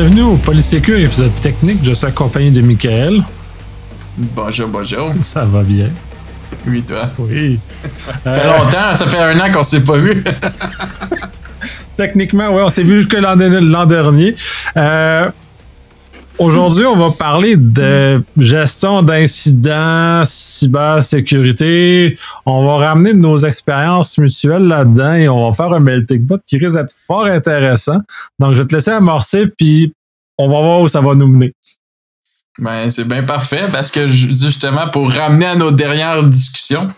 Bienvenue 0.00 0.22
au 0.22 0.36
Polysécure 0.36 0.96
épisode 0.96 1.34
technique. 1.40 1.80
Je 1.82 1.92
suis 1.92 2.06
accompagné 2.06 2.52
de 2.52 2.60
Michael. 2.60 3.20
Bonjour, 4.16 4.68
bonjour. 4.68 5.12
Ça 5.24 5.44
va 5.44 5.64
bien? 5.64 5.88
Oui, 6.68 6.84
toi? 6.84 7.10
Oui. 7.18 7.58
Ça 8.22 8.32
fait 8.32 8.46
longtemps, 8.46 8.94
ça 8.94 9.06
fait 9.08 9.18
un 9.18 9.40
an 9.40 9.50
qu'on 9.50 9.64
s'est 9.64 9.80
pas 9.80 9.96
vu. 9.96 10.22
Techniquement, 11.96 12.46
oui, 12.50 12.62
on 12.64 12.70
s'est 12.70 12.84
vu 12.84 12.98
jusque 12.98 13.14
l'an 13.14 13.34
l'an 13.34 13.86
dernier. 13.86 14.36
Euh, 14.76 15.28
Aujourd'hui, 16.38 16.86
on 16.86 16.94
va 16.94 17.10
parler 17.10 17.56
de 17.56 18.22
gestion 18.36 19.02
d'incidents, 19.02 20.22
cybersécurité. 20.24 22.16
On 22.46 22.64
va 22.64 22.76
ramener 22.88 23.12
nos 23.12 23.38
expériences 23.38 24.16
mutuelles 24.18 24.68
là-dedans 24.68 25.14
et 25.14 25.28
on 25.28 25.50
va 25.50 25.52
faire 25.52 25.72
un 25.72 25.80
melting 25.80 26.28
pot 26.28 26.40
qui 26.46 26.58
risque 26.58 26.76
d'être 26.76 26.94
fort 26.94 27.24
intéressant. 27.24 27.98
Donc, 28.38 28.54
je 28.54 28.62
vais 28.62 28.68
te 28.68 28.74
laisser 28.76 28.92
amorcer, 28.92 29.48
puis 29.48 29.92
on 30.38 30.46
va 30.48 30.60
voir 30.60 30.80
où 30.80 30.86
ça 30.86 31.00
va 31.00 31.16
nous 31.16 31.26
mener. 31.26 31.52
Ben, 32.60 32.88
c'est 32.90 33.04
bien 33.04 33.24
parfait 33.24 33.66
parce 33.72 33.90
que 33.90 34.08
justement, 34.08 34.88
pour 34.90 35.10
ramener 35.10 35.46
à 35.46 35.56
nos 35.56 35.72
dernières 35.72 36.22
discussions, 36.22 36.88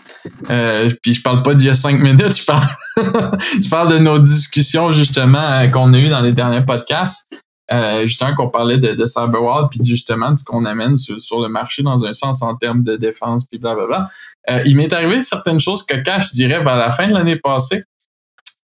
euh, 0.51 0.89
puis 1.01 1.13
je 1.13 1.21
parle 1.21 1.41
pas 1.41 1.55
d'il 1.55 1.67
y 1.67 1.69
a 1.71 1.75
cinq 1.75 1.99
minutes, 1.99 2.37
je 2.37 2.45
parle, 2.45 2.67
je 3.59 3.69
parle 3.69 3.91
de 3.91 3.97
nos 3.97 4.19
discussions 4.19 4.91
justement 4.91 5.39
euh, 5.39 5.67
qu'on 5.67 5.93
a 5.93 5.99
eues 5.99 6.09
dans 6.09 6.21
les 6.21 6.31
derniers 6.31 6.61
podcasts. 6.61 7.27
Euh, 7.71 8.05
justement 8.05 8.35
qu'on 8.35 8.49
parlait 8.49 8.77
de, 8.77 8.93
de 8.93 9.05
Cyberwall, 9.05 9.69
puis 9.69 9.79
justement 9.83 10.31
de 10.31 10.37
ce 10.37 10.43
qu'on 10.43 10.65
amène 10.65 10.97
sur, 10.97 11.39
le 11.39 11.47
marché 11.47 11.83
dans 11.83 12.03
un 12.03 12.13
sens 12.13 12.41
en 12.41 12.55
termes 12.55 12.83
de 12.83 12.97
défense, 12.97 13.45
puis 13.45 13.59
blablabla. 13.59 14.09
Euh, 14.49 14.61
il 14.65 14.75
m'est 14.75 14.91
arrivé 14.91 15.21
certaines 15.21 15.59
choses 15.59 15.85
que 15.85 15.95
quand 15.95 16.19
je 16.19 16.31
dirais, 16.31 16.61
la 16.63 16.91
fin 16.91 17.07
de 17.07 17.13
l'année 17.13 17.37
passée, 17.37 17.83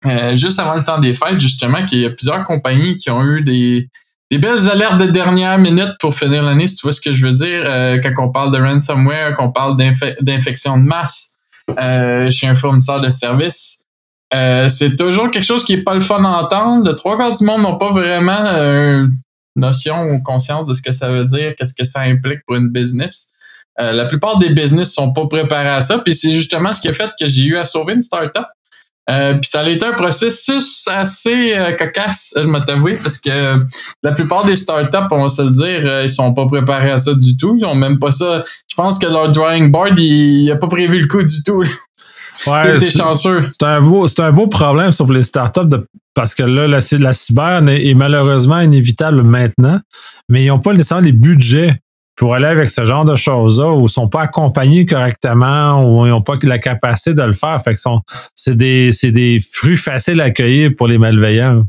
euh, 0.06 0.36
juste 0.36 0.60
avant 0.60 0.76
le 0.76 0.84
temps 0.84 0.98
des 0.98 1.14
fêtes, 1.14 1.40
justement, 1.40 1.84
qu'il 1.84 2.00
y 2.00 2.04
a 2.04 2.10
plusieurs 2.10 2.44
compagnies 2.44 2.94
qui 2.94 3.10
ont 3.10 3.24
eu 3.24 3.40
des, 3.40 3.88
des 4.30 4.38
belles 4.38 4.70
alertes 4.70 4.98
de 4.98 5.06
dernière 5.06 5.58
minute 5.58 5.94
pour 5.98 6.14
finir 6.14 6.44
l'année, 6.44 6.68
si 6.68 6.76
tu 6.76 6.82
vois 6.82 6.92
ce 6.92 7.00
que 7.00 7.12
je 7.12 7.26
veux 7.26 7.34
dire, 7.34 7.64
euh, 7.66 7.98
quand 7.98 8.12
on 8.18 8.30
parle 8.30 8.52
de 8.52 8.62
ransomware, 8.62 9.36
qu'on 9.36 9.50
parle 9.50 9.76
d'infection 10.20 10.78
de 10.78 10.84
masse 10.84 11.32
chez 12.30 12.46
un 12.46 12.54
fournisseur 12.54 13.00
de 13.00 13.10
services. 13.10 13.83
Euh, 14.32 14.68
c'est 14.68 14.96
toujours 14.96 15.30
quelque 15.30 15.44
chose 15.44 15.64
qui 15.64 15.74
est 15.74 15.82
pas 15.82 15.94
le 15.94 16.00
fun 16.00 16.24
à 16.24 16.42
entendre. 16.42 16.86
Le 16.86 16.94
trois 16.94 17.16
quarts 17.16 17.34
du 17.34 17.44
monde 17.44 17.62
n'ont 17.62 17.76
pas 17.76 17.90
vraiment 17.90 18.44
euh, 18.46 19.06
notion 19.56 20.08
ou 20.10 20.22
conscience 20.22 20.66
de 20.66 20.74
ce 20.74 20.82
que 20.82 20.92
ça 20.92 21.10
veut 21.10 21.24
dire, 21.24 21.54
qu'est-ce 21.56 21.74
que 21.74 21.84
ça 21.84 22.00
implique 22.00 22.40
pour 22.46 22.56
une 22.56 22.70
business. 22.70 23.32
Euh, 23.80 23.92
la 23.92 24.04
plupart 24.06 24.38
des 24.38 24.50
business 24.50 24.92
sont 24.92 25.12
pas 25.12 25.26
préparés 25.26 25.68
à 25.68 25.80
ça, 25.80 25.98
puis 25.98 26.14
c'est 26.14 26.32
justement 26.32 26.72
ce 26.72 26.80
qui 26.80 26.88
a 26.88 26.92
fait 26.92 27.10
que 27.18 27.26
j'ai 27.26 27.44
eu 27.44 27.56
à 27.56 27.64
sauver 27.64 27.94
une 27.94 28.02
startup. 28.02 28.46
Euh, 29.10 29.34
puis 29.34 29.50
ça 29.50 29.60
a 29.60 29.68
été 29.68 29.84
un 29.84 29.92
processus 29.92 30.88
assez 30.88 31.54
cocasse, 31.78 32.32
je 32.36 32.42
m'avoue, 32.42 32.96
parce 33.02 33.18
que 33.18 33.56
la 34.02 34.12
plupart 34.12 34.44
des 34.46 34.56
startups, 34.56 34.96
on 35.10 35.22
va 35.22 35.28
se 35.28 35.42
le 35.42 35.50
dire, 35.50 36.02
ils 36.02 36.08
sont 36.08 36.32
pas 36.32 36.46
préparés 36.46 36.90
à 36.90 36.98
ça 36.98 37.12
du 37.14 37.36
tout. 37.36 37.54
Ils 37.58 37.66
ont 37.66 37.74
même 37.74 37.98
pas 37.98 38.12
ça. 38.12 38.42
Je 38.66 38.74
pense 38.74 38.98
que 38.98 39.06
leur 39.06 39.30
drawing 39.30 39.70
board, 39.70 39.98
il, 39.98 40.44
il 40.44 40.50
a 40.50 40.56
pas 40.56 40.68
prévu 40.68 41.00
le 41.00 41.06
coup 41.06 41.22
du 41.22 41.42
tout. 41.42 41.62
Ouais, 42.46 42.78
c'est 42.80 43.62
un 43.62 43.80
beau, 43.80 44.08
c'est 44.08 44.20
un 44.20 44.32
beau 44.32 44.46
problème 44.46 44.92
sur 44.92 45.10
les 45.12 45.22
startups 45.22 45.66
de, 45.66 45.86
parce 46.14 46.34
que 46.34 46.42
là, 46.42 46.66
la, 46.66 46.78
la 46.98 47.12
cyber 47.12 47.68
est, 47.68 47.94
malheureusement 47.94 48.60
inévitable 48.60 49.22
maintenant, 49.22 49.80
mais 50.28 50.44
ils 50.44 50.48
n'ont 50.48 50.60
pas 50.60 50.72
nécessairement 50.72 51.04
les 51.04 51.12
budgets 51.12 51.80
pour 52.16 52.34
aller 52.34 52.46
avec 52.46 52.70
ce 52.70 52.84
genre 52.84 53.04
de 53.04 53.16
choses-là, 53.16 53.72
ou 53.72 53.86
ils 53.86 53.90
sont 53.90 54.08
pas 54.08 54.22
accompagnés 54.22 54.86
correctement, 54.86 55.84
ou 55.84 56.06
ils 56.06 56.10
n'ont 56.10 56.22
pas 56.22 56.36
la 56.42 56.58
capacité 56.58 57.12
de 57.12 57.22
le 57.22 57.32
faire. 57.32 57.60
Fait 57.62 57.74
que 57.74 57.80
c'est 58.36 58.56
des, 58.56 58.92
c'est 58.92 59.10
des 59.10 59.40
fruits 59.40 59.76
faciles 59.76 60.20
à 60.20 60.24
accueillir 60.24 60.70
pour 60.76 60.86
les 60.86 60.98
malveillants. 60.98 61.64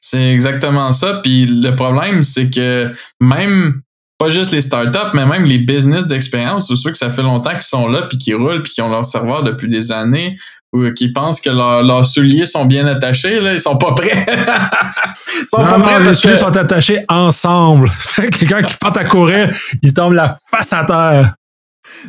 C'est 0.00 0.32
exactement 0.32 0.92
ça. 0.92 1.20
Puis 1.22 1.46
le 1.46 1.72
problème, 1.72 2.22
c'est 2.22 2.48
que 2.48 2.92
même 3.20 3.82
pas 4.18 4.30
juste 4.30 4.52
les 4.52 4.60
startups, 4.60 5.10
mais 5.14 5.26
même 5.26 5.44
les 5.44 5.58
business 5.58 6.06
d'expérience, 6.06 6.74
ceux 6.74 6.90
que 6.90 6.98
ça 6.98 7.10
fait 7.10 7.22
longtemps 7.22 7.50
qu'ils 7.50 7.62
sont 7.62 7.88
là, 7.88 8.02
puis 8.02 8.18
qui 8.18 8.34
roulent, 8.34 8.62
puis 8.62 8.72
qui 8.72 8.82
ont 8.82 8.88
leur 8.88 9.04
serveur 9.04 9.42
depuis 9.42 9.68
des 9.68 9.92
années, 9.92 10.36
ou 10.72 10.90
qui 10.92 11.12
pensent 11.12 11.40
que 11.40 11.50
leurs 11.50 12.06
souliers 12.06 12.46
sont 12.46 12.64
bien 12.64 12.86
attachés, 12.86 13.40
là, 13.40 13.52
ils 13.52 13.60
sont 13.60 13.76
pas 13.76 13.92
prêts. 13.92 14.26
ils 14.28 15.48
sont 15.48 15.64
pas 15.64 15.78
prêts 15.78 16.02
les 16.02 16.12
souliers 16.12 16.36
sont 16.36 16.56
attachés 16.56 17.02
ensemble. 17.08 17.90
Quelqu'un 18.16 18.62
qui 18.62 18.76
part 18.78 18.96
à 18.96 19.04
courir, 19.04 19.50
il 19.82 19.92
tombe 19.92 20.14
la 20.14 20.36
face 20.50 20.72
à 20.72 20.84
terre. 20.84 21.34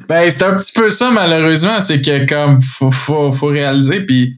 Ben, 0.08 0.30
c'est 0.30 0.44
un 0.44 0.56
petit 0.56 0.74
peu 0.74 0.90
ça, 0.90 1.12
malheureusement. 1.12 1.82
C'est 1.82 2.02
que, 2.02 2.26
comme, 2.26 2.60
faut, 2.62 2.92
faut, 2.92 3.32
faut 3.32 3.48
réaliser, 3.48 4.02
puis 4.02 4.38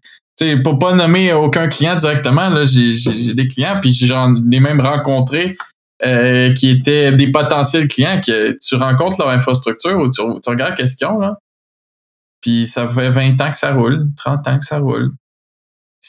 pour 0.63 0.79
pas 0.79 0.93
nommer 0.93 1.33
aucun 1.33 1.67
client 1.67 1.95
directement, 1.95 2.49
là, 2.49 2.65
j'ai, 2.65 3.33
des 3.33 3.47
clients, 3.47 3.77
puis 3.81 3.91
j'en 3.93 4.33
ai 4.35 4.59
même 4.59 4.79
rencontré 4.81 5.57
euh, 6.05 6.53
qui 6.53 6.69
étaient 6.69 7.11
des 7.11 7.31
potentiels 7.31 7.87
clients 7.87 8.21
que 8.25 8.57
tu 8.57 8.75
rencontres 8.75 9.17
leur 9.19 9.29
infrastructure 9.29 9.97
ou 9.97 10.09
tu, 10.09 10.21
regardes 10.47 10.75
qu'est-ce 10.75 10.95
qu'ils 10.95 11.07
ont, 11.07 11.19
là. 11.19 11.37
Puis 12.41 12.67
ça 12.67 12.87
fait 12.87 13.09
20 13.09 13.41
ans 13.41 13.51
que 13.51 13.57
ça 13.57 13.73
roule, 13.73 14.05
30 14.15 14.47
ans 14.47 14.59
que 14.59 14.65
ça 14.65 14.79
roule. 14.79 15.11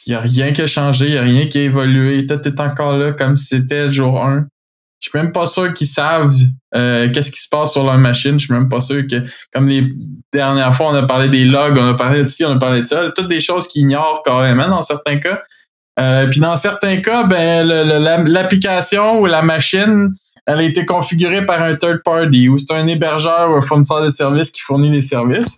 Il 0.06 0.10
n'y 0.10 0.14
a 0.16 0.20
rien 0.20 0.52
qui 0.52 0.62
a 0.62 0.68
changé, 0.68 1.06
il 1.06 1.12
n'y 1.12 1.18
a 1.18 1.22
rien 1.22 1.46
qui 1.48 1.58
a 1.58 1.62
évolué. 1.62 2.24
Tout 2.26 2.40
est 2.46 2.60
encore 2.60 2.96
là 2.96 3.12
comme 3.12 3.36
si 3.36 3.46
c'était 3.46 3.90
jour 3.90 4.24
1. 4.24 4.46
Je 5.00 5.08
suis 5.08 5.18
même 5.18 5.32
pas 5.32 5.46
sûr 5.46 5.72
qu'ils 5.74 5.86
savent 5.86 6.36
euh, 6.74 7.10
qu'est-ce 7.10 7.32
qui 7.32 7.40
se 7.40 7.48
passe 7.48 7.72
sur 7.72 7.84
leur 7.84 7.98
machine. 7.98 8.38
Je 8.38 8.44
suis 8.44 8.54
même 8.54 8.68
pas 8.68 8.80
sûr 8.80 9.02
que, 9.10 9.24
comme 9.52 9.66
les 9.66 9.84
dernières 10.32 10.74
fois, 10.74 10.90
on 10.90 10.94
a 10.94 11.04
parlé 11.04 11.28
des 11.28 11.46
logs, 11.46 11.76
on 11.78 11.88
a 11.88 11.94
parlé 11.94 12.22
de 12.22 12.28
ci, 12.28 12.44
on 12.44 12.52
a 12.52 12.58
parlé 12.58 12.82
de 12.82 12.86
ça. 12.86 13.10
Toutes 13.16 13.28
des 13.28 13.40
choses 13.40 13.66
qu'ils 13.66 13.82
ignorent 13.82 14.22
carrément 14.24 14.68
dans 14.68 14.82
certains 14.82 15.18
cas. 15.18 15.42
Euh, 16.00 16.26
puis 16.28 16.40
dans 16.40 16.56
certains 16.56 16.98
cas, 16.98 17.24
ben, 17.24 17.66
l'application 17.66 19.20
ou 19.20 19.26
la 19.26 19.42
machine, 19.42 20.14
elle 20.46 20.58
a 20.58 20.62
été 20.62 20.86
configurée 20.86 21.44
par 21.44 21.62
un 21.62 21.74
third 21.74 22.02
party 22.02 22.48
ou 22.48 22.58
c'est 22.58 22.72
un 22.72 22.86
hébergeur 22.86 23.50
ou 23.50 23.56
un 23.56 23.60
fournisseur 23.60 24.02
de 24.02 24.08
services 24.08 24.50
qui 24.50 24.62
fournit 24.62 24.90
les 24.90 25.02
services. 25.02 25.56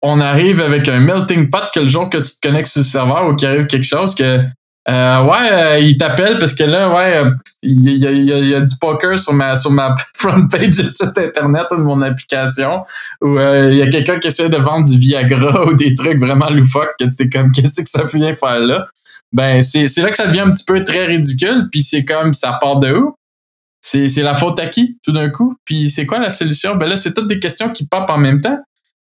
On 0.00 0.18
arrive 0.20 0.60
avec 0.60 0.88
un 0.88 0.98
melting 0.98 1.50
pot 1.50 1.62
que 1.72 1.80
le 1.80 1.88
jour 1.88 2.10
que 2.10 2.18
tu 2.18 2.34
te 2.34 2.46
connectes 2.48 2.70
sur 2.70 2.80
le 2.80 2.84
serveur 2.84 3.28
ou 3.28 3.36
qu'il 3.36 3.48
arrive 3.48 3.66
quelque 3.66 3.86
chose 3.86 4.14
que 4.14 4.40
euh, 4.88 5.22
ouais, 5.22 5.52
euh, 5.52 5.78
il 5.78 5.96
t'appelle 5.96 6.38
parce 6.38 6.54
que 6.54 6.64
là, 6.64 6.92
ouais, 6.92 7.16
euh, 7.18 7.30
il 7.62 7.98
y, 7.98 8.54
a, 8.54 8.60
du 8.60 8.76
poker 8.80 9.16
sur 9.16 9.32
ma 9.32 9.54
sur 9.54 9.70
ma 9.70 9.94
front 10.16 10.48
page 10.48 10.76
de 10.76 10.88
site 10.88 11.16
internet 11.16 11.66
ou 11.70 11.76
de 11.76 11.82
mon 11.82 12.02
application 12.02 12.82
où 13.20 13.38
il 13.38 13.76
y 13.76 13.82
a 13.82 13.88
quelqu'un 13.88 14.18
qui 14.18 14.26
essaie 14.26 14.48
de 14.48 14.56
vendre 14.56 14.88
du 14.88 14.98
Viagra 14.98 15.66
ou 15.66 15.74
des 15.74 15.94
trucs 15.94 16.18
vraiment 16.18 16.50
loufoques 16.50 16.94
que 16.98 17.04
tu 17.16 17.30
comme 17.30 17.52
qu'est-ce 17.54 17.82
que 17.82 17.88
ça 17.88 18.04
vient 18.04 18.34
faire 18.34 18.60
là? 18.60 18.88
Ben 19.32 19.62
c'est 19.62 19.86
là 19.98 20.10
que 20.10 20.16
ça 20.16 20.26
devient 20.26 20.40
un 20.40 20.50
petit 20.50 20.64
peu 20.64 20.82
très 20.82 21.06
ridicule 21.06 21.68
puis 21.70 21.82
c'est 21.82 22.04
comme 22.04 22.34
ça 22.34 22.58
part 22.60 22.80
de 22.80 22.92
où? 22.92 23.14
C'est 23.80 24.08
c'est 24.08 24.22
la 24.22 24.34
faute 24.34 24.58
à 24.58 24.66
qui 24.66 24.98
tout 25.04 25.12
d'un 25.12 25.30
coup? 25.30 25.54
Puis 25.64 25.90
c'est 25.90 26.06
quoi 26.06 26.18
la 26.18 26.30
solution? 26.30 26.74
Ben 26.74 26.88
là 26.88 26.96
c'est 26.96 27.14
toutes 27.14 27.28
des 27.28 27.38
questions 27.38 27.70
qui 27.70 27.86
popent 27.86 28.10
en 28.10 28.18
même 28.18 28.40
temps 28.40 28.58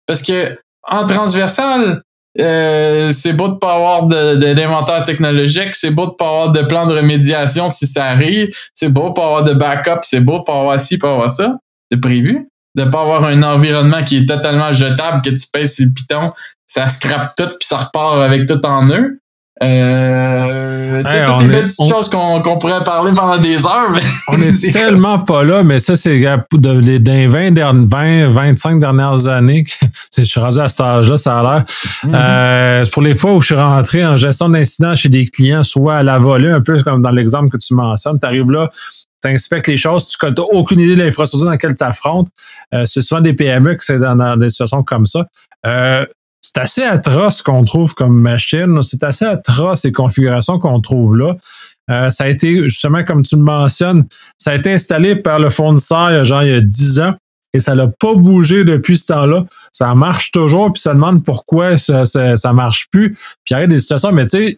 parce 0.07 0.23
que 0.23 0.59
en 0.83 1.07
transversal 1.07 2.03
euh, 2.39 3.11
c'est 3.13 3.33
beau 3.33 3.49
de 3.49 3.55
pas 3.55 3.75
avoir 3.75 4.07
d'inventaire 4.07 5.05
technologique, 5.05 5.75
c'est 5.75 5.91
beau 5.91 6.07
de 6.07 6.13
pas 6.13 6.29
avoir 6.29 6.53
de 6.53 6.63
plan 6.63 6.87
de 6.87 6.95
remédiation 6.95 7.69
si 7.69 7.87
ça 7.87 8.05
arrive, 8.05 8.49
c'est 8.73 8.89
beau 8.89 9.09
de 9.09 9.15
pas 9.15 9.25
avoir 9.25 9.45
de 9.45 9.53
backup, 9.53 10.01
c'est 10.03 10.21
beau 10.21 10.39
de 10.39 10.45
pas 10.45 10.59
avoir 10.61 10.81
ci, 10.81 10.99
pas 10.99 11.13
avoir 11.13 11.31
ça. 11.31 11.57
C'est 11.91 12.01
prévu. 12.01 12.49
De 12.77 12.85
pas 12.85 13.01
avoir 13.01 13.25
un 13.25 13.43
environnement 13.43 14.05
qui 14.05 14.19
est 14.19 14.29
totalement 14.29 14.73
jetable, 14.73 15.23
que 15.23 15.31
tu 15.31 15.45
pèses 15.53 15.75
sur 15.75 15.87
le 15.87 15.93
piton, 15.93 16.33
ça 16.67 16.89
scrape 16.89 17.35
tout 17.37 17.49
puis 17.49 17.67
ça 17.67 17.79
repart 17.79 18.21
avec 18.21 18.47
tout 18.47 18.65
en 18.65 18.89
eux. 18.91 19.19
Euh, 19.63 21.03
toutes 21.03 21.43
les 21.49 21.63
petites 21.63 21.89
choses 21.89 22.09
qu'on 22.09 22.59
pourrait 22.59 22.83
parler 22.83 23.13
pendant 23.15 23.37
des 23.37 23.67
heures. 23.67 23.91
Mais 23.93 24.01
on 24.29 24.41
est, 24.41 24.73
tellement 24.73 25.19
pas 25.19 25.45
là, 25.45 25.63
mais 25.63 25.81
ça, 25.81 25.97
c'est 25.97 26.19
dans 26.53 26.81
les 26.81 27.27
20, 27.27 27.55
20, 27.87 28.31
25 28.31 28.81
dernières 28.81 29.29
années 29.29 29.65
que 29.65 29.73
je 30.17 30.23
suis 30.23 30.41
rendu 30.41 30.59
à 30.59 30.69
cet 30.69 30.81
âge-là, 30.81 31.19
ça 31.19 31.41
a 31.41 31.43
l'air. 31.43 31.65
Euh, 32.07 32.87
pour 32.93 33.03
les 33.03 33.15
fois 33.15 33.35
où 33.35 33.41
je 33.43 33.47
suis 33.47 33.55
rentré 33.55 34.05
en 34.05 34.17
gestion 34.17 34.49
d'incidents 34.49 34.95
chez 34.95 35.11
des 35.11 35.27
clients, 35.27 35.63
soit 35.63 35.97
à 35.97 36.03
la 36.03 36.19
volée, 36.19 36.51
un 36.51 36.63
peu 36.63 36.83
comme 36.83 37.03
dans 37.03 37.11
l'exemple 37.11 37.51
que 37.51 37.59
tu 37.59 37.75
mentionnes, 37.75 38.19
tu 38.19 38.27
arrives 38.27 38.51
là, 38.51 38.71
tu 39.23 39.31
inspectes 39.31 39.69
les 39.69 39.77
choses, 39.77 40.07
tu 40.07 40.17
n'as 40.25 40.33
aucune 40.53 40.81
idée 40.81 40.97
de 40.97 41.03
l'infrastructure 41.03 41.45
dans 41.45 41.53
laquelle 41.53 41.77
tu 41.77 41.85
affrontes. 41.85 42.29
Euh, 42.73 42.87
c'est 42.87 43.03
souvent 43.03 43.21
des 43.21 43.35
PME 43.35 43.75
qui 43.75 43.85
sont 43.85 43.99
dans, 43.99 44.17
dans, 44.17 44.37
des 44.39 44.49
situations 44.49 44.83
comme 44.83 45.05
ça. 45.05 45.27
Euh, 45.67 46.07
c'est 46.41 46.59
assez 46.59 46.83
atroce 46.83 47.43
qu'on 47.43 47.65
trouve 47.65 47.95
comme 47.95 48.19
machine. 48.21 48.83
C'est 48.83 49.05
assez 49.05 49.25
atroce 49.25 49.81
ces 49.81 49.93
configurations 49.93 50.59
qu'on 50.59 50.81
trouve 50.81 51.17
là. 51.17 51.35
Euh, 51.91 52.11
ça 52.11 52.25
a 52.25 52.29
été, 52.29 52.63
justement, 52.69 53.03
comme 53.05 53.23
tu 53.23 53.37
le 53.37 53.43
mentionnes, 53.43 54.05
ça 54.39 54.53
a 54.53 54.55
été 54.55 54.73
installé 54.73 55.17
par 55.17 55.39
le 55.39 55.51
fournisseur 55.51 55.99
a 55.99 56.25
genre 56.25 56.43
il 56.43 56.51
y 56.51 56.55
a 56.55 56.61
10 56.61 57.01
ans 57.01 57.15
et 57.53 57.61
ça 57.61 57.75
n'a 57.75 57.89
pas 57.89 58.15
bougé 58.15 58.65
depuis 58.65 58.97
ce 58.97 59.07
temps-là. 59.07 59.45
Ça 59.73 59.95
marche 59.95 60.31
toujours, 60.31 60.73
puis 60.73 60.81
ça 60.81 60.95
demande 60.95 61.25
pourquoi 61.25 61.77
ça, 61.77 62.07
ça, 62.07 62.53
marche 62.53 62.87
plus. 62.91 63.15
Puis 63.45 63.51
il 63.51 63.53
y 63.55 63.57
a 63.57 63.67
des 63.67 63.81
situations, 63.81 64.13
mais 64.13 64.27
tu 64.27 64.39
sais, 64.39 64.57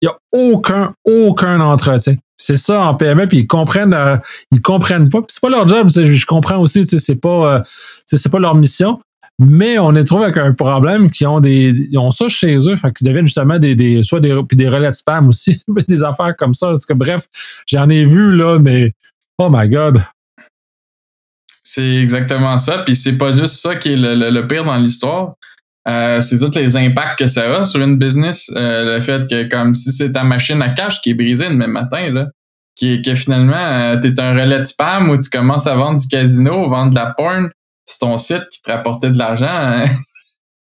il 0.00 0.08
n'y 0.08 0.08
a 0.08 0.16
aucun, 0.32 0.94
aucun 1.04 1.60
entretien. 1.60 2.14
C'est 2.36 2.56
ça 2.56 2.82
en 2.84 2.94
PME, 2.94 3.26
puis 3.26 3.38
ils 3.38 3.46
comprennent, 3.46 3.92
euh, 3.92 4.16
ils 4.52 4.62
comprennent 4.62 5.10
pas. 5.10 5.20
C'est 5.28 5.40
pas 5.40 5.50
leur 5.50 5.68
job, 5.68 5.90
je 5.90 6.26
comprends 6.26 6.58
aussi, 6.58 6.86
c'est 6.86 7.16
pas, 7.16 7.56
euh, 7.56 7.60
c'est 8.06 8.30
pas 8.30 8.38
leur 8.38 8.54
mission. 8.54 9.00
Mais 9.42 9.78
on 9.78 9.94
est 9.94 10.04
trouvé 10.04 10.24
avec 10.24 10.36
un 10.36 10.52
problème 10.52 11.10
qui 11.10 11.24
ont 11.24 11.40
des. 11.40 11.74
Ils 11.90 11.98
ont 11.98 12.10
ça 12.10 12.28
chez 12.28 12.58
eux, 12.68 12.76
fait 12.76 12.92
qu'ils 12.92 13.06
deviennent 13.06 13.26
justement 13.26 13.58
des, 13.58 13.74
des 13.74 14.02
soit 14.02 14.20
des 14.20 14.38
puis 14.46 14.54
des 14.54 14.68
relais 14.68 14.90
de 14.90 14.94
spam 14.94 15.28
aussi, 15.28 15.62
des 15.88 16.04
affaires 16.04 16.36
comme 16.36 16.54
ça. 16.54 16.74
que, 16.86 16.92
bref, 16.92 17.24
j'en 17.66 17.88
ai 17.88 18.04
vu 18.04 18.36
là, 18.36 18.58
mais 18.60 18.92
oh 19.38 19.48
my 19.50 19.66
god. 19.66 20.02
C'est 21.64 21.96
exactement 21.96 22.58
ça. 22.58 22.82
Puis 22.84 22.94
c'est 22.94 23.16
pas 23.16 23.32
juste 23.32 23.60
ça 23.60 23.76
qui 23.76 23.94
est 23.94 23.96
le, 23.96 24.46
pire 24.46 24.64
dans 24.64 24.76
l'histoire. 24.76 25.32
Euh, 25.88 26.20
c'est 26.20 26.38
tous 26.38 26.54
les 26.58 26.76
impacts 26.76 27.18
que 27.18 27.26
ça 27.26 27.60
a 27.60 27.64
sur 27.64 27.80
une 27.80 27.96
business. 27.96 28.50
Euh, 28.54 28.96
le 28.96 29.00
fait 29.00 29.26
que 29.26 29.48
comme 29.48 29.74
si 29.74 29.90
c'est 29.90 30.12
ta 30.12 30.22
machine 30.22 30.60
à 30.60 30.68
cash 30.68 31.00
qui 31.00 31.10
est 31.10 31.14
brisée 31.14 31.48
le 31.48 31.54
même 31.54 31.70
matin, 31.70 32.12
là, 32.12 32.26
qui 32.76 33.00
que 33.00 33.14
finalement 33.14 33.56
euh, 33.56 33.98
tu 33.98 34.08
es 34.08 34.20
un 34.20 34.32
relais 34.32 34.58
de 34.58 34.64
spam 34.64 35.08
où 35.08 35.16
tu 35.16 35.30
commences 35.30 35.66
à 35.66 35.76
vendre 35.76 35.98
du 35.98 36.08
casino, 36.08 36.68
vendre 36.68 36.90
de 36.90 36.96
la 36.96 37.14
porn, 37.16 37.48
c'est 37.90 37.98
ton 37.98 38.18
site 38.18 38.48
qui 38.50 38.62
te 38.62 38.70
rapportait 38.70 39.10
de 39.10 39.18
l'argent. 39.18 39.46
Hein? 39.48 39.84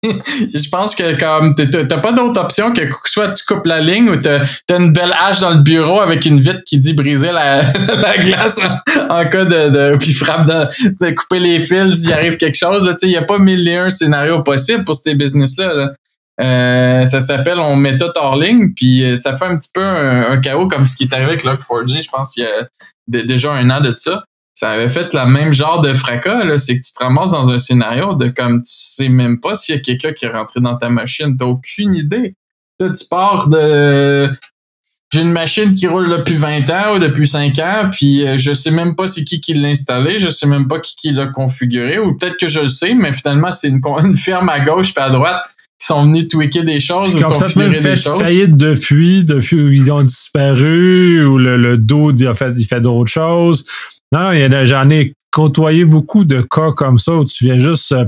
je 0.03 0.69
pense 0.69 0.95
que 0.95 1.19
comme 1.19 1.55
t'as 1.55 1.97
pas 1.97 2.13
d'autre 2.13 2.39
option 2.39 2.71
que 2.71 2.81
soit 3.03 3.33
tu 3.33 3.43
coupes 3.45 3.65
la 3.65 3.81
ligne 3.81 4.09
ou 4.09 4.15
t'as 4.15 4.43
as 4.43 4.75
une 4.75 4.93
belle 4.93 5.13
hache 5.19 5.41
dans 5.41 5.49
le 5.49 5.61
bureau 5.61 5.99
avec 5.99 6.25
une 6.25 6.39
vitre 6.39 6.61
qui 6.65 6.79
dit 6.79 6.93
briser 6.93 7.33
la, 7.33 7.63
la 8.01 8.17
glace 8.17 8.61
en, 9.09 9.25
cas 9.25 9.43
de, 9.43 9.69
de 9.69 9.97
puis 9.97 10.13
frappe 10.13 10.47
de, 10.47 11.11
couper 11.11 11.39
les 11.39 11.59
fils 11.59 12.03
s'il 12.03 12.13
arrive 12.13 12.37
quelque 12.37 12.57
chose 12.57 12.95
il 13.01 13.09
y 13.09 13.17
a 13.17 13.23
pas 13.23 13.39
mille 13.39 13.67
et 13.67 13.75
un 13.75 13.89
scénarios 13.89 14.41
possibles 14.41 14.85
pour 14.85 14.95
ces 14.95 15.15
business 15.15 15.57
là, 15.57 15.91
Euh, 16.41 17.05
ça 17.05 17.19
s'appelle 17.19 17.59
on 17.59 17.75
met 17.75 17.97
tout 17.97 18.13
hors 18.15 18.37
ligne 18.37 18.71
puis 18.73 19.03
euh, 19.03 19.17
ça 19.17 19.35
fait 19.35 19.43
un 19.43 19.57
petit 19.57 19.71
peu 19.73 19.83
un, 19.83 20.39
chaos 20.39 20.69
comme 20.69 20.87
ce 20.87 20.95
qui 20.95 21.03
est 21.03 21.13
arrivé 21.13 21.31
avec 21.31 21.43
Log4j 21.43 22.01
je 22.01 22.09
pense 22.09 22.33
qu'il 22.33 22.45
y 22.45 23.17
a 23.17 23.23
déjà 23.23 23.51
un 23.51 23.69
an 23.69 23.81
de 23.81 23.93
ça 23.93 24.23
ça 24.59 24.71
avait 24.71 24.89
fait 24.89 25.13
le 25.13 25.25
même 25.25 25.53
genre 25.53 25.79
de 25.79 25.93
fracas, 25.93 26.43
là, 26.43 26.59
c'est 26.59 26.77
que 26.77 26.85
tu 26.85 26.91
te 26.91 27.01
ramasses 27.01 27.31
dans 27.31 27.49
un 27.49 27.59
scénario 27.59 28.15
de 28.15 28.27
comme 28.27 28.61
tu 28.61 28.73
sais 28.73 29.07
même 29.07 29.39
pas 29.39 29.55
s'il 29.55 29.75
y 29.75 29.77
a 29.77 29.81
quelqu'un 29.81 30.11
qui 30.11 30.25
est 30.25 30.29
rentré 30.29 30.59
dans 30.59 30.75
ta 30.75 30.89
machine, 30.89 31.37
t'as 31.37 31.45
aucune 31.45 31.95
idée. 31.95 32.35
Là, 32.77 32.89
tu 32.89 33.05
pars 33.09 33.47
de 33.47 34.29
j'ai 35.13 35.21
une 35.21 35.31
machine 35.31 35.71
qui 35.71 35.87
roule 35.87 36.09
depuis 36.09 36.35
20 36.35 36.69
ans 36.71 36.95
ou 36.95 36.99
depuis 36.99 37.25
5 37.25 37.57
ans, 37.59 37.89
puis 37.89 38.27
euh, 38.27 38.37
je 38.37 38.53
sais 38.53 38.71
même 38.71 38.95
pas 38.95 39.07
c'est 39.07 39.23
qui 39.23 39.39
qui 39.39 39.53
l'a 39.53 39.69
installé, 39.69 40.19
je 40.19 40.27
sais 40.27 40.45
même 40.45 40.67
pas 40.67 40.81
qui 40.81 40.97
qui 40.97 41.11
l'a 41.13 41.27
configuré, 41.27 41.97
ou 41.97 42.17
peut-être 42.17 42.35
que 42.35 42.49
je 42.49 42.59
le 42.59 42.67
sais, 42.67 42.93
mais 42.93 43.13
finalement 43.13 43.53
c'est 43.53 43.69
une, 43.69 43.79
une 44.03 44.17
firme 44.17 44.49
à 44.49 44.59
gauche 44.59 44.93
puis 44.93 45.01
à 45.01 45.09
droite 45.09 45.41
qui 45.79 45.87
sont 45.87 46.03
venus 46.03 46.27
tweaker 46.27 46.65
des 46.65 46.81
choses 46.81 47.15
ou 47.15 47.21
configurer 47.21 47.71
fait 47.75 47.91
des 47.91 47.95
choses. 47.95 48.21
faillite 48.21 48.57
depuis, 48.57 49.23
depuis 49.23 49.55
où 49.55 49.69
ils 49.69 49.89
ont 49.89 50.03
disparu, 50.03 51.23
ou 51.23 51.37
le, 51.37 51.55
le 51.55 51.77
dos 51.77 52.11
il, 52.11 52.27
a 52.27 52.33
fait, 52.33 52.51
il 52.57 52.65
fait 52.65 52.81
d'autres 52.81 53.09
choses. 53.09 53.63
Non, 54.11 54.31
j'en 54.65 54.89
ai 54.89 55.13
côtoyé 55.31 55.85
beaucoup 55.85 56.25
de 56.25 56.41
cas 56.41 56.71
comme 56.71 56.99
ça 56.99 57.13
où 57.13 57.25
tu 57.25 57.45
viens 57.45 57.59
juste 57.59 57.91
euh, 57.91 58.05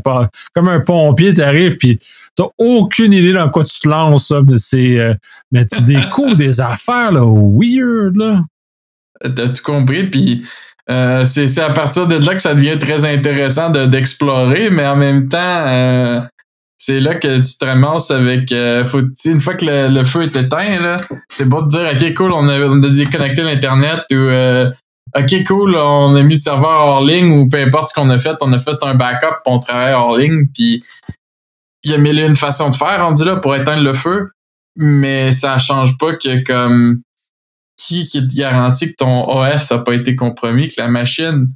comme 0.53 0.67
un 0.67 0.79
pompier, 0.79 1.33
tu 1.33 1.41
arrives 1.41 1.77
puis 1.77 1.99
t'as 2.35 2.47
aucune 2.57 3.13
idée 3.13 3.33
dans 3.33 3.49
quoi 3.49 3.63
tu 3.63 3.79
te 3.79 3.87
lances, 3.87 4.33
mais 4.47 4.57
c'est 4.57 4.99
euh, 4.99 5.13
mais 5.51 5.65
tu 5.67 5.81
découvres 5.81 6.35
des 6.35 6.59
affaires 6.61 7.11
là, 7.11 7.21
weird 7.23 8.15
là. 8.15 8.41
T'as 9.23 9.49
tout 9.49 9.63
compris, 9.63 10.05
puis 10.05 10.43
euh, 10.89 11.25
c'est 11.25 11.59
à 11.59 11.69
partir 11.69 12.07
de 12.07 12.15
là 12.15 12.33
que 12.33 12.41
ça 12.41 12.55
devient 12.55 12.79
très 12.79 13.05
intéressant 13.05 13.69
d'explorer, 13.69 14.71
mais 14.71 14.87
en 14.87 14.95
même 14.95 15.29
temps, 15.29 16.27
c'est 16.75 16.99
là 16.99 17.13
que 17.13 17.37
tu 17.37 17.57
te 17.57 17.65
ramasses 17.65 18.09
avec. 18.09 18.51
faut, 18.87 19.01
une 19.25 19.39
fois 19.39 19.53
que 19.53 19.65
le, 19.67 20.03
feu 20.03 20.23
est 20.23 20.35
éteint, 20.35 20.97
c'est 21.27 21.47
beau 21.47 21.61
de 21.61 21.67
dire 21.67 21.87
OK, 21.93 22.13
cool, 22.15 22.31
on 22.31 22.47
a, 22.47 22.59
on 22.61 22.81
a 22.81 22.89
déconnecté 22.89 23.43
l'Internet 23.43 24.05
ou 24.11 24.27
OK, 25.17 25.43
cool, 25.45 25.75
on 25.75 26.15
a 26.15 26.23
mis 26.23 26.35
le 26.35 26.39
serveur 26.39 26.69
hors 26.69 27.03
ligne 27.03 27.31
ou 27.31 27.49
peu 27.49 27.57
importe 27.57 27.89
ce 27.89 27.93
qu'on 27.93 28.09
a 28.09 28.17
fait, 28.17 28.35
on 28.41 28.53
a 28.53 28.59
fait 28.59 28.81
un 28.81 28.95
backup, 28.95 29.41
on 29.45 29.59
travaille 29.59 29.93
hors 29.93 30.17
ligne, 30.17 30.45
puis 30.53 30.83
il 31.83 31.91
y 31.91 31.93
a 31.93 31.97
mille 31.97 32.19
une 32.19 32.35
façon 32.35 32.69
de 32.69 32.75
faire 32.75 33.03
rendu 33.03 33.25
là 33.25 33.35
pour 33.37 33.55
éteindre 33.55 33.83
le 33.83 33.93
feu, 33.93 34.29
mais 34.75 35.33
ça 35.33 35.57
change 35.57 35.97
pas 35.97 36.13
que 36.13 36.43
comme 36.43 37.01
qui, 37.77 38.07
qui 38.07 38.25
te 38.25 38.35
garantit 38.35 38.91
que 38.91 38.95
ton 38.97 39.27
OS 39.29 39.71
a 39.71 39.79
pas 39.79 39.95
été 39.95 40.15
compromis, 40.15 40.69
que 40.69 40.79
la 40.79 40.87
machine 40.87 41.49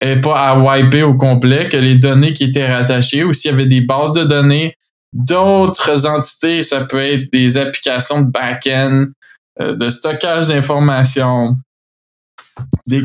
est 0.00 0.20
pas 0.20 0.38
à 0.38 0.58
wiper 0.58 1.02
au 1.02 1.14
complet, 1.14 1.68
que 1.68 1.76
les 1.76 1.96
données 1.96 2.32
qui 2.32 2.44
étaient 2.44 2.70
rattachées 2.70 3.24
ou 3.24 3.32
s'il 3.32 3.50
y 3.50 3.54
avait 3.54 3.66
des 3.66 3.82
bases 3.82 4.12
de 4.12 4.24
données 4.24 4.76
d'autres 5.12 6.06
entités, 6.06 6.62
ça 6.62 6.84
peut 6.84 7.00
être 7.00 7.30
des 7.32 7.58
applications 7.58 8.22
de 8.22 8.30
back-end, 8.30 9.06
euh, 9.60 9.74
de 9.74 9.90
stockage 9.90 10.48
d'informations, 10.48 11.56
des, 12.86 13.02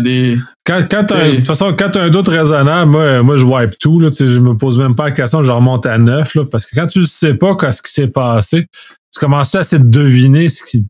des, 0.00 0.38
quand, 0.64 0.80
quand 0.90 1.02
de 1.02 1.36
toute 1.36 1.46
façon, 1.46 1.74
quand 1.78 1.90
tu 1.90 1.98
as 1.98 2.02
un 2.02 2.10
doute 2.10 2.28
raisonnable, 2.28 2.90
moi, 2.90 3.22
moi 3.22 3.36
je 3.36 3.44
wipe 3.44 3.78
tout. 3.78 4.00
Là, 4.00 4.08
je 4.18 4.38
me 4.38 4.56
pose 4.56 4.78
même 4.78 4.94
pas 4.94 5.06
la 5.06 5.12
question, 5.12 5.42
je 5.42 5.52
remonte 5.52 5.86
à 5.86 5.98
neuf. 5.98 6.34
Là, 6.34 6.44
parce 6.44 6.66
que 6.66 6.74
quand 6.74 6.86
tu 6.86 7.00
ne 7.00 7.04
sais 7.04 7.34
pas 7.34 7.56
ce 7.70 7.82
qui 7.82 7.92
s'est 7.92 8.08
passé, 8.08 8.66
tu 9.12 9.20
commences 9.20 9.54
à 9.54 9.60
essayer 9.60 9.82
de 9.82 9.88
deviner 9.88 10.48
ce 10.48 10.64
qui. 10.64 10.86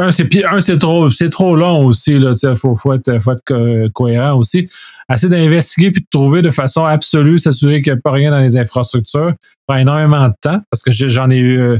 Un, 0.00 0.12
c'est 0.12 0.44
un, 0.46 0.60
c'est 0.62 0.78
trop, 0.78 1.10
c'est 1.10 1.28
trop 1.28 1.54
long 1.54 1.84
aussi. 1.84 2.12
Il 2.14 2.56
faut, 2.56 2.74
faut, 2.74 2.94
être, 2.94 3.18
faut 3.20 3.32
être 3.32 3.88
cohérent 3.92 4.38
aussi. 4.38 4.66
Essayer 5.12 5.28
d'investiguer 5.28 5.90
puis 5.90 6.00
de 6.00 6.06
trouver 6.10 6.40
de 6.40 6.48
façon 6.48 6.86
absolue, 6.86 7.38
s'assurer 7.38 7.82
qu'il 7.82 7.92
n'y 7.92 7.98
a 7.98 8.02
pas 8.02 8.12
rien 8.12 8.30
dans 8.30 8.40
les 8.40 8.56
infrastructures. 8.56 9.34
prend 9.66 9.76
énormément 9.76 10.26
de 10.28 10.34
temps 10.40 10.60
parce 10.70 10.82
que 10.82 10.90
j'en 10.90 11.30
ai 11.30 11.38
eu. 11.38 11.58
Euh, 11.60 11.78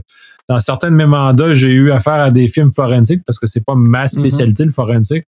dans 0.50 0.58
certains 0.58 0.90
de 0.90 0.96
mes 0.96 1.06
mandats, 1.06 1.54
j'ai 1.54 1.70
eu 1.70 1.92
affaire 1.92 2.14
à 2.14 2.30
des 2.30 2.48
films 2.48 2.72
forensiques 2.72 3.22
parce 3.24 3.38
que 3.38 3.46
c'est 3.46 3.64
pas 3.64 3.76
ma 3.76 4.02
mhm. 4.02 4.08
spécialité, 4.08 4.64
le 4.64 4.72
forensique. 4.72 5.24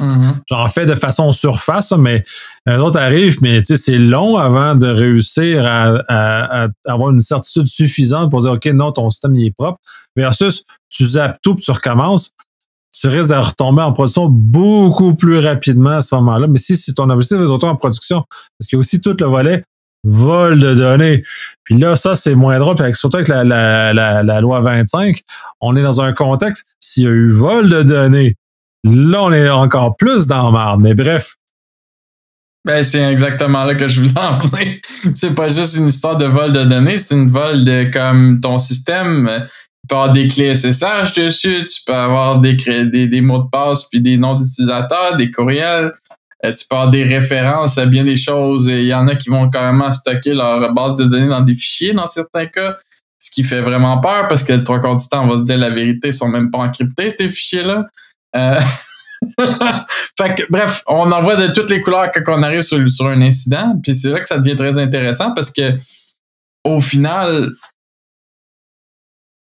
Mhm. 0.00 0.40
J'en 0.48 0.68
fais 0.68 0.86
de 0.86 0.94
façon 0.94 1.32
surface, 1.32 1.92
mais 1.92 2.24
un 2.66 2.78
autre 2.80 2.98
arrive, 2.98 3.38
mais 3.42 3.62
c'est 3.62 3.98
long 3.98 4.36
avant 4.36 4.74
de 4.74 4.86
réussir 4.86 5.64
à, 5.66 6.68
avoir 6.86 7.10
une 7.10 7.20
certitude 7.20 7.68
suffisante 7.68 8.30
pour 8.30 8.40
dire 8.40 8.52
OK, 8.52 8.66
non, 8.66 8.90
ton 8.92 9.08
système 9.10 9.36
il 9.36 9.46
est 9.46 9.54
propre. 9.56 9.78
Versus 10.16 10.64
tu 10.98 11.04
zappes 11.04 11.38
tout 11.42 11.54
puis 11.54 11.64
tu 11.64 11.70
recommences, 11.70 12.32
tu 12.92 13.06
risques 13.08 13.30
de 13.30 13.34
retomber 13.34 13.82
en 13.82 13.92
production 13.92 14.28
beaucoup 14.28 15.14
plus 15.14 15.38
rapidement 15.38 15.90
à 15.90 16.00
ce 16.00 16.14
moment-là. 16.16 16.48
Mais 16.48 16.58
si, 16.58 16.76
si 16.76 16.94
ton 16.94 17.08
objectif 17.08 17.38
est 17.38 17.44
retourner 17.44 17.74
en 17.74 17.76
production, 17.76 18.24
parce 18.58 18.68
qu'il 18.68 18.76
y 18.76 18.78
a 18.78 18.80
aussi 18.80 19.00
tout 19.00 19.16
le 19.18 19.26
volet 19.26 19.62
vol 20.04 20.58
de 20.58 20.74
données. 20.74 21.24
Puis 21.64 21.78
là, 21.78 21.96
ça, 21.96 22.14
c'est 22.14 22.34
moins 22.34 22.58
drôle. 22.58 22.74
Puis 22.74 22.94
surtout 22.94 23.18
avec 23.18 23.28
la, 23.28 24.40
loi 24.40 24.60
25, 24.60 25.20
on 25.60 25.76
est 25.76 25.82
dans 25.82 26.00
un 26.00 26.12
contexte, 26.12 26.66
s'il 26.80 27.04
y 27.04 27.06
a 27.06 27.10
eu 27.10 27.30
vol 27.30 27.68
de 27.68 27.82
données, 27.82 28.34
là, 28.84 29.22
on 29.22 29.32
est 29.32 29.48
encore 29.48 29.96
plus 29.96 30.26
dans 30.26 30.50
marde. 30.50 30.80
Mais 30.80 30.94
bref. 30.94 31.36
Ben, 32.64 32.82
c'est 32.82 33.02
exactement 33.02 33.64
là 33.64 33.74
que 33.74 33.86
je 33.86 34.00
voulais 34.00 34.20
en 34.20 34.38
venir. 34.38 34.78
C'est 35.14 35.34
pas 35.34 35.48
juste 35.48 35.76
une 35.76 35.88
histoire 35.88 36.16
de 36.16 36.26
vol 36.26 36.52
de 36.52 36.64
données, 36.64 36.98
c'est 36.98 37.14
une 37.14 37.30
vol 37.30 37.64
de 37.64 37.84
comme 37.90 38.40
ton 38.40 38.58
système. 38.58 39.46
Peux 39.88 39.94
avoir 39.94 40.12
des 40.12 40.28
clés 40.28 40.54
SSH 40.54 41.14
dessus, 41.14 41.64
tu 41.66 41.80
peux 41.86 41.94
avoir 41.94 42.40
des, 42.40 43.20
mots 43.22 43.38
de 43.38 43.48
passe 43.48 43.84
puis 43.84 44.00
des 44.00 44.18
noms 44.18 44.34
d'utilisateurs, 44.34 45.16
des 45.16 45.30
courriels. 45.30 45.92
Euh, 46.44 46.52
tu 46.52 46.64
peux 46.68 46.90
des 46.90 47.04
références 47.04 47.78
à 47.78 47.86
bien 47.86 48.04
des 48.04 48.16
choses. 48.16 48.66
Il 48.66 48.84
y 48.84 48.94
en 48.94 49.08
a 49.08 49.16
qui 49.16 49.28
vont 49.28 49.48
carrément 49.50 49.90
stocker 49.90 50.34
leur 50.34 50.72
base 50.72 50.96
de 50.96 51.04
données 51.04 51.28
dans 51.28 51.40
des 51.40 51.54
fichiers 51.54 51.92
dans 51.94 52.06
certains 52.06 52.46
cas, 52.46 52.76
ce 53.18 53.30
qui 53.30 53.42
fait 53.42 53.60
vraiment 53.60 54.00
peur 54.00 54.28
parce 54.28 54.44
que 54.44 54.52
trois 54.52 54.80
quarts 54.80 54.96
du 54.96 55.08
temps, 55.08 55.24
on 55.24 55.28
va 55.28 55.38
se 55.38 55.44
dire 55.44 55.58
la 55.58 55.70
vérité, 55.70 56.08
ils 56.08 56.14
sont 56.14 56.28
même 56.28 56.50
pas 56.50 56.58
encryptés, 56.58 57.10
ces 57.10 57.28
fichiers-là. 57.28 57.86
Euh, 58.36 58.60
fait 60.18 60.34
que, 60.36 60.42
bref, 60.50 60.82
on 60.86 61.10
envoie 61.10 61.34
de 61.36 61.48
toutes 61.48 61.70
les 61.70 61.80
couleurs 61.80 62.12
quand 62.12 62.38
on 62.38 62.42
arrive 62.42 62.62
sur, 62.62 62.88
sur 62.88 63.06
un 63.06 63.20
incident, 63.22 63.74
puis 63.82 63.94
c'est 63.94 64.10
là 64.10 64.20
que 64.20 64.28
ça 64.28 64.38
devient 64.38 64.56
très 64.56 64.78
intéressant 64.78 65.32
parce 65.34 65.50
que 65.50 65.72
au 66.64 66.80
final, 66.80 67.50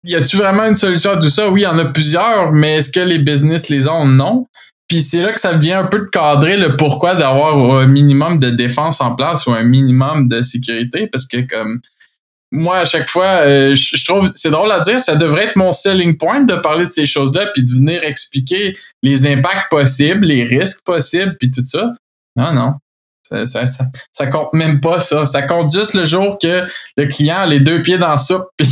y 0.05 0.15
a-tu 0.15 0.37
vraiment 0.37 0.65
une 0.65 0.75
solution 0.75 1.13
à 1.13 1.17
tout 1.17 1.29
ça? 1.29 1.49
Oui, 1.49 1.63
il 1.63 1.65
y 1.65 1.67
en 1.67 1.79
a 1.79 1.87
plusieurs, 1.87 2.53
mais 2.53 2.77
est-ce 2.77 2.91
que 2.91 3.01
les 3.01 3.19
business 3.19 3.69
les 3.69 3.89
ont? 3.89 4.07
Non. 4.07 4.47
Puis 4.89 5.03
c'est 5.03 5.23
là 5.23 5.33
que 5.33 5.41
ça 5.41 5.57
vient 5.57 5.81
un 5.81 5.87
peu 5.87 6.01
de 6.01 6.11
cadrer 6.11 6.57
le 6.57 6.77
pourquoi 6.77 7.15
d'avoir 7.15 7.79
un 7.79 7.87
minimum 7.87 8.39
de 8.39 8.51
défense 8.51 9.01
en 9.01 9.15
place 9.15 9.47
ou 9.47 9.53
un 9.53 9.63
minimum 9.63 10.29
de 10.29 10.43
sécurité, 10.43 11.07
parce 11.07 11.27
que 11.27 11.39
comme 11.39 11.81
moi, 12.53 12.79
à 12.79 12.85
chaque 12.85 13.09
fois, 13.09 13.25
euh, 13.25 13.75
je, 13.75 14.05
trouve, 14.05 14.29
c'est 14.29 14.51
drôle 14.51 14.71
à 14.71 14.79
dire, 14.79 15.01
ça 15.01 15.17
devrait 15.17 15.47
être 15.47 15.57
mon 15.57 15.73
selling 15.73 16.17
point 16.17 16.43
de 16.43 16.55
parler 16.55 16.85
de 16.85 16.91
ces 16.91 17.05
choses-là, 17.05 17.47
puis 17.53 17.65
de 17.65 17.71
venir 17.71 18.05
expliquer 18.05 18.77
les 19.03 19.27
impacts 19.27 19.71
possibles, 19.71 20.27
les 20.27 20.45
risques 20.45 20.83
possibles, 20.85 21.37
puis 21.39 21.51
tout 21.51 21.65
ça. 21.67 21.95
Non, 22.37 22.53
non. 22.53 22.75
Ça, 23.47 23.65
ça, 24.13 24.27
compte 24.27 24.53
même 24.53 24.81
pas 24.81 25.01
ça. 25.01 25.25
Ça 25.25 25.43
compte 25.43 25.73
juste 25.73 25.95
le 25.95 26.05
jour 26.05 26.39
que 26.41 26.65
le 26.97 27.07
client 27.07 27.39
a 27.39 27.47
les 27.47 27.61
deux 27.61 27.81
pieds 27.81 27.99
dans 27.99 28.11
la 28.11 28.19
soupe, 28.19 28.47
puis, 28.59 28.69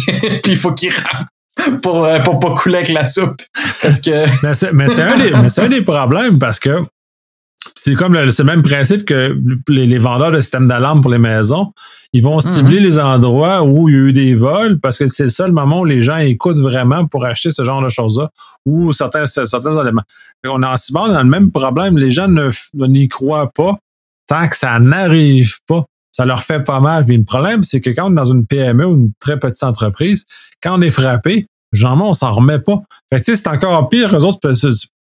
il 0.46 0.56
faut 0.56 0.72
qu'il 0.72 0.92
rentre 0.92 1.80
pour, 1.80 2.04
euh, 2.04 2.18
pour 2.20 2.38
pas 2.38 2.50
couler 2.50 2.76
avec 2.76 2.90
la 2.90 3.06
soupe. 3.06 3.40
Parce 3.80 4.00
que... 4.00 4.10
mais 4.72 4.88
c'est 4.88 5.02
un, 5.02 5.64
un, 5.64 5.68
des 5.68 5.82
problèmes 5.82 6.38
parce 6.38 6.58
que 6.58 6.84
c'est 7.74 7.94
comme 7.94 8.14
le, 8.14 8.24
le, 8.24 8.44
même 8.44 8.62
principe 8.62 9.04
que 9.04 9.36
les, 9.68 9.98
vendeurs 9.98 10.32
de 10.32 10.40
systèmes 10.40 10.68
d'alarme 10.68 11.00
pour 11.00 11.10
les 11.10 11.18
maisons. 11.18 11.72
Ils 12.12 12.22
vont 12.22 12.40
cibler 12.40 12.78
mhm. 12.78 12.84
les 12.84 12.98
endroits 12.98 13.62
où 13.62 13.88
il 13.88 13.94
y 13.94 13.96
a 13.96 14.00
eu 14.00 14.12
des 14.12 14.34
vols 14.34 14.78
parce 14.80 14.98
que 14.98 15.06
c'est 15.06 15.24
le 15.24 15.30
seul 15.30 15.52
moment 15.52 15.80
où 15.80 15.84
les 15.84 16.02
gens 16.02 16.18
écoutent 16.18 16.58
vraiment 16.58 17.06
pour 17.06 17.24
acheter 17.24 17.50
ce 17.50 17.64
genre 17.64 17.82
de 17.82 17.88
choses-là 17.88 18.28
ou 18.66 18.92
certains, 18.92 19.26
certains 19.26 19.80
éléments. 19.80 20.02
on 20.46 20.62
est 20.62 20.66
en 20.66 20.76
cyber 20.76 21.08
dans 21.08 21.22
le 21.22 21.28
même 21.28 21.50
problème. 21.50 21.96
Les 21.96 22.10
gens 22.10 22.28
n'y 22.74 23.08
croient 23.08 23.50
pas 23.50 23.76
que 24.48 24.56
ça 24.56 24.78
n'arrive 24.78 25.56
pas. 25.66 25.84
ça 26.10 26.26
leur 26.26 26.42
fait 26.42 26.62
pas 26.62 26.80
mal. 26.80 27.06
Puis 27.06 27.16
le 27.16 27.24
problème, 27.24 27.62
c'est 27.62 27.80
que 27.80 27.90
quand 27.90 28.08
on 28.08 28.12
est 28.12 28.16
dans 28.16 28.32
une 28.32 28.46
PME 28.46 28.86
ou 28.86 28.94
une 28.94 29.12
très 29.18 29.38
petite 29.38 29.62
entreprise, 29.62 30.26
quand 30.62 30.78
on 30.78 30.82
est 30.82 30.90
frappé, 30.90 31.46
généralement, 31.72 32.10
on 32.10 32.14
s'en 32.14 32.30
remet 32.30 32.58
pas. 32.58 32.82
Fait 33.10 33.20
que, 33.20 33.34
c'est 33.34 33.48
encore 33.48 33.88
pire. 33.88 34.14
Eux 34.16 34.24
autres, 34.24 34.40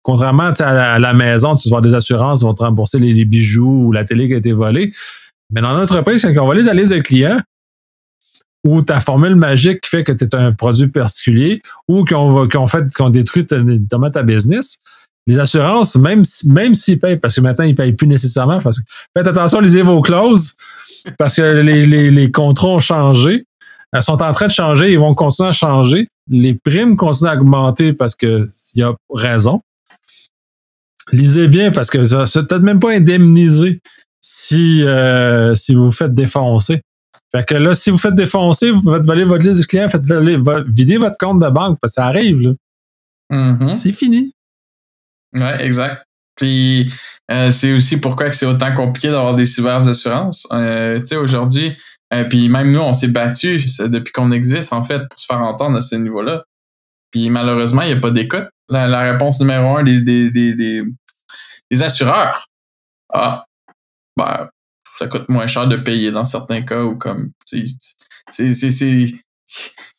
contrairement 0.02 0.52
à 0.58 0.72
la, 0.72 0.92
à 0.94 0.98
la, 0.98 1.14
maison, 1.14 1.56
tu 1.56 1.68
vas 1.70 1.80
des 1.80 1.94
assurances, 1.94 2.42
ils 2.42 2.44
vont 2.44 2.54
te 2.54 2.62
rembourser 2.62 2.98
les, 2.98 3.24
bijoux 3.24 3.86
ou 3.86 3.92
la 3.92 4.04
télé 4.04 4.28
qui 4.28 4.34
a 4.34 4.36
été 4.38 4.52
volée. 4.52 4.92
Mais 5.52 5.60
dans 5.60 5.72
l'entreprise, 5.72 6.22
quand 6.22 6.42
on 6.42 6.46
va 6.46 6.52
aller 6.52 6.64
dans 6.64 6.76
les 6.76 7.02
clients, 7.02 7.40
ou 8.64 8.82
ta 8.82 9.00
formule 9.00 9.34
magique 9.34 9.80
qui 9.80 9.90
fait 9.90 10.04
que 10.04 10.12
tu 10.12 10.24
es 10.24 10.34
un 10.34 10.52
produit 10.52 10.86
particulier, 10.88 11.60
ou 11.88 12.04
qu'on 12.04 13.10
détruit 13.10 13.46
ta, 13.46 13.56
ta 14.12 14.22
business, 14.22 14.78
les 15.26 15.38
assurances, 15.38 15.96
même, 15.96 16.22
même 16.46 16.74
s'ils 16.74 16.98
payent, 16.98 17.16
parce 17.16 17.36
que 17.36 17.40
maintenant, 17.40 17.64
ils 17.64 17.74
payent 17.74 17.92
plus 17.92 18.08
nécessairement, 18.08 18.60
parce 18.60 18.80
que, 18.80 18.84
faites 19.16 19.26
attention, 19.26 19.60
lisez 19.60 19.82
vos 19.82 20.00
clauses, 20.00 20.54
parce 21.18 21.36
que 21.36 21.60
les, 21.60 21.86
les, 21.86 22.10
les 22.10 22.30
contrats 22.30 22.68
ont 22.68 22.80
changé. 22.80 23.44
Elles 23.92 24.02
sont 24.02 24.22
en 24.22 24.32
train 24.32 24.46
de 24.46 24.52
changer, 24.52 24.92
ils 24.92 24.98
vont 24.98 25.14
continuer 25.14 25.50
à 25.50 25.52
changer. 25.52 26.08
Les 26.28 26.54
primes 26.54 26.96
continuent 26.96 27.28
à 27.28 27.34
augmenter 27.34 27.92
parce 27.92 28.14
que 28.14 28.48
il 28.74 28.80
y 28.80 28.82
a 28.82 28.94
raison. 29.10 29.60
Lisez 31.12 31.48
bien 31.48 31.72
parce 31.72 31.90
que 31.90 32.04
ça, 32.04 32.26
c'est 32.26 32.46
peut-être 32.46 32.62
même 32.62 32.80
pas 32.80 32.92
indemnisé 32.92 33.80
si 34.22 34.82
euh, 34.84 35.54
si 35.54 35.74
vous 35.74 35.86
vous 35.86 35.92
faites 35.92 36.14
défoncer. 36.14 36.80
Fait 37.32 37.44
que 37.46 37.54
là, 37.54 37.74
si 37.74 37.90
vous 37.90 37.98
faites 37.98 38.14
défoncer, 38.14 38.70
vous 38.70 38.94
faites 38.94 39.04
voler 39.04 39.24
votre 39.24 39.44
liste 39.44 39.60
de 39.60 39.66
clients, 39.66 39.88
faites 39.88 40.04
voler, 40.04 40.38
vider 40.68 40.96
votre 40.96 41.16
compte 41.18 41.42
de 41.42 41.48
banque 41.48 41.78
parce 41.80 41.92
que 41.92 41.94
ça 41.96 42.06
arrive 42.06 42.40
là. 42.40 42.52
Mm-hmm. 43.30 43.74
C'est 43.74 43.92
fini. 43.92 44.32
Ouais, 45.34 45.64
exact. 45.64 46.04
Puis 46.36 46.92
euh, 47.30 47.50
c'est 47.50 47.72
aussi 47.72 48.00
pourquoi 48.00 48.30
que 48.30 48.36
c'est 48.36 48.46
autant 48.46 48.74
compliqué 48.74 49.08
d'avoir 49.08 49.34
des 49.34 49.46
assurances. 49.66 50.46
Euh, 50.52 50.98
tu 51.00 51.06
sais, 51.06 51.16
aujourd'hui, 51.16 51.76
euh, 52.12 52.24
puis 52.24 52.48
même 52.48 52.70
nous, 52.72 52.80
on 52.80 52.94
s'est 52.94 53.08
battu 53.08 53.56
depuis 53.80 54.12
qu'on 54.12 54.32
existe, 54.32 54.72
en 54.72 54.82
fait, 54.82 55.00
pour 55.08 55.18
se 55.18 55.26
faire 55.26 55.40
entendre 55.40 55.78
à 55.78 55.82
ce 55.82 55.96
niveau-là. 55.96 56.44
Puis 57.10 57.30
malheureusement, 57.30 57.82
il 57.82 57.88
n'y 57.88 57.98
a 57.98 58.00
pas 58.00 58.10
d'écoute. 58.10 58.46
La, 58.68 59.02
réponse 59.02 59.40
numéro 59.40 59.76
un 59.76 59.82
des, 59.82 60.00
des, 60.00 60.30
des, 60.30 60.82
des, 61.70 61.82
assureurs. 61.82 62.48
Ah, 63.12 63.44
ben, 64.16 64.48
ça 64.98 65.06
coûte 65.08 65.28
moins 65.28 65.46
cher 65.46 65.66
de 65.66 65.76
payer 65.76 66.10
dans 66.10 66.24
certains 66.24 66.62
cas 66.62 66.82
ou 66.82 66.96
comme. 66.96 67.32
C'est 67.44 68.50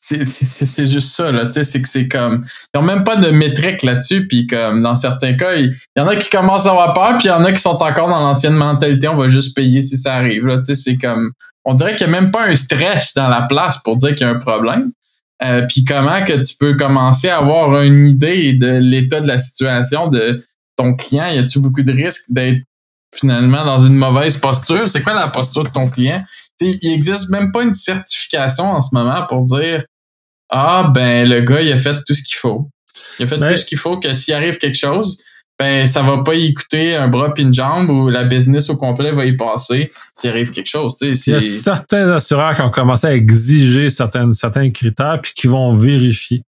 c'est 0.05 0.85
juste 0.85 1.15
ça, 1.15 1.31
là. 1.31 1.45
Tu 1.45 1.53
sais, 1.53 1.63
c'est 1.63 1.81
que 1.81 1.87
c'est 1.87 2.09
comme. 2.09 2.43
Ils 2.73 2.79
n'ont 2.79 2.85
même 2.85 3.05
pas 3.05 3.15
de 3.15 3.29
métrique 3.29 3.83
là-dessus, 3.83 4.27
puis 4.27 4.47
comme 4.47 4.83
dans 4.83 4.97
certains 4.97 5.33
cas, 5.33 5.55
il, 5.55 5.73
y 5.95 6.01
en 6.01 6.07
a 6.07 6.17
qui 6.17 6.29
commencent 6.29 6.67
à 6.67 6.71
avoir 6.71 6.93
peur, 6.93 7.17
puis 7.17 7.27
il 7.27 7.29
y 7.29 7.31
en 7.31 7.45
a 7.45 7.53
qui 7.53 7.61
sont 7.61 7.81
encore 7.81 8.09
dans 8.09 8.19
l'ancienne 8.19 8.53
mentalité, 8.53 9.07
on 9.07 9.15
va 9.15 9.29
juste 9.29 9.55
payer 9.55 9.81
si 9.81 9.95
ça 9.95 10.15
arrive, 10.15 10.45
là. 10.45 10.57
Tu 10.57 10.75
sais, 10.75 10.75
c'est 10.75 10.97
comme. 10.97 11.31
On 11.63 11.73
dirait 11.73 11.95
qu'il 11.95 12.07
n'y 12.07 12.15
a 12.15 12.21
même 12.21 12.31
pas 12.31 12.47
un 12.47 12.55
stress 12.57 13.13
dans 13.13 13.29
la 13.29 13.43
place 13.43 13.77
pour 13.77 13.95
dire 13.95 14.09
qu'il 14.09 14.27
y 14.27 14.29
a 14.29 14.33
un 14.33 14.39
problème. 14.39 14.91
Euh, 15.45 15.61
puis 15.67 15.85
comment 15.85 16.21
que 16.23 16.33
tu 16.33 16.55
peux 16.59 16.75
commencer 16.75 17.29
à 17.29 17.37
avoir 17.37 17.81
une 17.81 18.05
idée 18.05 18.53
de 18.53 18.77
l'état 18.77 19.21
de 19.21 19.27
la 19.27 19.37
situation 19.37 20.09
de 20.09 20.43
ton 20.75 20.95
client? 20.95 21.27
Y 21.27 21.37
a-tu 21.37 21.59
beaucoup 21.59 21.83
de 21.83 21.93
risques 21.93 22.25
d'être 22.29 22.61
finalement 23.15 23.63
dans 23.63 23.79
une 23.79 23.95
mauvaise 23.95 24.35
posture? 24.35 24.89
C'est 24.89 25.01
quoi 25.01 25.13
la 25.13 25.29
posture 25.29 25.63
de 25.63 25.69
ton 25.69 25.89
client? 25.89 26.23
il 26.61 26.93
existe 26.93 27.29
même 27.29 27.51
pas 27.51 27.63
une 27.63 27.73
certification 27.73 28.65
en 28.65 28.79
ce 28.79 28.93
moment 28.93 29.25
pour 29.27 29.43
dire 29.43 29.83
ah, 30.55 30.91
ben, 30.93 31.27
le 31.27 31.41
gars, 31.41 31.61
il 31.61 31.71
a 31.71 31.77
fait 31.77 31.95
tout 32.05 32.13
ce 32.13 32.21
qu'il 32.21 32.35
faut. 32.35 32.69
Il 33.19 33.25
a 33.25 33.27
fait 33.27 33.39
tout 33.39 33.57
ce 33.57 33.65
qu'il 33.65 33.77
faut 33.77 33.99
que 33.99 34.13
s'il 34.13 34.35
arrive 34.35 34.59
quelque 34.59 34.77
chose, 34.77 35.17
ben, 35.57 35.87
ça 35.87 36.03
va 36.03 36.19
pas 36.19 36.35
y 36.35 36.53
coûter 36.53 36.95
un 36.95 37.07
bras 37.07 37.33
puis 37.33 37.43
une 37.43 37.53
jambe 37.53 37.89
ou 37.89 38.09
la 38.09 38.23
business 38.23 38.69
au 38.69 38.77
complet 38.77 39.11
va 39.11 39.25
y 39.25 39.35
passer 39.35 39.91
s'il 40.13 40.29
arrive 40.29 40.51
quelque 40.51 40.69
chose. 40.69 40.95
Il 41.01 41.09
y 41.09 41.35
a 41.35 41.41
certains 41.41 42.09
assureurs 42.11 42.55
qui 42.55 42.61
ont 42.61 42.69
commencé 42.69 43.07
à 43.07 43.15
exiger 43.15 43.89
certains, 43.89 44.31
certains 44.33 44.69
critères 44.69 45.19
puis 45.21 45.33
qui 45.35 45.47
vont 45.47 45.73
vérifier. 45.73 46.43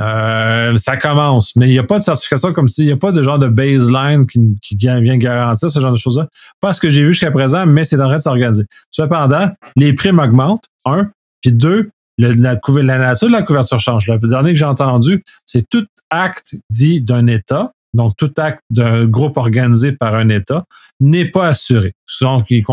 Euh, 0.00 0.76
ça 0.78 0.96
commence, 0.96 1.54
mais 1.54 1.68
il 1.68 1.72
n'y 1.72 1.78
a 1.78 1.84
pas 1.84 1.98
de 1.98 2.04
certification 2.04 2.52
comme 2.52 2.68
si 2.68 2.82
il 2.82 2.86
n'y 2.86 2.92
a 2.92 2.96
pas 2.96 3.12
de 3.12 3.22
genre 3.22 3.38
de 3.38 3.46
baseline 3.46 4.26
qui, 4.26 4.40
qui 4.60 4.76
vient 4.76 5.16
garantir 5.18 5.70
ce 5.70 5.80
genre 5.80 5.92
de 5.92 5.98
choses-là. 5.98 6.28
Pas 6.60 6.72
ce 6.72 6.80
que 6.80 6.90
j'ai 6.90 7.02
vu 7.02 7.08
jusqu'à 7.08 7.30
présent, 7.30 7.64
mais 7.66 7.84
c'est 7.84 8.00
en 8.00 8.06
train 8.06 8.16
de 8.16 8.22
s'organiser. 8.22 8.64
Cependant, 8.90 9.50
les 9.76 9.92
primes 9.92 10.18
augmentent, 10.18 10.64
un, 10.84 11.10
puis 11.42 11.52
deux, 11.52 11.90
la, 12.18 12.32
la, 12.32 12.98
nature 12.98 13.28
de 13.28 13.32
la 13.32 13.42
couverture 13.42 13.80
change. 13.80 14.06
Le 14.06 14.18
dernier 14.28 14.52
que 14.52 14.58
j'ai 14.58 14.64
entendu, 14.64 15.22
c'est 15.46 15.68
tout 15.68 15.86
acte 16.10 16.54
dit 16.70 17.00
d'un 17.02 17.26
État, 17.26 17.72
donc 17.92 18.14
tout 18.16 18.32
acte 18.36 18.62
d'un 18.70 19.06
groupe 19.06 19.36
organisé 19.36 19.92
par 19.92 20.14
un 20.14 20.28
État, 20.28 20.62
n'est 21.00 21.26
pas 21.26 21.48
assuré. 21.48 21.94
Donc, 22.20 22.46
il, 22.50 22.64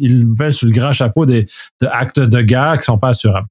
il 0.00 0.26
met 0.38 0.52
sous 0.52 0.66
le 0.66 0.72
grand 0.72 0.92
chapeau 0.92 1.26
des 1.26 1.46
de 1.80 1.86
actes 1.86 2.20
de 2.20 2.40
guerre 2.40 2.78
qui 2.78 2.84
sont 2.84 2.98
pas 2.98 3.08
assurables. 3.08 3.48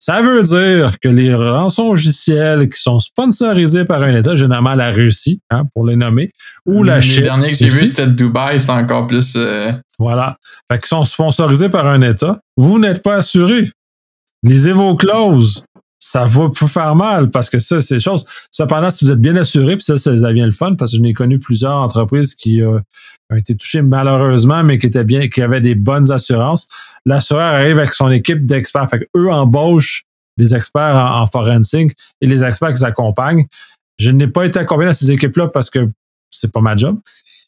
Ça 0.00 0.22
veut 0.22 0.42
dire 0.42 0.98
que 1.00 1.08
les 1.08 1.34
rançons 1.34 1.90
logiciels 1.90 2.68
qui 2.68 2.80
sont 2.80 3.00
sponsorisés 3.00 3.84
par 3.84 4.02
un 4.02 4.14
État, 4.14 4.36
généralement 4.36 4.74
la 4.74 4.92
Russie, 4.92 5.40
hein, 5.50 5.64
pour 5.74 5.84
les 5.84 5.96
nommer, 5.96 6.30
ou 6.64 6.84
la 6.84 7.00
Chine. 7.00 7.16
Le 7.16 7.22
dernier 7.24 7.50
que 7.50 7.56
j'ai 7.56 7.68
vu, 7.68 7.84
c'était 7.84 8.06
Dubaï, 8.06 8.60
c'est 8.60 8.70
encore 8.70 9.08
plus. 9.08 9.34
Euh, 9.36 9.72
voilà. 9.98 10.36
Fait 10.70 10.78
qu'ils 10.78 10.86
sont 10.86 11.04
sponsorisés 11.04 11.68
par 11.68 11.86
un 11.86 12.00
État. 12.02 12.38
Vous 12.56 12.78
n'êtes 12.78 13.02
pas 13.02 13.16
assuré. 13.16 13.68
Lisez 14.42 14.72
vos 14.72 14.96
clauses. 14.96 15.64
Ça 16.00 16.24
va 16.24 16.46
vous 16.46 16.68
faire 16.68 16.94
mal 16.94 17.30
parce 17.30 17.50
que 17.50 17.58
ça, 17.58 17.80
c'est 17.80 17.96
des 17.96 18.00
choses. 18.00 18.24
Cependant, 18.52 18.90
si 18.90 19.04
vous 19.04 19.10
êtes 19.10 19.20
bien 19.20 19.34
assuré, 19.34 19.76
puis 19.76 19.84
ça, 19.84 19.98
ça 19.98 20.12
devient 20.12 20.44
le 20.44 20.52
fun 20.52 20.74
parce 20.74 20.92
que 20.92 20.96
je 20.96 21.02
n'ai 21.02 21.12
connu 21.12 21.40
plusieurs 21.40 21.74
entreprises 21.74 22.36
qui 22.36 22.62
euh, 22.62 22.78
ont 23.30 23.36
été 23.36 23.56
touchées 23.56 23.82
malheureusement, 23.82 24.62
mais 24.62 24.78
qui 24.78 24.86
étaient 24.86 25.04
bien, 25.04 25.28
qui 25.28 25.42
avaient 25.42 25.60
des 25.60 25.74
bonnes 25.74 26.12
assurances. 26.12 26.68
L'assureur 27.04 27.54
arrive 27.54 27.78
avec 27.78 27.92
son 27.92 28.10
équipe 28.12 28.46
d'experts. 28.46 28.88
Fait 28.88 29.08
eux 29.16 29.30
embauchent 29.30 30.04
des 30.36 30.54
experts 30.54 30.94
en, 30.94 31.26
forensic 31.26 31.92
et 32.20 32.26
les 32.26 32.44
experts 32.44 32.74
qui 32.74 32.84
accompagnent. 32.84 33.46
Je 33.98 34.10
n'ai 34.10 34.28
pas 34.28 34.46
été 34.46 34.60
accompagné 34.60 34.90
dans 34.90 34.94
ces 34.94 35.10
équipes-là 35.10 35.48
parce 35.48 35.68
que 35.68 35.90
c'est 36.30 36.52
pas 36.52 36.60
ma 36.60 36.76
job. 36.76 36.96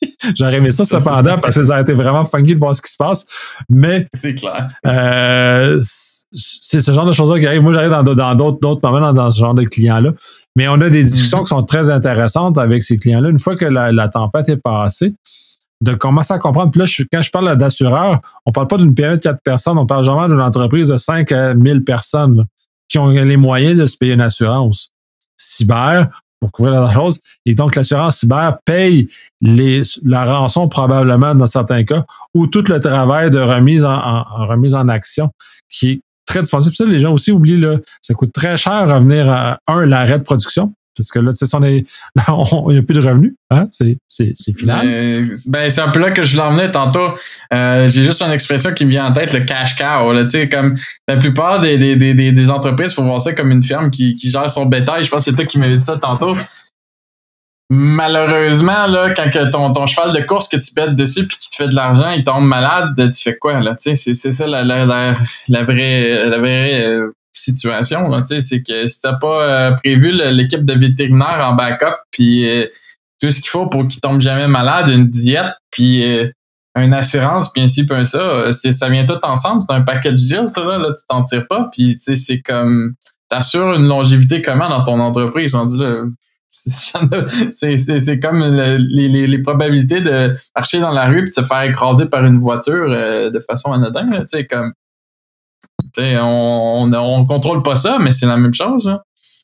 J'aurais 0.37 0.57
aimé 0.57 0.71
ça 0.71 0.85
cependant 0.85 1.39
parce 1.39 1.57
que 1.57 1.65
ça 1.65 1.77
a 1.77 1.81
été 1.81 1.93
vraiment 1.93 2.25
funky 2.25 2.55
de 2.55 2.59
voir 2.59 2.75
ce 2.75 2.83
qui 2.83 2.91
se 2.91 2.97
passe. 2.97 3.27
Mais 3.69 4.07
c'est 4.19 4.35
clair. 4.35 4.71
Euh, 4.87 5.81
c'est 6.33 6.81
ce 6.81 6.93
genre 6.93 7.07
de 7.07 7.13
choses-là 7.13 7.39
qui 7.39 7.47
arrivent. 7.47 7.63
Moi, 7.63 7.73
j'arrive 7.73 7.91
dans 7.91 8.35
d'autres 8.35 8.61
d'autres 8.61 8.89
moments 8.89 9.13
dans, 9.13 9.31
ce 9.31 9.41
genre 9.41 9.55
de 9.55 9.65
clients-là. 9.65 10.13
Mais 10.57 10.69
on 10.69 10.81
a 10.81 10.91
des 10.91 11.05
discussions 11.05 11.39
mm-hmm. 11.39 11.43
qui 11.43 11.49
sont 11.49 11.63
très 11.63 11.91
intéressantes 11.91 12.59
avec 12.59 12.83
ces 12.83 12.99
clients-là. 12.99 13.31
Une 13.31 13.39
fois 13.39 13.57
que 13.57 13.65
la, 13.65 14.09
tempête 14.09 14.49
est 14.49 14.57
passée, 14.57 15.15
de 15.83 15.95
commencer 15.95 16.35
à 16.35 16.39
comprendre. 16.39 16.71
Puis 16.71 16.81
là, 16.81 17.05
quand 17.11 17.23
je 17.23 17.31
parle 17.31 17.57
d'assureur, 17.57 18.21
on 18.45 18.53
parle 18.53 18.67
pas 18.67 18.77
d'une 18.77 18.95
période 18.95 19.19
de 19.19 19.23
quatre 19.23 19.43
personnes, 19.43 19.79
on 19.79 19.87
parle 19.87 20.05
vraiment 20.05 20.29
d'une 20.29 20.41
entreprise 20.41 20.89
de 20.89 20.97
5 20.97 21.33
à 21.33 21.55
1000 21.55 21.85
personnes 21.85 22.45
qui 22.89 22.99
ont 22.99 23.09
les 23.09 23.37
moyens 23.37 23.79
de 23.79 23.87
se 23.87 23.97
payer 23.97 24.15
une 24.15 24.21
assurance. 24.21 24.91
Cyber, 25.37 26.09
pour 26.41 26.51
couvrir 26.51 26.81
la 26.81 26.91
chose. 26.91 27.21
Et 27.45 27.55
donc, 27.55 27.77
l'assurance 27.77 28.19
cyber 28.19 28.59
paye 28.65 29.09
les, 29.41 29.83
la 30.05 30.25
rançon 30.25 30.69
probablement 30.69 31.35
dans 31.35 31.47
certains 31.47 31.85
cas 31.85 32.05
ou 32.35 32.47
tout 32.47 32.65
le 32.69 32.81
travail 32.81 33.31
de 33.31 33.39
remise 33.39 33.85
en, 33.85 34.25
remise 34.47 34.75
en 34.75 34.89
action 34.89 35.31
qui 35.69 35.91
est 35.91 36.01
très 36.27 36.41
disponible. 36.41 36.75
Ça, 36.75 36.85
les 36.85 36.99
gens 36.99 37.13
aussi 37.13 37.31
oublient, 37.31 37.61
là, 37.61 37.77
ça 38.01 38.15
coûte 38.15 38.33
très 38.33 38.57
cher 38.57 38.89
revenir 38.89 39.31
à, 39.31 39.59
un, 39.69 39.87
l'arrêt 39.87 40.19
de 40.19 40.25
production. 40.25 40.73
Parce 41.01 41.11
que 41.11 41.19
là, 41.19 41.33
tu 41.33 41.47
sais, 41.47 41.57
on 41.57 41.63
est, 41.63 41.85
il 42.69 42.73
n'y 42.73 42.79
a 42.79 42.83
plus 42.83 42.95
de 42.95 43.01
revenus. 43.01 43.35
Hein? 43.51 43.67
C'est, 43.71 43.99
c'est, 44.07 44.33
c'est 44.35 44.53
final. 44.53 44.87
Ben, 45.47 45.71
c'est 45.71 45.81
un 45.81 45.89
peu 45.89 46.01
là 46.01 46.11
que 46.11 46.23
je 46.23 46.37
l'emmenais 46.37 46.71
tantôt. 46.71 47.15
Euh, 47.53 47.89
j'ai 47.89 48.05
juste 48.05 48.23
une 48.23 48.33
expression 48.33 48.73
qui 48.73 48.85
me 48.85 48.91
vient 48.91 49.07
en 49.07 49.13
tête, 49.13 49.33
le 49.33 49.41
cash 49.41 49.77
cow. 49.77 50.13
Là, 50.13 50.27
comme 50.51 50.77
la 51.09 51.17
plupart 51.17 51.61
des, 51.61 51.79
des, 51.79 51.97
des, 51.97 52.15
des 52.33 52.51
entreprises, 52.51 52.93
il 52.93 52.95
faut 52.95 53.05
voir 53.05 53.21
ça 53.21 53.33
comme 53.33 53.51
une 53.51 53.63
ferme 53.63 53.91
qui, 53.91 54.15
qui 54.17 54.31
gère 54.31 54.51
son 54.51 54.67
bétail. 54.67 55.05
Je 55.05 55.11
pense 55.11 55.25
que 55.25 55.31
c'est 55.31 55.37
toi 55.37 55.47
qui 55.47 55.59
m'avais 55.59 55.77
dit 55.77 55.85
ça 55.85 55.97
tantôt 55.97 56.37
malheureusement, 57.71 58.89
là, 58.89 59.15
quand 59.15 59.31
que 59.31 59.49
ton, 59.49 59.73
ton 59.73 59.87
cheval 59.87 60.13
de 60.13 60.21
course 60.21 60.49
que 60.49 60.57
tu 60.57 60.75
pètes 60.75 60.97
dessus 60.97 61.27
puis 61.27 61.39
qui 61.39 61.51
te 61.51 61.55
fait 61.55 61.69
de 61.69 61.77
l'argent, 61.77 62.11
il 62.11 62.25
tombe 62.25 62.45
malade, 62.45 62.95
tu 62.97 63.23
fais 63.23 63.37
quoi, 63.37 63.61
là? 63.61 63.77
C'est, 63.79 63.95
c'est 63.95 64.15
ça 64.15 64.47
la, 64.47 64.65
la, 64.65 64.85
la, 64.85 65.15
la 65.49 65.63
vraie, 65.63 66.29
la 66.29 66.39
vraie 66.39 66.85
euh, 66.85 67.13
situation. 67.33 68.11
C'est 68.27 68.63
que 68.63 68.87
si 68.87 69.01
t'as 69.01 69.15
pas 69.15 69.43
euh, 69.43 69.71
prévu 69.73 70.13
l'équipe 70.13 70.65
de 70.65 70.73
vétérinaires 70.73 71.47
en 71.51 71.55
backup, 71.55 71.97
puis 72.11 72.49
euh, 72.49 72.67
tout 73.21 73.31
ce 73.31 73.41
qu'il 73.41 73.51
faut 73.51 73.67
pour 73.67 73.87
qu'il 73.87 74.01
tombe 74.01 74.21
jamais 74.21 74.49
malade, 74.49 74.89
une 74.89 75.09
diète, 75.09 75.53
puis 75.71 76.05
euh, 76.05 76.29
une 76.77 76.95
assurance, 76.95 77.53
puis 77.53 77.63
ainsi 77.63 77.87
puis 77.87 78.07
ça, 78.07 78.53
c'est 78.53 78.73
ça 78.73 78.89
vient 78.89 79.05
tout 79.05 79.19
ensemble. 79.23 79.63
C'est 79.67 79.75
un 79.75 79.83
package 79.83 80.27
deal, 80.27 80.47
ça 80.47 80.65
là, 80.65 80.79
là 80.79 80.89
tu 80.93 81.05
t'en 81.09 81.25
tires 81.25 81.47
pas. 81.47 81.69
Puis 81.73 81.97
c'est 81.99 82.41
comme 82.41 82.95
t'assures 83.29 83.75
une 83.75 83.87
longévité 83.87 84.41
comment 84.43 84.69
dans 84.69 84.85
ton 84.85 84.99
entreprise. 85.01 85.55
On 85.55 85.65
dit 85.65 85.79
là, 85.79 86.05
c'est 87.51 88.21
comme 88.21 88.57
les, 88.57 89.09
les, 89.09 89.27
les, 89.27 89.43
probabilités 89.43 90.01
de 90.01 90.35
marcher 90.55 90.79
dans 90.79 90.91
la 90.91 91.07
rue 91.07 91.21
et 91.21 91.23
de 91.23 91.27
se 91.27 91.43
faire 91.43 91.63
écraser 91.63 92.07
par 92.07 92.25
une 92.25 92.39
voiture 92.39 92.89
de 92.89 93.45
façon 93.49 93.73
anodine. 93.73 94.11
Tu 94.11 94.25
sais, 94.27 94.47
comme 94.47 94.73
on, 95.99 96.91
on, 96.93 97.27
contrôle 97.27 97.63
pas 97.63 97.77
ça, 97.77 97.99
mais 98.01 98.13
c'est 98.13 98.27
la 98.27 98.37
même 98.37 98.55
chose. 98.55 98.89
Hein. 98.89 99.01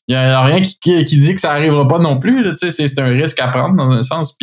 Il 0.09 0.15
n'y 0.15 0.21
a, 0.21 0.41
rien 0.41 0.61
qui, 0.61 1.03
dit 1.03 1.35
que 1.35 1.41
ça 1.41 1.49
n'arrivera 1.49 1.85
pas 1.85 1.99
non 1.99 2.17
plus. 2.17 2.45
C'est 2.55 2.99
un 2.99 3.07
risque 3.07 3.41
à 3.41 3.49
prendre 3.49 3.75
dans 3.75 3.91
un 3.91 4.03
sens. 4.03 4.37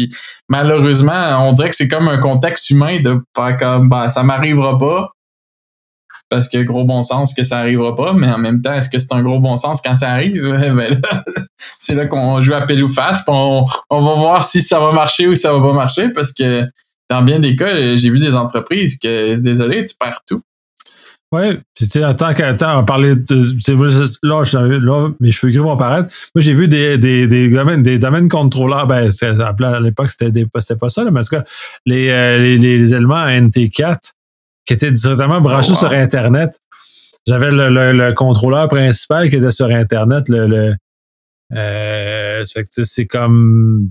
Malheureusement, 0.50 1.48
on 1.48 1.52
dirait 1.52 1.70
que 1.70 1.76
c'est 1.76 1.88
comme 1.88 2.08
un 2.08 2.18
contexte 2.18 2.68
humain 2.68 3.00
de 3.00 3.22
faire 3.34 3.56
comme 3.56 3.88
ben, 3.88 4.10
ça 4.10 4.22
m'arrivera 4.22 4.78
pas. 4.78 5.12
parce 6.28 6.50
que 6.50 6.58
gros 6.58 6.84
bon 6.84 7.02
sens 7.02 7.32
que 7.32 7.42
ça 7.42 7.60
arrivera 7.60 7.96
pas, 7.96 8.12
mais 8.12 8.30
en 8.30 8.36
même 8.36 8.60
temps, 8.60 8.74
est-ce 8.74 8.90
que 8.90 8.98
c'est 8.98 9.12
un 9.12 9.22
gros 9.22 9.40
bon 9.40 9.56
sens 9.56 9.80
quand 9.80 9.96
ça 9.96 10.10
arrive? 10.10 10.42
Ben 10.76 11.00
c'est 11.56 11.94
là 11.94 12.06
qu'on 12.06 12.42
joue 12.42 12.52
à 12.52 12.62
pile 12.62 12.84
ou 12.84 12.88
face, 12.90 13.24
on, 13.28 13.66
va 13.90 13.98
voir 13.98 14.44
si 14.44 14.60
ça 14.60 14.78
va 14.80 14.92
marcher 14.92 15.28
ou 15.28 15.34
ça 15.34 15.52
va 15.52 15.60
pas 15.60 15.72
marcher, 15.72 16.10
parce 16.10 16.32
que 16.32 16.64
dans 17.08 17.22
bien 17.22 17.38
des 17.38 17.56
cas, 17.56 17.96
j'ai 17.96 18.10
vu 18.10 18.18
des 18.18 18.34
entreprises 18.34 18.98
que, 18.98 19.36
désolé, 19.36 19.84
tu 19.84 19.94
perds 19.98 20.22
tout. 20.26 20.42
Oui, 21.34 21.56
puis 21.74 21.86
tu 21.86 21.98
sais, 21.98 22.04
attends, 22.04 22.26
attends, 22.28 22.78
on 22.78 22.84
parlait 22.84 23.16
de. 23.16 23.34
Là, 24.22 24.44
là, 24.78 25.08
mes 25.18 25.32
cheveux 25.32 25.50
gris 25.50 25.58
vont 25.58 25.72
apparaître. 25.72 26.08
Moi, 26.32 26.42
j'ai 26.42 26.54
vu 26.54 26.68
des, 26.68 26.96
des, 26.96 27.26
des, 27.26 27.50
domaines, 27.50 27.82
des 27.82 27.98
domaines 27.98 28.28
contrôleurs. 28.28 28.86
Ben, 28.86 29.10
à 29.10 29.80
l'époque, 29.80 30.10
c'était 30.10 30.46
pas 30.46 30.88
ça, 30.88 31.02
là, 31.02 31.10
mais 31.10 31.18
en 31.18 31.22
tout 31.24 31.30
cas, 31.30 31.42
les, 31.86 32.08
euh, 32.10 32.38
les, 32.38 32.56
les, 32.56 32.94
éléments 32.94 33.26
NT4 33.26 33.96
qui 34.64 34.74
étaient 34.74 34.92
directement 34.92 35.40
branchés 35.40 35.72
oh, 35.72 35.78
sur 35.78 35.90
Internet. 35.90 36.60
J'avais 37.26 37.50
le, 37.50 37.68
le, 37.68 38.12
contrôleur 38.12 38.68
principal 38.68 39.28
qui 39.28 39.34
était 39.34 39.50
sur 39.50 39.66
Internet. 39.66 40.28
Le, 40.28 40.46
le 40.46 40.74
euh, 41.52 42.44
c'est 42.44 43.06
comme. 43.06 43.90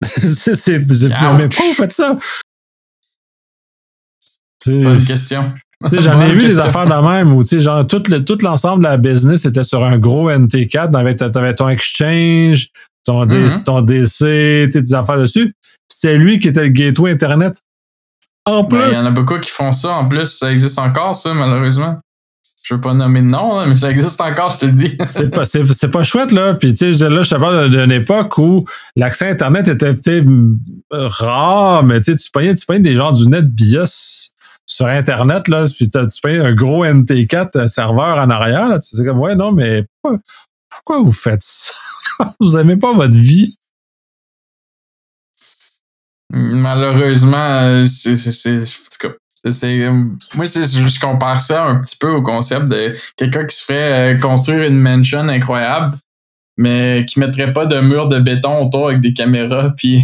c'est. 0.02 0.78
Vous 0.78 1.74
faites 1.74 1.92
ça? 1.92 2.16
Bonne 4.66 5.04
question. 5.04 5.52
J'en 5.92 6.20
ai 6.22 6.32
vu 6.32 6.46
des 6.46 6.58
affaires 6.58 6.86
de 6.86 7.08
même 7.08 7.34
où 7.34 7.44
genre 7.44 7.86
tout, 7.86 8.02
le, 8.08 8.24
tout 8.24 8.38
l'ensemble 8.40 8.84
de 8.84 8.88
la 8.88 8.96
business 8.96 9.44
était 9.44 9.64
sur 9.64 9.84
un 9.84 9.98
gros 9.98 10.30
NT4. 10.30 10.90
Tu 11.32 11.38
avais 11.38 11.54
ton 11.54 11.68
exchange, 11.68 12.68
ton, 13.04 13.26
mm-hmm. 13.26 13.62
ton 13.62 13.82
DC, 13.82 14.70
des 14.70 14.94
affaires 14.94 15.18
dessus. 15.18 15.52
C'est 15.88 16.16
lui 16.16 16.38
qui 16.38 16.48
était 16.48 16.62
le 16.62 16.68
gateway 16.68 17.12
Internet. 17.12 17.60
En 18.46 18.62
ben, 18.62 18.68
plus. 18.68 18.92
Il 18.92 18.96
y 18.96 19.00
en 19.00 19.06
a 19.06 19.10
beaucoup 19.10 19.38
qui 19.38 19.50
font 19.50 19.72
ça. 19.72 19.90
En 19.92 20.08
plus, 20.08 20.26
ça 20.26 20.50
existe 20.50 20.78
encore, 20.78 21.14
ça, 21.14 21.34
malheureusement. 21.34 21.98
Je 22.62 22.74
veux 22.74 22.80
pas 22.80 22.94
nommer 22.94 23.20
de 23.20 23.26
nom, 23.26 23.64
mais 23.64 23.76
ça 23.76 23.90
existe 23.90 24.20
encore, 24.20 24.50
je 24.50 24.58
te 24.58 24.66
le 24.66 24.72
dis. 24.72 24.96
c'est 25.06 25.30
pas, 25.30 25.44
c'est, 25.44 25.90
pas 25.90 26.02
chouette, 26.02 26.32
là. 26.32 26.54
Puis, 26.54 26.74
tu 26.74 26.94
sais, 26.94 27.08
là, 27.08 27.22
je 27.22 27.30
te 27.30 27.36
parle 27.36 27.70
d'une 27.70 27.92
époque 27.92 28.38
où 28.38 28.66
l'accès 28.96 29.30
Internet 29.30 29.68
était 29.68 29.94
peut-être 29.94 30.26
rare, 30.90 31.84
mais 31.84 32.00
tu 32.00 32.12
sais, 32.12 32.16
tu 32.16 32.30
payais 32.30 32.80
des 32.80 32.96
gens 32.96 33.12
du 33.12 33.28
net 33.28 33.46
BIOS 33.46 34.32
sur 34.66 34.86
Internet, 34.86 35.46
là, 35.48 35.64
puis 35.74 35.88
tu 35.88 36.20
payes 36.22 36.38
un 36.38 36.52
gros 36.52 36.84
NT4 36.84 37.50
euh, 37.56 37.68
serveur 37.68 38.18
en 38.18 38.28
arrière, 38.28 38.68
là, 38.68 38.80
tu 38.80 38.96
sais 38.96 39.04
comme, 39.04 39.20
ouais, 39.20 39.36
non, 39.36 39.52
mais 39.52 39.86
pourquoi, 40.68 41.00
vous 41.00 41.12
faites 41.12 41.42
ça? 41.42 41.72
vous 42.40 42.56
n'aimez 42.56 42.76
pas 42.76 42.92
votre 42.92 43.16
vie? 43.16 43.56
Malheureusement, 46.30 47.60
euh, 47.62 47.84
c'est, 47.84 48.16
c'est, 48.16 48.32
c'est, 48.32 49.80
euh, 49.80 50.04
moi, 50.34 50.44
je 50.44 51.00
compare 51.00 51.40
ça 51.40 51.64
un 51.64 51.76
petit 51.76 51.96
peu 51.96 52.10
au 52.10 52.22
concept 52.22 52.66
de 52.66 52.96
quelqu'un 53.16 53.46
qui 53.46 53.56
se 53.56 53.64
ferait 53.64 54.18
construire 54.18 54.68
une 54.68 54.80
mansion 54.80 55.28
incroyable, 55.28 55.94
mais 56.56 57.06
qui 57.08 57.20
mettrait 57.20 57.52
pas 57.52 57.66
de 57.66 57.78
mur 57.80 58.08
de 58.08 58.18
béton 58.18 58.64
autour 58.64 58.88
avec 58.88 59.00
des 59.00 59.14
caméras, 59.14 59.72
puis 59.76 60.02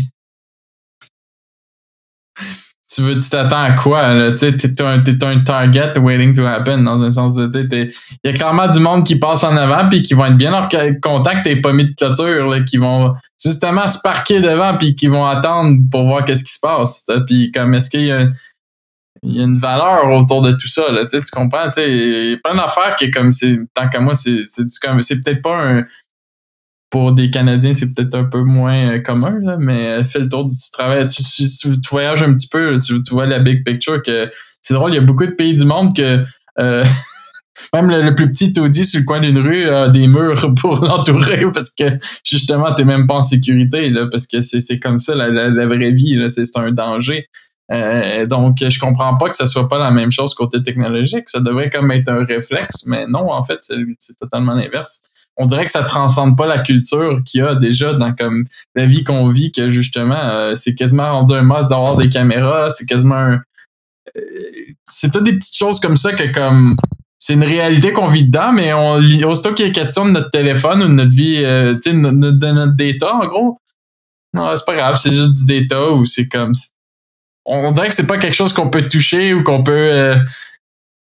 tu 2.92 3.00
veux, 3.00 3.18
tu 3.18 3.30
t'attends 3.30 3.62
à 3.62 3.72
quoi? 3.72 4.14
Là? 4.14 4.32
Tu 4.32 4.56
t'es 4.56 4.82
un, 4.82 5.02
un 5.02 5.40
target 5.40 5.99
waiting 5.99 6.34
to 6.34 6.44
happen 6.44 6.78
dans 6.78 7.00
un 7.00 7.11
sens 7.11 7.37
de, 7.37 7.49
il 7.54 7.90
y 8.25 8.28
a 8.28 8.32
clairement 8.32 8.68
du 8.68 8.80
monde 8.80 9.06
qui 9.06 9.16
passe 9.16 9.44
en 9.44 9.56
avant 9.56 9.88
puis 9.88 10.02
qui 10.02 10.14
vont 10.14 10.26
être 10.26 10.37
bien 10.37 10.52
en 10.52 10.68
contact 11.00 11.44
t'es 11.44 11.56
pas 11.56 11.72
mis 11.72 11.87
de 11.87 11.94
clôture, 11.94 12.49
là, 12.49 12.61
qui 12.61 12.76
vont 12.76 13.14
justement 13.42 13.88
se 13.88 13.99
parquer 14.00 14.40
devant 14.40 14.76
puis 14.76 14.94
qui 14.94 15.06
vont 15.06 15.25
attendre 15.25 15.78
pour 15.90 16.04
voir 16.04 16.25
qu'est-ce 16.25 16.44
qui 16.44 16.52
se 16.52 16.61
passe. 16.61 17.06
Puis 17.26 17.50
comme, 17.52 17.75
est-ce 17.75 17.88
qu'il 17.88 18.06
y 18.06 18.12
a, 18.12 18.28
il 19.22 19.37
y 19.37 19.40
a 19.40 19.44
une 19.44 19.58
valeur 19.58 20.11
autour 20.11 20.42
de 20.42 20.52
tout 20.52 20.68
ça, 20.68 20.90
là, 20.92 21.06
tu 21.06 21.18
comprends? 21.33 21.68
Il 21.76 22.31
y 22.31 22.35
a 22.35 22.37
plein 22.42 22.57
d'affaires 22.57 22.96
qui, 22.96 23.11
comme, 23.11 23.31
tant 23.72 23.88
qu'à 23.88 24.00
moi, 24.00 24.14
c'est, 24.14 24.42
c'est, 24.42 24.68
c'est 24.68 25.22
peut-être 25.22 25.42
pas 25.42 25.57
un, 25.57 25.85
pour 26.92 27.12
des 27.12 27.31
Canadiens, 27.31 27.72
c'est 27.72 27.90
peut-être 27.90 28.14
un 28.14 28.24
peu 28.24 28.42
moins 28.42 28.92
euh, 28.92 28.98
commun, 28.98 29.38
là, 29.42 29.57
mais 29.59 29.87
euh, 29.87 30.05
fais 30.05 30.18
le 30.18 30.28
tour 30.28 30.46
du 30.46 30.55
travail. 30.72 31.07
Tu, 31.07 31.44
voyages 31.90 32.22
un 32.22 32.35
petit 32.35 32.48
peu, 32.48 32.78
tu, 32.78 33.00
vois 33.11 33.26
la 33.26 33.38
big 33.38 33.64
picture 33.64 34.02
c'est 34.61 34.74
drôle, 34.74 34.92
il 34.92 34.96
y 34.96 34.98
a 34.98 35.00
beaucoup 35.02 35.26
de 35.26 35.33
pays 35.33 35.55
du 35.55 35.64
monde 35.64 35.96
que 35.96 36.20
euh, 36.61 36.85
même 37.72 37.88
le, 37.88 38.14
plus 38.14 38.31
petit 38.31 38.52
taudis 38.52 38.85
sur 38.85 39.00
le 39.00 39.07
coin 39.07 39.20
d'une 39.20 39.38
rue 39.38 39.68
a 39.70 39.88
des 39.88 40.07
murs 40.07 40.55
pour 40.61 40.85
l'entourer 40.85 41.50
parce 41.50 41.70
que 41.70 41.85
justement, 42.24 42.74
t'es 42.74 42.85
même 42.85 43.07
pas 43.07 43.14
en 43.14 43.22
sécurité, 43.22 43.88
là, 43.88 44.07
parce 44.11 44.26
que 44.26 44.42
c'est 44.42 44.78
comme 44.78 44.98
ça 44.98 45.14
la, 45.14 45.31
la, 45.31 45.66
vraie 45.66 45.92
vie, 45.92 46.22
c'est 46.28 46.44
un 46.57 46.72
danger. 46.72 47.26
donc, 48.28 48.59
je 48.61 48.78
comprends 48.78 49.16
pas 49.16 49.31
que 49.31 49.37
ce 49.37 49.46
soit 49.46 49.66
pas 49.66 49.78
la 49.78 49.90
même 49.90 50.12
chose 50.12 50.35
côté 50.35 50.62
technologique. 50.62 51.31
Ça 51.31 51.40
devrait 51.40 51.70
comme 51.70 51.90
être 51.90 52.11
un 52.11 52.26
réflexe, 52.26 52.85
mais 52.87 53.07
non, 53.07 53.33
en 53.33 53.42
fait, 53.44 53.61
c'est 53.98 54.18
totalement 54.18 54.52
l'inverse 54.52 55.00
on 55.37 55.47
dirait 55.47 55.64
que 55.64 55.71
ça 55.71 55.83
transcende 55.83 56.37
pas 56.37 56.47
la 56.47 56.59
culture 56.59 57.23
qu'il 57.25 57.40
y 57.40 57.42
a 57.42 57.55
déjà 57.55 57.95
dans 57.95 58.12
comme 58.12 58.45
la 58.75 58.87
vie 58.87 59.05
qu'on 59.05 59.29
vit 59.29 59.53
que 59.53 59.71
justement 59.71 60.18
euh, 60.18 60.55
c'est 60.55 60.75
quasiment 60.75 61.11
rendu 61.12 61.35
un 61.35 61.42
must 61.42 61.68
d'avoir 61.68 61.97
des 61.97 62.09
caméras 62.09 62.71
c'est 62.71 62.87
quasiment 62.87 63.16
un, 63.16 63.40
euh, 64.16 64.21
c'est 64.87 65.12
toutes 65.12 65.25
des 65.25 65.35
petites 65.35 65.57
choses 65.57 65.81
comme 65.81 65.97
ça 65.97 66.12
que 66.12 66.33
comme 66.33 66.77
c'est 67.18 67.35
une 67.35 67.45
réalité 67.45 67.92
qu'on 67.92 68.09
vit 68.09 68.25
dedans 68.25 68.53
mais 68.53 68.73
on 68.73 68.97
aussitôt 69.27 69.55
qu'il 69.55 69.66
est 69.66 69.73
question 69.73 70.05
de 70.05 70.11
notre 70.11 70.31
téléphone 70.31 70.83
ou 70.83 70.88
de 70.88 70.92
notre 70.92 71.14
vie 71.14 71.42
euh, 71.45 71.75
tu 71.75 71.90
sais 71.90 71.97
de, 71.97 71.99
notre 71.99 72.77
data 72.77 73.14
en 73.14 73.27
gros 73.27 73.59
non 74.35 74.55
c'est 74.57 74.66
pas 74.66 74.77
grave 74.77 74.99
c'est 75.01 75.12
juste 75.12 75.33
du 75.33 75.61
data 75.61 75.92
ou 75.92 76.05
c'est 76.05 76.29
comme 76.29 76.53
on 77.45 77.73
dirait 77.73 77.88
que 77.88 77.95
c'est 77.95 78.07
pas 78.07 78.18
quelque 78.18 78.35
chose 78.35 78.53
qu'on 78.53 78.71
peut 78.71 78.88
toucher 78.88 79.35
ou 79.35 79.42
qu'on 79.42 79.64
peut 79.64 80.14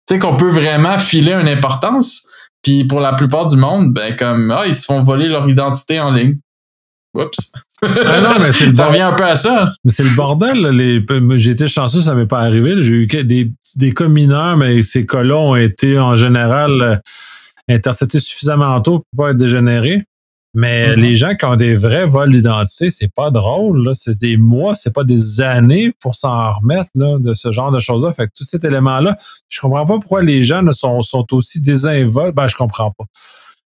tu 0.07 0.15
sais 0.15 0.19
qu'on 0.19 0.37
peut 0.37 0.49
vraiment 0.49 0.97
filer 0.97 1.33
une 1.33 1.47
importance 1.47 2.27
puis 2.63 2.85
pour 2.85 2.99
la 2.99 3.13
plupart 3.13 3.45
du 3.47 3.57
monde, 3.57 3.93
ben 3.93 4.15
comme 4.15 4.49
ah, 4.51 4.65
ils 4.65 4.75
se 4.75 4.85
font 4.85 5.03
voler 5.03 5.27
leur 5.27 5.47
identité 5.47 5.99
en 5.99 6.11
ligne. 6.11 6.37
Oups. 7.13 7.53
Ah 7.83 8.21
non, 8.21 8.39
mais 8.41 8.51
c'est 8.51 8.73
ça 8.73 8.87
revient 8.87 9.01
un 9.01 9.13
peu 9.13 9.25
à 9.25 9.35
ça. 9.35 9.73
Mais 9.83 9.91
c'est 9.91 10.03
le 10.03 10.15
bordel. 10.15 10.69
Les... 10.69 11.05
J'ai 11.37 11.51
été 11.51 11.67
chanceux, 11.67 12.01
ça 12.01 12.15
m'est 12.15 12.25
pas 12.25 12.39
arrivé. 12.39 12.81
J'ai 12.81 12.93
eu 12.93 13.07
des, 13.07 13.51
des 13.75 13.93
cas 13.93 14.07
mineurs, 14.07 14.57
mais 14.57 14.81
ces 14.81 15.05
cas-là 15.05 15.37
ont 15.37 15.55
été 15.55 15.99
en 15.99 16.15
général 16.15 16.81
euh, 16.81 16.95
interceptés 17.69 18.19
suffisamment 18.19 18.79
tôt 18.81 19.03
pour 19.11 19.25
pas 19.25 19.31
être 19.31 19.37
dégénérés. 19.37 20.03
Mais 20.53 20.89
mm-hmm. 20.89 20.99
les 20.99 21.15
gens 21.15 21.35
qui 21.35 21.45
ont 21.45 21.55
des 21.55 21.75
vrais 21.75 22.05
vols 22.05 22.31
d'identité, 22.31 22.89
c'est 22.91 23.11
pas 23.11 23.31
drôle. 23.31 23.89
C'est 23.95 24.19
des 24.19 24.37
mois, 24.37 24.75
c'est 24.75 24.93
pas 24.93 25.03
des 25.03 25.41
années 25.41 25.93
pour 25.99 26.13
s'en 26.15 26.51
remettre 26.51 26.89
là, 26.95 27.17
de 27.19 27.33
ce 27.33 27.51
genre 27.51 27.71
de 27.71 27.79
choses-là. 27.79 28.11
Fait 28.11 28.27
que 28.27 28.33
tout 28.37 28.43
cet 28.43 28.63
élément-là, 28.63 29.17
je 29.49 29.59
comprends 29.59 29.85
pas 29.85 29.99
pourquoi 29.99 30.21
les 30.21 30.43
gens 30.43 30.61
ne 30.61 30.71
sont, 30.71 31.01
sont 31.01 31.25
aussi 31.33 31.59
désinvolts. 31.59 32.35
Ben, 32.35 32.47
je 32.47 32.55
comprends 32.55 32.91
pas. 32.91 33.05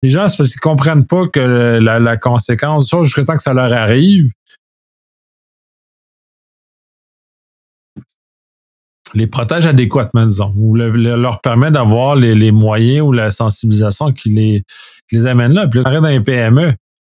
Les 0.01 0.09
gens, 0.09 0.29
c'est 0.29 0.37
parce 0.37 0.51
qu'ils 0.51 0.61
comprennent 0.61 1.05
pas 1.05 1.27
que 1.27 1.79
la, 1.81 1.99
la 1.99 2.15
conséquence, 2.15 2.95
jusqu'à 3.03 3.25
temps 3.25 3.35
que 3.35 3.43
ça 3.43 3.53
leur 3.53 3.73
arrive, 3.73 4.29
les 9.13 9.27
protège 9.27 9.65
adéquatement, 9.65 10.25
disons, 10.25 10.53
ou 10.55 10.75
leur 10.75 11.41
permet 11.41 11.71
d'avoir 11.71 12.15
les, 12.15 12.35
les, 12.35 12.51
moyens 12.51 13.07
ou 13.07 13.11
la 13.11 13.31
sensibilisation 13.31 14.11
qui 14.11 14.29
les, 14.29 14.63
les 15.11 15.27
amène 15.27 15.53
là. 15.53 15.67
Puis 15.67 15.81
là, 15.83 15.99
dans 15.99 16.07
les 16.07 16.19
PME, 16.19 16.73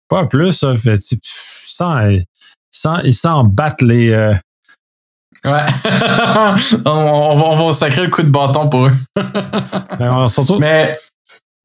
pas 0.09 0.27
plus, 0.27 0.53
ça 0.53 0.77
fait, 0.77 0.99
ils 3.05 3.15
s'en 3.15 3.45
battent 3.45 3.83
les. 3.83 4.11
Euh, 4.11 4.35
ouais. 5.45 5.65
on, 6.85 7.37
va, 7.37 7.45
on 7.45 7.67
va 7.67 7.73
sacrer 7.73 8.05
le 8.05 8.11
coup 8.11 8.23
de 8.23 8.31
bâton 8.31 8.69
pour 8.69 8.87
eux. 8.87 8.93
Ben, 9.97 10.27
mais, 10.59 10.99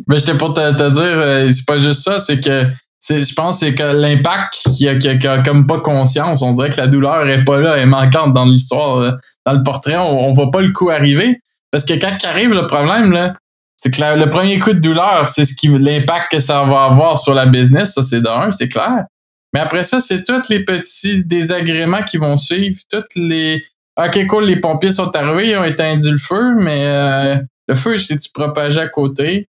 mais 0.07 0.19
j'étais 0.19 0.37
pour 0.37 0.53
te, 0.53 0.59
te 0.59 0.89
dire, 0.91 1.03
euh, 1.03 1.51
c'est 1.51 1.65
pas 1.65 1.79
juste 1.79 2.03
ça, 2.03 2.19
c'est 2.19 2.39
que 2.39 2.65
je 3.01 3.33
pense 3.33 3.59
c'est 3.59 3.75
que 3.75 3.83
l'impact 3.83 4.69
qui 4.73 4.88
a, 4.88 4.95
qui, 4.95 5.07
a, 5.07 5.41
comme 5.41 5.67
pas 5.67 5.79
conscience, 5.79 6.41
on 6.41 6.51
dirait 6.51 6.69
que 6.69 6.77
la 6.77 6.88
douleur 6.88 7.27
est 7.27 7.43
pas 7.43 7.59
là, 7.59 7.75
elle 7.75 7.83
est 7.83 7.85
manquante 7.85 8.33
dans 8.33 8.45
l'histoire. 8.45 9.17
Dans 9.45 9.53
le 9.53 9.63
portrait, 9.63 9.97
on, 9.97 10.29
on 10.29 10.33
voit 10.33 10.51
pas 10.51 10.62
le 10.62 10.71
coup 10.71 10.89
arriver. 10.89 11.39
Parce 11.71 11.85
que 11.85 11.93
quand 11.93 12.17
arrive, 12.25 12.53
le 12.53 12.67
problème, 12.67 13.12
là, 13.12 13.35
c'est 13.77 13.91
que 13.91 14.01
le 14.01 14.29
premier 14.29 14.59
coup 14.59 14.73
de 14.73 14.79
douleur, 14.79 15.29
c'est 15.29 15.45
ce 15.45 15.55
qui 15.55 15.67
l'impact 15.67 16.31
que 16.31 16.39
ça 16.39 16.65
va 16.65 16.83
avoir 16.85 17.17
sur 17.17 17.33
la 17.33 17.45
business, 17.45 17.93
ça 17.93 18.03
c'est 18.03 18.21
d'un, 18.21 18.51
c'est 18.51 18.67
clair. 18.67 19.05
Mais 19.53 19.62
après 19.62 19.83
ça, 19.83 19.99
c'est 19.99 20.23
tous 20.23 20.49
les 20.49 20.65
petits 20.65 21.25
désagréments 21.25 22.03
qui 22.03 22.17
vont 22.17 22.38
suivre, 22.38 22.77
toutes 22.91 23.15
les 23.15 23.63
OK, 23.97 24.27
cool, 24.27 24.45
les 24.45 24.55
pompiers 24.57 24.91
sont 24.91 25.13
arrivés, 25.15 25.51
ils 25.51 25.57
ont 25.57 25.63
éteint 25.63 25.97
le 25.97 26.17
feu, 26.17 26.55
mais 26.57 26.85
euh, 26.85 27.35
le 27.67 27.75
feu, 27.75 27.97
si 27.97 28.17
tu 28.17 28.29
propages 28.31 28.77
à 28.77 28.88
côté. 28.88 29.47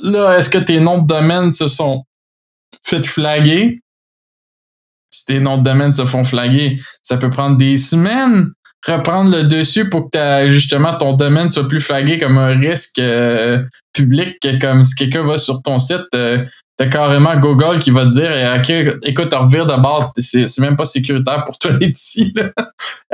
Là, 0.00 0.38
est-ce 0.38 0.48
que 0.48 0.58
tes 0.58 0.80
noms 0.80 0.98
de 0.98 1.06
domaine 1.06 1.52
se 1.52 1.68
sont 1.68 2.04
fait 2.82 3.06
flaguer? 3.06 3.80
Si 5.10 5.24
tes 5.24 5.40
noms 5.40 5.58
de 5.58 5.62
domaine 5.62 5.94
se 5.94 6.04
font 6.04 6.24
flaguer, 6.24 6.78
ça 7.02 7.16
peut 7.16 7.30
prendre 7.30 7.56
des 7.56 7.76
semaines 7.76 8.52
reprendre 8.86 9.36
le 9.36 9.44
dessus 9.44 9.88
pour 9.88 10.10
que 10.10 10.48
justement 10.48 10.94
ton 10.94 11.14
domaine 11.14 11.50
soit 11.50 11.68
plus 11.68 11.80
flagué 11.80 12.18
comme 12.18 12.38
un 12.38 12.58
risque 12.58 12.98
euh, 12.98 13.62
public, 13.92 14.36
comme 14.60 14.84
si 14.84 14.94
quelqu'un 14.94 15.24
va 15.24 15.38
sur 15.38 15.62
ton 15.62 15.78
site, 15.78 16.06
euh, 16.14 16.44
t'as 16.76 16.86
carrément 16.86 17.36
Google 17.36 17.80
qui 17.80 17.90
va 17.90 18.04
te 18.04 18.10
dire 18.10 18.30
OK, 18.56 18.98
écoute, 19.04 19.34
revire 19.34 19.66
de 19.66 19.74
bord, 19.80 20.12
c'est 20.16 20.58
même 20.58 20.76
pas 20.76 20.84
sécuritaire 20.84 21.44
pour 21.44 21.58
toi 21.58 21.72
ici. 21.80 22.32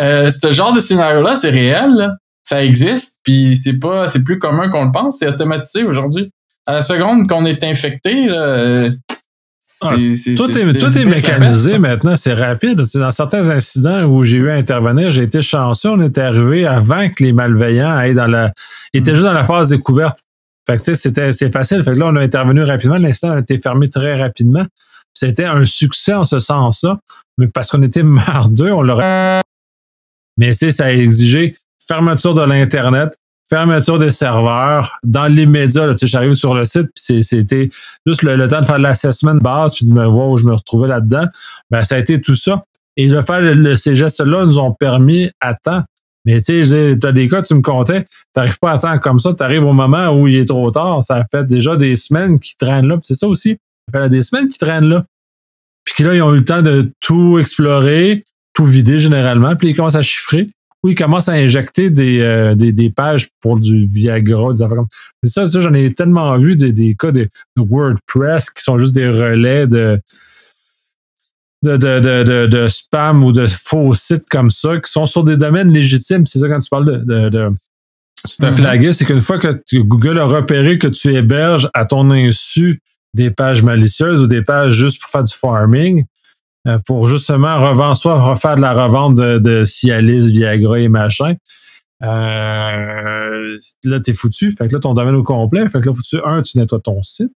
Euh, 0.01 0.31
ce 0.31 0.53
genre 0.53 0.73
de 0.73 0.81
scénario-là, 0.81 1.37
c'est 1.37 1.51
réel. 1.51 2.15
ça 2.43 2.63
existe, 2.63 3.21
puis 3.25 3.57
c'est 3.57 3.79
pas, 3.79 4.09
c'est 4.09 4.23
plus 4.23 4.39
commun 4.39 4.69
qu'on 4.69 4.85
le 4.85 4.93
pense, 4.93 5.19
c'est 5.19 5.29
automatisé 5.29 5.85
aujourd'hui. 5.85 6.31
À 6.67 6.75
la 6.75 6.83
seconde 6.83 7.29
qu'on 7.29 7.45
est 7.45 7.63
infecté, 7.65 8.29
euh, 9.83 9.89
ah, 9.89 9.95
tout 10.37 10.59
est, 10.59 10.79
tout 10.79 10.99
est 10.99 11.05
mécanisé 11.05 11.79
maintenant, 11.79 12.17
c'est 12.17 12.33
rapide. 12.33 12.83
dans 12.95 13.11
certains 13.11 13.51
incidents 13.51 14.05
où 14.05 14.25
j'ai 14.25 14.39
eu 14.39 14.51
à 14.51 14.55
intervenir, 14.55 15.11
j'ai 15.13 15.23
été 15.23 15.43
chanceux, 15.43 15.91
on 15.91 16.01
était 16.01 16.21
arrivé 16.21 16.67
avant 16.67 17.09
que 17.09 17.23
les 17.23 17.33
malveillants 17.33 17.95
aillent 17.95 18.15
dans 18.15 18.27
la. 18.27 18.53
étaient 18.93 19.13
mm. 19.13 19.15
juste 19.15 19.27
dans 19.27 19.33
la 19.33 19.45
phase 19.45 19.69
découverte. 19.69 20.19
Fait 20.67 20.77
que 20.77 20.95
c'était 20.95 21.33
c'est 21.33 21.53
facile. 21.53 21.83
Fait 21.85 21.93
que 21.93 21.99
là, 21.99 22.07
on 22.07 22.17
a 22.17 22.23
intervenu 22.23 22.63
rapidement. 22.63 22.97
L'incident 22.97 23.33
a 23.33 23.41
été 23.41 23.59
fermé 23.59 23.91
très 23.91 24.21
rapidement. 24.21 24.65
C'était 25.13 25.45
un 25.45 25.65
succès 25.67 26.15
en 26.15 26.25
ce 26.25 26.41
sens-là. 26.41 26.99
Mais 27.37 27.49
parce 27.49 27.71
qu'on 27.71 27.83
était 27.83 28.03
mardeux, 28.05 28.73
on 28.73 28.83
l'aurait. 28.83 29.41
Mais 30.39 30.53
c'est 30.53 30.73
ça 30.73 30.87
a 30.87 30.93
exigé 30.93 31.57
fermeture 31.87 32.35
de 32.35 32.43
l'Internet, 32.43 33.15
fermeture 33.49 33.99
des 33.99 34.11
serveurs. 34.11 34.99
Dans 35.03 35.27
l'immédiat, 35.27 35.93
tu 35.93 35.99
sais, 35.99 36.07
j'arrive 36.07 36.35
sur 36.35 36.55
le 36.55 36.65
site, 36.65 36.89
puis 36.95 37.23
c'était 37.23 37.71
juste 38.07 38.23
le, 38.23 38.49
temps 38.49 38.61
de 38.61 38.67
faire 38.67 38.79
l'assessment 38.79 39.35
de 39.35 39.41
base, 39.41 39.75
puis 39.75 39.87
de 39.87 39.93
me 39.93 40.07
voir 40.07 40.29
où 40.29 40.39
je 40.39 40.47
me 40.47 40.55
retrouvais 40.55 40.89
là-dedans. 40.89 41.27
Ben, 41.71 41.83
ça 41.83 41.97
a 41.97 41.99
été 41.99 42.21
tout 42.21 42.37
ça. 42.37 42.65
Et 42.97 43.09
de 43.09 43.21
faire 43.23 43.77
ces 43.77 43.95
gestes-là 43.95 44.45
nous 44.47 44.59
ont 44.59 44.73
permis 44.73 45.31
à 45.41 45.55
temps. 45.55 45.83
Mais 46.25 46.41
tu 46.41 46.65
sais, 46.65 46.99
tu 46.99 47.07
as 47.07 47.13
des 47.13 47.29
cas, 47.29 47.43
tu 47.43 47.55
me 47.55 47.61
comptais, 47.61 48.03
tu 48.03 48.09
n'arrives 48.37 48.59
pas 48.59 48.73
à 48.73 48.79
temps 48.79 48.99
comme 48.99 49.19
ça, 49.19 49.35
tu 49.35 49.43
arrives 49.43 49.65
au 49.65 49.73
moment 49.73 50.09
où 50.09 50.27
il 50.27 50.37
est 50.37 50.47
trop 50.47 50.71
tard. 50.71 51.03
Ça 51.03 51.25
fait 51.31 51.47
déjà 51.47 51.77
des 51.77 51.97
semaines 51.97 52.39
qui 52.39 52.57
traînent 52.57 52.87
là. 52.87 52.99
C'est 53.03 53.15
ça 53.15 53.29
aussi. 53.29 53.59
Ça 53.93 54.01
fait 54.01 54.09
des 54.09 54.23
semaines 54.23 54.49
qui 54.49 54.59
traînent 54.59 54.89
là. 54.89 55.05
Puis 55.85 56.03
là, 56.03 56.15
ils 56.15 56.23
ont 56.23 56.33
eu 56.33 56.39
le 56.39 56.45
temps 56.45 56.63
de 56.63 56.91
tout 57.01 57.39
explorer, 57.39 58.25
tout 58.55 58.65
vider 58.65 58.99
généralement, 58.99 59.55
puis 59.55 59.69
ils 59.69 59.77
commencent 59.77 59.97
à 59.97 60.03
chiffrer. 60.03 60.47
Oui, 60.85 60.93
ils 60.93 60.95
commencent 60.95 61.31
à 61.31 61.33
injecter 61.33 61.89
des, 61.89 62.21
euh, 62.21 62.55
des, 62.55 62.71
des, 62.71 62.91
pages 62.91 63.31
pour 63.41 63.59
du 63.59 63.87
Viagra, 63.87 64.53
des 64.53 64.63
affaires 64.63 64.77
comme 64.77 64.89
ça. 65.25 65.47
Ça, 65.47 65.61
j'en 65.61 65.73
ai 65.73 65.95
tellement 65.95 66.37
vu 66.37 66.57
des, 66.57 66.73
des 66.73 66.95
cas 66.95 67.11
de, 67.11 67.27
WordPress 67.57 68.51
qui 68.51 68.63
sont 68.63 68.77
juste 68.77 68.95
des 68.95 69.09
relais 69.09 69.67
de, 69.67 69.99
de, 71.63 71.79
de, 71.79 72.47
de, 72.47 72.69
spam 72.69 73.25
ou 73.25 73.33
de 73.33 73.47
faux 73.47 73.95
sites 73.95 74.29
comme 74.31 74.51
ça, 74.51 74.79
qui 74.79 74.93
sont 74.93 75.07
sur 75.07 75.25
des 75.25 75.39
domaines 75.39 75.73
légitimes. 75.73 76.27
C'est 76.27 76.39
ça 76.39 76.49
quand 76.49 76.61
tu 76.61 76.69
parles 76.69 77.03
de, 77.07 77.29
de, 77.31 77.51
c'est 78.27 78.45
un 78.45 78.53
mm-hmm. 78.53 78.93
c'est 78.93 79.07
qu'une 79.07 79.23
fois 79.23 79.39
que 79.39 79.79
Google 79.79 80.19
a 80.19 80.25
repéré 80.25 80.79
que 80.79 80.87
tu 80.87 81.15
héberges 81.15 81.71
à 81.73 81.87
ton 81.87 82.11
insu 82.11 82.83
des 83.15 83.31
pages 83.31 83.63
malicieuses 83.63 84.21
ou 84.21 84.27
des 84.27 84.43
pages 84.43 84.75
juste 84.75 85.01
pour 85.01 85.09
faire 85.09 85.25
du 85.25 85.33
farming, 85.33 86.05
pour 86.87 87.09
justement 87.09 87.61
revendre, 87.61 87.97
soit 87.97 88.21
refaire 88.21 88.57
de 88.57 88.61
la 88.61 88.73
revente 88.73 89.17
de, 89.17 89.39
de 89.39 89.65
Cialis, 89.65 90.33
Viagra 90.33 90.81
et 90.81 90.89
machin. 90.89 91.35
Euh, 92.03 93.57
là, 93.85 94.01
t'es 94.01 94.13
foutu. 94.13 94.53
Fait 94.53 94.69
que 94.69 94.75
là, 94.75 94.81
ton 94.81 94.95
domaine 94.95 95.15
au 95.15 95.23
complet. 95.23 95.69
Fait 95.69 95.81
que 95.81 95.87
là, 95.87 95.95
faut 95.95 96.03
tu, 96.03 96.19
un, 96.25 96.43
tu 96.43 96.59
nettoies 96.59 96.81
ton 96.81 97.03
site. 97.03 97.33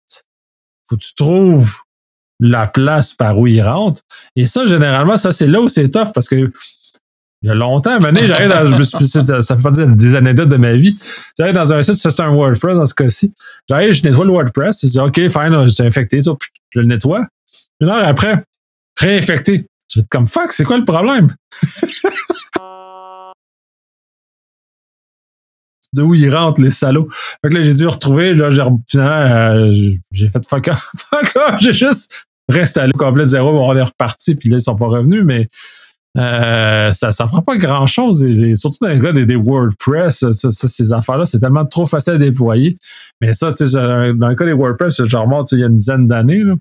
Faut 0.89 0.97
que 0.97 1.03
tu 1.03 1.15
trouves 1.15 1.75
la 2.41 2.67
place 2.67 3.15
par 3.15 3.39
où 3.39 3.47
il 3.47 3.62
rentre. 3.62 4.03
Et 4.35 4.47
ça, 4.47 4.67
généralement, 4.67 5.17
ça, 5.17 5.33
c'est 5.33 5.47
là 5.47 5.61
où 5.61 5.69
c'est 5.69 5.91
tough 5.91 6.12
parce 6.15 6.29
que 6.29 6.51
il 7.43 7.49
y 7.49 7.53
a 7.53 7.55
longtemps, 7.55 8.01
maintenant, 8.01 8.23
j'arrive 8.25 8.49
dans, 8.49 9.43
ça 9.43 9.57
fait 9.57 9.62
pas 9.62 9.71
des 9.71 10.15
anecdotes 10.15 10.49
de 10.49 10.57
ma 10.57 10.73
vie. 10.73 10.97
J'arrive 11.39 11.55
dans 11.55 11.73
un 11.73 11.83
site, 11.83 11.95
c'est 11.95 12.21
un 12.21 12.31
WordPress 12.31 12.77
dans 12.77 12.87
ce 12.87 12.95
cas-ci. 12.95 13.35
J'arrive, 13.69 13.93
je 13.93 14.03
nettoie 14.03 14.25
le 14.25 14.33
WordPress, 14.33 14.81
je 14.83 14.89
dis, 14.89 14.99
OK, 14.99 15.15
fine, 15.15 15.69
j'ai 15.69 15.87
infecté, 15.87 16.23
ça, 16.23 16.33
je 16.71 16.81
le 16.81 16.87
nettoie. 16.87 17.27
Une 17.81 17.89
heure 17.89 18.09
après, 18.09 18.43
réinfecté. 18.99 19.67
Je 19.89 20.01
vais 20.01 20.07
comme 20.11 20.27
fuck, 20.27 20.53
c'est 20.53 20.65
quoi 20.65 20.79
le 20.79 20.85
problème? 20.85 21.29
de 25.97 26.03
où 26.03 26.15
ils 26.15 26.35
rentrent, 26.35 26.61
les 26.61 26.71
salauds. 26.71 27.09
Fait 27.11 27.49
que 27.49 27.55
là, 27.55 27.63
j'ai 27.63 27.75
dû 27.75 27.87
retrouver, 27.87 28.35
là, 28.35 28.51
j'ai, 28.51 28.63
euh, 29.01 29.73
j'ai 30.13 30.29
fait 30.29 30.47
fuck 30.47 30.71
fuck 30.97 31.37
j'ai 31.61 31.73
juste 31.73 32.27
resté 32.49 32.83
au 32.83 32.99
complet 32.99 33.27
zéro, 33.27 33.49
on 33.49 33.75
est 33.75 33.83
reparti, 33.83 34.37
puis 34.37 34.49
là, 34.51 34.59
ils 34.59 34.61
sont 34.61 34.77
pas 34.77 34.87
revenus, 34.87 35.25
mais 35.25 35.49
euh, 36.17 36.93
ça 36.93 37.13
ça 37.13 37.27
prend 37.27 37.43
pas 37.43 37.59
grand 37.59 37.87
chose 37.87 38.23
et, 38.23 38.57
surtout 38.57 38.79
dans 38.81 38.89
les 38.89 39.01
cas 39.01 39.13
des, 39.13 39.37
WordPress 39.37 40.31
ça, 40.31 40.51
ces 40.51 40.93
affaires 40.95 41.19
là 41.19 41.27
c'est 41.27 41.41
tellement 41.41 41.67
trop 41.67 41.85
facile 41.85 42.15
à 42.15 42.17
déployer 42.17 42.79
mais 43.21 43.35
ça 43.35 43.53
tu 43.53 43.69
sais, 43.69 43.75
dans 43.75 44.29
le 44.29 44.35
cas 44.35 44.47
des 44.47 44.55
WordPress 44.55 45.05
je 45.05 45.17
remonte 45.19 45.53
il 45.53 45.59
y 45.59 45.63
a 45.63 45.67
une 45.67 45.77
dizaine 45.77 46.09
d'années 46.09 46.43
là 46.43 46.55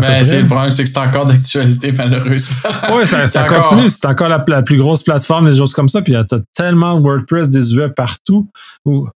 ben, 0.00 0.24
c'est 0.24 0.40
le 0.40 0.46
problème, 0.46 0.72
c'est 0.72 0.82
que 0.82 0.90
c'est 0.90 0.98
encore 0.98 1.26
d'actualité, 1.26 1.92
malheureusement. 1.92 2.70
Oui, 2.92 3.06
ça, 3.06 3.26
ça 3.28 3.44
continue. 3.44 3.88
C'est 3.88 4.04
encore 4.06 4.28
la, 4.28 4.62
plus 4.62 4.76
grosse 4.76 5.02
plateforme, 5.02 5.50
des 5.50 5.56
choses 5.56 5.72
comme 5.72 5.88
ça. 5.88 6.02
Puis 6.02 6.12
il 6.12 6.16
y 6.16 6.18
a 6.18 6.26
tellement 6.54 6.98
de 6.98 7.02
WordPress 7.02 7.48
désuet 7.48 7.90
partout. 7.90 8.48
Où, 8.84 9.08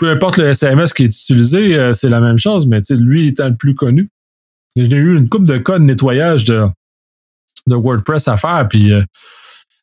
peu 0.00 0.10
importe 0.10 0.38
le 0.38 0.46
SMS 0.46 0.92
qui 0.92 1.04
est 1.04 1.06
utilisé, 1.06 1.78
euh, 1.78 1.92
c'est 1.92 2.08
la 2.08 2.20
même 2.20 2.38
chose, 2.38 2.66
mais 2.66 2.80
lui 2.90 3.28
étant 3.28 3.48
le 3.48 3.56
plus 3.56 3.74
connu. 3.74 4.10
J'ai 4.76 4.96
eu 4.96 5.16
une 5.16 5.28
coupe 5.28 5.44
de 5.44 5.58
code 5.58 5.82
de 5.82 5.86
nettoyage 5.86 6.44
de, 6.44 6.66
de 7.68 7.76
WordPress 7.76 8.26
à 8.26 8.36
faire, 8.36 8.66
puis 8.68 8.92
euh, 8.92 9.02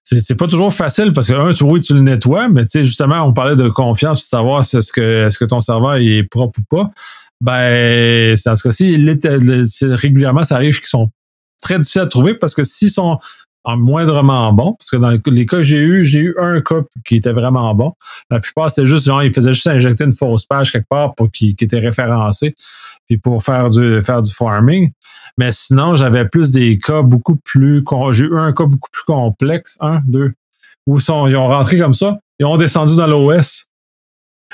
c'est 0.03 0.35
pas 0.35 0.47
toujours 0.47 0.73
facile 0.73 1.13
parce 1.13 1.27
que, 1.27 1.33
un, 1.33 1.53
tu, 1.53 1.63
oui, 1.63 1.79
tu 1.79 1.93
le 1.93 2.01
nettoies, 2.01 2.49
mais 2.49 2.65
tu 2.65 2.71
sais, 2.71 2.85
justement, 2.85 3.21
on 3.21 3.31
parlait 3.31 3.55
de 3.55 3.69
confiance, 3.69 4.19
de 4.19 4.25
savoir 4.25 4.61
est-ce 4.61 4.91
que, 4.91 5.27
est-ce 5.27 5.39
que 5.39 5.45
ton 5.45 5.61
serveur 5.61 5.95
est 5.95 6.23
propre 6.23 6.59
ou 6.59 6.75
pas. 6.75 6.91
Ben, 7.41 8.35
c'est 8.37 8.49
en 8.49 8.55
ce 8.55 8.63
cas-ci, 8.63 8.95
régulièrement, 9.81 10.43
ça 10.43 10.55
arrive 10.55 10.77
qu'ils 10.77 10.87
sont 10.87 11.09
très 11.61 11.79
difficiles 11.79 12.01
à 12.01 12.07
trouver 12.07 12.35
parce 12.35 12.53
que 12.53 12.63
s'ils 12.63 12.91
sont 12.91 13.19
en 13.63 13.77
moindrement 13.77 14.51
bons, 14.53 14.73
parce 14.73 14.89
que 14.89 14.97
dans 14.97 15.09
les 15.09 15.45
cas 15.45 15.57
que 15.57 15.63
j'ai 15.63 15.79
eu, 15.79 16.05
j'ai 16.05 16.19
eu 16.19 16.35
un 16.39 16.61
cas 16.61 16.81
qui 17.05 17.17
était 17.17 17.33
vraiment 17.33 17.73
bon. 17.75 17.93
La 18.29 18.39
plupart, 18.39 18.69
c'était 18.69 18.87
juste 18.87 19.05
genre, 19.05 19.21
ils 19.23 19.33
faisaient 19.33 19.53
juste 19.53 19.67
injecter 19.67 20.03
une 20.03 20.13
fausse 20.13 20.45
page 20.45 20.71
quelque 20.71 20.87
part 20.89 21.13
pour 21.13 21.31
qui, 21.31 21.55
était 21.59 21.79
référencé, 21.79 22.55
puis 23.07 23.17
pour 23.17 23.43
faire 23.43 23.69
du 23.69 24.01
faire 24.01 24.21
du 24.21 24.31
farming. 24.31 24.91
Mais 25.37 25.51
sinon, 25.51 25.95
j'avais 25.95 26.27
plus 26.27 26.51
des 26.51 26.79
cas 26.79 27.01
beaucoup 27.03 27.35
plus 27.35 27.83
j'ai 28.11 28.25
eu 28.25 28.37
un 28.37 28.51
cas 28.51 28.65
beaucoup 28.65 28.89
plus 28.91 29.03
complexe, 29.03 29.77
un, 29.79 30.01
deux, 30.05 30.33
où 30.87 30.99
sont, 30.99 31.27
ils 31.27 31.35
ont 31.35 31.47
rentré 31.47 31.77
comme 31.77 31.93
ça, 31.93 32.17
ils 32.39 32.45
ont 32.45 32.57
descendu 32.57 32.95
dans 32.95 33.07
l'OS. 33.07 33.67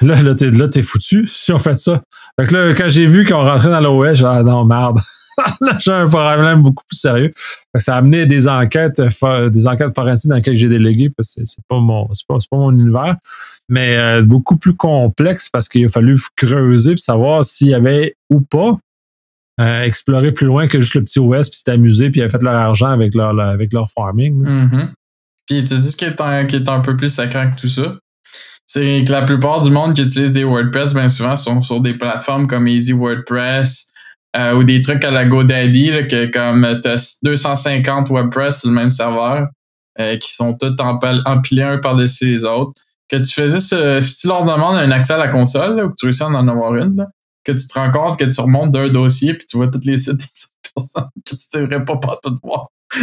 Là, 0.02 0.22
là, 0.22 0.36
t'es, 0.36 0.52
là, 0.52 0.68
t'es 0.68 0.82
foutu 0.82 1.28
si 1.28 1.52
on 1.52 1.60
fait 1.60 1.76
ça. 1.76 2.02
Fait 2.40 2.48
que 2.48 2.54
là, 2.54 2.74
quand 2.76 2.90
j'ai 2.90 3.08
vu 3.08 3.26
qu'on 3.26 3.44
rentrait 3.44 3.70
dans 3.70 3.82
l'OS, 3.82 4.18
j'ai 4.18 4.24
dit, 4.24 4.30
ah 4.30 4.44
non, 4.44 4.64
merde. 4.64 5.00
là, 5.62 5.78
j'ai 5.80 5.92
un 5.92 6.08
problème 6.08 6.62
beaucoup 6.62 6.84
plus 6.88 6.98
sérieux. 6.98 7.32
ça 7.76 7.96
a 7.96 7.98
amené 7.98 8.26
des 8.26 8.48
enquêtes, 8.48 9.02
des 9.02 9.68
enquêtes 9.68 9.96
forensiques 9.96 10.30
dans 10.30 10.36
lesquelles 10.36 10.58
j'ai 10.58 10.70
délégué 10.70 11.10
parce 11.10 11.36
que 11.36 11.42
c'est, 11.46 11.64
pas 11.68 11.80
mon, 11.80 12.12
c'est 12.14 12.28
pas, 12.28 12.38
pas 12.50 12.58
mon 12.58 12.72
univers. 12.72 13.16
Mais 13.70 13.98
euh, 13.98 14.24
beaucoup 14.24 14.58
plus 14.58 14.76
complexe 14.76 15.50
parce 15.50 15.68
qu'il 15.68 15.86
a 15.86 15.90
fallu 15.90 16.18
creuser 16.36 16.96
pour 16.96 17.04
savoir 17.04 17.44
s'il 17.44 17.68
y 17.68 17.74
avait 17.74 18.16
ou 18.30 18.42
pas 18.42 18.78
euh, 19.60 19.84
explorer 19.84 20.32
plus 20.32 20.48
loin 20.48 20.68
que 20.68 20.82
juste 20.82 20.96
le 20.96 21.04
petit 21.04 21.20
OS 21.20 21.50
puis 21.50 21.60
s'amuser 21.66 22.10
puis 22.10 22.20
ils 22.20 22.24
avaient 22.24 22.32
fait 22.32 22.44
leur 22.44 22.56
argent 22.56 22.90
avec 22.90 23.14
leur, 23.14 23.40
avec 23.40 23.74
leur 23.74 23.90
farming. 23.90 24.44
Mm-hmm. 24.44 24.88
Puis 25.48 25.64
tu 25.64 25.68
sais 25.68 25.80
ce 25.80 25.96
qui 25.96 26.06
est, 26.06 26.22
un, 26.22 26.46
un 26.68 26.80
peu 26.82 26.96
plus 26.98 27.10
sacré 27.10 27.52
que 27.52 27.62
tout 27.62 27.68
ça? 27.68 27.98
C'est 28.68 29.04
que 29.06 29.12
la 29.12 29.24
plupart 29.24 29.62
du 29.62 29.72
monde 29.72 29.96
qui 29.96 30.04
utilise 30.04 30.34
des 30.34 30.44
WordPress, 30.44 30.94
bien 30.94 31.10
souvent, 31.10 31.36
sont 31.36 31.64
sur 31.64 31.82
des 31.82 31.94
plateformes 31.94 32.48
comme 32.48 32.68
Easy 32.68 32.94
WordPress 32.94 33.92
euh, 34.36 34.54
ou 34.54 34.64
des 34.64 34.82
trucs 34.82 35.04
à 35.04 35.12
la 35.12 35.26
GoDaddy, 35.26 35.90
là, 35.90 36.04
que 36.04 36.26
comme 36.28 36.80
tu 36.82 36.88
as 36.88 37.20
250 37.24 38.10
WordPress 38.10 38.60
sur 38.60 38.70
le 38.70 38.76
même 38.76 38.92
serveur, 38.92 39.48
euh, 40.00 40.18
qui 40.18 40.32
sont 40.32 40.54
tous 40.54 40.76
empilés 41.26 41.64
un 41.64 41.78
par-dessus 41.80 42.26
les 42.26 42.46
autres. 42.46 42.74
Que 43.10 43.16
tu 43.16 43.34
fais 43.34 43.48
juste, 43.48 43.74
si 44.02 44.18
tu 44.18 44.28
leur 44.28 44.44
demandes 44.44 44.76
un 44.76 44.92
accès 44.92 45.14
à 45.14 45.18
la 45.18 45.30
console, 45.30 45.82
ou 45.82 45.90
que 45.90 45.96
tu 45.98 46.06
réussis 46.06 46.24
à 46.24 46.28
en 46.28 46.48
avoir 46.48 46.76
une, 46.76 47.08
que 47.48 47.54
tu 47.54 47.66
te 47.66 47.74
rends 47.80 47.92
compte 47.92 48.20
que 48.20 48.26
tu 48.26 48.42
remontes 48.42 48.72
d'un 48.72 48.90
dossier 48.90 49.34
puis 49.34 49.48
tu 49.48 49.58
vois 49.58 49.70
tous 49.70 49.80
les 49.86 49.98
sites 49.98 50.18
des 50.18 50.26
autres 50.26 50.74
personnes 50.76 51.10
que 51.26 51.36
tu 51.36 51.60
devrais 51.60 51.86
pas 51.86 51.98
pas 51.98 52.20
tout 52.22 52.38
voir. 52.44 52.68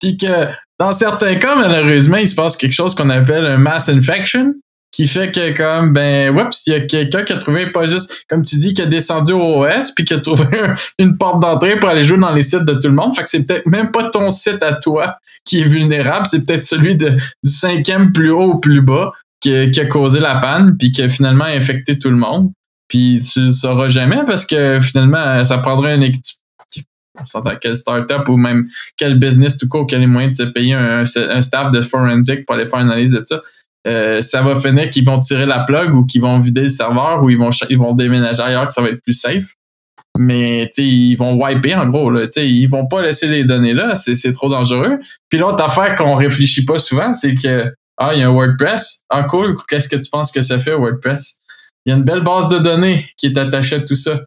puis 0.00 0.16
que 0.16 0.48
dans 0.78 0.92
certains 0.92 1.36
cas, 1.36 1.54
malheureusement, 1.54 2.16
il 2.16 2.28
se 2.28 2.34
passe 2.34 2.56
quelque 2.56 2.72
chose 2.72 2.94
qu'on 2.94 3.10
appelle 3.10 3.46
un 3.46 3.58
mass 3.58 3.88
infection, 3.88 4.54
qui 4.94 5.08
fait 5.08 5.32
que 5.32 5.56
comme 5.56 5.92
ben 5.92 6.38
oups, 6.38 6.66
il 6.68 6.72
y 6.72 6.76
a 6.76 6.80
quelqu'un 6.80 7.24
qui 7.24 7.32
a 7.32 7.38
trouvé 7.38 7.66
pas 7.66 7.88
juste 7.88 8.24
comme 8.28 8.44
tu 8.44 8.56
dis 8.56 8.74
qui 8.74 8.82
a 8.82 8.86
descendu 8.86 9.32
au 9.32 9.64
OS 9.64 9.90
puis 9.90 10.04
qui 10.04 10.14
a 10.14 10.20
trouvé 10.20 10.46
une 11.00 11.18
porte 11.18 11.42
d'entrée 11.42 11.80
pour 11.80 11.88
aller 11.88 12.04
jouer 12.04 12.18
dans 12.18 12.32
les 12.32 12.44
sites 12.44 12.64
de 12.64 12.74
tout 12.74 12.88
le 12.88 12.94
monde. 12.94 13.14
Fait 13.14 13.24
que 13.24 13.28
c'est 13.28 13.44
peut-être 13.44 13.66
même 13.66 13.90
pas 13.90 14.08
ton 14.10 14.30
site 14.30 14.62
à 14.62 14.72
toi 14.72 15.18
qui 15.44 15.60
est 15.60 15.64
vulnérable, 15.64 16.28
c'est 16.28 16.46
peut-être 16.46 16.64
celui 16.64 16.96
du 16.96 17.08
cinquième 17.42 18.12
plus 18.12 18.30
haut 18.30 18.54
ou 18.54 18.60
plus 18.60 18.82
bas 18.82 19.12
qui, 19.40 19.52
a 19.52 19.84
causé 19.86 20.20
la 20.20 20.36
panne 20.36 20.76
puis 20.78 20.92
qui 20.92 21.02
a 21.02 21.08
finalement 21.08 21.44
infecté 21.44 21.98
tout 21.98 22.10
le 22.10 22.16
monde. 22.16 22.52
Puis 22.86 23.20
tu 23.20 23.46
le 23.46 23.52
sauras 23.52 23.88
jamais 23.88 24.20
parce 24.24 24.46
que 24.46 24.78
finalement 24.80 25.44
ça 25.44 25.58
prendrait 25.58 25.96
une 25.96 26.04
équipe 26.04 26.22
on 27.20 27.26
s'entend 27.26 27.54
quelle 27.60 27.76
startup 27.76 28.28
ou 28.28 28.36
même 28.36 28.68
quel 28.96 29.18
business 29.18 29.56
tout 29.56 29.68
court 29.68 29.86
qui 29.86 29.94
a 29.94 29.98
les 29.98 30.06
moyens 30.08 30.36
de 30.36 30.44
se 30.44 30.50
payer 30.50 30.74
un, 30.74 31.04
un 31.04 31.42
staff 31.42 31.70
de 31.70 31.80
forensic 31.80 32.44
pour 32.44 32.56
aller 32.56 32.66
faire 32.66 32.80
une 32.80 32.90
analyse 32.90 33.12
de 33.12 33.22
ça. 33.24 33.40
Euh, 33.86 34.22
ça 34.22 34.40
va 34.42 34.56
finir 34.56 34.88
qu'ils 34.90 35.04
vont 35.04 35.18
tirer 35.20 35.46
la 35.46 35.60
plug 35.60 35.94
ou 35.94 36.06
qu'ils 36.06 36.22
vont 36.22 36.40
vider 36.40 36.62
le 36.62 36.68
serveur 36.70 37.22
ou 37.22 37.28
ils 37.30 37.36
vont 37.38 37.50
ils 37.68 37.78
vont 37.78 37.92
déménager 37.92 38.42
ailleurs 38.42 38.66
que 38.66 38.72
ça 38.72 38.80
va 38.82 38.88
être 38.88 39.02
plus 39.02 39.12
safe. 39.12 39.54
Mais 40.18 40.70
ils 40.78 41.16
vont 41.16 41.34
wiper 41.34 41.74
en 41.74 41.86
gros. 41.86 42.10
Là, 42.10 42.26
ils 42.36 42.66
vont 42.66 42.86
pas 42.86 43.02
laisser 43.02 43.26
les 43.26 43.44
données 43.44 43.74
là, 43.74 43.94
c'est 43.96 44.32
trop 44.32 44.48
dangereux. 44.48 44.98
Puis 45.28 45.38
l'autre 45.38 45.62
affaire 45.62 45.96
qu'on 45.96 46.14
réfléchit 46.14 46.64
pas 46.64 46.78
souvent, 46.78 47.12
c'est 47.12 47.34
que 47.34 47.70
Ah, 47.96 48.12
il 48.14 48.20
y 48.20 48.22
a 48.22 48.28
un 48.28 48.32
WordPress. 48.32 49.04
Ah, 49.08 49.24
cool. 49.24 49.56
Qu'est-ce 49.68 49.88
que 49.88 49.96
tu 49.96 50.08
penses 50.10 50.32
que 50.32 50.42
ça 50.42 50.58
fait, 50.58 50.74
WordPress? 50.74 51.38
Il 51.84 51.90
y 51.90 51.92
a 51.92 51.96
une 51.96 52.04
belle 52.04 52.22
base 52.22 52.48
de 52.48 52.58
données 52.58 53.06
qui 53.16 53.26
est 53.26 53.38
attachée 53.38 53.76
à 53.76 53.80
tout 53.80 53.94
ça. 53.96 54.20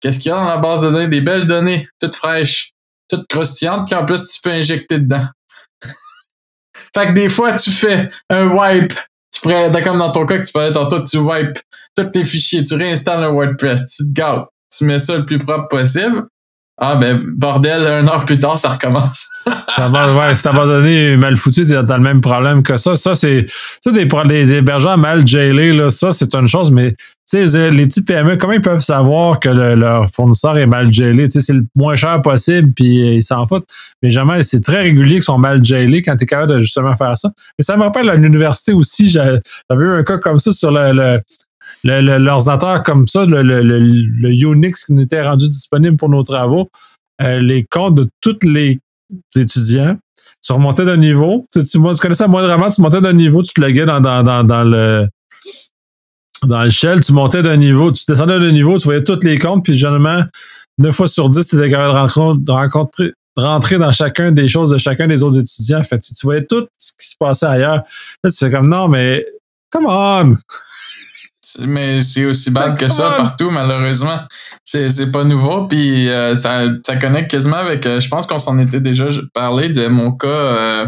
Qu'est-ce 0.00 0.18
qu'il 0.20 0.30
y 0.30 0.32
a 0.32 0.38
dans 0.38 0.44
la 0.44 0.58
base 0.58 0.82
de 0.82 0.90
données? 0.90 1.08
Des 1.08 1.20
belles 1.20 1.46
données, 1.46 1.88
toutes 2.00 2.14
fraîches, 2.14 2.72
toutes 3.08 3.26
croustillantes, 3.28 3.90
qu'en 3.90 4.06
plus 4.06 4.26
tu 4.26 4.40
peux 4.42 4.50
injecter 4.50 4.98
dedans. 4.98 5.26
Fait 6.94 7.08
que 7.08 7.12
des 7.12 7.28
fois, 7.28 7.52
tu 7.52 7.70
fais 7.70 8.08
un 8.28 8.48
wipe. 8.48 8.94
Tu 9.32 9.40
pourrais, 9.40 9.70
comme 9.82 9.98
dans 9.98 10.10
ton 10.10 10.26
cas 10.26 10.38
que 10.38 10.46
tu 10.46 10.52
parlais 10.52 10.72
tantôt, 10.72 11.02
tu 11.04 11.18
wipes 11.18 11.58
tous 11.96 12.04
tes 12.04 12.24
fichiers, 12.24 12.64
tu 12.64 12.74
réinstalles 12.74 13.22
un 13.22 13.30
WordPress, 13.30 13.96
tu 13.96 14.08
te 14.08 14.12
gâtes, 14.12 14.46
tu 14.76 14.84
mets 14.84 14.98
ça 14.98 15.16
le 15.16 15.24
plus 15.24 15.38
propre 15.38 15.68
possible. 15.68 16.24
Ah 16.82 16.94
ben 16.96 17.22
bordel, 17.36 17.82
une 17.82 18.08
heure 18.08 18.24
plus 18.24 18.38
tard, 18.38 18.58
ça 18.58 18.70
recommence. 18.70 19.28
ouais, 19.46 20.34
si 20.34 20.48
abandonné 20.48 21.16
mal 21.16 21.36
foutu, 21.36 21.66
t'es 21.66 21.82
dans 21.82 21.96
le 21.96 22.02
même 22.02 22.22
problème 22.22 22.62
que 22.62 22.78
ça. 22.78 22.96
Ça, 22.96 23.14
c'est 23.14 23.46
des, 23.84 24.06
des 24.06 24.54
hébergeurs 24.54 24.96
mal 24.96 25.26
jailés, 25.26 25.74
là, 25.74 25.90
ça, 25.90 26.12
c'est 26.12 26.34
une 26.34 26.48
chose, 26.48 26.70
mais 26.70 26.94
sais, 27.30 27.70
les 27.70 27.86
petites 27.86 28.06
PME, 28.06 28.36
comment 28.36 28.52
ils 28.52 28.62
peuvent 28.62 28.80
savoir 28.80 29.40
que 29.40 29.48
leur 29.48 30.10
fournisseur 30.10 30.58
est 30.58 30.66
mal? 30.66 30.90
Tu 30.90 31.30
sais, 31.30 31.40
c'est 31.40 31.52
le 31.52 31.64
moins 31.76 31.96
cher 31.96 32.20
possible, 32.22 32.72
puis 32.72 33.16
ils 33.16 33.22
s'en 33.22 33.46
foutent. 33.46 33.66
Mais 34.02 34.10
jamais, 34.10 34.42
c'est 34.42 34.60
très 34.60 34.82
régulier 34.82 35.14
qu'ils 35.14 35.22
sont 35.22 35.38
mal 35.38 35.64
jailés 35.64 36.02
quand 36.02 36.16
tu 36.16 36.24
es 36.24 36.26
capable 36.26 36.54
de 36.54 36.60
justement 36.60 36.94
faire 36.94 37.16
ça. 37.16 37.30
Mais 37.58 37.64
ça 37.64 37.76
me 37.76 37.82
rappelle 37.82 38.08
à 38.08 38.16
l'université 38.16 38.72
aussi, 38.72 39.08
j'avais 39.08 39.40
eu 39.70 39.88
un 39.88 40.02
cas 40.02 40.18
comme 40.18 40.38
ça 40.38 40.52
sur 40.52 40.70
le 40.70 41.20
l'ordinateur 41.84 42.82
comme 42.82 43.06
ça, 43.08 43.24
le, 43.24 43.42
le, 43.42 44.30
Unix 44.30 44.84
qui 44.84 44.92
nous 44.92 45.02
était 45.02 45.22
rendu 45.22 45.48
disponible 45.48 45.96
pour 45.96 46.08
nos 46.08 46.22
travaux, 46.22 46.68
euh, 47.22 47.40
les 47.40 47.64
comptes 47.64 47.94
de 47.94 48.08
tous 48.20 48.38
les 48.42 48.78
étudiants, 49.34 49.96
tu 50.42 50.52
remontais 50.52 50.84
d'un 50.84 50.96
niveau, 50.96 51.46
tu, 51.52 51.64
tu, 51.64 51.78
connais 51.78 52.14
ça 52.14 52.28
moindrement, 52.28 52.68
tu 52.68 52.80
montais 52.82 53.00
d'un 53.00 53.12
niveau, 53.12 53.42
tu 53.42 53.52
te 53.52 53.60
loguais 53.60 53.86
dans 53.86 54.00
le 54.00 55.08
dans 56.44 56.62
le 56.62 56.70
shell, 56.70 57.00
tu 57.00 57.12
montais 57.12 57.42
d'un 57.42 57.56
niveau, 57.56 57.92
tu 57.92 58.04
descendais 58.06 58.38
d'un 58.38 58.52
niveau, 58.52 58.78
tu 58.78 58.84
voyais 58.84 59.04
tous 59.04 59.20
les 59.22 59.38
comptes, 59.38 59.64
puis 59.64 59.76
généralement, 59.76 60.24
9 60.78 60.94
fois 60.94 61.08
sur 61.08 61.28
10, 61.28 61.46
tu 61.46 61.56
étais 61.56 61.70
capable 61.70 62.42
de 62.42 62.52
rencontrer, 62.52 63.12
rentrer 63.36 63.78
dans 63.78 63.92
chacun 63.92 64.32
des 64.32 64.48
choses 64.48 64.70
de 64.70 64.78
chacun 64.78 65.06
des 65.06 65.22
autres 65.22 65.38
étudiants. 65.38 65.82
Fait 65.82 65.98
tu, 65.98 66.14
tu 66.14 66.26
voyais 66.26 66.44
tout 66.44 66.66
ce 66.78 66.92
qui 66.98 67.08
se 67.08 67.14
passait 67.18 67.46
ailleurs. 67.46 67.82
Là, 68.24 68.30
tu 68.30 68.36
fais 68.36 68.50
comme 68.50 68.68
non, 68.68 68.88
mais 68.88 69.26
come 69.70 69.86
on! 69.88 70.36
mais 71.66 72.00
c'est 72.00 72.26
aussi 72.26 72.50
bad 72.50 72.78
que 72.78 72.88
ça 72.88 73.10
partout, 73.10 73.50
malheureusement. 73.50 74.20
C'est 74.64 75.10
pas 75.10 75.24
nouveau. 75.24 75.66
Puis 75.66 76.08
euh, 76.08 76.34
ça, 76.34 76.66
ça 76.84 76.96
connecte 76.96 77.30
quasiment 77.30 77.56
avec. 77.56 77.86
Euh, 77.86 78.00
je 78.00 78.08
pense 78.08 78.26
qu'on 78.26 78.38
s'en 78.38 78.58
était 78.58 78.80
déjà 78.80 79.08
parlé 79.34 79.68
de 79.68 79.88
mon 79.88 80.12
cas 80.12 80.28
euh, 80.28 80.86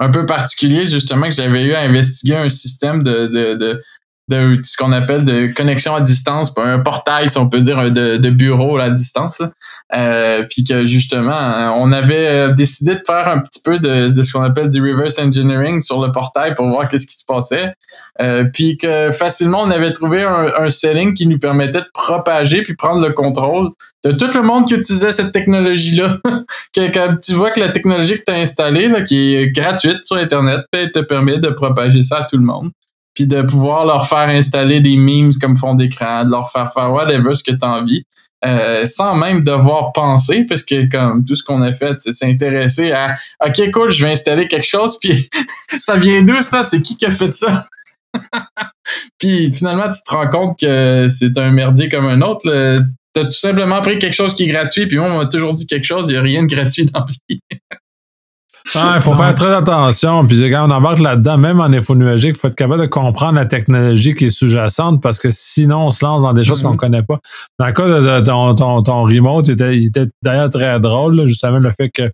un 0.00 0.10
peu 0.10 0.24
particulier, 0.26 0.86
justement, 0.86 1.26
que 1.26 1.34
j'avais 1.34 1.62
eu 1.62 1.74
à 1.74 1.80
investiguer 1.80 2.36
un 2.36 2.48
système 2.48 3.02
de, 3.02 3.26
de, 3.26 3.54
de 3.54 3.82
de 4.28 4.58
ce 4.62 4.76
qu'on 4.76 4.92
appelle 4.92 5.24
de 5.24 5.52
connexion 5.54 5.94
à 5.94 6.00
distance, 6.00 6.54
un 6.56 6.78
portail, 6.78 7.28
si 7.28 7.38
on 7.38 7.48
peut 7.48 7.58
dire, 7.58 7.90
de, 7.90 8.30
bureau 8.30 8.78
à 8.78 8.90
distance. 8.90 9.42
Euh, 9.94 10.44
puis 10.48 10.64
que 10.64 10.86
justement, 10.86 11.76
on 11.76 11.92
avait 11.92 12.28
euh, 12.28 12.48
décidé 12.54 12.94
de 12.94 13.02
faire 13.06 13.28
un 13.28 13.40
petit 13.40 13.60
peu 13.62 13.78
de, 13.78 14.08
ce 14.08 14.32
qu'on 14.32 14.42
appelle 14.42 14.68
du 14.68 14.80
reverse 14.80 15.18
engineering 15.18 15.82
sur 15.82 16.00
le 16.00 16.12
portail 16.12 16.54
pour 16.54 16.66
voir 16.68 16.88
qu'est-ce 16.88 17.06
qui 17.06 17.16
se 17.16 17.24
passait. 17.26 17.74
Euh, 18.20 18.44
puis 18.44 18.76
que 18.76 19.10
facilement, 19.10 19.62
on 19.62 19.70
avait 19.70 19.92
trouvé 19.92 20.22
un, 20.22 20.70
setting 20.70 21.12
qui 21.14 21.26
nous 21.26 21.38
permettait 21.38 21.80
de 21.80 21.90
propager 21.92 22.62
puis 22.62 22.74
prendre 22.74 23.06
le 23.06 23.12
contrôle 23.12 23.70
de 24.04 24.12
tout 24.12 24.30
le 24.34 24.42
monde 24.42 24.66
qui 24.66 24.74
utilisait 24.74 25.12
cette 25.12 25.32
technologie-là. 25.32 26.18
que, 26.74 27.20
tu 27.20 27.32
vois 27.34 27.50
que 27.50 27.60
la 27.60 27.68
technologie 27.68 28.18
que 28.18 28.22
tu 28.26 28.32
as 28.32 28.36
installée, 28.36 28.88
là, 28.88 29.02
qui 29.02 29.34
est 29.34 29.48
gratuite 29.48 30.04
sur 30.04 30.16
Internet, 30.16 30.60
ben, 30.72 30.90
te 30.90 31.00
permet 31.00 31.38
de 31.38 31.48
propager 31.48 32.02
ça 32.02 32.18
à 32.18 32.24
tout 32.24 32.38
le 32.38 32.44
monde 32.44 32.70
puis 33.14 33.26
de 33.26 33.42
pouvoir 33.42 33.84
leur 33.84 34.06
faire 34.08 34.28
installer 34.28 34.80
des 34.80 34.96
memes 34.96 35.32
comme 35.40 35.56
fond 35.56 35.74
d'écran, 35.74 36.24
de 36.24 36.30
leur 36.30 36.50
faire 36.50 36.72
faire 36.72 36.92
whatever 36.92 37.34
ce 37.34 37.42
que 37.42 37.52
tu 37.52 37.64
as 37.64 37.70
envie, 37.70 38.04
euh, 38.44 38.84
sans 38.86 39.14
même 39.14 39.42
devoir 39.42 39.92
penser, 39.92 40.44
parce 40.44 40.62
que 40.62 40.88
comme 40.88 41.24
tout 41.24 41.34
ce 41.34 41.44
qu'on 41.44 41.62
a 41.62 41.72
fait, 41.72 42.00
c'est 42.00 42.12
s'intéresser 42.12 42.92
à 42.92 43.14
OK, 43.46 43.70
cool, 43.70 43.90
je 43.90 44.04
vais 44.04 44.12
installer 44.12 44.48
quelque 44.48 44.66
chose, 44.66 44.98
puis 44.98 45.28
ça 45.78 45.96
vient 45.96 46.22
d'où 46.22 46.42
ça? 46.42 46.62
C'est 46.62 46.82
qui 46.82 46.96
qui 46.96 47.06
a 47.06 47.10
fait 47.10 47.32
ça? 47.32 47.68
puis 49.18 49.52
finalement, 49.52 49.88
tu 49.88 50.00
te 50.02 50.10
rends 50.10 50.28
compte 50.28 50.58
que 50.58 51.08
c'est 51.08 51.38
un 51.38 51.50
merdier 51.50 51.88
comme 51.88 52.06
un 52.06 52.20
autre. 52.22 52.42
Tu 53.14 53.20
as 53.20 53.24
tout 53.24 53.30
simplement 53.30 53.80
pris 53.82 53.98
quelque 53.98 54.14
chose 54.14 54.34
qui 54.34 54.44
est 54.44 54.52
gratuit, 54.52 54.86
puis 54.86 54.98
moi, 54.98 55.08
on 55.12 55.18
m'a 55.18 55.26
toujours 55.26 55.52
dit 55.52 55.66
quelque 55.66 55.84
chose, 55.84 56.08
il 56.08 56.12
n'y 56.12 56.18
a 56.18 56.22
rien 56.22 56.42
de 56.42 56.48
gratuit 56.48 56.86
dans 56.86 57.00
la 57.00 57.12
vie. 57.28 57.40
Il 58.74 59.00
faut 59.00 59.14
faire 59.14 59.34
très 59.34 59.52
attention. 59.52 60.26
Puis 60.26 60.50
quand 60.50 60.68
on 60.68 60.70
embarque 60.70 61.00
là-dedans, 61.00 61.38
même 61.38 61.60
en 61.60 61.64
info 61.64 61.94
nuagique, 61.94 62.36
il 62.36 62.38
faut 62.38 62.48
être 62.48 62.56
capable 62.56 62.82
de 62.82 62.86
comprendre 62.86 63.34
la 63.34 63.44
technologie 63.44 64.14
qui 64.14 64.26
est 64.26 64.30
sous-jacente 64.30 65.02
parce 65.02 65.18
que 65.18 65.30
sinon, 65.30 65.86
on 65.86 65.90
se 65.90 66.04
lance 66.04 66.22
dans 66.22 66.32
des 66.32 66.44
choses 66.44 66.62
qu'on 66.62 66.70
ne 66.70 66.74
mm-hmm. 66.74 66.78
connaît 66.78 67.02
pas. 67.02 67.18
Dans 67.58 67.66
le 67.66 67.72
cas 67.72 67.86
de, 67.86 68.20
ton, 68.24 68.54
ton, 68.54 68.82
ton, 68.82 69.02
remote, 69.02 69.48
il 69.48 69.52
était, 69.52 69.82
était 69.82 70.06
d'ailleurs 70.22 70.50
très 70.50 70.78
drôle, 70.80 71.26
justement, 71.26 71.58
le 71.58 71.70
fait 71.70 71.90
que 71.90 72.10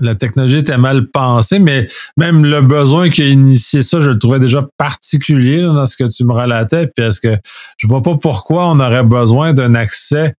la 0.00 0.14
technologie 0.14 0.58
était 0.58 0.76
mal 0.76 1.06
pensée, 1.06 1.58
mais 1.58 1.88
même 2.16 2.44
le 2.44 2.60
besoin 2.60 3.08
qui 3.08 3.22
a 3.22 3.28
initié 3.28 3.82
ça, 3.82 4.00
je 4.00 4.10
le 4.10 4.18
trouvais 4.18 4.38
déjà 4.38 4.66
particulier 4.76 5.62
dans 5.62 5.86
ce 5.86 5.96
que 5.96 6.04
tu 6.04 6.24
me 6.24 6.32
relatais, 6.32 6.90
parce 6.94 7.18
que 7.18 7.36
je 7.78 7.86
vois 7.86 8.02
pas 8.02 8.16
pourquoi 8.16 8.68
on 8.68 8.80
aurait 8.80 9.04
besoin 9.04 9.54
d'un 9.54 9.74
accès 9.74 10.34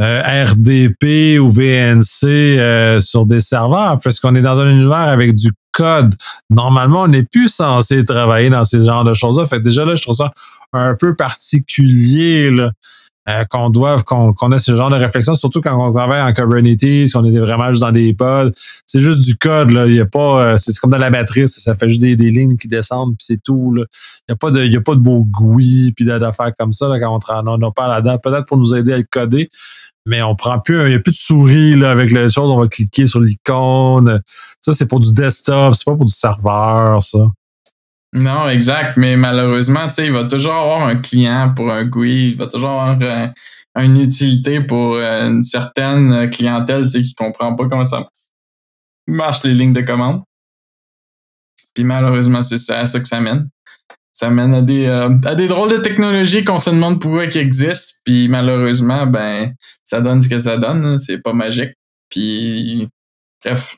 euh, 0.00 0.44
RDP 0.44 1.38
ou 1.40 1.48
VNC 1.48 2.24
euh, 2.24 3.00
sur 3.00 3.26
des 3.26 3.40
serveurs, 3.40 3.98
parce 4.00 4.20
qu'on 4.20 4.34
est 4.34 4.42
dans 4.42 4.58
un 4.58 4.70
univers 4.70 4.96
avec 4.96 5.34
du 5.34 5.52
code. 5.72 6.14
Normalement, 6.50 7.02
on 7.02 7.08
n'est 7.08 7.22
plus 7.22 7.48
censé 7.48 8.04
travailler 8.04 8.50
dans 8.50 8.64
ces 8.64 8.80
genres 8.84 9.04
de 9.04 9.14
choses-là. 9.14 9.46
Fait 9.46 9.60
déjà 9.60 9.84
là, 9.84 9.94
je 9.94 10.02
trouve 10.02 10.16
ça 10.16 10.32
un 10.72 10.94
peu 10.94 11.14
particulier 11.14 12.50
là, 12.50 12.72
euh, 13.28 13.44
qu'on 13.44 13.70
doive 13.70 14.04
qu'on 14.04 14.52
ait 14.52 14.58
ce 14.58 14.76
genre 14.76 14.90
de 14.90 14.96
réflexion, 14.96 15.34
surtout 15.34 15.60
quand 15.60 15.76
on 15.76 15.92
travaille 15.92 16.22
en 16.22 16.32
Kubernetes, 16.32 17.12
qu'on 17.12 17.24
était 17.24 17.40
vraiment 17.40 17.68
juste 17.68 17.82
dans 17.82 17.92
des 17.92 18.14
pods. 18.14 18.52
C'est 18.86 19.00
juste 19.00 19.22
du 19.22 19.36
code, 19.36 19.70
là. 19.70 19.86
Il 19.86 19.94
y 19.94 20.00
a 20.00 20.06
pas. 20.06 20.58
c'est 20.58 20.76
comme 20.78 20.90
dans 20.90 20.98
la 20.98 21.10
matrice, 21.10 21.58
ça 21.58 21.74
fait 21.74 21.88
juste 21.88 22.00
des, 22.00 22.16
des 22.16 22.30
lignes 22.30 22.56
qui 22.56 22.68
descendent, 22.68 23.16
puis 23.16 23.24
c'est 23.26 23.42
tout. 23.42 23.74
Là. 23.74 23.84
Il 24.28 24.32
n'y 24.32 24.34
a 24.34 24.36
pas 24.36 24.50
de. 24.50 24.64
Il 24.64 24.72
y 24.72 24.76
a 24.76 24.80
pas 24.80 24.94
de 24.94 25.00
beau 25.00 25.24
GUI 25.24 25.92
puis 25.92 26.04
d'affaires 26.04 26.52
comme 26.58 26.72
ça 26.72 26.88
là, 26.88 27.00
quand 27.00 27.18
on, 27.18 27.48
on, 27.48 27.62
on 27.62 27.72
parle 27.72 27.90
là-dedans. 27.92 28.18
Peut-être 28.18 28.46
pour 28.46 28.58
nous 28.58 28.74
aider 28.74 28.92
à 28.92 28.98
le 28.98 29.06
coder 29.10 29.48
mais 30.06 30.22
on 30.22 30.36
prend 30.36 30.58
plus, 30.60 30.80
il 30.82 30.88
n'y 30.88 30.94
a 30.94 31.00
plus 31.00 31.12
de 31.12 31.16
souris 31.16 31.74
là, 31.74 31.90
avec 31.90 32.12
les 32.12 32.28
choses, 32.28 32.48
on 32.50 32.60
va 32.60 32.68
cliquer 32.68 33.06
sur 33.06 33.20
l'icône. 33.20 34.22
Ça, 34.60 34.72
c'est 34.72 34.86
pour 34.86 35.00
du 35.00 35.12
desktop, 35.12 35.74
c'est 35.74 35.84
pas 35.84 35.96
pour 35.96 36.06
du 36.06 36.14
serveur, 36.14 37.02
ça. 37.02 37.18
Non, 38.16 38.48
exact, 38.48 38.96
mais 38.96 39.16
malheureusement, 39.16 39.86
tu 39.88 39.94
sais, 39.94 40.06
il 40.06 40.12
va 40.12 40.24
toujours 40.24 40.54
avoir 40.54 40.88
un 40.88 40.96
client 40.96 41.52
pour 41.54 41.70
un 41.70 41.84
GUI, 41.84 42.30
il 42.30 42.36
va 42.36 42.46
toujours 42.46 42.70
avoir 42.70 42.98
euh, 43.02 43.28
une 43.76 44.00
utilité 44.00 44.60
pour 44.60 44.94
euh, 44.94 45.28
une 45.28 45.42
certaine 45.42 46.30
clientèle, 46.30 46.84
tu 46.84 46.90
sais, 46.90 47.02
qui 47.02 47.14
comprend 47.14 47.54
pas 47.54 47.68
comment 47.68 47.84
ça 47.84 48.08
marche 49.06 49.44
les 49.44 49.54
lignes 49.54 49.74
de 49.74 49.82
commande. 49.82 50.22
Puis 51.74 51.84
malheureusement, 51.84 52.42
c'est 52.42 52.58
ça, 52.58 52.80
à 52.80 52.86
ça 52.86 53.00
que 53.00 53.08
ça 53.08 53.20
mène 53.20 53.48
ça 54.16 54.30
mène 54.30 54.54
à 54.54 54.62
des, 54.62 54.86
euh, 54.86 55.10
à 55.26 55.34
des 55.34 55.46
drôles 55.46 55.70
de 55.70 55.76
technologies 55.76 56.42
qu'on 56.42 56.58
se 56.58 56.70
demande 56.70 57.02
pourquoi 57.02 57.26
qui 57.26 57.36
existent. 57.36 58.00
Puis 58.06 58.28
malheureusement, 58.28 59.06
ben, 59.06 59.54
ça 59.84 60.00
donne 60.00 60.22
ce 60.22 60.30
que 60.30 60.38
ça 60.38 60.56
donne. 60.56 60.86
Hein. 60.86 60.98
C'est 60.98 61.18
pas 61.18 61.34
magique. 61.34 61.74
Puis, 62.08 62.88
bref. 63.44 63.76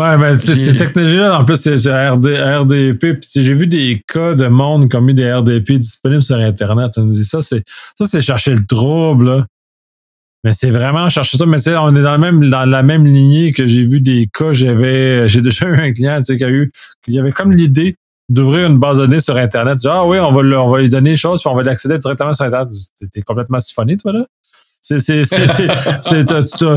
Ouais, 0.00 0.16
ben, 0.16 0.40
ces 0.40 0.76
technologies-là, 0.76 1.38
en 1.38 1.44
plus, 1.44 1.58
c'est 1.58 1.76
RD, 1.76 2.26
RDP. 2.26 3.20
Puis 3.20 3.28
j'ai 3.34 3.52
vu 3.52 3.66
des 3.66 4.02
cas 4.08 4.34
de 4.34 4.46
monde 4.46 4.88
qui 4.88 4.96
ont 4.96 5.02
mis 5.02 5.12
des 5.12 5.30
RDP 5.30 5.72
disponibles 5.72 6.22
sur 6.22 6.36
Internet. 6.36 6.92
On 6.96 7.02
nous 7.02 7.10
dit 7.10 7.26
ça, 7.26 7.42
c'est 7.42 7.62
ça, 7.98 8.06
c'est 8.06 8.22
chercher 8.22 8.54
le 8.54 8.64
trouble. 8.64 9.26
Là. 9.26 9.46
Mais 10.42 10.54
c'est 10.54 10.70
vraiment 10.70 11.10
chercher 11.10 11.36
ça. 11.36 11.44
Mais 11.44 11.58
on 11.76 11.94
est 11.94 12.02
dans, 12.02 12.12
le 12.12 12.18
même, 12.18 12.48
dans 12.48 12.64
la 12.64 12.82
même 12.82 13.04
lignée 13.04 13.52
que 13.52 13.68
j'ai 13.68 13.82
vu 13.82 14.00
des 14.00 14.26
cas. 14.32 14.54
J'avais, 14.54 15.28
j'ai 15.28 15.42
déjà 15.42 15.68
eu 15.68 15.78
un 15.78 15.92
client 15.92 16.22
qui 16.22 16.42
a 16.42 16.48
eu, 16.48 16.72
qui 17.04 17.18
avait 17.18 17.32
comme 17.32 17.52
l'idée 17.52 17.94
d'ouvrir 18.30 18.70
une 18.70 18.78
base 18.78 19.00
de 19.00 19.04
données 19.04 19.20
sur 19.20 19.36
Internet. 19.36 19.74
Tu 19.74 19.80
dis, 19.82 19.88
ah 19.88 20.06
oui, 20.06 20.18
on 20.18 20.32
va, 20.32 20.62
on 20.62 20.70
va 20.70 20.80
lui 20.80 20.88
donner 20.88 21.10
les 21.10 21.16
choses, 21.18 21.42
puis 21.42 21.50
on 21.50 21.54
va 21.54 21.62
l'accéder 21.62 21.98
directement 21.98 22.32
sur 22.32 22.46
Internet. 22.46 22.68
T'es 23.12 23.20
complètement 23.20 23.60
siphonné, 23.60 23.98
toi, 23.98 24.14
là? 24.14 24.24
C'est, 24.80 24.98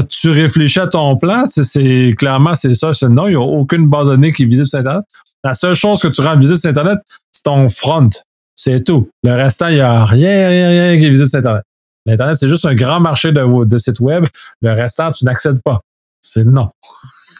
tu 0.10 0.30
réfléchis 0.30 0.80
à 0.80 0.88
ton 0.88 1.16
plan, 1.18 1.46
c'est, 1.50 2.14
clairement, 2.18 2.54
c'est 2.54 2.74
ça. 2.74 2.94
C'est, 2.94 3.10
non, 3.10 3.28
il 3.28 3.32
n'y 3.32 3.36
a 3.36 3.40
aucune 3.40 3.88
base 3.88 4.08
de 4.08 4.12
données 4.12 4.34
qui 4.34 4.44
est 4.44 4.46
visible 4.46 4.68
sur 4.68 4.80
Internet. 4.80 5.06
La 5.44 5.54
seule 5.54 5.76
chose 5.76 6.02
que 6.02 6.10
tu 6.10 6.22
rends 6.22 6.38
visible 6.38 6.58
sur 6.58 6.70
Internet, 6.70 7.00
c'est 7.32 7.44
ton 7.44 7.70
front. 7.70 8.10
C'est 8.56 8.84
tout. 8.84 9.10
Le 9.24 9.34
restant, 9.34 9.68
il 9.68 9.76
n'y 9.76 9.82
a 9.82 10.06
rien, 10.06 10.48
rien, 10.48 10.70
rien 10.70 11.00
qui 11.00 11.06
est 11.06 11.10
visible 11.10 11.30
sur 11.30 11.40
Internet. 11.40 11.64
L'Internet, 12.06 12.38
c'est 12.38 12.48
juste 12.48 12.66
un 12.66 12.76
grand 12.76 13.00
marché 13.00 13.32
de, 13.32 13.66
de 13.66 13.78
sites 13.78 14.00
web. 14.00 14.26
Le 14.62 14.72
restant, 14.74 15.12
tu 15.12 15.24
n'accèdes 15.26 15.62
pas. 15.62 15.82
C'est 16.22 16.46
non. 16.46 16.70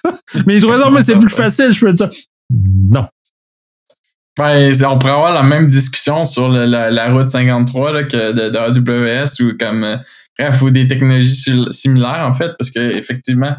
mais 0.46 0.58
ils 0.58 0.66
raison, 0.66 0.90
mais 0.92 1.04
c'est 1.04 1.18
plus 1.18 1.30
facile, 1.30 1.72
je 1.72 1.80
peux 1.80 1.94
dire. 1.94 2.10
Non. 2.50 3.06
Ben, 4.38 4.74
on 4.86 4.98
pourrait 4.98 5.14
avoir 5.14 5.34
la 5.34 5.44
même 5.44 5.70
discussion 5.70 6.26
sur 6.26 6.50
la, 6.50 7.12
route 7.12 7.30
53 7.30 7.94
là, 7.94 8.04
que 8.04 8.32
de, 8.32 8.58
AWS 8.58 9.42
ou 9.44 9.58
comme 9.58 9.84
euh, 9.84 9.98
bref 10.40 10.62
ou 10.64 10.72
des 10.72 10.88
technologies 10.88 11.54
similaires 11.70 12.26
en 12.28 12.34
fait 12.34 12.52
parce 12.58 12.72
que 12.72 12.80
effectivement 12.80 13.56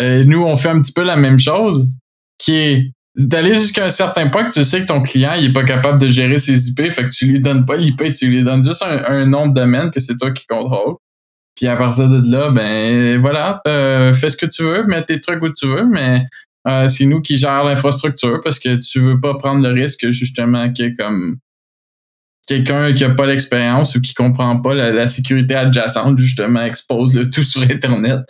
euh, 0.00 0.24
nous 0.24 0.42
on 0.42 0.56
fait 0.56 0.70
un 0.70 0.82
petit 0.82 0.92
peu 0.92 1.04
la 1.04 1.16
même 1.16 1.38
chose 1.38 1.92
qui 2.38 2.56
est 2.56 2.92
d'aller 3.16 3.54
jusqu'à 3.54 3.86
un 3.86 3.90
certain 3.90 4.28
point 4.28 4.44
que 4.44 4.52
tu 4.52 4.64
sais 4.64 4.80
que 4.80 4.86
ton 4.86 5.00
client 5.00 5.32
il 5.38 5.46
est 5.46 5.52
pas 5.52 5.64
capable 5.64 6.00
de 6.00 6.08
gérer 6.08 6.38
ses 6.38 6.70
IP, 6.70 6.90
fait 6.90 7.04
que 7.04 7.14
tu 7.14 7.26
lui 7.26 7.40
donnes 7.40 7.64
pas 7.64 7.76
l'IP, 7.76 8.12
tu 8.12 8.26
lui 8.26 8.44
donnes 8.44 8.62
juste 8.62 8.84
un, 8.84 9.26
nom 9.26 9.46
de 9.48 9.54
domaine 9.54 9.90
que 9.90 10.00
c'est 10.00 10.18
toi 10.18 10.32
qui 10.32 10.46
contrôle. 10.46 10.96
Puis 11.54 11.66
à 11.66 11.76
partir 11.76 12.10
de 12.10 12.30
là, 12.30 12.50
ben 12.50 13.18
voilà, 13.18 13.62
euh, 13.66 14.12
fais 14.12 14.28
ce 14.28 14.36
que 14.36 14.44
tu 14.44 14.62
veux, 14.62 14.82
mets 14.82 15.02
tes 15.02 15.18
trucs 15.20 15.42
où 15.42 15.48
tu 15.48 15.66
veux, 15.66 15.86
mais 15.86 16.26
euh, 16.66 16.88
c'est 16.88 17.06
nous 17.06 17.20
qui 17.20 17.36
gère 17.36 17.64
l'infrastructure 17.64 18.40
parce 18.42 18.58
que 18.58 18.76
tu 18.76 19.00
veux 19.00 19.20
pas 19.20 19.34
prendre 19.34 19.62
le 19.62 19.72
risque 19.72 20.10
justement 20.10 20.72
que 20.72 20.96
comme 20.96 21.38
quelqu'un 22.46 22.92
qui 22.92 23.04
a 23.04 23.10
pas 23.10 23.26
l'expérience 23.26 23.94
ou 23.94 24.00
qui 24.00 24.14
comprend 24.14 24.60
pas 24.60 24.74
la, 24.74 25.06
sécurité 25.06 25.54
adjacente 25.54 26.18
justement 26.18 26.62
expose 26.62 27.14
le 27.14 27.28
tout 27.30 27.42
sur 27.44 27.62
internet 27.62 28.20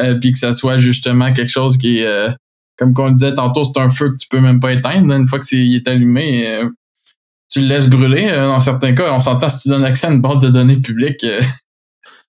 euh, 0.00 0.14
puis 0.14 0.32
que 0.32 0.38
ça 0.38 0.52
soit 0.52 0.78
justement 0.78 1.32
quelque 1.32 1.50
chose 1.50 1.76
qui 1.76 1.98
est 1.98 2.06
euh, 2.06 2.30
comme 2.76 2.92
qu'on 2.92 3.10
disait 3.10 3.34
tantôt 3.34 3.64
c'est 3.64 3.80
un 3.80 3.90
feu 3.90 4.10
que 4.10 4.16
tu 4.16 4.28
peux 4.28 4.40
même 4.40 4.60
pas 4.60 4.72
éteindre 4.72 5.12
une 5.14 5.26
fois 5.26 5.38
que 5.38 5.46
c'est 5.46 5.66
est 5.66 5.88
allumé 5.88 6.46
euh, 6.48 6.68
tu 7.48 7.60
le 7.60 7.68
laisses 7.68 7.88
brûler 7.88 8.26
dans 8.26 8.58
certains 8.58 8.92
cas. 8.92 9.12
On 9.12 9.20
s'entend 9.20 9.48
si 9.48 9.62
tu 9.62 9.68
donnes 9.68 9.84
accès 9.84 10.08
à 10.08 10.10
une 10.10 10.20
base 10.20 10.40
de 10.40 10.48
données 10.48 10.80
publique 10.80 11.24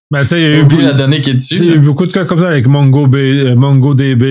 ben, 0.09 0.23
il 0.31 0.37
y 0.39 0.45
a 0.45 0.59
eu 0.59 0.81
la 0.83 0.93
donnée 0.93 1.19
qui 1.19 1.31
est 1.31 1.33
dessus. 1.33 1.55
Il 1.55 1.65
y 1.65 1.71
a 1.71 1.75
eu 1.75 1.79
beaucoup 1.79 2.05
de 2.05 2.13
cas 2.13 2.23
comme 2.23 2.39
ça 2.39 2.47
avec 2.47 2.65
MongoDB, 2.65 3.55
MongoDB, 3.55 4.23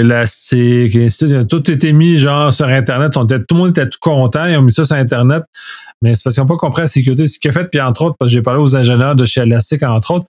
Elastic, 0.00 0.94
et 0.94 1.06
ainsi 1.06 1.26
Tout 1.48 1.70
était 1.70 1.92
mis 1.92 2.18
genre 2.18 2.52
sur 2.52 2.66
Internet. 2.66 3.16
On 3.16 3.24
était, 3.24 3.38
tout 3.38 3.54
le 3.54 3.56
monde 3.56 3.70
était 3.70 3.88
tout 3.88 3.98
content. 3.98 4.44
Ils 4.44 4.58
ont 4.58 4.62
mis 4.62 4.72
ça 4.72 4.84
sur 4.84 4.96
Internet. 4.96 5.44
Mais 6.02 6.14
c'est 6.14 6.22
parce 6.22 6.34
qu'ils 6.34 6.42
n'ont 6.42 6.48
pas 6.48 6.56
compris 6.56 6.82
la 6.82 6.88
sécurité. 6.88 7.28
Ce 7.28 7.38
qu'il 7.38 7.50
a 7.50 7.54
fait, 7.54 7.64
puis 7.64 7.80
entre 7.80 8.02
autres, 8.02 8.16
parce 8.18 8.30
que 8.30 8.34
j'ai 8.34 8.42
parlé 8.42 8.60
aux 8.60 8.76
ingénieurs 8.76 9.14
de 9.16 9.24
chez 9.24 9.40
Elastic, 9.40 9.82
entre 9.84 10.10
autres, 10.10 10.26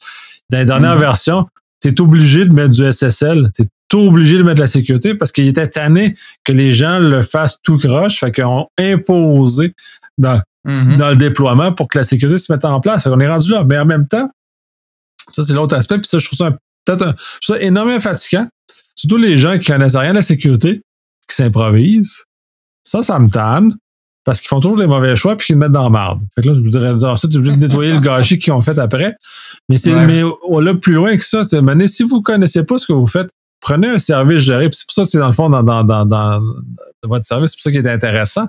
dans 0.50 0.60
les 0.60 0.66
dernières 0.66 0.96
mm-hmm. 0.96 1.00
versions, 1.00 1.48
tu 1.82 1.90
es 1.90 2.00
obligé 2.00 2.46
de 2.46 2.54
mettre 2.54 2.70
du 2.70 2.90
SSL. 2.90 3.50
Tu 3.54 3.64
es 3.64 3.66
tout 3.90 4.08
obligé 4.08 4.38
de 4.38 4.44
mettre 4.44 4.56
de 4.56 4.62
la 4.62 4.68
sécurité 4.68 5.16
parce 5.16 5.34
qu'il 5.34 5.48
était 5.48 5.68
tanné 5.68 6.16
que 6.46 6.54
les 6.54 6.74
gens 6.74 7.00
le 7.00 7.24
fassent 7.24 7.60
tout 7.62 7.78
croche. 7.78 8.20
Fait 8.20 8.32
qu'ils 8.32 8.46
ont 8.46 8.68
imposé 8.80 9.74
dans, 10.18 10.40
mm-hmm. 10.66 10.96
dans 10.96 11.10
le 11.10 11.18
déploiement 11.18 11.74
pour 11.74 11.90
que 11.90 11.98
la 11.98 12.06
sécurité 12.06 12.38
se 12.38 12.50
mette 12.54 12.64
en 12.64 12.80
place. 12.80 13.06
On 13.06 13.20
est 13.20 13.28
rendu 13.28 13.52
là. 13.52 13.66
Mais 13.68 13.78
en 13.78 13.86
même 13.86 14.08
temps, 14.08 14.30
ça, 15.36 15.44
c'est 15.44 15.54
l'autre 15.54 15.76
aspect. 15.76 15.98
Puis 15.98 16.08
ça, 16.08 16.20
je 16.20 16.26
trouve 16.26 16.38
ça 16.38 16.52
peut-être 16.86 17.16
ça 17.42 17.60
énormément 17.60 18.00
fatigant. 18.00 18.48
Surtout 18.96 19.18
les 19.18 19.38
gens 19.38 19.58
qui 19.58 19.72
connaissent 19.72 19.96
rien 19.96 20.12
de 20.12 20.18
la 20.18 20.22
sécurité, 20.22 20.82
qui 21.28 21.36
s'improvisent. 21.36 22.24
Ça, 22.84 23.02
ça 23.04 23.20
me 23.20 23.30
tanne. 23.30 23.76
Parce 24.26 24.40
qu'ils 24.40 24.48
font 24.48 24.62
toujours 24.62 24.78
des 24.78 24.88
mauvais 24.88 25.18
choix 25.18 25.36
puis 25.36 25.48
qu'ils 25.48 25.58
mettent 25.58 25.74
dans 25.74 25.84
la 25.84 25.90
marde. 25.90 26.22
Fait 26.34 26.42
que 26.42 26.48
là, 26.48 26.54
je 26.54 26.62
voudrais 26.62 26.92
ensuite 27.04 27.32
tu 27.32 27.38
obligé 27.38 27.58
de 27.58 27.62
nettoyer 27.62 27.92
le 27.92 28.00
gâchis 28.00 28.40
qu'ils 28.40 28.54
ont 28.54 28.62
fait 28.62 28.78
après. 28.80 29.14
Mais 29.68 29.78
c'est 29.78 29.94
mais 30.06 30.24
on 30.48 30.60
là 30.60 30.74
plus 30.76 30.94
loin 30.94 31.18
que 31.18 31.24
ça. 31.24 31.44
Mais 31.62 31.88
si 31.90 32.04
vous 32.04 32.22
connaissez 32.22 32.64
pas 32.64 32.78
ce 32.78 32.88
que 32.88 32.94
vous 32.94 33.08
faites, 33.08 33.30
prenez 33.60 33.90
un 33.90 34.00
service 34.00 34.40
géré. 34.44 34.70
C'est 34.72 34.86
pour 34.86 34.94
ça 34.94 35.04
que 35.04 35.10
c'est 35.10 35.18
dans 35.18 35.28
le 35.28 35.34
fond 35.34 35.50
dans, 35.50 35.62
dans, 35.62 35.84
dans, 35.84 36.06
dans 36.06 36.42
votre 37.04 37.26
service, 37.26 37.52
c'est 37.52 37.58
pour 37.58 37.64
ça 37.64 37.72
qu'il 37.72 37.86
est 37.86 37.92
intéressant. 37.92 38.48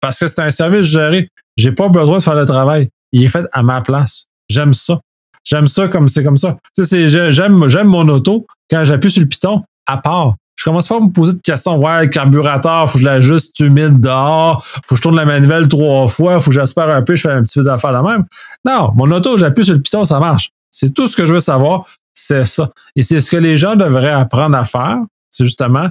Parce 0.00 0.18
que 0.18 0.26
c'est 0.26 0.42
un 0.42 0.50
service 0.50 0.88
géré. 0.88 1.28
J'ai 1.56 1.70
pas 1.70 1.88
besoin 1.88 2.18
de 2.18 2.22
faire 2.22 2.34
le 2.34 2.46
travail. 2.46 2.88
Il 3.12 3.22
est 3.22 3.28
fait 3.28 3.46
à 3.52 3.62
ma 3.62 3.80
place. 3.80 4.26
J'aime 4.48 4.74
ça. 4.74 5.00
J'aime 5.44 5.68
ça 5.68 5.88
comme 5.88 6.08
c'est 6.08 6.22
comme 6.22 6.36
ça. 6.36 6.56
Sais, 6.76 7.08
j'aime, 7.08 7.68
j'aime 7.68 7.86
mon 7.86 8.08
auto 8.08 8.46
quand 8.70 8.84
j'appuie 8.84 9.10
sur 9.10 9.22
le 9.22 9.28
piton 9.28 9.62
à 9.86 9.98
part. 9.98 10.34
Je 10.56 10.64
commence 10.64 10.86
pas 10.86 10.96
à 10.96 11.00
me 11.00 11.10
poser 11.10 11.32
de 11.32 11.40
questions. 11.40 11.76
Ouais, 11.76 12.02
le 12.02 12.08
carburateur, 12.08 12.88
faut 12.88 12.98
que 12.98 13.00
je 13.00 13.04
l'ajuste 13.04 13.58
humide 13.60 13.98
dehors, 14.00 14.64
faut 14.64 14.94
que 14.94 14.96
je 14.96 15.02
tourne 15.02 15.16
la 15.16 15.24
manivelle 15.24 15.66
trois 15.66 16.06
fois, 16.06 16.40
faut 16.40 16.50
que 16.50 16.54
j'espère 16.54 16.88
un 16.88 17.02
peu, 17.02 17.16
je 17.16 17.22
fais 17.22 17.32
un 17.32 17.42
petit 17.42 17.58
peu 17.58 17.64
d'affaires 17.64 17.92
la 17.92 18.02
même. 18.02 18.24
Non, 18.64 18.92
mon 18.94 19.10
auto, 19.10 19.36
j'appuie 19.38 19.64
sur 19.64 19.74
le 19.74 19.80
piton, 19.80 20.04
ça 20.04 20.20
marche. 20.20 20.50
C'est 20.70 20.94
tout 20.94 21.08
ce 21.08 21.16
que 21.16 21.26
je 21.26 21.32
veux 21.32 21.40
savoir, 21.40 21.86
c'est 22.14 22.44
ça. 22.44 22.70
Et 22.94 23.02
c'est 23.02 23.20
ce 23.20 23.30
que 23.30 23.36
les 23.36 23.56
gens 23.56 23.76
devraient 23.76 24.12
apprendre 24.12 24.56
à 24.56 24.64
faire, 24.64 24.98
c'est 25.30 25.44
justement 25.44 25.88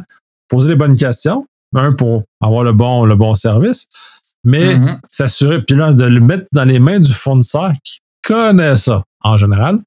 poser 0.47 0.69
les 0.69 0.75
bonnes 0.75 0.95
questions, 0.95 1.45
un 1.75 1.93
pour 1.93 2.23
avoir 2.41 2.63
le 2.63 2.71
bon, 2.71 3.05
le 3.05 3.15
bon 3.15 3.35
service, 3.35 3.87
mais 4.43 4.75
mm-hmm. 4.75 4.99
s'assurer, 5.09 5.61
puis 5.63 5.75
là, 5.75 5.93
de 5.93 6.05
le 6.05 6.19
mettre 6.19 6.45
dans 6.53 6.65
les 6.65 6.79
mains 6.79 6.99
du 6.99 7.11
fournisseur 7.11 7.73
qui 7.83 7.99
connaît 8.23 8.77
ça 8.77 9.03
en 9.23 9.37
général. 9.37 9.79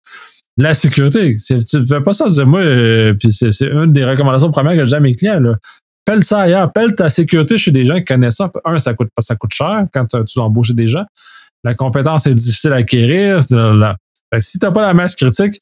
La 0.57 0.75
sécurité, 0.75 1.37
tu 1.37 1.55
ne 1.55 1.85
fais 1.85 2.01
pas 2.01 2.12
ça. 2.12 2.27
Moi, 2.44 2.61
euh, 2.61 3.14
puis 3.14 3.33
c'est 3.33 3.66
une 3.66 3.92
des 3.92 4.05
recommandations 4.05 4.53
premières 4.53 4.77
que 4.77 4.85
j'ai 4.85 4.97
à 4.97 5.01
mes 5.01 5.14
clients. 5.14 5.40
Là. 5.40 5.57
Pelle 6.05 6.23
ça 6.23 6.40
ailleurs, 6.40 6.70
pelle 6.73 6.94
ta 6.94 7.11
sécurité 7.11 7.59
chez 7.59 7.73
des 7.73 7.85
gens 7.85 7.97
qui 7.97 8.05
connaissent 8.05 8.37
ça. 8.37 8.51
Un, 8.64 8.79
ça 8.79 8.94
coûte 8.94 9.09
pas, 9.14 9.23
ça 9.23 9.37
coûte 9.37 9.53
cher 9.53 9.85
quand 9.92 10.07
tu 10.07 10.35
dois 10.37 10.44
embaucher 10.44 10.75
des 10.75 10.87
gens. 10.87 11.05
La 11.64 11.75
compétence 11.75 12.27
est 12.27 12.35
difficile 12.35 12.73
à 12.73 12.77
acquérir. 12.77 13.42
Si 13.42 13.49
tu 13.49 14.66
n'as 14.66 14.70
pas 14.70 14.83
la 14.83 14.94
masse 14.94 15.16
critique, 15.16 15.61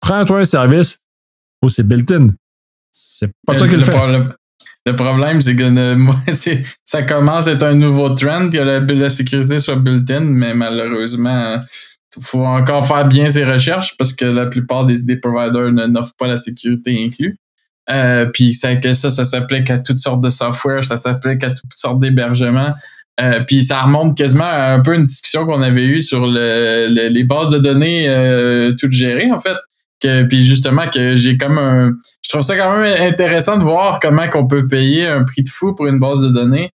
prends-toi 0.00 0.40
un 0.40 0.44
service 0.44 0.98
ou 1.62 1.68
c'est 1.68 1.86
built-in. 1.86 2.28
C'est 2.90 3.30
pas 3.46 3.56
toi 3.56 3.66
qui 3.66 3.74
le, 3.74 3.80
le 3.80 3.84
fais. 3.84 4.34
Le 4.84 4.96
problème, 4.96 5.40
c'est 5.40 5.56
que 5.56 5.94
moi, 5.94 6.20
ça 6.84 7.02
commence 7.02 7.48
à 7.48 7.52
être 7.52 7.62
un 7.62 7.74
nouveau 7.74 8.10
trend 8.10 8.50
que 8.50 8.58
la, 8.58 8.80
la 8.80 9.10
sécurité 9.10 9.58
soit 9.58 9.76
built-in, 9.76 10.20
mais 10.20 10.54
malheureusement, 10.54 11.60
faut 12.20 12.44
encore 12.44 12.86
faire 12.86 13.06
bien 13.06 13.30
ses 13.30 13.44
recherches 13.44 13.96
parce 13.96 14.12
que 14.12 14.24
la 14.24 14.46
plupart 14.46 14.84
des 14.84 15.02
ID 15.02 15.20
providers 15.20 15.72
n'offrent 15.72 16.14
pas 16.18 16.26
la 16.26 16.36
sécurité 16.36 17.04
inclus. 17.04 17.38
Euh, 17.90 18.26
puis 18.26 18.54
ça, 18.54 18.76
que 18.76 18.94
ça, 18.94 19.10
ça 19.10 19.24
s'applique 19.24 19.70
à 19.70 19.78
toutes 19.78 19.98
sortes 19.98 20.20
de 20.20 20.30
software, 20.30 20.84
ça 20.84 20.96
s'applique 20.96 21.42
à 21.42 21.50
toutes 21.50 21.72
sortes 21.74 22.00
d'hébergements. 22.00 22.72
Euh, 23.20 23.40
puis 23.46 23.62
ça 23.62 23.82
remonte 23.82 24.16
quasiment 24.16 24.44
à 24.44 24.72
un 24.72 24.80
peu 24.80 24.94
une 24.94 25.06
discussion 25.06 25.44
qu'on 25.44 25.62
avait 25.62 25.84
eue 25.84 26.00
sur 26.00 26.26
le, 26.26 26.86
les 26.88 27.24
bases 27.24 27.50
de 27.50 27.58
données 27.58 28.06
euh, 28.08 28.72
toutes 28.78 28.92
gérées, 28.92 29.32
en 29.32 29.40
fait. 29.40 29.56
Que, 30.00 30.24
puis 30.24 30.42
justement 30.44 30.88
que 30.88 31.16
j'ai 31.16 31.36
comme 31.36 31.58
un. 31.58 31.92
Je 32.22 32.28
trouve 32.28 32.42
ça 32.42 32.56
quand 32.56 32.76
même 32.76 33.02
intéressant 33.02 33.56
de 33.56 33.62
voir 33.62 34.00
comment 34.00 34.28
qu'on 34.28 34.48
peut 34.48 34.66
payer 34.66 35.06
un 35.06 35.22
prix 35.22 35.44
de 35.44 35.48
fou 35.48 35.74
pour 35.74 35.86
une 35.86 36.00
base 36.00 36.22
de 36.22 36.30
données 36.30 36.70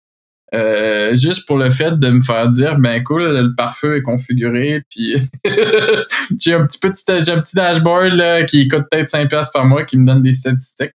euh, 0.54 1.16
juste 1.16 1.48
pour 1.48 1.58
le 1.58 1.72
fait 1.72 1.98
de 1.98 2.08
me 2.10 2.22
faire 2.22 2.50
dire 2.50 2.78
ben 2.78 3.04
cool 3.04 3.24
le 3.24 3.56
pare-feu 3.56 3.98
est 3.98 4.02
configuré 4.04 4.84
puis 4.92 5.16
j'ai 6.40 6.54
un 6.54 6.68
petit 6.68 6.78
petit 6.78 7.32
un 7.32 7.42
petit 7.42 7.56
dashboard 7.56 8.14
là, 8.14 8.44
qui 8.44 8.68
coûte 8.68 8.84
peut-être 8.92 9.10
5 9.10 9.28
pièces 9.28 9.50
par 9.50 9.66
mois 9.66 9.86
qui 9.86 9.98
me 9.98 10.06
donne 10.06 10.22
des 10.22 10.34
statistiques 10.34 10.94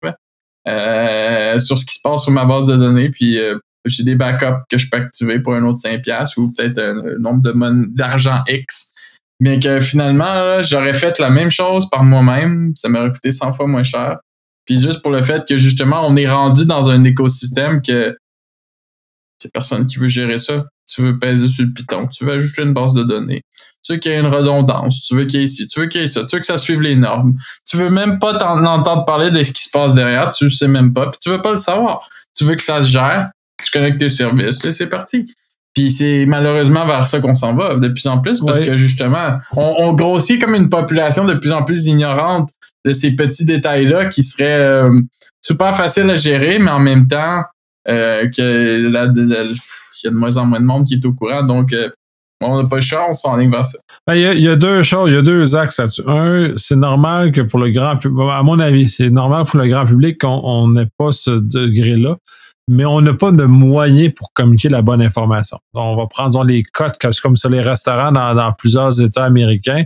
euh, 0.67 1.57
sur 1.57 1.79
ce 1.79 1.85
qui 1.85 1.95
se 1.95 2.01
passe 2.03 2.23
sur 2.23 2.31
ma 2.31 2.45
base 2.45 2.67
de 2.67 2.75
données 2.75 3.09
puis 3.09 3.39
euh, 3.39 3.57
j'ai 3.85 4.03
des 4.03 4.13
backups 4.13 4.61
que 4.69 4.77
je 4.77 4.87
peux 4.87 4.97
activer 4.97 5.39
pour 5.39 5.55
un 5.55 5.63
autre 5.63 5.79
5 5.79 6.03
pièces 6.03 6.37
ou 6.37 6.53
peut-être 6.53 6.77
un, 6.77 7.17
nombre 7.17 7.41
de 7.41 7.95
d'argent 7.95 8.43
X. 8.47 8.93
Mais 9.39 9.59
que 9.59 9.81
finalement 9.81 10.61
j'aurais 10.61 10.93
fait 10.93 11.17
la 11.17 11.31
même 11.31 11.49
chose 11.49 11.89
par 11.89 12.03
moi-même 12.03 12.73
ça 12.75 12.87
m'aurait 12.87 13.11
coûté 13.11 13.31
100 13.31 13.53
fois 13.53 13.65
moins 13.65 13.83
cher. 13.83 14.17
Puis 14.65 14.79
juste 14.79 15.01
pour 15.01 15.11
le 15.11 15.23
fait 15.23 15.47
que 15.47 15.57
justement 15.57 16.07
on 16.07 16.15
est 16.15 16.29
rendu 16.29 16.67
dans 16.67 16.91
un 16.91 17.03
écosystème 17.03 17.81
que 17.81 18.15
c'est 19.41 19.51
personne 19.51 19.85
qui 19.87 19.97
veut 19.97 20.07
gérer 20.07 20.37
ça. 20.37 20.65
Tu 20.87 21.01
veux 21.01 21.17
peser 21.17 21.47
sur 21.47 21.65
le 21.65 21.71
Python. 21.71 22.07
Tu 22.07 22.25
veux 22.25 22.33
ajouter 22.33 22.63
une 22.63 22.73
base 22.73 22.93
de 22.93 23.03
données. 23.03 23.43
Tu 23.83 23.93
veux 23.93 23.99
qu'il 23.99 24.11
y 24.11 24.15
ait 24.15 24.19
une 24.19 24.27
redondance. 24.27 25.01
Tu 25.01 25.15
veux 25.15 25.25
qu'il 25.25 25.39
y 25.39 25.41
ait 25.41 25.45
ici. 25.45 25.67
Tu 25.67 25.79
veux 25.79 25.87
qu'il 25.87 26.01
y 26.01 26.03
ait 26.03 26.07
ça. 26.07 26.25
Tu 26.25 26.35
veux 26.35 26.39
que 26.39 26.45
ça 26.45 26.57
suive 26.57 26.81
les 26.81 26.95
normes. 26.95 27.35
Tu 27.67 27.77
veux 27.77 27.89
même 27.89 28.19
pas 28.19 28.35
t'en 28.35 28.65
entendre 28.65 29.05
parler 29.05 29.31
de 29.31 29.41
ce 29.41 29.53
qui 29.53 29.63
se 29.63 29.69
passe 29.69 29.95
derrière. 29.95 30.29
Tu 30.31 30.45
le 30.45 30.49
sais 30.49 30.67
même 30.67 30.93
pas. 30.93 31.09
Puis 31.09 31.19
tu 31.21 31.29
veux 31.29 31.41
pas 31.41 31.51
le 31.51 31.57
savoir. 31.57 32.09
Tu 32.35 32.43
veux 32.43 32.55
que 32.55 32.63
ça 32.63 32.83
se 32.83 32.89
gère. 32.89 33.29
Tu 33.63 33.71
connectes 33.71 33.99
tes 33.99 34.09
services. 34.09 34.65
Et 34.65 34.71
c'est 34.71 34.87
parti. 34.87 35.33
Puis 35.73 35.91
c'est 35.91 36.25
malheureusement 36.25 36.85
vers 36.85 37.05
ça 37.05 37.19
qu'on 37.21 37.33
s'en 37.33 37.53
va 37.53 37.75
de 37.75 37.87
plus 37.87 38.07
en 38.07 38.19
plus 38.19 38.41
parce 38.43 38.59
que 38.59 38.77
justement, 38.77 39.37
on, 39.55 39.93
grossit 39.93 40.41
comme 40.41 40.55
une 40.55 40.69
population 40.69 41.25
de 41.25 41.35
plus 41.35 41.51
en 41.51 41.63
plus 41.63 41.85
ignorante 41.85 42.49
de 42.85 42.91
ces 42.91 43.15
petits 43.15 43.45
détails-là 43.45 44.05
qui 44.05 44.23
seraient 44.23 44.59
euh, 44.59 44.89
super 45.41 45.75
faciles 45.75 46.09
à 46.09 46.15
gérer, 46.15 46.59
mais 46.59 46.71
en 46.71 46.79
même 46.79 47.07
temps 47.07 47.43
que 47.85 48.87
là, 48.89 49.11
il 49.15 50.05
y 50.05 50.07
a 50.07 50.11
de 50.11 50.15
moins 50.15 50.37
en 50.37 50.45
moins 50.45 50.59
de 50.59 50.65
monde 50.65 50.85
qui 50.85 50.95
est 50.95 51.05
au 51.05 51.13
courant. 51.13 51.43
Donc, 51.43 51.73
euh, 51.73 51.89
on 52.41 52.61
n'a 52.61 52.69
pas 52.69 52.77
le 52.77 52.81
choix, 52.81 53.07
on 53.09 53.13
s'enligne 53.13 53.51
vers 53.51 53.65
ça. 53.65 53.77
Ben, 54.07 54.15
il 54.15 54.41
y, 54.41 54.47
a, 54.47 54.55
deux 54.55 54.81
choses, 54.83 55.09
il 55.09 55.15
y 55.15 55.17
a 55.17 55.21
deux 55.21 55.55
axes 55.55 55.77
là-dessus. 55.77 56.03
Un, 56.07 56.53
c'est 56.55 56.77
normal 56.77 57.31
que 57.31 57.41
pour 57.41 57.59
le 57.59 57.69
grand 57.69 57.97
public, 57.97 58.27
à 58.31 58.43
mon 58.43 58.59
avis, 58.59 58.87
c'est 58.87 59.09
normal 59.09 59.45
pour 59.45 59.59
le 59.59 59.67
grand 59.67 59.85
public 59.85 60.19
qu'on 60.21 60.69
n'ait 60.69 60.87
pas 60.97 61.11
ce 61.11 61.31
degré-là, 61.31 62.15
mais 62.69 62.85
on 62.85 63.01
n'a 63.01 63.13
pas 63.13 63.31
de 63.31 63.43
moyens 63.43 64.13
pour 64.15 64.31
communiquer 64.31 64.69
la 64.69 64.81
bonne 64.81 65.01
information. 65.01 65.57
on 65.73 65.97
va 65.97 66.07
prendre 66.07 66.43
les 66.45 66.63
cotes, 66.63 66.97
comme 67.21 67.35
sur 67.35 67.49
les 67.49 67.61
restaurants 67.61 68.11
dans, 68.13 68.53
plusieurs 68.53 69.01
États 69.01 69.25
américains 69.25 69.83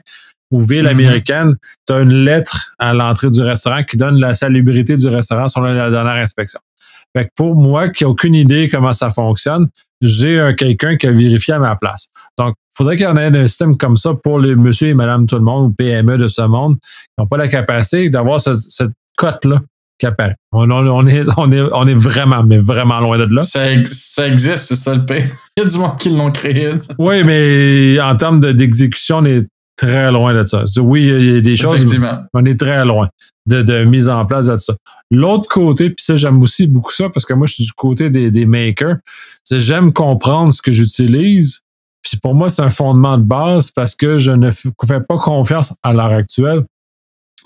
ou 0.52 0.62
villes 0.62 0.86
mm-hmm. 0.86 0.90
américaines, 0.90 1.56
tu 1.88 1.94
as 1.94 2.02
une 2.02 2.24
lettre 2.24 2.76
à 2.78 2.94
l'entrée 2.94 3.32
du 3.32 3.42
restaurant 3.42 3.82
qui 3.82 3.98
donne 3.98 4.20
la 4.20 4.36
salubrité 4.36 4.96
du 4.96 5.08
restaurant 5.08 5.48
selon 5.48 5.74
la 5.74 5.90
dernière 5.90 6.22
inspection. 6.22 6.60
Fait 7.16 7.26
que 7.26 7.30
pour 7.36 7.56
moi, 7.56 7.90
qui 7.90 8.04
n'a 8.04 8.10
aucune 8.10 8.36
idée 8.36 8.70
comment 8.70 8.94
ça 8.94 9.10
fonctionne, 9.10 9.68
j'ai 10.02 10.54
quelqu'un 10.58 10.98
qui 10.98 11.08
a 11.08 11.12
vérifié 11.12 11.54
à 11.54 11.60
ma 11.60 11.76
place. 11.76 12.10
Donc, 12.38 12.56
il 12.58 12.76
faudrait 12.76 12.98
qu'il 12.98 13.06
y 13.06 13.10
en 13.10 13.18
ait 13.18 13.26
un 13.26 13.48
système 13.48 13.78
comme 13.78 13.98
ça 13.98 14.14
pour 14.16 14.40
les 14.40 14.56
monsieur 14.56 14.88
et 14.90 14.94
madame 14.94 15.28
tout 15.28 15.36
le 15.36 15.44
monde 15.44 15.70
ou 15.70 15.74
PME 15.74 16.18
de 16.18 16.28
ce 16.28 16.42
monde 16.42 16.76
qui 16.76 17.14
n'ont 17.20 17.28
pas 17.28 17.38
la 17.38 17.48
capacité 17.48 18.10
d'avoir 18.10 18.42
cette 18.42 18.92
cote-là 19.16 19.60
qui 20.00 20.08
apparaît. 20.08 20.36
On, 20.52 20.70
est, 20.70 20.90
on, 21.38 21.52
est, 21.52 21.62
on 21.72 21.86
est 21.86 21.94
vraiment, 21.94 22.44
mais 22.44 22.58
vraiment 22.58 23.00
loin 23.00 23.18
de 23.18 23.34
là. 23.34 23.42
Ça, 23.44 23.62
ça 23.86 24.28
existe, 24.28 24.66
c'est 24.66 24.76
ça 24.76 24.96
le 24.96 25.06
pays. 25.06 25.24
Il 25.58 25.64
y 25.64 25.66
a 25.66 25.70
du 25.70 25.78
monde 25.78 25.96
qui 25.98 26.10
l'ont 26.10 26.32
créé. 26.32 26.70
oui, 26.98 27.24
mais 27.24 28.00
en 28.02 28.16
termes 28.16 28.40
d'exécution, 28.40 29.18
on 29.18 29.26
est 29.26 29.48
très 29.86 30.12
loin 30.12 30.34
de 30.34 30.44
ça. 30.44 30.64
Oui, 30.80 31.06
il 31.06 31.34
y 31.34 31.38
a 31.38 31.42
des 31.42 31.56
choses, 31.56 31.98
mais 31.98 32.08
on 32.34 32.46
est 32.46 32.60
très 32.60 32.86
loin 32.86 33.10
de, 33.46 33.84
mise 33.84 34.10
en 34.10 34.26
place 34.26 34.48
de 34.48 34.58
ça. 34.58 34.74
L'autre 35.12 35.48
côté, 35.48 35.90
puis 35.90 36.04
ça, 36.04 36.16
j'aime 36.16 36.42
aussi 36.42 36.68
beaucoup 36.68 36.92
ça 36.92 37.10
parce 37.10 37.26
que 37.26 37.34
moi, 37.34 37.46
je 37.48 37.54
suis 37.54 37.64
du 37.66 37.74
côté 37.74 38.10
des, 38.10 38.32
des 38.32 38.46
makers, 38.46 38.98
c'est 39.44 39.60
j'aime 39.60 39.94
comprendre 39.94 40.54
ce 40.54 40.62
que 40.62 40.72
j'utilise. 40.72 41.62
Puis 42.02 42.18
pour 42.18 42.36
moi, 42.36 42.50
c'est 42.50 42.62
un 42.62 42.70
fondement 42.70 43.18
de 43.18 43.24
base 43.24 43.72
parce 43.72 43.96
que 43.96 44.18
je 44.18 44.32
ne 44.32 44.50
fais 44.50 45.02
pas 45.08 45.18
confiance 45.18 45.74
à 45.84 45.94
l'heure 45.94 46.14
actuelle 46.14 46.64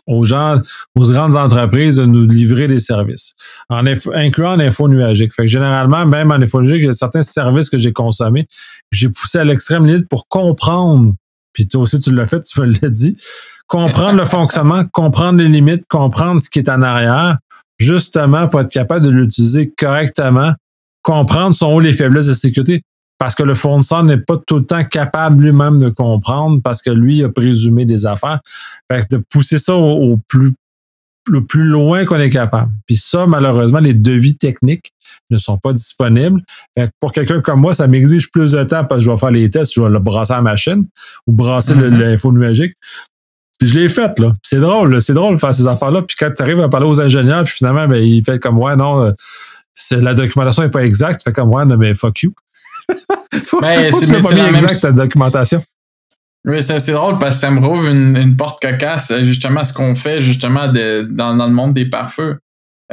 aux 0.07 0.23
gens, 0.23 0.61
aux 0.95 1.11
grandes 1.11 1.35
entreprises 1.35 1.97
de 1.97 2.05
nous 2.05 2.25
livrer 2.25 2.67
des 2.67 2.79
services, 2.79 3.35
en 3.69 3.85
incluant 3.85 4.55
l'info 4.55 4.88
nuagique. 4.88 5.33
Fait 5.33 5.43
que 5.43 5.47
généralement, 5.49 6.05
même 6.05 6.31
en 6.31 6.35
info 6.35 6.61
nuagique, 6.61 6.83
il 6.83 6.85
y 6.85 6.89
a 6.89 6.93
certains 6.93 7.23
services 7.23 7.69
que 7.69 7.77
j'ai 7.77 7.91
consommés, 7.91 8.47
j'ai 8.91 9.09
poussé 9.09 9.39
à 9.39 9.43
l'extrême 9.43 9.85
limite 9.85 10.07
pour 10.07 10.27
comprendre. 10.29 11.13
Puis 11.58 11.68
toi 11.68 11.82
aussi, 11.82 11.99
tu 11.99 12.14
l'as 12.14 12.28
fait, 12.28 12.43
tu 12.43 12.62
me 12.62 12.68
l'as 12.68 12.89
dit. 12.91 13.18
Comprendre 13.66 14.16
le 14.16 14.26
fonctionnement, 14.38 14.84
comprendre 14.91 15.39
les 15.39 15.49
limites, 15.49 15.88
comprendre 15.88 16.39
ce 16.39 16.51
qui 16.51 16.60
est 16.60 16.70
en 16.70 16.84
arrière, 16.84 17.39
justement 17.80 18.47
pour 18.47 18.62
être 18.62 18.70
capable 18.70 19.03
de 19.03 19.10
l'utiliser 19.10 19.74
correctement, 19.76 20.53
comprendre 21.01 21.55
son 21.55 21.74
haut 21.74 21.80
les 21.80 21.93
faiblesses 21.93 22.28
de 22.28 22.34
sécurité 22.34 22.84
parce 23.18 23.34
que 23.34 23.41
le 23.41 23.55
fournisseur 23.55 24.03
n'est 24.03 24.20
pas 24.20 24.38
tout 24.38 24.58
le 24.58 24.66
temps 24.68 24.84
capable 24.84 25.43
lui-même 25.43 25.80
de 25.80 25.89
comprendre 25.89 26.62
parce 26.64 26.84
que 26.84 26.91
lui 26.91 27.24
a 27.24 27.30
présumé 27.30 27.88
des 27.88 28.05
affaires. 28.05 28.39
Fait 28.91 29.01
que 29.01 29.18
de 29.18 29.24
pousser 29.32 29.58
ça 29.58 29.76
au, 29.76 30.18
plus 30.28 30.53
le 31.32 31.45
plus 31.45 31.65
loin 31.65 32.05
qu'on 32.05 32.19
est 32.19 32.30
capable. 32.30 32.71
Puis 32.86 32.97
ça, 32.97 33.25
malheureusement, 33.28 33.80
les 33.80 33.93
devis 33.93 34.38
techniques 34.38 34.91
ne 35.30 35.38
sont 35.38 35.57
pas 35.57 35.73
disponibles. 35.73 36.41
Fait 36.75 36.88
que 36.88 36.91
pour 36.99 37.11
quelqu'un 37.11 37.41
comme 37.41 37.61
moi, 37.61 37.73
ça 37.73 37.88
m'exige 37.88 38.32
plus 38.32 38.51
de 38.51 38.63
temps 38.63 38.86
parce 38.86 38.99
que 38.99 39.05
je 39.05 39.11
vais 39.11 39.17
faire 39.17 39.32
les 39.32 39.49
tests, 39.49 39.73
je 39.73 39.82
vais 39.82 39.89
le 39.89 39.99
brasser 39.99 40.34
à 40.34 40.38
la 40.38 40.41
machine 40.41 40.86
ou 41.25 41.34
brasser 41.34 41.73
mm-hmm. 41.73 41.97
l'info 41.97 42.32
nuagique. 42.32 42.73
Puis 43.59 43.69
je 43.69 43.80
l'ai 43.80 43.89
fait, 43.89 44.17
là. 44.19 44.34
C'est 44.43 44.59
drôle, 44.59 45.01
c'est 45.01 45.13
drôle 45.13 45.36
de 45.36 45.39
faire 45.39 45.53
ces 45.53 45.67
affaires-là. 45.67 46.03
Puis 46.03 46.15
quand 46.19 46.32
tu 46.36 46.41
arrives 46.43 46.59
à 46.59 46.69
parler 46.69 46.86
aux 46.86 47.01
ingénieurs, 47.01 47.43
puis 47.43 47.53
finalement, 47.53 47.88
ben, 47.88 47.97
il 47.97 48.23
fait 48.23 48.39
comme, 48.39 48.59
ouais, 48.59 48.75
non, 48.75 49.03
euh, 49.03 49.11
la 49.91 50.13
documentation 50.13 50.63
n'est 50.63 50.69
pas 50.69 50.86
exacte. 50.86 51.19
Tu 51.19 51.23
fais 51.23 51.34
comme, 51.34 51.49
ouais, 51.49 51.65
non, 51.65 51.78
mais 51.78 51.93
fuck 51.95 52.21
you. 52.21 52.32
mais 53.61 53.91
c'est 53.91 54.21
pas 54.21 54.34
bien 54.34 54.53
exact 54.53 54.80
ta 54.80 54.91
documentation. 54.91 55.63
Oui, 56.47 56.61
c'est 56.61 56.93
drôle 56.93 57.19
parce 57.19 57.35
que 57.35 57.41
ça 57.41 57.51
me 57.51 57.59
rouvre 57.59 57.87
une, 57.87 58.37
porte 58.37 58.61
cocasse, 58.61 59.13
justement, 59.19 59.65
ce 59.65 59.73
qu'on 59.73 59.95
fait 59.95 60.21
justement 60.21 60.69
dans, 60.69 61.33
le 61.35 61.51
monde 61.51 61.73
des 61.73 61.89
pare-feux. 61.89 62.39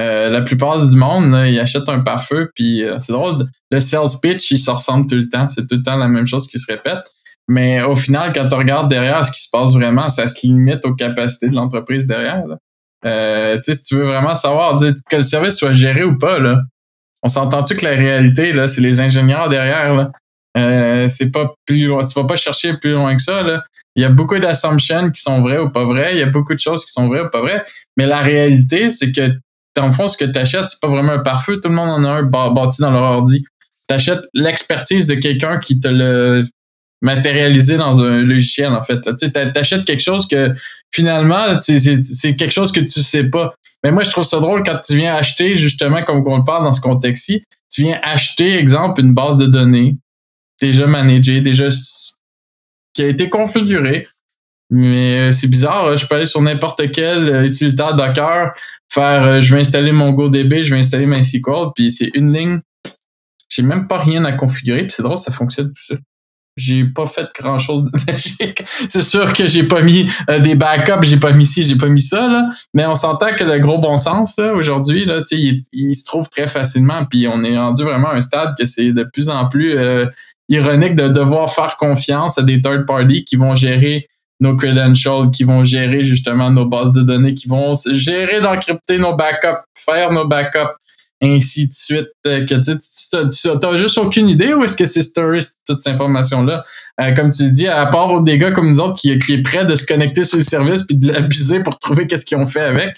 Euh, 0.01 0.29
la 0.29 0.43
plupart 0.43 0.85
du 0.85 0.97
monde, 0.97 1.41
ils 1.47 1.61
achètent 1.61 1.89
un 1.89 2.01
pare-feu, 2.01 2.51
puis 2.57 2.83
euh, 2.83 2.99
c'est 2.99 3.13
drôle, 3.13 3.47
le 3.71 3.79
sales 3.79 4.09
pitch, 4.21 4.51
il 4.51 4.59
se 4.59 4.73
ressemble 4.73 5.07
tout 5.07 5.15
le 5.15 5.29
temps. 5.29 5.49
C'est 5.49 5.69
tout 5.69 5.77
le 5.77 5.83
temps 5.83 5.97
la 5.97 6.09
même 6.09 6.27
chose 6.27 6.49
qui 6.49 6.59
se 6.59 6.71
répète. 6.71 6.99
Mais 7.47 7.81
au 7.83 7.95
final, 7.95 8.33
quand 8.33 8.49
tu 8.49 8.57
regardes 8.57 8.91
derrière 8.91 9.25
ce 9.25 9.31
qui 9.31 9.41
se 9.41 9.51
passe 9.53 9.75
vraiment, 9.75 10.09
ça 10.09 10.27
se 10.27 10.45
limite 10.45 10.85
aux 10.85 10.95
capacités 10.97 11.49
de 11.49 11.55
l'entreprise 11.55 12.09
derrière. 12.09 12.43
Euh, 13.07 13.61
si 13.63 13.83
tu 13.85 13.95
veux 13.95 14.07
vraiment 14.07 14.35
savoir 14.35 14.81
que 14.81 15.17
le 15.17 15.23
service 15.23 15.55
soit 15.55 15.75
géré 15.75 16.03
ou 16.03 16.19
pas, 16.19 16.41
là, 16.41 16.59
on 17.23 17.29
s'entend-tu 17.29 17.77
que 17.77 17.85
la 17.85 17.93
réalité, 17.93 18.53
là, 18.53 18.67
c'est 18.67 18.81
les 18.81 19.01
ingénieurs 19.01 19.49
derrière, 19.49 19.95
là? 19.95 20.11
Euh, 20.57 21.09
c'est 21.09 21.31
pas 21.31 21.53
plus 21.67 21.87
loin, 21.87 22.03
tu 22.07 22.15
vas 22.15 22.27
pas 22.27 22.37
chercher 22.37 22.75
plus 22.75 22.93
loin 22.93 23.17
que 23.17 23.23
ça, 23.23 23.43
là. 23.43 23.65
Il 23.97 24.03
y 24.03 24.05
a 24.05 24.09
beaucoup 24.09 24.39
d'assumptions 24.39 25.11
qui 25.11 25.23
sont 25.23 25.41
vraies 25.41 25.59
ou 25.59 25.71
pas 25.71 25.85
vraies. 25.85 26.15
Il 26.15 26.19
y 26.19 26.23
a 26.23 26.27
beaucoup 26.27 26.55
de 26.55 26.59
choses 26.59 26.85
qui 26.85 26.93
sont 26.93 27.07
vraies 27.07 27.21
ou 27.21 27.31
pas 27.31 27.41
vraies. 27.41 27.63
Mais 27.97 28.07
la 28.07 28.19
réalité, 28.19 28.91
c'est 28.91 29.13
que, 29.13 29.33
dans 29.77 29.87
le 29.87 29.93
fond, 29.93 30.09
ce 30.09 30.17
que 30.17 30.25
tu 30.25 30.37
achètes, 30.37 30.69
c'est 30.69 30.81
pas 30.81 30.89
vraiment 30.89 31.13
un 31.13 31.21
pare-feu. 31.21 31.61
Tout 31.61 31.69
le 31.69 31.77
monde 31.77 31.91
en 31.91 32.05
a 32.05 32.09
un 32.09 32.23
bâti 32.25 32.81
dans 32.81 32.91
leur 32.91 33.03
ordi. 33.03 33.45
Tu 33.89 33.95
achètes 33.95 34.25
l'expertise 34.35 35.07
de 35.07 35.15
quelqu'un 35.15 35.59
qui 35.59 35.79
te 35.79 35.87
le 35.87 36.45
matérialisé 37.03 37.77
dans 37.77 38.01
un 38.01 38.23
logiciel, 38.23 38.73
en 38.73 38.83
fait. 38.83 39.01
Tu 39.17 39.31
achètes 39.57 39.85
quelque 39.85 40.03
chose 40.03 40.27
que 40.27 40.53
finalement, 40.93 41.61
c'est 41.61 42.37
quelque 42.37 42.53
chose 42.53 42.73
que 42.73 42.81
tu 42.81 43.01
sais 43.01 43.25
pas. 43.25 43.55
Mais 43.85 43.93
moi, 43.93 44.03
je 44.03 44.11
trouve 44.11 44.25
ça 44.25 44.41
drôle 44.41 44.65
quand 44.65 44.79
tu 44.79 44.97
viens 44.97 45.15
acheter, 45.15 45.55
justement, 45.55 46.03
comme 46.03 46.27
on 46.27 46.39
le 46.39 46.45
parle 46.45 46.65
dans 46.65 46.73
ce 46.73 46.81
contexte-ci, 46.81 47.45
tu 47.71 47.83
viens 47.83 48.01
acheter, 48.03 48.57
exemple, 48.57 49.01
une 49.03 49.13
base 49.13 49.37
de 49.37 49.47
données 49.47 49.97
déjà 50.67 50.87
managée, 50.87 51.41
déjà 51.41 51.69
qui 52.95 53.03
a 53.03 53.09
été 53.09 53.29
configurée. 53.29 54.07
Mais 54.71 55.29
euh, 55.29 55.33
c'est 55.33 55.49
bizarre, 55.49 55.97
je 55.97 56.07
peux 56.07 56.15
aller 56.15 56.27
sur 56.27 56.41
n'importe 56.41 56.91
quel 56.91 57.29
euh, 57.29 57.45
utilitaire 57.45 57.95
Docker, 57.95 58.55
faire 58.89 59.23
euh, 59.23 59.41
je 59.41 59.55
vais 59.55 59.61
installer 59.61 59.93
mon 59.93 60.13
GoDB, 60.13 60.65
je 60.65 60.75
vais 60.75 60.81
installer 60.81 61.07
MySQL, 61.07 61.73
puis 61.75 61.93
c'est 61.93 62.11
une 62.15 62.33
ligne. 62.33 62.61
J'ai 63.51 63.63
même 63.63 63.87
pas 63.87 63.99
rien 63.99 64.25
à 64.25 64.33
configurer, 64.33 64.85
puis 64.85 64.91
c'est 64.91 65.03
drôle, 65.03 65.19
ça 65.19 65.33
fonctionne 65.33 65.69
tout 65.69 65.83
seul 65.83 66.01
j'ai 66.57 66.85
pas 66.85 67.07
fait 67.07 67.29
grand 67.35 67.59
chose 67.59 67.85
de 67.85 67.91
magique. 68.13 68.63
C'est 68.89 69.03
sûr 69.03 69.33
que 69.33 69.49
j'ai 69.49 69.65
pas 69.65 69.83
mis 69.83 70.09
euh, 70.31 70.39
des 70.39 70.55
backups, 70.55 71.03
j'ai 71.03 71.17
pas 71.17 71.33
mis 71.33 71.47
ci, 71.47 71.65
j'ai 71.65 71.77
pas 71.77 71.89
mis 71.89 72.03
ça, 72.03 72.29
là. 72.29 72.49
Mais 72.75 72.87
on 72.87 72.95
s'entend 72.95 73.35
que 73.35 73.45
le 73.45 73.59
gros 73.59 73.79
bon 73.79 73.97
sens, 73.97 74.39
aujourd'hui, 74.39 75.05
là, 75.05 75.23
il, 75.33 75.61
il 75.73 75.95
se 75.95 76.05
trouve 76.05 76.29
très 76.29 76.49
facilement. 76.49 77.05
Puis 77.07 77.27
on 77.29 77.43
est 77.43 77.59
rendu 77.59 77.83
vraiment 77.83 78.09
à 78.09 78.17
un 78.17 78.21
stade 78.21 78.55
que 78.59 78.65
c'est 78.65 78.93
de 78.93 79.05
plus 79.05 79.29
en 79.29 79.49
plus 79.49 79.77
euh, 79.77 80.07
ironique 80.49 80.97
de 80.97 81.09
devoir 81.09 81.53
faire 81.53 81.77
confiance 81.77 82.39
à 82.39 82.43
des 82.43 82.61
third 82.61 82.87
parties 82.87 83.25
qui 83.25 83.37
vont 83.37 83.55
gérer 83.55 84.07
nos 84.41 84.57
credentials, 84.57 85.31
qui 85.31 85.45
vont 85.45 85.65
gérer 85.65 86.05
justement 86.05 86.51
nos 86.51 86.67
bases 86.67 86.93
de 86.93 87.03
données, 87.03 87.35
qui 87.35 87.49
vont 87.49 87.73
gérer 87.93 88.41
d'encrypter 88.41 88.99
nos 88.99 89.15
backups, 89.15 89.63
faire 89.77 90.13
nos 90.13 90.27
backups, 90.27 90.75
ainsi 91.23 91.69
de 91.69 91.73
suite, 91.73 92.09
euh, 92.27 92.45
que 92.45 92.55
tu 92.55 93.67
n'as 93.67 93.77
juste 93.77 93.97
aucune 93.99 94.29
idée 94.29 94.53
où 94.53 94.65
est-ce 94.65 94.77
que 94.77 94.85
c'est 94.85 95.03
story, 95.03 95.41
toute 95.67 95.77
cette 95.77 95.95
information-là. 95.95 96.63
Euh, 97.01 97.15
comme 97.15 97.31
tu 97.31 97.51
dis, 97.51 97.69
à 97.69 97.87
part 97.87 98.23
des 98.23 98.37
gars 98.39 98.51
comme 98.51 98.69
nous 98.69 98.81
autres 98.81 98.97
qui, 98.97 99.17
qui 99.19 99.35
est 99.35 99.43
prêt 99.43 99.65
de 99.65 99.75
se 99.77 99.87
connecter 99.87 100.25
sur 100.25 100.39
le 100.39 100.45
service 100.45 100.83
puis 100.83 100.97
de 100.97 101.13
l'abuser 101.13 101.61
pour 101.61 101.79
trouver 101.79 102.07
qu'est-ce 102.07 102.27
qu'ils 102.27 102.39
ont 102.39 102.47
fait 102.47 102.61
avec. 102.61 102.97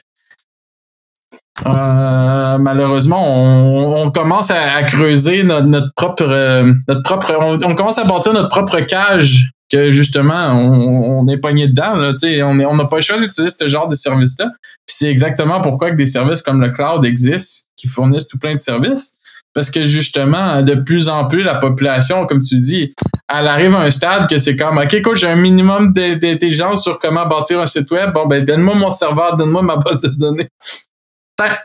Euh, 1.64 2.58
malheureusement, 2.58 4.02
on, 4.02 4.10
commence 4.10 4.50
à, 4.50 4.82
creuser 4.82 5.42
notre, 5.42 5.92
propre, 5.94 6.24
notre 6.86 7.02
propre, 7.02 7.32
on, 7.40 7.74
commence 7.74 7.98
à 7.98 8.04
bâtir 8.04 8.34
notre 8.34 8.50
propre 8.50 8.80
cage 8.80 9.50
que 9.70 9.90
justement, 9.90 10.52
on, 10.52 11.26
est 11.28 11.38
pogné 11.38 11.66
dedans. 11.66 11.94
on 12.44 12.54
n'a 12.74 12.84
pas 12.84 12.96
le 12.96 13.02
choix 13.02 13.18
d'utiliser 13.18 13.54
ce 13.58 13.68
genre 13.68 13.88
de 13.88 13.94
service-là. 13.94 14.50
Puis 14.86 14.96
c'est 14.98 15.10
exactement 15.10 15.60
pourquoi 15.60 15.90
que 15.90 15.96
des 15.96 16.06
services 16.06 16.42
comme 16.42 16.60
le 16.60 16.70
cloud 16.70 17.04
existent, 17.04 17.66
qui 17.76 17.88
fournissent 17.88 18.28
tout 18.28 18.38
plein 18.38 18.54
de 18.54 18.60
services. 18.60 19.18
Parce 19.54 19.70
que 19.70 19.86
justement, 19.86 20.60
de 20.60 20.74
plus 20.74 21.08
en 21.08 21.24
plus, 21.28 21.42
la 21.42 21.54
population, 21.54 22.26
comme 22.26 22.42
tu 22.42 22.58
dis, 22.58 22.92
elle 23.34 23.48
arrive 23.48 23.74
à 23.74 23.80
un 23.80 23.90
stade 23.90 24.28
que 24.28 24.36
c'est 24.36 24.54
comme, 24.54 24.76
OK, 24.76 24.92
écoute, 24.92 25.16
j'ai 25.16 25.28
un 25.28 25.36
minimum 25.36 25.94
d'intelligence 25.94 26.82
sur 26.82 26.98
comment 26.98 27.26
bâtir 27.26 27.60
un 27.60 27.66
site 27.66 27.90
web. 27.90 28.12
Bon, 28.12 28.26
ben, 28.26 28.44
donne-moi 28.44 28.74
mon 28.74 28.90
serveur, 28.90 29.34
donne-moi 29.36 29.62
ma 29.62 29.76
base 29.76 30.02
de 30.02 30.08
données. 30.08 30.48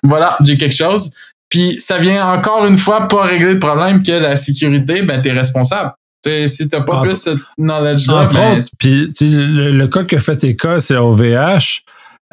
Voilà, 0.04 0.38
j'ai 0.44 0.58
quelque 0.58 0.76
chose. 0.76 1.14
Puis 1.50 1.76
ça 1.80 1.98
vient 1.98 2.26
encore 2.34 2.66
une 2.66 2.78
fois 2.78 3.08
pas 3.08 3.24
régler 3.24 3.54
le 3.54 3.60
problème 3.60 4.04
que 4.04 4.14
la 4.14 4.38
sécurité, 4.38 5.02
ben, 5.02 5.22
t'es 5.22 5.34
responsable. 5.34 5.92
Si 6.26 6.70
t'as 6.70 6.82
pas 6.82 7.02
plus 7.02 7.20
ce 7.20 7.32
knowledge-là. 7.58 8.24
Entre 8.24 8.36
ben, 8.36 8.64
puis 8.78 9.12
le, 9.20 9.86
cas 9.88 10.04
que 10.04 10.18
fait 10.18 10.56
cas, 10.56 10.80
c'est 10.80 10.96
OVH. 10.96 11.84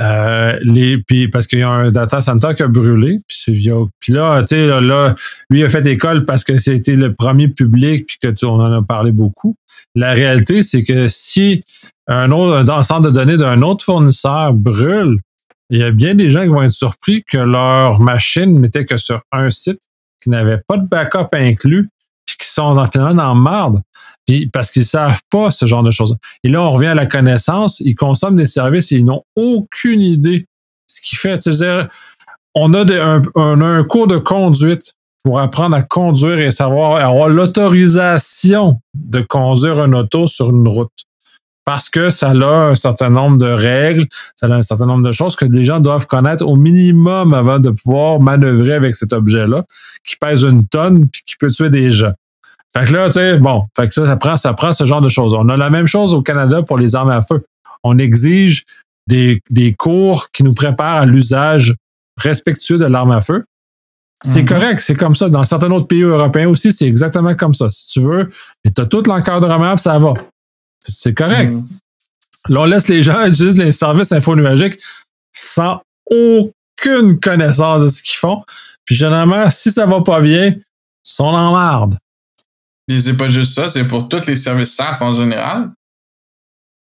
Euh, 0.00 0.56
les, 0.62 0.98
puis 0.98 1.26
parce 1.26 1.48
qu'il 1.48 1.58
y 1.58 1.62
a 1.62 1.70
un 1.70 1.90
data 1.90 2.20
center 2.20 2.50
qui 2.56 2.62
a 2.62 2.68
brûlé, 2.68 3.18
puis, 3.26 3.68
puis 3.98 4.12
là, 4.12 4.40
tu 4.42 4.54
sais, 4.54 4.80
là, 4.80 5.14
lui 5.50 5.64
a 5.64 5.68
fait 5.68 5.84
école 5.86 6.24
parce 6.24 6.44
que 6.44 6.56
c'était 6.56 6.94
le 6.94 7.14
premier 7.14 7.48
public, 7.48 8.06
puis 8.06 8.16
que 8.22 8.28
tu, 8.28 8.44
on 8.44 8.60
en 8.60 8.72
a 8.72 8.82
parlé 8.82 9.10
beaucoup. 9.10 9.54
La 9.96 10.12
réalité, 10.12 10.62
c'est 10.62 10.84
que 10.84 11.08
si 11.08 11.64
un 12.06 12.30
autre 12.30 12.70
un 12.70 12.82
centre 12.84 13.02
de 13.02 13.10
données 13.10 13.36
d'un 13.36 13.62
autre 13.62 13.84
fournisseur 13.84 14.54
brûle, 14.54 15.18
il 15.70 15.78
y 15.78 15.82
a 15.82 15.90
bien 15.90 16.14
des 16.14 16.30
gens 16.30 16.42
qui 16.42 16.48
vont 16.48 16.62
être 16.62 16.72
surpris 16.72 17.24
que 17.24 17.38
leur 17.38 18.00
machine 18.00 18.60
n'était 18.60 18.84
que 18.84 18.96
sur 18.96 19.20
un 19.32 19.50
site, 19.50 19.80
qui 20.22 20.30
n'avait 20.30 20.60
pas 20.66 20.76
de 20.76 20.86
backup 20.86 21.28
inclus, 21.32 21.88
puis 22.26 22.36
qui 22.38 22.48
sont 22.48 22.84
finalement 22.86 23.14
dans 23.14 23.34
marde. 23.34 23.82
Puis 24.26 24.48
parce 24.48 24.70
qu'ils 24.70 24.84
savent 24.84 25.20
pas 25.30 25.50
ce 25.50 25.66
genre 25.66 25.82
de 25.82 25.90
choses. 25.90 26.16
Et 26.44 26.48
là, 26.48 26.62
on 26.62 26.70
revient 26.70 26.88
à 26.88 26.94
la 26.94 27.06
connaissance. 27.06 27.80
Ils 27.80 27.94
consomment 27.94 28.36
des 28.36 28.46
services 28.46 28.92
et 28.92 28.96
ils 28.96 29.04
n'ont 29.04 29.22
aucune 29.36 30.00
idée 30.00 30.46
ce 30.86 31.00
qui 31.00 31.16
fait. 31.16 31.40
C'est-à-dire, 31.40 31.88
on 32.54 32.74
a, 32.74 32.80
un, 32.80 33.22
on 33.34 33.60
a 33.60 33.66
un 33.66 33.84
cours 33.84 34.06
de 34.06 34.18
conduite 34.18 34.94
pour 35.24 35.40
apprendre 35.40 35.76
à 35.76 35.82
conduire 35.82 36.38
et 36.38 36.50
savoir 36.50 37.04
avoir 37.04 37.28
l'autorisation 37.28 38.80
de 38.94 39.20
conduire 39.20 39.80
un 39.80 39.92
auto 39.92 40.26
sur 40.26 40.50
une 40.50 40.68
route. 40.68 40.90
Parce 41.68 41.90
que 41.90 42.08
ça 42.08 42.30
a 42.30 42.70
un 42.70 42.74
certain 42.74 43.10
nombre 43.10 43.36
de 43.36 43.44
règles, 43.44 44.06
ça 44.34 44.46
a 44.46 44.54
un 44.54 44.62
certain 44.62 44.86
nombre 44.86 45.06
de 45.06 45.12
choses 45.12 45.36
que 45.36 45.44
les 45.44 45.64
gens 45.64 45.80
doivent 45.80 46.06
connaître 46.06 46.46
au 46.46 46.56
minimum 46.56 47.34
avant 47.34 47.58
de 47.58 47.68
pouvoir 47.68 48.20
manœuvrer 48.20 48.72
avec 48.72 48.94
cet 48.94 49.12
objet-là, 49.12 49.64
qui 50.02 50.16
pèse 50.16 50.44
une 50.44 50.66
tonne 50.66 51.06
puis 51.10 51.20
qui 51.26 51.36
peut 51.36 51.50
tuer 51.50 51.68
des 51.68 51.92
gens. 51.92 52.12
Fait 52.74 52.86
que 52.86 52.94
là, 52.94 53.08
tu 53.08 53.12
sais, 53.12 53.38
bon, 53.38 53.64
fait 53.76 53.86
que 53.86 53.92
ça, 53.92 54.06
ça 54.06 54.16
prend, 54.16 54.36
ça 54.38 54.54
prend 54.54 54.72
ce 54.72 54.86
genre 54.86 55.02
de 55.02 55.10
choses. 55.10 55.34
On 55.34 55.46
a 55.50 55.58
la 55.58 55.68
même 55.68 55.86
chose 55.86 56.14
au 56.14 56.22
Canada 56.22 56.62
pour 56.62 56.78
les 56.78 56.96
armes 56.96 57.10
à 57.10 57.20
feu. 57.20 57.44
On 57.84 57.98
exige 57.98 58.64
des, 59.06 59.42
des 59.50 59.74
cours 59.74 60.30
qui 60.30 60.44
nous 60.44 60.54
préparent 60.54 61.02
à 61.02 61.04
l'usage 61.04 61.74
respectueux 62.18 62.78
de 62.78 62.86
l'arme 62.86 63.10
à 63.10 63.20
feu. 63.20 63.44
C'est 64.22 64.40
mhm. 64.40 64.48
correct, 64.48 64.80
c'est 64.80 64.96
comme 64.96 65.14
ça. 65.14 65.28
Dans 65.28 65.44
certains 65.44 65.70
autres 65.70 65.86
pays 65.86 66.00
européens 66.00 66.48
aussi, 66.48 66.72
c'est 66.72 66.86
exactement 66.86 67.34
comme 67.34 67.52
ça. 67.52 67.68
Si 67.68 67.92
tu 67.92 68.00
veux, 68.00 68.30
mais 68.64 68.70
tu 68.70 68.80
as 68.80 68.86
tout 68.86 69.02
l'encadrement, 69.06 69.76
ça 69.76 69.98
va. 69.98 70.14
C'est 70.88 71.14
correct. 71.14 71.50
Mhm. 71.50 71.68
Là, 72.48 72.60
on 72.62 72.64
laisse 72.64 72.88
les 72.88 73.02
gens 73.02 73.24
utiliser 73.26 73.64
les 73.64 73.72
services 73.72 74.12
infonuagiques 74.12 74.80
sans 75.32 75.80
aucune 76.10 77.20
connaissance 77.20 77.84
de 77.84 77.88
ce 77.88 78.02
qu'ils 78.02 78.16
font. 78.16 78.42
Puis 78.84 78.96
généralement, 78.96 79.48
si 79.50 79.70
ça 79.70 79.86
va 79.86 80.00
pas 80.00 80.20
bien, 80.20 80.46
ils 80.46 80.62
sont 81.04 81.24
en 81.24 81.52
marde. 81.52 81.98
Et 82.90 82.98
c'est 82.98 83.16
pas 83.16 83.28
juste 83.28 83.54
ça, 83.54 83.68
c'est 83.68 83.84
pour 83.84 84.08
tous 84.08 84.26
les 84.26 84.36
services 84.36 84.74
SaaS 84.74 84.98
en 85.02 85.12
général. 85.12 85.70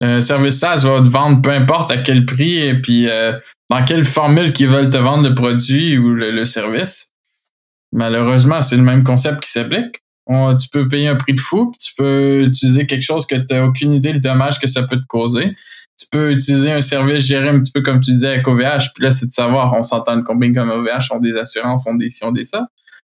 Un 0.02 0.20
service 0.20 0.59
SaaS 0.59 0.82
va 0.84 1.00
te 1.00 1.07
vendre 1.07 1.40
peu 1.40 1.50
importe 1.50 1.90
à 1.90 1.96
quel 1.96 2.26
prix 2.26 2.59
et 2.59 2.74
puis 2.74 3.09
euh, 3.09 3.32
dans 3.70 3.82
quelle 3.84 4.05
formule 4.05 4.52
qu'ils 4.52 4.68
veulent 4.68 4.90
te 4.90 4.98
vendre 4.98 5.26
le 5.26 5.34
produit 5.34 5.96
ou 5.96 6.14
le, 6.14 6.44
service. 6.44 7.14
Malheureusement, 7.92 8.61
c'est 8.61 8.76
le 8.76 8.82
même 8.82 9.02
concept 9.02 9.40
qui 9.40 9.50
s'applique. 9.50 10.03
Tu 10.26 10.68
peux 10.72 10.88
payer 10.88 11.08
un 11.08 11.16
prix 11.16 11.34
de 11.34 11.40
fou, 11.40 11.72
tu 11.78 11.92
peux 11.96 12.42
utiliser 12.44 12.86
quelque 12.86 13.02
chose 13.02 13.26
que 13.26 13.36
tu 13.36 13.54
n'as 13.54 13.64
aucune 13.64 13.92
idée 13.92 14.12
le 14.12 14.20
dommage 14.20 14.58
que 14.58 14.66
ça 14.66 14.82
peut 14.82 14.96
te 14.96 15.06
causer. 15.06 15.54
Tu 15.98 16.06
peux 16.10 16.32
utiliser 16.32 16.72
un 16.72 16.80
service 16.80 17.24
géré 17.24 17.48
un 17.48 17.60
petit 17.60 17.70
peu 17.70 17.80
comme 17.80 18.00
tu 18.00 18.10
disais 18.10 18.28
avec 18.28 18.48
OVH, 18.48 18.92
puis 18.94 19.04
là, 19.04 19.10
c'est 19.12 19.26
de 19.26 19.32
savoir, 19.32 19.72
on 19.74 19.82
s'entend 19.82 20.20
combien 20.22 20.52
comme 20.52 20.70
OVH 20.70 21.12
ont 21.12 21.20
des 21.20 21.36
assurances, 21.36 21.86
ont 21.86 21.94
des 21.94 22.08
ci, 22.08 22.24
ont 22.24 22.32
des 22.32 22.44
ça. 22.44 22.66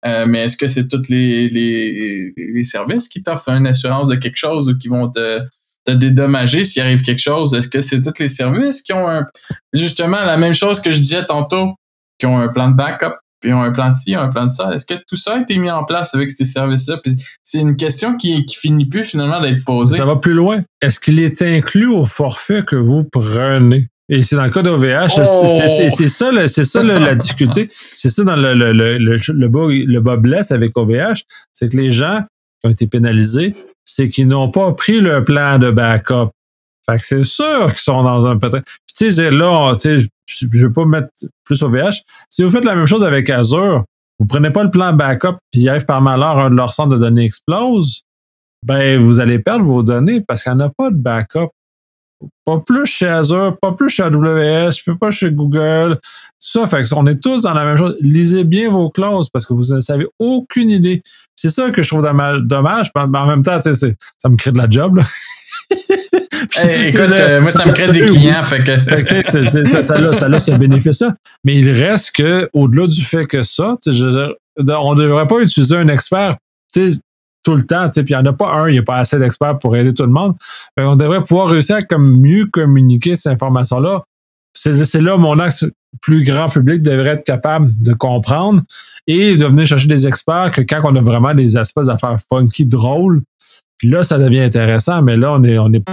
Euh, 0.06 0.26
mais 0.28 0.46
est-ce 0.46 0.58
que 0.58 0.68
c'est 0.68 0.88
tous 0.88 1.10
les, 1.10 1.48
les, 1.50 2.34
les 2.36 2.64
services 2.64 3.08
qui 3.08 3.22
t'offrent 3.22 3.50
une 3.50 3.68
assurance 3.68 4.10
de 4.10 4.16
quelque 4.16 4.38
chose 4.38 4.70
ou 4.70 4.78
qui 4.78 4.88
vont 4.88 5.10
te, 5.10 5.42
te 5.86 5.92
dédommager 5.92 6.64
s'il 6.64 6.82
arrive 6.82 7.04
quelque 7.04 7.22
chose? 7.22 7.54
Est-ce 7.54 7.68
que 7.68 7.82
c'est 7.82 8.02
tous 8.02 8.20
les 8.20 8.28
services 8.28 8.82
qui 8.82 8.94
ont 8.94 9.08
un, 9.08 9.28
justement 9.74 10.24
la 10.24 10.38
même 10.38 10.56
chose 10.56 10.82
que 10.82 10.92
je 10.92 11.00
disais 11.00 11.26
tantôt, 11.26 11.76
qui 12.18 12.26
ont 12.26 12.40
un 12.40 12.48
plan 12.48 12.70
de 12.70 12.76
backup, 12.76 13.14
puis 13.42 13.52
ont 13.54 13.62
un 13.62 13.72
plan 13.72 13.90
de 13.90 13.96
ci, 13.96 14.16
un 14.16 14.30
plan 14.30 14.46
de 14.46 14.52
ça? 14.52 14.74
Est-ce 14.74 14.86
que 14.86 14.94
tout 15.08 15.18
ça 15.18 15.34
a 15.34 15.40
été 15.40 15.58
mis 15.58 15.70
en 15.70 15.84
place 15.84 16.16
avec 16.16 16.32
ces 16.32 16.46
services-là? 16.46 16.98
Puis 17.04 17.16
c'est 17.44 17.60
une 17.60 17.76
question 17.76 18.16
qui, 18.16 18.46
qui 18.46 18.56
finit 18.56 18.86
plus 18.86 19.04
finalement 19.04 19.42
d'être 19.42 19.66
posée. 19.66 19.98
Ça 19.98 20.06
va 20.06 20.16
plus 20.16 20.34
loin. 20.34 20.64
Est-ce 20.82 21.00
qu'il 21.00 21.20
est 21.20 21.42
inclus 21.42 21.88
au 21.88 22.06
forfait 22.06 22.64
que 22.64 22.76
vous 22.76 23.04
prenez? 23.04 23.88
Et 24.10 24.24
c'est 24.24 24.36
dans 24.36 24.44
le 24.44 24.50
cas 24.50 24.62
d'OVH, 24.62 25.10
c'est 25.10 26.10
ça, 26.10 26.48
c'est 26.48 26.66
ça 26.66 26.84
la 26.84 27.16
difficulté. 27.16 27.70
C'est 27.96 28.10
ça 28.10 28.24
dans 28.26 28.36
le, 28.36 28.54
le, 28.54 28.74
le, 28.74 28.98
le, 28.98 29.18
le, 29.30 29.48
bas, 29.48 29.68
le 29.70 30.00
bas 30.00 30.18
blesse 30.18 30.52
avec 30.52 30.78
OVH, 30.78 31.24
c'est 31.54 31.72
que 31.72 31.78
les 31.78 31.94
gens 31.94 32.20
qui 32.60 32.68
ont 32.68 32.72
été 32.72 32.88
pénalisés, 32.88 33.56
c'est 33.86 34.10
qu'ils 34.10 34.28
n'ont 34.28 34.50
pas 34.50 34.74
pris 34.74 35.00
le 35.00 35.24
plan 35.24 35.60
de 35.60 35.72
backup. 35.72 36.32
Que 36.98 37.04
c'est 37.04 37.24
sûr 37.24 37.70
qu'ils 37.70 37.80
sont 37.80 38.04
dans 38.04 38.26
un 38.26 38.38
peut-être. 38.38 38.66
Tu 38.96 39.12
sais, 39.12 39.32
là, 39.32 39.74
je 39.84 40.68
vais 40.68 40.74
pas 40.74 40.86
mettre 40.86 41.10
plus 41.44 41.62
OVH. 41.64 42.02
Si 42.30 42.44
vous 42.44 42.52
faites 42.52 42.66
la 42.66 42.76
même 42.76 42.88
chose 42.88 43.04
avec 43.04 43.30
Azure, 43.30 43.84
vous 44.20 44.28
prenez 44.28 44.52
pas 44.52 44.64
le 44.64 44.70
plan 44.70 44.94
backup, 44.94 45.38
puis 45.52 45.68
par 45.88 46.02
malheur 46.02 46.38
un 46.38 46.50
de 46.52 46.56
leurs 46.56 46.74
centres 46.74 46.92
de 46.92 46.98
données 46.98 47.26
explose, 47.26 48.04
ben 48.64 49.00
vous 49.00 49.20
allez 49.20 49.40
perdre 49.40 49.66
vos 49.66 49.82
données 49.82 50.22
parce 50.22 50.44
qu'il 50.44 50.54
n'y 50.54 50.62
en 50.62 50.68
a 50.68 50.70
pas 50.70 50.92
de 50.92 50.96
backup. 50.96 51.50
Pas 52.46 52.60
plus 52.60 52.86
chez 52.86 53.08
Azure, 53.08 53.58
pas 53.60 53.72
plus 53.72 53.90
chez 53.90 54.04
AWS, 54.04 54.70
pas 55.00 55.10
chez 55.10 55.32
Google. 55.32 55.98
Ça, 56.38 56.68
fait 56.68 56.84
on 56.94 57.08
est 57.08 57.20
tous 57.20 57.42
dans 57.42 57.56
la 57.56 57.66
même 57.66 57.78
chose. 57.78 57.98
Lisez 58.00 58.44
bien 58.44 58.70
vos 58.70 58.92
clauses 58.92 59.28
parce 59.30 59.48
que 59.48 59.54
vous 59.54 59.74
ne 59.74 59.82
savez 59.82 60.08
aucune 60.20 60.70
idée. 60.70 61.02
C'est 61.36 61.50
ça 61.50 61.72
que 61.72 61.82
je 61.82 61.88
trouve 61.88 62.04
dommage. 62.44 62.92
Mais 62.96 63.20
en 63.20 63.26
même 63.26 63.42
temps, 63.42 63.60
ça 63.60 64.30
me 64.30 64.36
crée 64.36 64.52
de 64.52 64.60
la 64.60 64.70
job. 64.70 65.02
écoute, 66.86 67.12
euh, 67.12 67.42
moi, 67.42 67.52
ça 67.52 67.66
me 67.66 67.74
crée 67.74 67.92
des 67.92 68.06
clients. 68.06 68.44
Fait 68.46 68.64
que... 68.64 68.72
ça, 69.66 69.84
ça, 69.84 69.94
a, 69.96 70.14
ça 70.14 70.26
a 70.26 70.40
ce 70.40 70.52
bénéfice-là. 70.52 71.16
Mais 71.44 71.60
il 71.60 71.70
reste 71.72 72.16
que, 72.16 72.50
au-delà 72.54 72.88
du 72.88 73.02
fait 73.02 73.26
que 73.26 73.44
ça, 73.44 73.76
je, 73.86 74.34
on 74.58 74.96
ne 74.96 75.02
devrait 75.02 75.28
pas 75.28 75.42
utiliser 75.42 75.76
un 75.76 75.88
expert 75.88 76.38
tout 77.44 77.56
le 77.56 77.64
temps, 77.64 77.90
puis 77.90 78.04
il 78.08 78.10
n'y 78.10 78.16
en 78.16 78.26
a 78.26 78.34
pas 78.34 78.54
un, 78.54 78.70
il 78.70 78.74
n'y 78.74 78.80
a 78.80 78.84
pas 78.84 78.98
assez 78.98 79.18
d'experts 79.18 79.60
pour 79.60 79.76
aider 79.76 79.94
tout 79.94 80.04
le 80.04 80.12
monde. 80.12 80.36
on 80.78 80.96
devrait 80.96 81.24
pouvoir 81.24 81.48
réussir 81.48 81.78
à 81.78 81.82
comme 81.82 82.20
mieux 82.20 82.46
communiquer 82.46 83.16
cette 83.16 83.34
information-là. 83.34 84.00
C'est 84.54 85.02
là 85.02 85.18
mon 85.18 85.40
axe 85.40 85.66
plus 86.02 86.24
grand 86.24 86.50
public 86.50 86.82
devrait 86.84 87.12
être 87.12 87.24
capable 87.24 87.72
de 87.82 87.94
comprendre 87.94 88.62
et 89.08 89.36
de 89.36 89.46
venir 89.46 89.66
chercher 89.66 89.88
des 89.88 90.08
experts 90.08 90.52
que 90.52 90.62
quand 90.62 90.82
on 90.84 90.96
a 90.96 91.02
vraiment 91.02 91.34
des 91.34 91.58
espèces 91.58 91.88
d'affaires 91.88 92.18
funky, 92.30 92.66
drôles, 92.66 93.24
puis 93.78 93.90
là, 93.90 94.04
ça 94.04 94.20
devient 94.20 94.42
intéressant, 94.42 95.02
mais 95.02 95.18
là, 95.18 95.34
on 95.34 95.44
est, 95.44 95.58
on 95.58 95.74
est 95.74 95.84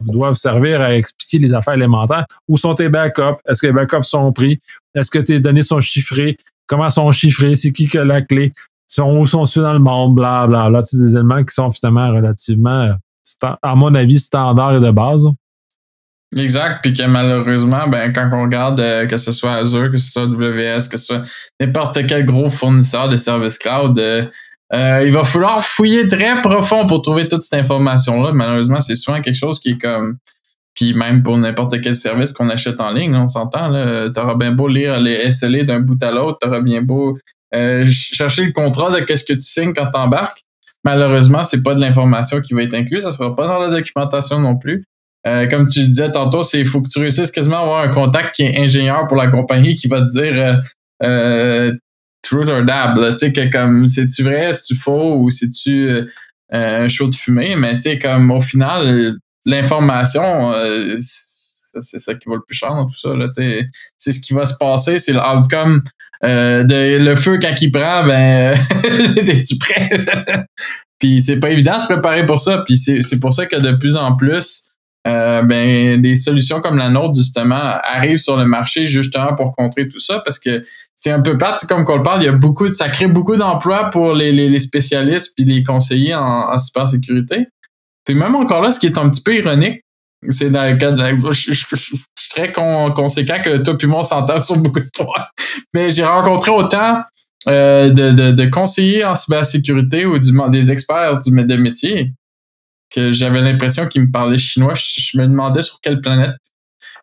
doivent 0.00 0.34
servir 0.34 0.80
à 0.80 0.94
expliquer 0.94 1.38
les 1.38 1.54
affaires 1.54 1.74
élémentaires. 1.74 2.24
Où 2.48 2.56
sont 2.56 2.74
tes 2.74 2.88
backups? 2.88 3.40
Est-ce 3.46 3.60
que 3.60 3.66
les 3.68 3.72
backups 3.72 4.06
sont 4.06 4.32
pris? 4.32 4.58
Est-ce 4.94 5.10
que 5.10 5.18
tes 5.18 5.40
données 5.40 5.62
sont 5.62 5.80
chiffrées? 5.80 6.36
Comment 6.66 6.90
sont 6.90 7.10
chiffrées? 7.12 7.56
C'est 7.56 7.72
qui 7.72 7.88
qui 7.88 7.98
a 7.98 8.04
la 8.04 8.22
clé? 8.22 8.52
sont, 8.86 9.18
où 9.18 9.26
sont 9.26 9.46
ceux 9.46 9.62
dans 9.62 9.72
le 9.72 9.78
monde, 9.78 10.14
bla, 10.14 10.46
bla, 10.46 10.68
bla. 10.68 10.82
C'est 10.82 10.96
des 10.96 11.16
éléments 11.16 11.42
qui 11.42 11.54
sont 11.54 11.70
finalement 11.70 12.10
relativement, 12.10 12.96
à 13.62 13.74
mon 13.74 13.94
avis, 13.94 14.18
standard 14.18 14.76
et 14.76 14.80
de 14.80 14.90
base. 14.90 15.26
Exact, 16.36 16.80
puis 16.82 16.92
que 16.92 17.04
malheureusement, 17.04 17.86
ben, 17.86 18.12
quand 18.12 18.28
on 18.32 18.42
regarde 18.42 18.80
euh, 18.80 19.06
que 19.06 19.16
ce 19.16 19.30
soit 19.30 19.52
Azure, 19.52 19.92
que 19.92 19.98
ce 19.98 20.10
soit 20.10 20.22
AWS, 20.22 20.88
que 20.90 20.96
ce 20.96 21.06
soit 21.06 21.22
n'importe 21.60 22.04
quel 22.08 22.26
gros 22.26 22.50
fournisseur 22.50 23.08
de 23.08 23.16
services 23.16 23.56
cloud, 23.56 23.96
euh, 23.98 24.24
euh, 24.24 24.30
il 24.72 25.12
va 25.12 25.24
falloir 25.24 25.64
fouiller 25.64 26.08
très 26.08 26.40
profond 26.40 26.86
pour 26.86 27.02
trouver 27.02 27.28
toute 27.28 27.42
cette 27.42 27.60
information-là. 27.60 28.32
Malheureusement, 28.32 28.80
c'est 28.80 28.96
souvent 28.96 29.20
quelque 29.20 29.36
chose 29.36 29.60
qui 29.60 29.70
est 29.70 29.78
comme. 29.78 30.16
Puis 30.74 30.92
même 30.92 31.22
pour 31.22 31.38
n'importe 31.38 31.80
quel 31.80 31.94
service 31.94 32.32
qu'on 32.32 32.48
achète 32.48 32.80
en 32.80 32.90
ligne, 32.90 33.14
on 33.14 33.28
s'entend, 33.28 33.70
tu 34.12 34.20
auras 34.20 34.34
bien 34.34 34.50
beau 34.50 34.66
lire 34.66 34.98
les 34.98 35.30
SLA 35.30 35.62
d'un 35.62 35.78
bout 35.78 36.02
à 36.02 36.10
l'autre, 36.10 36.38
tu 36.42 36.48
auras 36.48 36.60
bien 36.60 36.82
beau 36.82 37.16
euh, 37.54 37.86
chercher 37.86 38.46
le 38.46 38.52
contrat 38.52 38.90
de 38.90 39.04
qu'est-ce 39.04 39.24
que 39.24 39.32
tu 39.32 39.42
signes 39.42 39.74
quand 39.74 39.90
tu 39.90 39.98
embarques. 39.98 40.42
Malheureusement, 40.84 41.44
c'est 41.44 41.62
pas 41.62 41.74
de 41.74 41.80
l'information 41.80 42.40
qui 42.40 42.54
va 42.54 42.62
être 42.62 42.74
incluse. 42.74 43.04
Ça 43.04 43.12
sera 43.12 43.34
pas 43.36 43.46
dans 43.46 43.60
la 43.60 43.70
documentation 43.70 44.40
non 44.40 44.56
plus. 44.56 44.84
Euh, 45.26 45.46
comme 45.46 45.66
tu 45.66 45.80
disais 45.80 46.10
tantôt, 46.10 46.42
c'est 46.42 46.64
faut 46.64 46.82
que 46.82 46.88
tu 46.88 46.98
réussisses 46.98 47.30
quasiment 47.30 47.58
à 47.58 47.60
avoir 47.60 47.82
un 47.82 47.88
contact 47.88 48.34
qui 48.34 48.42
est 48.42 48.58
ingénieur 48.58 49.06
pour 49.06 49.16
la 49.16 49.28
compagnie 49.28 49.74
qui 49.74 49.88
va 49.88 50.02
te 50.02 50.12
dire 50.12 50.34
euh, 50.36 50.56
euh 51.04 51.72
truth. 52.42 52.48
Tu 52.48 53.18
sais, 53.18 53.32
que 53.32 53.50
comme 53.50 53.88
c'est-tu 53.88 54.22
vrai, 54.22 54.52
c'est-tu 54.52 54.74
faux 54.74 55.16
ou 55.18 55.30
c'est-tu 55.30 55.90
un 56.50 56.88
show 56.88 57.08
de 57.08 57.14
fumée, 57.14 57.56
mais 57.56 57.74
tu 57.76 57.82
sais, 57.82 57.98
comme 57.98 58.30
au 58.30 58.40
final, 58.40 59.14
l'information, 59.46 60.52
c'est 61.80 61.98
ça 61.98 62.14
qui 62.14 62.28
va 62.28 62.36
le 62.36 62.42
plus 62.46 62.56
cher 62.56 62.74
dans 62.74 62.86
tout 62.86 62.96
ça. 62.96 63.10
C'est 63.96 64.12
ce 64.12 64.20
qui 64.20 64.34
va 64.34 64.46
se 64.46 64.54
passer, 64.54 64.98
c'est 64.98 65.12
l'outcome 65.12 65.82
euh, 66.24 66.64
de, 66.64 66.98
le 66.98 67.16
feu 67.16 67.38
quand 67.40 67.54
il 67.60 67.70
prend, 67.70 68.04
ben 68.04 68.56
es-tu 69.16 69.58
prêt? 69.58 69.90
puis 70.98 71.20
c'est 71.20 71.36
pas 71.36 71.50
évident 71.50 71.76
de 71.76 71.82
se 71.82 71.86
préparer 71.86 72.24
pour 72.24 72.38
ça. 72.38 72.58
Puis 72.66 72.76
c'est 72.76 73.20
pour 73.20 73.34
ça 73.34 73.46
que 73.46 73.56
de 73.56 73.72
plus 73.72 73.96
en 73.96 74.16
plus, 74.16 74.64
euh, 75.06 75.42
ben, 75.42 76.00
des 76.00 76.16
solutions 76.16 76.60
comme 76.60 76.78
la 76.78 76.88
nôtre, 76.88 77.14
justement, 77.14 77.60
arrivent 77.84 78.18
sur 78.18 78.36
le 78.36 78.46
marché 78.46 78.86
justement 78.86 79.34
pour 79.34 79.54
contrer 79.54 79.88
tout 79.88 80.00
ça 80.00 80.20
parce 80.24 80.38
que 80.38 80.64
c'est 80.94 81.10
un 81.10 81.20
peu 81.20 81.36
plate, 81.36 81.66
comme 81.66 81.84
qu'on 81.84 81.96
le 81.96 82.02
parle, 82.02 82.22
il 82.22 82.26
y 82.26 82.28
a 82.28 82.32
beaucoup 82.32 82.66
de, 82.66 82.72
ça 82.72 82.88
crée 82.88 83.06
beaucoup 83.06 83.36
d'emplois 83.36 83.90
pour 83.90 84.14
les, 84.14 84.32
les, 84.32 84.60
spécialistes 84.60 85.34
puis 85.36 85.44
les 85.44 85.64
conseillers 85.64 86.14
en, 86.14 86.50
en 86.50 86.58
cybersécurité. 86.58 87.48
Puis 88.04 88.14
même 88.14 88.34
encore 88.34 88.62
là, 88.62 88.70
ce 88.70 88.80
qui 88.80 88.86
est 88.86 88.98
un 88.98 89.08
petit 89.08 89.22
peu 89.22 89.36
ironique, 89.36 89.84
c'est 90.30 90.50
dans 90.50 90.64
le 90.64 90.76
cas 90.76 90.94
je, 91.32 91.52
suis 91.52 92.30
très 92.30 92.52
conséquent 92.52 93.36
que 93.44 93.58
toi 93.58 93.76
puis 93.76 93.86
moi 93.86 94.00
on 94.00 94.04
s'entend 94.04 94.42
sur 94.42 94.56
beaucoup 94.56 94.80
de 94.80 94.90
points. 94.94 95.26
Mais 95.74 95.90
j'ai 95.90 96.04
rencontré 96.04 96.50
autant 96.50 97.02
euh, 97.48 97.90
de, 97.90 98.32
de, 98.32 98.44
conseillers 98.46 99.04
en 99.04 99.14
cybersécurité 99.14 100.06
ou 100.06 100.18
du, 100.18 100.32
des 100.50 100.72
experts 100.72 101.20
du 101.20 101.30
de 101.30 101.56
métier 101.56 102.12
que 102.90 103.12
j'avais 103.12 103.42
l'impression 103.42 103.86
qu'ils 103.88 104.02
me 104.02 104.10
parlaient 104.10 104.38
chinois. 104.38 104.74
Je, 104.74 105.18
me 105.18 105.26
demandais 105.26 105.62
sur 105.62 105.80
quelle 105.80 106.00
planète 106.00 106.36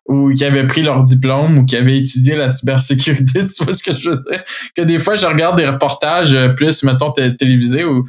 ou 0.06 0.32
qui 0.34 0.44
avaient 0.44 0.66
pris 0.66 0.82
leur 0.82 1.02
diplôme 1.02 1.58
ou 1.58 1.64
qui 1.64 1.76
avaient 1.76 1.98
étudié 1.98 2.34
la 2.34 2.48
cybersécurité, 2.48 3.40
tu 3.56 3.64
vois 3.64 3.72
ce 3.72 3.82
que 3.82 3.92
je 3.92 4.10
veux 4.10 4.24
dire? 4.28 4.42
Que 4.74 4.82
des 4.82 4.98
fois, 4.98 5.14
je 5.14 5.26
regarde 5.26 5.56
des 5.56 5.68
reportages 5.68 6.34
euh, 6.34 6.48
plus, 6.48 6.82
mettons, 6.82 7.12
télévisés 7.12 7.84
ou 7.84 8.08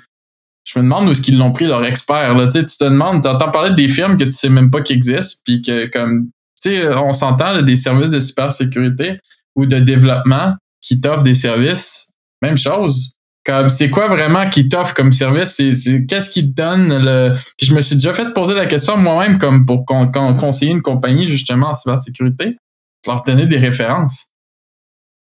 je 0.63 0.79
me 0.79 0.83
demande 0.83 1.07
où 1.07 1.11
est-ce 1.11 1.21
qu'ils 1.21 1.37
l'ont 1.37 1.51
pris 1.51 1.65
leur 1.65 1.83
expert. 1.85 2.35
Là. 2.35 2.47
Tu, 2.47 2.63
tu 2.65 2.77
te 2.77 2.85
demandes, 2.85 3.21
tu 3.21 3.29
entends 3.29 3.51
parler 3.51 3.75
des 3.75 3.87
firmes 3.87 4.17
que 4.17 4.23
tu 4.23 4.31
sais 4.31 4.49
même 4.49 4.71
pas 4.71 4.81
qu'ils 4.81 4.95
existent, 4.95 5.41
puis 5.45 5.61
que 5.61 5.87
comme 5.87 6.29
tu 6.61 6.69
sais, 6.69 6.95
on 6.95 7.11
s'entend 7.11 7.61
des 7.61 7.75
services 7.75 8.11
de 8.11 8.19
cybersécurité 8.19 9.19
ou 9.55 9.65
de 9.65 9.79
développement 9.79 10.55
qui 10.81 11.01
t'offrent 11.01 11.23
des 11.23 11.33
services. 11.33 12.13
Même 12.41 12.57
chose. 12.57 13.17
Comme 13.45 13.69
c'est 13.69 13.89
quoi 13.89 14.07
vraiment 14.07 14.49
qui 14.49 14.69
t'offre 14.69 14.93
comme 14.93 15.11
service? 15.11 15.55
C'est, 15.57 16.05
qu'est-ce 16.05 16.29
qui 16.29 16.49
te 16.49 16.55
donne 16.55 17.03
le. 17.03 17.33
Puis 17.57 17.67
je 17.67 17.75
me 17.75 17.81
suis 17.81 17.95
déjà 17.95 18.13
fait 18.13 18.33
poser 18.33 18.53
la 18.53 18.65
question 18.67 18.95
moi-même 18.97 19.37
comme 19.37 19.65
pour 19.65 19.85
conseiller 19.85 20.71
une 20.71 20.81
compagnie 20.81 21.27
justement 21.27 21.69
en 21.69 21.73
cybersécurité. 21.73 22.57
Je 23.05 23.11
leur 23.11 23.21
tenais 23.21 23.47
des 23.47 23.57
références. 23.57 24.33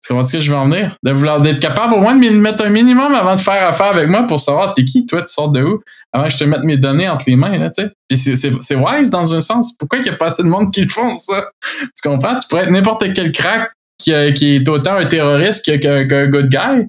Tu 0.02 0.08
comprends 0.08 0.26
ce 0.26 0.32
que 0.32 0.40
je 0.40 0.50
veux 0.50 0.56
en 0.56 0.68
venir? 0.68 0.96
De 1.04 1.12
vouloir 1.12 1.40
d'être 1.40 1.60
capable 1.60 1.94
au 1.94 2.00
moins 2.00 2.16
de 2.16 2.28
mettre 2.30 2.64
un 2.64 2.70
minimum 2.70 3.14
avant 3.14 3.36
de 3.36 3.40
faire 3.40 3.66
affaire 3.66 3.86
avec 3.86 4.08
moi 4.08 4.24
pour 4.24 4.40
savoir 4.40 4.74
t'es 4.74 4.84
qui, 4.84 5.06
toi, 5.06 5.22
tu 5.22 5.32
sors 5.32 5.50
de 5.50 5.62
où, 5.62 5.80
avant 6.12 6.24
que 6.24 6.32
je 6.32 6.38
te 6.38 6.44
mette 6.44 6.64
mes 6.64 6.76
données 6.76 7.08
entre 7.08 7.24
les 7.28 7.36
mains, 7.36 7.56
là, 7.56 7.70
tu 7.70 7.82
sais. 7.84 7.90
Puis 8.08 8.18
c'est 8.60 8.74
wise 8.74 9.10
dans 9.10 9.34
un 9.34 9.40
sens. 9.40 9.76
Pourquoi 9.76 10.00
il 10.00 10.02
n'y 10.02 10.10
a 10.10 10.16
pas 10.16 10.26
assez 10.26 10.42
de 10.42 10.48
monde 10.48 10.72
qui 10.72 10.80
le 10.80 10.88
font, 10.88 11.14
ça? 11.14 11.50
Tu 11.80 12.08
comprends? 12.08 12.34
Tu 12.34 12.48
pourrais 12.48 12.64
être 12.64 12.70
n'importe 12.70 13.12
quel 13.14 13.30
crack 13.30 13.70
qui, 13.98 14.12
qui, 14.34 14.56
est 14.56 14.68
autant 14.68 14.94
un 14.94 15.06
terroriste 15.06 15.64
qu'un 15.64 16.04
good 16.26 16.48
guy. 16.48 16.88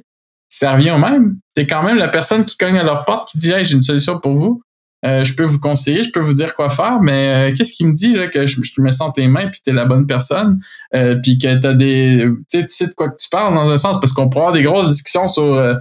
Ça 0.53 0.73
revient 0.73 0.91
au 0.91 0.99
même. 0.99 1.37
T'es 1.55 1.65
quand 1.65 1.81
même 1.81 1.97
la 1.97 2.07
personne 2.07 2.45
qui 2.45 2.57
cogne 2.57 2.77
à 2.77 2.83
leur 2.83 3.05
porte 3.05 3.29
qui 3.29 3.39
dit 3.39 3.51
Hey, 3.51 3.65
j'ai 3.65 3.73
une 3.73 3.81
solution 3.81 4.19
pour 4.19 4.35
vous. 4.35 4.61
Euh, 5.03 5.25
je 5.25 5.33
peux 5.33 5.43
vous 5.43 5.59
conseiller, 5.59 6.03
je 6.03 6.11
peux 6.11 6.21
vous 6.21 6.33
dire 6.33 6.55
quoi 6.55 6.69
faire, 6.69 7.01
mais 7.01 7.51
euh, 7.51 7.55
qu'est-ce 7.55 7.73
qui 7.73 7.85
me 7.85 7.91
dit 7.91 8.13
là, 8.13 8.27
que 8.27 8.47
je, 8.47 8.61
me 8.77 8.91
sens 8.91 9.11
tes 9.13 9.27
mains 9.27 9.47
puis 9.47 9.59
t'es 9.61 9.73
la 9.73 9.83
bonne 9.83 10.07
personne, 10.07 10.61
euh, 10.95 11.15
puis 11.21 11.37
que 11.37 11.53
t'as 11.55 11.73
des, 11.73 12.25
tu 12.49 12.65
sais 12.69 12.87
de 12.87 12.93
quoi 12.93 13.09
que 13.09 13.17
tu 13.19 13.27
parles 13.27 13.53
dans 13.53 13.69
un 13.69 13.77
sens, 13.77 13.99
parce 13.99 14.13
qu'on 14.13 14.29
pourra 14.29 14.45
avoir 14.45 14.53
des 14.53 14.63
grosses 14.63 14.91
discussions 14.91 15.27
sur 15.27 15.77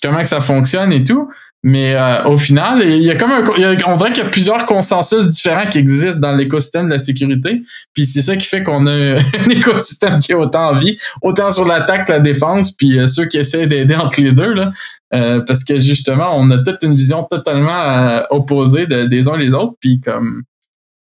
comment 0.00 0.22
que 0.22 0.28
ça 0.28 0.40
fonctionne 0.40 0.92
et 0.92 1.02
tout. 1.02 1.28
Mais 1.64 1.94
euh, 1.94 2.24
au 2.24 2.38
final, 2.38 2.82
il 2.84 3.02
y 3.02 3.10
a 3.10 3.14
comme 3.14 3.30
un, 3.30 3.46
on 3.86 3.96
dirait 3.96 4.12
qu'il 4.12 4.24
y 4.24 4.26
a 4.26 4.30
plusieurs 4.30 4.66
consensus 4.66 5.28
différents 5.28 5.68
qui 5.68 5.78
existent 5.78 6.20
dans 6.20 6.34
l'écosystème 6.34 6.86
de 6.86 6.90
la 6.90 6.98
sécurité. 6.98 7.62
Puis 7.94 8.04
c'est 8.04 8.22
ça 8.22 8.36
qui 8.36 8.46
fait 8.46 8.64
qu'on 8.64 8.86
a 8.88 8.92
un 9.20 9.48
écosystème 9.48 10.18
qui 10.18 10.32
a 10.32 10.38
autant 10.38 10.70
envie, 10.70 10.98
autant 11.22 11.52
sur 11.52 11.64
l'attaque 11.64 12.08
que 12.08 12.12
la 12.12 12.20
défense, 12.20 12.72
puis 12.72 12.98
euh, 12.98 13.06
ceux 13.06 13.26
qui 13.26 13.38
essaient 13.38 13.68
d'aider 13.68 13.94
entre 13.94 14.20
les 14.20 14.32
deux. 14.32 14.52
Là, 14.54 14.72
euh, 15.14 15.40
parce 15.40 15.62
que 15.62 15.78
justement, 15.78 16.36
on 16.36 16.50
a 16.50 16.58
toute 16.58 16.82
une 16.82 16.96
vision 16.96 17.22
totalement 17.22 18.22
opposée 18.30 18.86
de, 18.86 19.04
des 19.04 19.28
uns 19.28 19.36
les 19.36 19.54
autres. 19.54 19.74
Puis 19.80 20.00
comme 20.00 20.42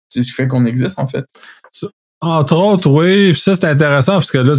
c'est 0.09 0.23
ce 0.23 0.29
qui 0.29 0.35
fait 0.35 0.47
qu'on 0.47 0.67
existe 0.67 1.01
en 1.01 1.09
fait. 1.09 1.25
Entre 2.21 2.57
autres, 2.57 2.89
oui. 2.89 3.35
Ça, 3.35 3.55
c'est 3.55 3.67
intéressant 3.67 4.15
parce 4.15 4.31
que 4.31 4.39
là, 4.39 4.55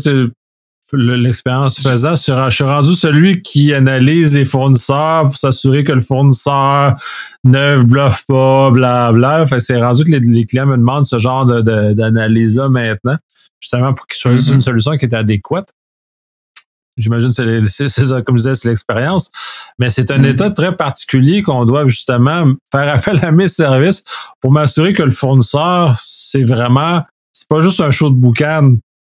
l'expérience 0.93 1.81
faisant, 1.81 2.15
je 2.15 2.49
suis 2.51 2.63
rendu 2.63 2.93
celui 2.93 3.41
qui 3.41 3.73
analyse 3.73 4.35
les 4.35 4.45
fournisseurs 4.45 5.23
pour 5.23 5.37
s'assurer 5.37 5.83
que 5.83 5.91
le 5.91 6.01
fournisseur 6.01 6.95
ne 7.43 7.77
bluffe 7.81 8.25
pas, 8.27 8.71
bla 8.71 9.47
Fait 9.47 9.59
c'est 9.59 9.81
rendu 9.81 10.03
que 10.03 10.11
les, 10.11 10.45
clients 10.45 10.67
me 10.67 10.77
demandent 10.77 11.05
ce 11.05 11.17
genre 11.17 11.45
d'analyse-là 11.45 12.69
maintenant, 12.69 13.17
justement 13.59 13.93
pour 13.93 14.05
qu'ils 14.07 14.19
choisissent 14.19 14.51
mm-hmm. 14.51 14.55
une 14.55 14.61
solution 14.61 14.97
qui 14.97 15.05
est 15.05 15.15
adéquate. 15.15 15.73
J'imagine 16.97 17.33
que 17.33 17.65
c'est 17.65 17.89
ça, 17.89 18.21
comme 18.21 18.37
je 18.37 18.43
disais, 18.43 18.55
c'est 18.55 18.69
l'expérience. 18.69 19.29
Mais 19.79 19.89
c'est 19.89 20.11
un 20.11 20.19
mm-hmm. 20.19 20.29
état 20.29 20.49
très 20.51 20.75
particulier 20.77 21.43
qu'on 21.43 21.65
doit 21.65 21.85
justement 21.87 22.45
faire 22.71 22.95
appel 22.95 23.19
à 23.23 23.31
mes 23.31 23.49
services 23.49 24.03
pour 24.39 24.51
m'assurer 24.51 24.93
que 24.93 25.03
le 25.03 25.11
fournisseur, 25.11 25.93
c'est 25.97 26.43
vraiment, 26.43 27.03
c'est 27.33 27.49
pas 27.49 27.61
juste 27.61 27.81
un 27.81 27.91
show 27.91 28.09
de 28.09 28.15
boucan 28.15 28.75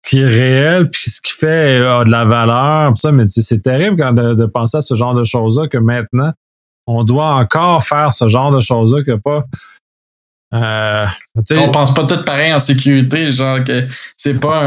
qui 0.08 0.22
est 0.22 0.28
réel, 0.28 0.90
puis 0.90 1.10
ce 1.10 1.20
qui 1.22 1.34
fait 1.34 1.80
euh, 1.80 2.04
de 2.04 2.10
la 2.10 2.24
valeur, 2.24 2.98
ça, 2.98 3.12
mais 3.12 3.28
c'est 3.28 3.62
terrible 3.62 3.98
quand 3.98 4.14
de, 4.14 4.46
penser 4.46 4.78
à 4.78 4.82
ce 4.82 4.96
genre 4.96 5.14
de 5.14 5.24
choses-là 5.24 5.68
que 5.68 5.78
maintenant, 5.78 6.32
on 6.86 7.04
doit 7.04 7.36
encore 7.36 7.84
faire 7.84 8.14
ce 8.14 8.28
genre 8.30 8.52
de 8.52 8.62
choses-là 8.62 9.04
que 9.04 9.16
pas. 9.16 9.44
Euh, 10.54 11.06
on 11.58 11.72
pense 11.72 11.94
pas 11.94 12.06
tout 12.06 12.24
pareil 12.24 12.54
en 12.54 12.60
sécurité, 12.60 13.34
genre 13.34 13.62
que 13.66 13.86
c'est 14.16 14.40
pas 14.40 14.64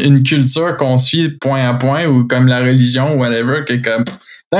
une 0.00 0.22
culture 0.22 0.76
qu'on 0.76 0.98
suit 0.98 1.30
point 1.40 1.68
à 1.68 1.74
point 1.74 2.06
ou 2.06 2.24
comme 2.24 2.46
la 2.46 2.60
religion 2.60 3.16
ou 3.16 3.18
whatever, 3.18 3.64
que 3.66 3.74
comme 3.74 4.04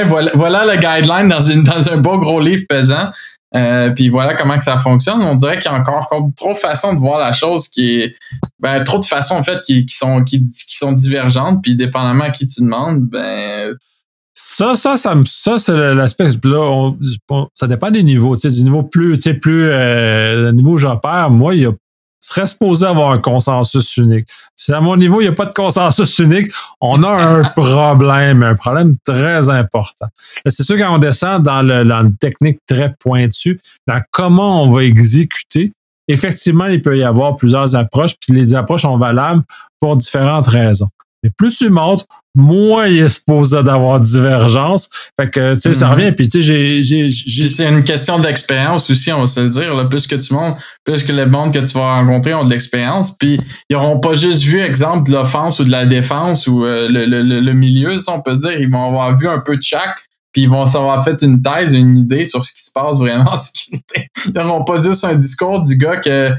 voilà, 0.08 0.32
voilà 0.34 0.64
le 0.64 0.80
guideline 0.80 1.28
dans 1.28 1.92
un 1.92 1.96
beau 1.98 2.18
gros 2.18 2.40
livre 2.40 2.64
pesant. 2.68 3.12
Euh, 3.56 3.90
puis 3.90 4.10
voilà 4.10 4.34
comment 4.34 4.58
que 4.58 4.64
ça 4.64 4.78
fonctionne. 4.78 5.22
On 5.22 5.34
dirait 5.34 5.58
qu'il 5.58 5.70
y 5.70 5.74
a 5.74 5.78
encore 5.78 6.06
trop 6.36 6.52
de 6.52 6.58
façons 6.58 6.92
de 6.92 6.98
voir 6.98 7.18
la 7.18 7.32
chose 7.32 7.68
qui 7.68 8.00
est 8.00 8.16
ben, 8.60 8.82
trop 8.82 8.98
de 8.98 9.06
façons 9.06 9.36
en 9.36 9.44
fait 9.44 9.60
qui, 9.62 9.86
sont 9.88 10.22
qui, 10.22 10.46
sont 10.68 10.92
divergentes. 10.92 11.62
Puis 11.62 11.74
dépendamment 11.74 12.24
à 12.24 12.30
qui 12.30 12.46
tu 12.46 12.60
demandes, 12.60 13.06
ben 13.06 13.74
ça, 14.34 14.76
ça, 14.76 14.96
ça, 14.96 15.58
c'est 15.58 15.94
l'aspect. 15.94 16.28
Ça 17.54 17.66
dépend 17.66 17.90
des 17.90 18.02
niveaux. 18.02 18.36
Tu 18.36 18.42
sais, 18.42 18.50
du 18.50 18.62
niveau 18.62 18.84
plus, 18.84 19.16
tu 19.16 19.22
sais, 19.22 19.34
plus 19.34 19.64
euh, 19.64 20.42
le 20.42 20.52
niveau 20.52 20.74
où 20.74 20.78
j'opère, 20.78 21.30
moi, 21.30 21.56
il 21.56 21.62
y 21.62 21.66
a 21.66 21.72
serait 22.20 22.46
supposé 22.46 22.86
avoir 22.86 23.12
un 23.12 23.18
consensus 23.18 23.96
unique. 23.96 24.26
Si 24.56 24.72
à 24.72 24.80
mon 24.80 24.96
niveau, 24.96 25.20
il 25.20 25.24
n'y 25.24 25.30
a 25.30 25.34
pas 25.34 25.46
de 25.46 25.54
consensus 25.54 26.18
unique, 26.18 26.50
on 26.80 27.02
a 27.02 27.10
un 27.10 27.44
problème, 27.56 28.42
un 28.42 28.54
problème 28.54 28.96
très 29.04 29.48
important. 29.50 30.06
C'est 30.46 30.64
sûr 30.64 30.76
quand 30.76 30.94
on 30.94 30.98
descend 30.98 31.42
dans, 31.42 31.62
le, 31.62 31.84
dans 31.84 32.02
une 32.02 32.16
technique 32.16 32.58
très 32.66 32.94
pointue, 32.98 33.58
dans 33.86 34.00
comment 34.10 34.64
on 34.64 34.72
va 34.72 34.84
exécuter, 34.84 35.72
effectivement, 36.08 36.66
il 36.66 36.82
peut 36.82 36.96
y 36.98 37.04
avoir 37.04 37.36
plusieurs 37.36 37.76
approches, 37.76 38.14
puis 38.20 38.32
les 38.32 38.54
approches 38.54 38.82
sont 38.82 38.98
valables 38.98 39.42
pour 39.78 39.96
différentes 39.96 40.46
raisons. 40.46 40.88
Mais 41.28 41.32
plus 41.36 41.58
tu 41.58 41.68
montes, 41.68 42.06
moins 42.34 42.86
il 42.86 42.98
est 42.98 43.08
supposé 43.08 43.62
d'avoir 43.62 44.00
divergence. 44.00 44.88
Fait 45.18 45.28
que, 45.28 45.54
tu 45.54 45.60
sais, 45.60 45.74
ça 45.74 45.88
mhm. 45.88 45.92
revient. 45.92 46.12
Puis, 46.12 46.28
tu 46.28 46.42
sais, 46.42 46.82
j'ai. 46.82 47.10
C'est 47.10 47.68
une 47.68 47.84
question 47.84 48.18
d'expérience 48.18 48.90
aussi, 48.90 49.12
on 49.12 49.20
va 49.20 49.26
se 49.26 49.40
le 49.40 49.48
dire. 49.48 49.74
Là. 49.74 49.84
Plus 49.84 50.06
que 50.06 50.14
tu 50.14 50.32
montes, 50.32 50.56
plus 50.84 51.04
que 51.04 51.12
les 51.12 51.26
bandes 51.26 51.52
que 51.52 51.58
tu 51.58 51.74
vas 51.74 51.96
rencontrer 51.96 52.34
ont 52.34 52.44
de 52.44 52.50
l'expérience. 52.50 53.16
Puis, 53.16 53.38
ils 53.68 53.74
n'auront 53.76 53.98
pas 53.98 54.14
juste 54.14 54.42
vu, 54.42 54.60
exemple, 54.60 55.10
de 55.10 55.14
l'offense 55.14 55.60
ou 55.60 55.64
de 55.64 55.70
la 55.70 55.84
défense 55.84 56.46
ou 56.46 56.64
euh, 56.64 56.88
le, 56.88 57.04
le, 57.04 57.22
le, 57.22 57.52
milieu, 57.52 57.98
si 57.98 58.08
on 58.10 58.22
peut 58.22 58.36
dire. 58.36 58.58
Ils 58.58 58.70
vont 58.70 58.86
avoir 58.86 59.16
vu 59.16 59.28
un 59.28 59.40
peu 59.40 59.56
de 59.56 59.62
chaque. 59.62 59.98
Puis 60.32 60.42
ils 60.42 60.48
vont 60.48 60.66
s'avoir 60.66 61.02
fait 61.02 61.22
une 61.22 61.40
thèse, 61.40 61.72
une 61.72 61.96
idée 61.96 62.26
sur 62.26 62.44
ce 62.44 62.52
qui 62.52 62.62
se 62.62 62.70
passe 62.70 62.98
vraiment 62.98 63.32
en 63.32 63.36
sécurité. 63.36 64.08
Ils 64.26 64.32
n'auront 64.34 64.62
pas 64.62 64.76
juste 64.78 65.04
un 65.04 65.14
discours 65.14 65.62
du 65.62 65.76
gars 65.78 65.96
que 65.96 66.32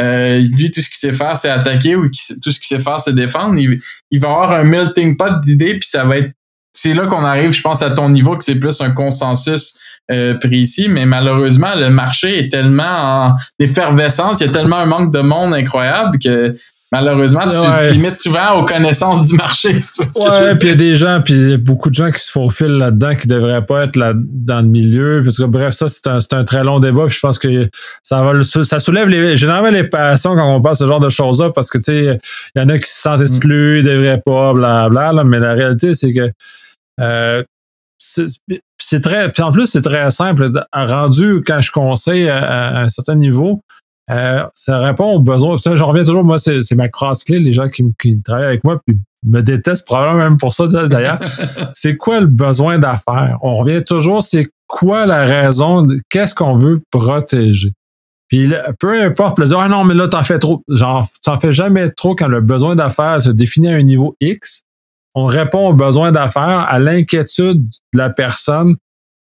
euh, 0.00 0.38
lui, 0.56 0.70
tout 0.70 0.80
ce 0.80 0.88
qu'il 0.88 0.98
sait 0.98 1.12
faire, 1.12 1.36
c'est 1.36 1.50
attaquer 1.50 1.96
ou 1.96 2.08
tout 2.08 2.50
ce 2.50 2.58
qu'il 2.58 2.66
sait 2.66 2.78
faire, 2.78 3.00
c'est 3.00 3.14
défendre. 3.14 3.58
Il, 3.58 4.20
va 4.20 4.28
avoir 4.28 4.52
un 4.52 4.64
melting 4.64 5.16
pot 5.16 5.40
d'idées, 5.40 5.78
puis 5.78 5.88
ça 5.88 6.04
va 6.04 6.18
être. 6.18 6.32
C'est 6.74 6.94
là 6.94 7.06
qu'on 7.06 7.24
arrive, 7.24 7.52
je 7.52 7.60
pense, 7.60 7.82
à 7.82 7.90
ton 7.90 8.08
niveau, 8.08 8.36
que 8.36 8.44
c'est 8.44 8.54
plus 8.54 8.80
un 8.80 8.92
consensus 8.92 9.76
euh, 10.10 10.34
précis. 10.38 10.88
Mais 10.88 11.04
malheureusement, 11.04 11.74
le 11.76 11.90
marché 11.90 12.38
est 12.38 12.50
tellement 12.50 13.26
en 13.28 13.36
effervescence, 13.58 14.40
il 14.40 14.46
y 14.46 14.48
a 14.48 14.52
tellement 14.52 14.78
un 14.78 14.86
manque 14.86 15.12
de 15.12 15.20
monde 15.20 15.52
incroyable 15.52 16.18
que 16.18 16.56
malheureusement, 16.92 17.40
tu 17.44 17.56
te 17.56 17.92
limites 17.92 18.18
souvent 18.18 18.60
aux 18.60 18.64
connaissances 18.64 19.26
du 19.26 19.34
marché. 19.36 19.78
Si 19.82 19.92
tu 19.98 20.20
ouais, 20.20 20.54
puis 20.54 20.68
il 20.68 20.70
y 20.70 20.72
a 20.72 20.76
des 20.76 20.96
gens, 20.96 21.20
puis 21.22 21.34
il 21.34 21.50
y 21.50 21.52
a 21.54 21.56
beaucoup 21.56 21.88
de 21.88 21.94
gens 21.94 22.10
qui 22.10 22.20
se 22.20 22.30
faufilent 22.30 22.78
là-dedans 22.78 23.14
qui 23.16 23.26
devraient 23.26 23.64
pas 23.64 23.84
être 23.84 23.96
là 23.96 24.12
dans 24.14 24.60
le 24.60 24.68
milieu. 24.68 25.22
Parce 25.24 25.38
que 25.38 25.44
bref, 25.44 25.74
ça, 25.74 25.88
c'est 25.88 26.06
un, 26.06 26.18
un, 26.38 26.44
très 26.44 26.62
long 26.62 26.78
débat. 26.78 27.06
Puis 27.06 27.16
je 27.16 27.20
pense 27.20 27.38
que 27.38 27.68
ça 28.02 28.22
va 28.22 28.44
ça 28.44 28.78
soulève 28.78 29.08
les, 29.08 29.36
généralement 29.36 29.70
les 29.70 29.84
passions 29.84 30.34
quand 30.34 30.54
on 30.54 30.60
parle 30.60 30.76
ce 30.76 30.86
genre 30.86 31.00
de 31.00 31.08
choses-là, 31.08 31.50
parce 31.50 31.70
que 31.70 31.78
tu 31.78 31.84
sais, 31.84 32.20
il 32.54 32.60
y 32.60 32.64
en 32.64 32.68
a 32.68 32.78
qui 32.78 32.88
se 32.88 33.00
sentent 33.00 33.22
exclus, 33.22 33.80
ils 33.80 33.84
devraient 33.84 34.20
pas, 34.24 34.52
blablabla. 34.52 35.12
Bla, 35.12 35.24
mais 35.24 35.40
la 35.40 35.54
réalité, 35.54 35.94
c'est 35.94 36.12
que 36.12 36.30
euh, 37.00 37.42
c'est 37.98 39.00
très. 39.00 39.30
Puis 39.32 39.42
en 39.42 39.52
plus, 39.52 39.66
c'est 39.66 39.82
très 39.82 40.10
simple. 40.10 40.50
Rendu 40.72 41.42
quand 41.46 41.60
je 41.60 41.70
conseille 41.70 42.28
à 42.28 42.80
un 42.80 42.88
certain 42.88 43.14
niveau, 43.14 43.62
euh, 44.10 44.44
ça 44.54 44.78
répond 44.78 45.12
aux 45.12 45.20
besoins. 45.20 45.58
Ça, 45.58 45.76
j'en 45.76 45.86
reviens 45.86 46.04
toujours, 46.04 46.24
moi, 46.24 46.38
c'est, 46.38 46.60
ma 46.74 46.88
cross 46.88 47.24
clé, 47.24 47.38
les 47.38 47.52
gens 47.52 47.68
qui, 47.68 47.84
qui, 48.00 48.20
travaillent 48.20 48.46
avec 48.46 48.64
moi, 48.64 48.80
puis 48.84 48.98
me 49.24 49.40
détestent 49.40 49.86
probablement 49.86 50.18
même 50.18 50.38
pour 50.38 50.52
ça, 50.52 50.66
d'ailleurs. 50.88 51.20
c'est 51.72 51.96
quoi 51.96 52.20
le 52.20 52.26
besoin 52.26 52.78
d'affaires? 52.78 53.38
On 53.42 53.54
revient 53.54 53.84
toujours, 53.84 54.22
c'est 54.22 54.48
quoi 54.66 55.06
la 55.06 55.24
raison, 55.24 55.86
qu'est-ce 56.08 56.34
qu'on 56.34 56.56
veut 56.56 56.80
protéger? 56.90 57.72
Puis 58.28 58.50
peu 58.80 59.02
importe, 59.02 59.38
le 59.38 59.44
dire, 59.44 59.58
ah 59.58 59.68
non, 59.68 59.84
mais 59.84 59.92
là, 59.92 60.08
t'en 60.08 60.22
fais 60.22 60.38
trop. 60.38 60.62
Genre, 60.66 61.06
t'en 61.22 61.38
fais 61.38 61.52
jamais 61.52 61.90
trop 61.90 62.16
quand 62.16 62.28
le 62.28 62.40
besoin 62.40 62.74
d'affaires 62.74 63.20
se 63.20 63.28
définit 63.28 63.68
à 63.68 63.74
un 63.76 63.82
niveau 63.82 64.16
X. 64.22 64.62
On 65.14 65.26
répond 65.26 65.68
aux 65.68 65.74
besoins 65.74 66.12
d'affaires, 66.12 66.66
à 66.66 66.78
l'inquiétude 66.78 67.62
de 67.62 67.98
la 67.98 68.08
personne 68.08 68.76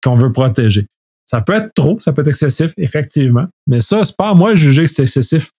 qu'on 0.01 0.15
veut 0.15 0.31
protéger. 0.31 0.87
Ça 1.27 1.41
peut 1.41 1.55
être 1.55 1.73
trop, 1.75 1.99
ça 1.99 2.13
peut 2.13 2.23
être 2.23 2.29
excessif, 2.29 2.73
effectivement. 2.77 3.47
Mais 3.67 3.81
ça, 3.81 4.05
c'est 4.05 4.17
pas 4.17 4.31
à 4.31 4.35
moi 4.35 4.51
de 4.51 4.57
juger 4.57 4.83
que 4.83 4.91
c'est 4.91 5.03
excessif. 5.03 5.51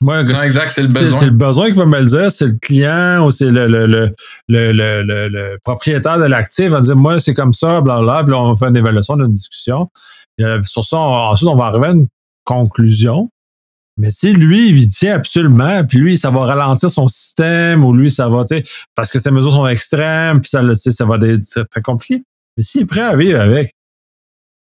Moi, 0.00 0.22
non, 0.24 0.42
exact, 0.42 0.70
c'est 0.70 0.82
le 0.82 0.88
besoin. 0.88 1.18
C'est 1.18 1.26
le 1.26 1.30
besoin 1.30 1.66
qui 1.70 1.78
va 1.78 1.86
me 1.86 2.00
le 2.00 2.06
dire, 2.06 2.30
c'est 2.30 2.46
le 2.46 2.58
client 2.60 3.26
ou 3.26 3.30
c'est 3.30 3.50
le, 3.50 3.68
le, 3.68 3.86
le, 3.86 4.12
le, 4.48 5.28
le, 5.28 5.58
propriétaire 5.62 6.18
de 6.18 6.24
l'actif 6.24 6.68
va 6.68 6.80
dire 6.80 6.96
Moi, 6.96 7.20
c'est 7.20 7.34
comme 7.34 7.52
ça, 7.52 7.80
blablabla, 7.80 8.24
puis 8.24 8.34
on 8.34 8.56
fait 8.56 8.66
une 8.66 8.76
évaluation, 8.76 9.14
une 9.14 9.32
discussion. 9.32 9.88
Euh, 10.40 10.60
sur 10.64 10.84
ça, 10.84 10.98
ensuite, 10.98 11.48
on 11.48 11.56
va 11.56 11.66
arriver 11.66 11.86
à 11.86 11.90
une 11.92 12.08
conclusion. 12.44 13.30
Mais 13.96 14.10
si 14.10 14.32
lui, 14.32 14.70
il 14.70 14.88
tient 14.88 15.14
absolument, 15.14 15.84
puis 15.84 15.98
lui, 15.98 16.18
ça 16.18 16.30
va 16.30 16.40
ralentir 16.40 16.90
son 16.90 17.06
système, 17.06 17.84
ou 17.84 17.92
lui, 17.92 18.10
ça 18.10 18.28
va, 18.28 18.44
tu 18.44 18.56
sais, 18.56 18.64
parce 18.96 19.10
que 19.12 19.20
ses 19.20 19.30
mesures 19.30 19.52
sont 19.52 19.68
extrêmes, 19.68 20.40
puis 20.40 20.50
ça, 20.50 20.62
ça 20.74 21.04
va 21.04 21.16
être 21.22 21.62
très 21.70 21.82
compliqué. 21.82 22.24
Mais 22.56 22.64
s'il 22.64 22.82
est 22.82 22.86
prêt 22.86 23.02
à 23.02 23.14
vivre 23.14 23.40
avec, 23.40 23.72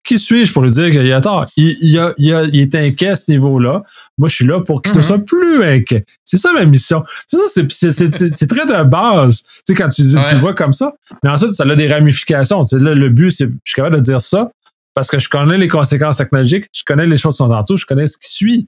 qui 0.07 0.17
suis-je 0.17 0.53
pour 0.53 0.63
lui 0.63 0.71
dire 0.71 0.89
qu'il 0.89 1.11
a 1.11 1.19
tort? 1.19 1.47
Il, 1.57 1.75
il, 1.81 2.13
il, 2.17 2.61
est 2.61 2.75
inquiet 2.75 3.09
à 3.09 3.15
ce 3.17 3.29
niveau-là. 3.29 3.81
Moi, 4.17 4.29
je 4.29 4.35
suis 4.35 4.45
là 4.45 4.61
pour 4.61 4.81
qu'il 4.81 4.93
ne 4.93 4.99
mm-hmm. 4.99 5.03
soit 5.03 5.19
plus 5.19 5.61
inquiet. 5.61 6.05
C'est 6.23 6.37
ça 6.37 6.53
ma 6.53 6.63
mission. 6.63 7.03
C'est 7.27 7.37
ça, 7.67 7.91
c'est 7.91 8.47
très 8.47 8.65
de 8.65 8.83
base. 8.83 9.43
Tu 9.43 9.61
sais, 9.65 9.73
quand 9.73 9.89
tu, 9.89 10.03
dis, 10.03 10.15
tu 10.29 10.35
le 10.35 10.39
vois 10.39 10.53
comme 10.53 10.71
ça. 10.71 10.93
Mais 11.23 11.29
ensuite, 11.29 11.51
ça 11.51 11.63
a 11.63 11.75
des 11.75 11.91
ramifications. 11.91 12.63
Tu 12.63 12.79
là, 12.79 12.95
le 12.95 13.09
but, 13.09 13.31
c'est, 13.31 13.47
je 13.47 13.51
suis 13.65 13.75
capable 13.75 13.97
de 13.97 14.01
dire 14.01 14.21
ça 14.21 14.49
parce 14.93 15.09
que 15.09 15.19
je 15.19 15.27
connais 15.27 15.57
les 15.57 15.67
conséquences 15.67 16.17
technologiques, 16.17 16.67
je 16.73 16.83
connais 16.85 17.05
les 17.05 17.17
choses 17.17 17.35
qui 17.35 17.37
sont 17.39 17.51
autour, 17.51 17.77
je 17.77 17.85
connais 17.85 18.07
ce 18.07 18.17
qui 18.17 18.31
suit. 18.31 18.67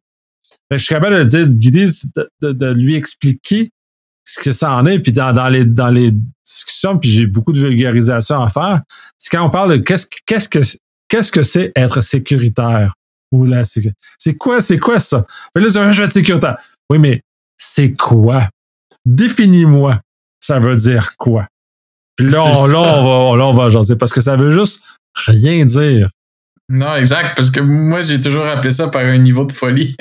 je 0.70 0.78
suis 0.78 0.94
capable 0.94 1.20
de 1.20 1.24
dire, 1.24 1.48
de 1.48 1.54
guider, 1.54 1.88
de, 2.42 2.52
de, 2.52 2.74
lui 2.74 2.96
expliquer 2.96 3.72
ce 4.26 4.40
que 4.40 4.52
ça 4.52 4.74
en 4.74 4.86
est. 4.86 5.00
Puis 5.00 5.14
dans, 5.14 5.32
dans, 5.32 5.48
les, 5.48 5.64
dans 5.64 5.90
les 5.90 6.12
discussions, 6.46 6.98
puis 6.98 7.10
j'ai 7.10 7.28
beaucoup 7.28 7.54
de 7.54 7.62
vulgarisation 7.62 8.42
à 8.44 8.50
faire, 8.50 8.82
c'est 9.18 9.30
quand 9.30 9.46
on 9.46 9.50
parle 9.50 9.72
de 9.72 9.78
qu'est-ce, 9.78 10.06
qu'est-ce 10.26 10.50
que 10.50 10.60
qu'est-ce 11.10 11.32
que 11.32 11.44
c'est 11.44 11.72
être 11.76 12.02
sécuritaire? 12.02 12.94
Ou 13.32 13.46
là, 13.46 13.64
c'est 13.64 14.36
quoi, 14.36 14.62
c'est 14.62 14.80
quoi 14.80 15.00
ça? 15.00 15.26
Fait 15.54 15.60
là, 15.60 15.70
je 15.70 15.98
vais 15.98 16.06
être 16.06 16.12
sécuritaire. 16.12 16.58
Oui, 16.90 16.98
mais 16.98 17.22
c'est 17.58 17.94
quoi? 17.94 18.48
Définis-moi. 19.06 20.00
Ça 20.40 20.60
veut 20.60 20.76
dire 20.76 21.16
quoi? 21.18 21.48
Puis 22.16 22.30
là, 22.30 22.44
on, 22.44 22.68
là, 22.68 22.80
on 22.80 23.32
va, 23.32 23.38
là, 23.38 23.46
on 23.46 23.54
va 23.54 23.70
jaser 23.70 23.96
parce 23.96 24.12
que 24.12 24.22
ça 24.22 24.36
veut 24.36 24.52
juste 24.52 24.84
rien 25.26 25.64
dire. 25.64 26.10
Non, 26.70 26.96
exact, 26.96 27.36
parce 27.36 27.52
que 27.52 27.60
moi, 27.60 28.02
j'ai 28.02 28.22
toujours 28.22 28.46
appelé 28.46 28.72
ça 28.72 28.90
par 28.90 29.04
un 29.04 29.18
niveau 29.18 29.46
de 29.46 29.52
folie. 29.52 29.96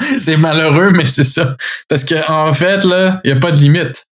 c'est 0.18 0.36
malheureux, 0.36 0.90
mais 0.90 1.08
c'est 1.08 1.24
ça. 1.24 1.56
Parce 1.88 2.04
qu'en 2.04 2.48
en 2.48 2.52
fait, 2.52 2.84
là, 2.84 3.20
il 3.24 3.32
n'y 3.32 3.38
a 3.38 3.40
pas 3.40 3.52
de 3.52 3.60
limite. 3.60 4.06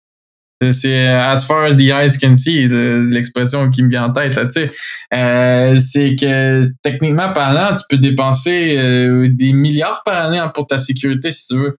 C'est 0.72 1.06
as 1.06 1.44
far 1.46 1.64
as 1.64 1.76
the 1.76 1.90
eyes 1.92 2.18
can 2.20 2.34
see, 2.34 2.66
l'expression 2.66 3.70
qui 3.70 3.84
me 3.84 3.88
vient 3.88 4.06
en 4.06 4.12
tête, 4.12 4.34
là, 4.34 4.44
tu 4.46 4.62
sais. 4.62 4.70
Euh, 5.14 5.76
c'est 5.78 6.16
que 6.16 6.68
techniquement 6.82 7.32
parlant, 7.32 7.76
tu 7.76 7.84
peux 7.88 7.98
dépenser 7.98 8.76
euh, 8.76 9.28
des 9.30 9.52
milliards 9.52 10.02
par 10.04 10.18
année 10.18 10.42
pour 10.54 10.66
ta 10.66 10.78
sécurité, 10.78 11.30
si 11.30 11.46
tu 11.46 11.58
veux. 11.58 11.78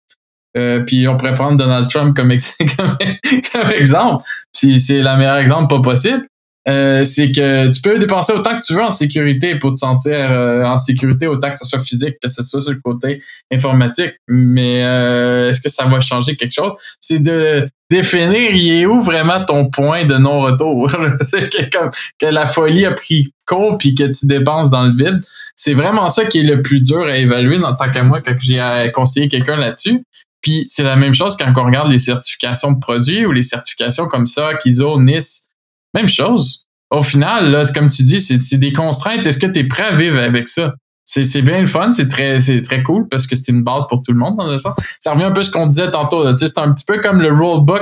Euh, 0.57 0.79
puis 0.79 1.07
on 1.07 1.17
pourrait 1.17 1.33
prendre 1.33 1.57
Donald 1.57 1.89
Trump 1.89 2.15
comme, 2.15 2.31
exemple. 3.77 4.23
Si 4.55 4.79
c'est 4.79 5.01
le 5.01 5.17
meilleur 5.17 5.37
exemple 5.37 5.67
pas 5.67 5.81
possible. 5.81 6.25
Euh, 6.67 7.05
c'est 7.05 7.31
que 7.31 7.69
tu 7.69 7.81
peux 7.81 7.97
dépenser 7.97 8.33
autant 8.33 8.59
que 8.59 8.65
tu 8.65 8.73
veux 8.73 8.83
en 8.83 8.91
sécurité 8.91 9.55
pour 9.55 9.73
te 9.73 9.77
sentir 9.77 10.13
euh, 10.13 10.63
en 10.63 10.77
sécurité, 10.77 11.25
autant 11.25 11.51
que 11.51 11.57
ce 11.57 11.65
soit 11.65 11.79
physique, 11.79 12.17
que 12.21 12.29
ce 12.29 12.43
soit 12.43 12.61
sur 12.61 12.73
le 12.73 12.79
côté 12.83 13.21
informatique. 13.51 14.15
Mais 14.27 14.83
euh, 14.83 15.49
est-ce 15.49 15.61
que 15.61 15.69
ça 15.69 15.85
va 15.85 15.99
changer 15.99 16.35
quelque 16.35 16.51
chose? 16.51 16.73
C'est 16.99 17.23
de 17.23 17.67
définir 17.89 18.51
il 18.51 18.81
est 18.81 18.85
où 18.85 19.01
vraiment 19.01 19.43
ton 19.43 19.69
point 19.69 20.05
de 20.05 20.15
non-retour. 20.15 20.91
c'est 21.21 21.49
que, 21.49 21.69
comme, 21.77 21.91
que 22.19 22.27
la 22.27 22.45
folie 22.45 22.85
a 22.85 22.91
pris 22.91 23.33
court 23.45 23.77
puis 23.77 23.95
que 23.95 24.03
tu 24.03 24.27
dépenses 24.27 24.69
dans 24.69 24.85
le 24.85 24.95
vide. 24.95 25.21
C'est 25.55 25.73
vraiment 25.73 26.09
ça 26.09 26.25
qui 26.25 26.39
est 26.39 26.43
le 26.43 26.61
plus 26.61 26.81
dur 26.81 27.01
à 27.01 27.17
évaluer 27.17 27.61
en 27.63 27.75
tant 27.75 27.91
que 27.91 27.99
moi 27.99 28.21
quand 28.21 28.35
j'ai 28.39 28.91
conseillé 28.93 29.27
quelqu'un 29.27 29.57
là-dessus. 29.57 30.03
Puis 30.41 30.63
c'est 30.67 30.83
la 30.83 30.95
même 30.95 31.13
chose 31.13 31.35
quand 31.35 31.51
on 31.57 31.65
regarde 31.65 31.91
les 31.91 31.99
certifications 31.99 32.71
de 32.71 32.79
produits 32.79 33.25
ou 33.25 33.31
les 33.31 33.41
certifications 33.41 34.07
comme 34.07 34.27
ça, 34.27 34.53
KISO, 34.53 35.01
NIS, 35.01 35.49
même 35.93 36.07
chose. 36.07 36.65
Au 36.91 37.03
final, 37.03 37.51
là, 37.51 37.63
comme 37.73 37.89
tu 37.89 38.03
dis, 38.03 38.19
c'est 38.19 38.57
des 38.57 38.73
contraintes. 38.73 39.27
Est-ce 39.27 39.37
que 39.37 39.47
tu 39.47 39.59
es 39.59 39.63
prêt 39.65 39.83
à 39.83 39.95
vivre 39.95 40.17
avec 40.17 40.47
ça? 40.47 40.73
C'est 41.11 41.41
bien 41.41 41.59
le 41.59 41.65
fun, 41.65 41.91
c'est 41.91 42.07
très, 42.07 42.37
très 42.37 42.83
cool 42.83 43.07
parce 43.07 43.25
que 43.25 43.35
c'est 43.35 43.51
une 43.51 43.63
base 43.63 43.87
pour 43.87 44.03
tout 44.03 44.11
le 44.11 44.19
monde 44.19 44.37
dans 44.37 44.57
Ça 44.57 45.11
revient 45.11 45.23
un 45.23 45.31
peu 45.31 45.41
à 45.41 45.43
ce 45.43 45.49
qu'on 45.49 45.65
disait 45.65 45.89
tantôt. 45.89 46.37
C'est 46.37 46.59
un 46.59 46.71
petit 46.71 46.85
peu 46.85 47.01
comme 47.01 47.19
le 47.19 47.33
rollbook 47.33 47.81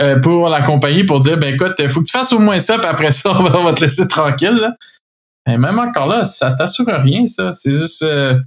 euh, 0.00 0.20
pour 0.20 0.48
la 0.48 0.62
compagnie 0.62 1.02
pour 1.02 1.18
dire 1.18 1.36
ben 1.36 1.52
écoute, 1.52 1.74
faut 1.88 2.00
que 2.00 2.06
tu 2.06 2.12
fasses 2.12 2.32
au 2.32 2.38
moins 2.38 2.60
ça, 2.60 2.78
puis 2.78 2.86
après 2.86 3.10
ça, 3.10 3.32
on 3.40 3.64
va, 3.64 3.72
te 3.72 3.80
laisser 3.80 4.06
tranquille. 4.06 4.54
Là. 4.54 4.76
Même 5.58 5.80
encore 5.80 6.06
là, 6.06 6.24
ça 6.24 6.52
t'assure 6.52 6.86
rien, 6.86 7.26
ça. 7.26 7.52
C'est 7.52 7.74
juste 7.74 8.02
euh, 8.02 8.38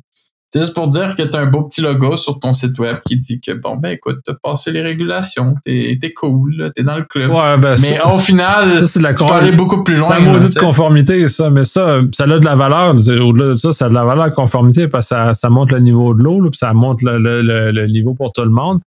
c'est 0.53 0.59
juste 0.59 0.75
pour 0.75 0.87
dire 0.87 1.15
que 1.15 1.23
tu 1.23 1.35
as 1.35 1.39
un 1.39 1.47
beau 1.47 1.63
petit 1.63 1.81
logo 1.81 2.15
sur 2.15 2.39
ton 2.39 2.53
site 2.53 2.77
web 2.77 2.97
qui 3.03 3.17
dit 3.17 3.41
que, 3.41 3.53
bon, 3.53 3.75
ben 3.75 3.89
écoute, 3.89 4.19
tu 4.23 4.29
as 4.29 4.35
passé 4.35 4.69
les 4.69 4.83
régulations, 4.83 5.55
t'es 5.65 5.97
es 5.99 6.13
cool, 6.13 6.71
t'es 6.75 6.83
dans 6.83 6.95
le 6.95 7.05
club. 7.05 7.31
Ouais, 7.31 7.57
ben, 7.57 7.75
mais 7.81 7.99
au 8.05 8.11
final, 8.11 8.87
ça, 8.87 8.99
la 8.99 9.15
tu 9.15 9.25
peux 9.25 9.33
aller 9.33 9.51
beaucoup 9.51 9.83
plus 9.83 9.95
loin. 9.95 10.09
La 10.09 10.19
maudite 10.19 10.59
conformité, 10.59 11.27
ça, 11.27 11.49
mais 11.49 11.65
ça, 11.65 12.01
ça 12.11 12.25
a 12.25 12.27
de 12.27 12.45
la 12.45 12.55
valeur. 12.55 12.93
Au-delà 12.93 13.47
de 13.47 13.55
ça, 13.55 13.73
ça 13.73 13.87
a 13.87 13.89
de 13.89 13.95
la 13.95 14.03
valeur 14.03 14.31
conformité 14.31 14.87
parce 14.87 15.09
que 15.09 15.15
ça, 15.15 15.33
ça 15.33 15.49
monte 15.49 15.71
le 15.71 15.79
niveau 15.79 16.13
de 16.13 16.21
l'eau, 16.21 16.39
puis 16.51 16.59
ça 16.59 16.71
monte 16.73 17.01
le, 17.01 17.17
le, 17.17 17.71
le, 17.71 17.87
niveau 17.87 18.13
pour 18.13 18.31
tout 18.31 18.43
le 18.43 18.51
monde. 18.51 18.79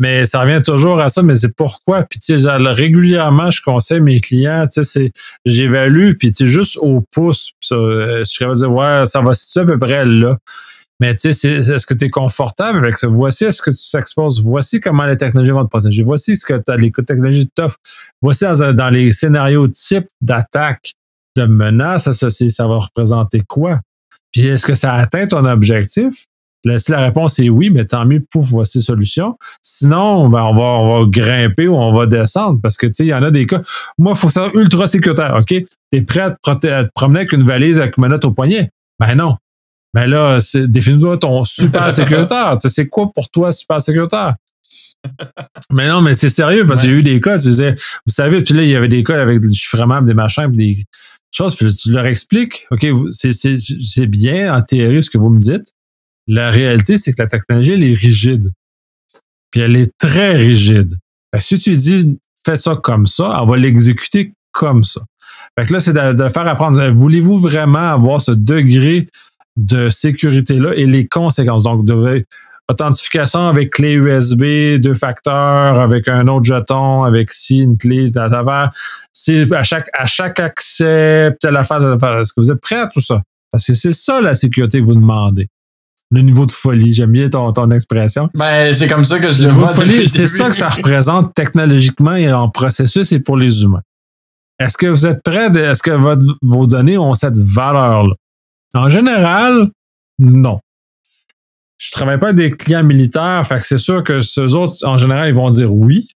Mais 0.00 0.26
ça 0.26 0.40
revient 0.40 0.60
toujours 0.60 0.98
à 1.00 1.08
ça, 1.08 1.22
mais 1.22 1.36
c'est 1.36 1.54
pourquoi? 1.54 2.02
Puis 2.02 2.18
tu 2.18 2.36
sais, 2.36 2.50
régulièrement, 2.50 3.52
je 3.52 3.62
conseille 3.62 4.00
mes 4.00 4.18
clients, 4.18 4.66
tu 4.66 4.82
sais, 4.82 5.12
j'évalue, 5.44 6.14
puis 6.18 6.32
tu 6.32 6.46
sais, 6.46 6.50
juste 6.50 6.78
au 6.78 7.00
pouce, 7.12 7.52
ça, 7.60 7.76
je 7.76 8.24
serais 8.24 8.52
dire, 8.56 8.72
ouais, 8.72 9.04
ça 9.06 9.20
va 9.20 9.34
situer 9.34 9.60
à 9.60 9.66
peu 9.66 9.78
près 9.78 10.04
là. 10.04 10.36
Mais 11.02 11.16
tu 11.16 11.32
sais, 11.32 11.48
est-ce 11.48 11.84
que 11.84 11.94
tu 11.94 12.04
es 12.04 12.10
confortable 12.10 12.78
avec 12.78 12.96
ça? 12.96 13.08
Voici 13.08 13.42
est-ce 13.42 13.60
que 13.60 13.72
tu 13.72 13.90
t'exposes. 13.90 14.40
Voici 14.40 14.78
comment 14.78 15.04
les 15.04 15.16
technologies 15.16 15.50
vont 15.50 15.64
te 15.64 15.68
protéger. 15.68 16.04
Voici 16.04 16.36
ce 16.36 16.46
que 16.46 16.54
les 16.78 16.92
technologies 16.92 17.48
t'offrent. 17.48 17.80
Voici 18.20 18.44
dans, 18.44 18.88
les 18.88 19.12
scénarios 19.12 19.66
types 19.66 20.06
d'attaque, 20.20 20.92
de 21.36 21.44
menaces 21.44 22.06
associées, 22.06 22.50
ça 22.50 22.68
va 22.68 22.76
représenter 22.76 23.42
quoi? 23.48 23.80
Puis 24.30 24.46
est-ce 24.46 24.64
que 24.64 24.76
ça 24.76 24.94
atteint 24.94 25.26
ton 25.26 25.44
objectif? 25.44 26.26
Là, 26.62 26.78
si 26.78 26.92
la 26.92 27.00
réponse 27.00 27.36
est 27.40 27.48
oui, 27.48 27.70
mais 27.70 27.84
tant 27.84 28.06
mieux, 28.06 28.24
pour 28.30 28.42
voici 28.42 28.80
solution. 28.80 29.36
Sinon, 29.60 30.28
ben, 30.28 30.44
on, 30.44 30.52
va, 30.52 30.62
on 30.62 31.00
va 31.00 31.06
grimper 31.10 31.66
ou 31.66 31.74
on 31.74 31.92
va 31.92 32.06
descendre 32.06 32.60
parce 32.62 32.76
que, 32.76 32.86
tu 32.86 32.92
sais, 32.94 33.04
il 33.06 33.08
y 33.08 33.14
en 33.14 33.24
a 33.24 33.32
des 33.32 33.46
cas. 33.46 33.60
Moi, 33.98 34.12
il 34.14 34.18
faut 34.18 34.30
ça 34.30 34.46
ultra 34.54 34.86
sécuritaire, 34.86 35.34
OK? 35.36 35.48
Tu 35.48 35.66
es 35.90 36.02
prêt 36.02 36.20
à 36.20 36.30
te, 36.30 36.88
promener 36.94 37.20
avec 37.20 37.32
une 37.32 37.42
valise 37.42 37.80
avec 37.80 37.96
une 37.98 38.02
manette 38.02 38.24
au 38.24 38.30
poignet? 38.30 38.70
Ben 39.00 39.16
non. 39.16 39.36
Mais 39.94 40.06
là, 40.06 40.38
définis-toi 40.54 41.18
ton 41.18 41.44
super 41.44 41.92
sécuritaire. 41.92 42.56
c'est 42.60 42.88
quoi 42.88 43.10
pour 43.12 43.28
toi 43.30 43.52
super 43.52 43.80
sécuritaire? 43.80 44.34
mais 45.72 45.88
non, 45.88 46.00
mais 46.00 46.14
c'est 46.14 46.28
sérieux 46.28 46.66
parce 46.66 46.82
qu'il 46.82 46.90
y 46.90 46.92
a 46.94 46.96
eu 46.96 47.02
des 47.02 47.20
cas, 47.20 47.38
tu 47.38 47.48
disais, 47.48 47.74
vous 48.06 48.12
savez, 48.12 48.42
puis 48.42 48.54
là, 48.54 48.62
il 48.62 48.68
y 48.68 48.76
avait 48.76 48.88
des 48.88 49.02
cas 49.02 49.20
avec 49.20 49.40
du 49.40 49.54
chiffrement, 49.54 50.00
des 50.00 50.14
machins, 50.14 50.48
puis 50.48 50.56
des 50.56 50.84
choses, 51.32 51.56
puis 51.56 51.74
tu 51.74 51.90
leur 51.90 52.06
expliques, 52.06 52.66
OK, 52.70 52.86
c'est 53.10 54.06
bien 54.06 54.54
en 54.54 54.62
théorie 54.62 55.02
ce 55.02 55.10
que 55.10 55.18
vous 55.18 55.30
me 55.30 55.40
dites. 55.40 55.72
La 56.28 56.50
réalité, 56.50 56.98
c'est 56.98 57.12
que 57.12 57.20
la 57.20 57.26
technologie, 57.26 57.72
elle 57.72 57.82
est 57.82 57.94
rigide. 57.94 58.52
Puis 59.50 59.60
elle 59.60 59.76
est 59.76 59.90
très 59.98 60.36
rigide. 60.36 60.96
si 61.38 61.58
tu 61.58 61.72
dis, 61.72 62.18
fais 62.44 62.56
ça 62.56 62.76
comme 62.76 63.06
ça, 63.06 63.42
on 63.42 63.46
va 63.46 63.56
l'exécuter 63.56 64.32
comme 64.52 64.84
ça. 64.84 65.02
Fait 65.58 65.66
que 65.66 65.72
là, 65.72 65.80
c'est 65.80 65.92
de, 65.92 66.12
de, 66.12 66.28
faire 66.28 66.46
apprendre. 66.46 66.88
Voulez-vous 66.90 67.38
vraiment 67.38 67.92
avoir 67.92 68.20
ce 68.20 68.32
degré 68.32 69.08
de 69.56 69.90
sécurité-là 69.90 70.74
et 70.74 70.86
les 70.86 71.06
conséquences. 71.06 71.64
Donc, 71.64 71.84
de 71.84 72.24
authentification 72.68 73.48
avec 73.48 73.70
clé 73.70 73.92
USB, 73.94 74.80
deux 74.80 74.94
facteurs, 74.94 75.80
avec 75.80 76.08
un 76.08 76.26
autre 76.28 76.44
jeton, 76.44 77.02
avec 77.02 77.32
si 77.32 77.60
une 77.60 77.76
clé 77.76 78.10
à 78.16 78.28
travers. 78.28 78.70
C'est 79.12 79.50
à 79.52 79.62
chaque, 79.62 79.88
à 79.92 80.06
chaque 80.06 80.40
accès, 80.40 81.34
telle 81.40 81.56
affaire, 81.56 81.78
telle 81.78 81.92
affaire. 81.92 82.20
Est-ce 82.20 82.32
que 82.32 82.40
vous 82.40 82.50
êtes 82.50 82.60
prêts 82.60 82.80
à 82.80 82.86
tout 82.86 83.00
ça? 83.00 83.22
Parce 83.50 83.66
que 83.66 83.74
c'est 83.74 83.92
ça 83.92 84.20
la 84.20 84.34
sécurité 84.34 84.80
que 84.80 84.86
vous 84.86 84.94
demandez. 84.94 85.48
Le 86.10 86.20
niveau 86.20 86.44
de 86.44 86.52
folie, 86.52 86.92
j'aime 86.92 87.12
bien 87.12 87.28
ton, 87.28 87.52
ton 87.52 87.70
expression. 87.70 88.28
Ben, 88.34 88.72
c'est 88.74 88.86
comme 88.86 89.04
ça 89.04 89.18
que 89.18 89.30
je 89.30 89.44
le, 89.44 89.52
vois. 89.52 89.68
C'est 90.08 90.26
ça 90.26 90.48
que 90.48 90.54
ça 90.54 90.68
représente 90.68 91.34
technologiquement 91.34 92.14
et 92.14 92.30
en 92.32 92.50
processus 92.50 93.12
et 93.12 93.20
pour 93.20 93.36
les 93.36 93.62
humains. 93.62 93.82
Est-ce 94.58 94.76
que 94.76 94.86
vous 94.86 95.06
êtes 95.06 95.22
prêts? 95.22 95.46
Est-ce 95.46 95.82
que 95.82 95.90
votre, 95.90 96.24
vos 96.42 96.66
données 96.66 96.98
ont 96.98 97.14
cette 97.14 97.38
valeur-là? 97.38 98.14
En 98.74 98.88
général, 98.88 99.68
non. 100.18 100.60
Je 101.78 101.90
travaille 101.90 102.18
pas 102.18 102.28
avec 102.28 102.36
des 102.36 102.50
clients 102.52 102.84
militaires, 102.84 103.44
fait 103.46 103.60
c'est 103.60 103.78
sûr 103.78 104.04
que 104.04 104.22
ceux 104.22 104.54
autres, 104.54 104.86
en 104.86 104.98
général, 104.98 105.28
ils 105.28 105.34
vont 105.34 105.50
dire 105.50 105.72
oui. 105.74 106.08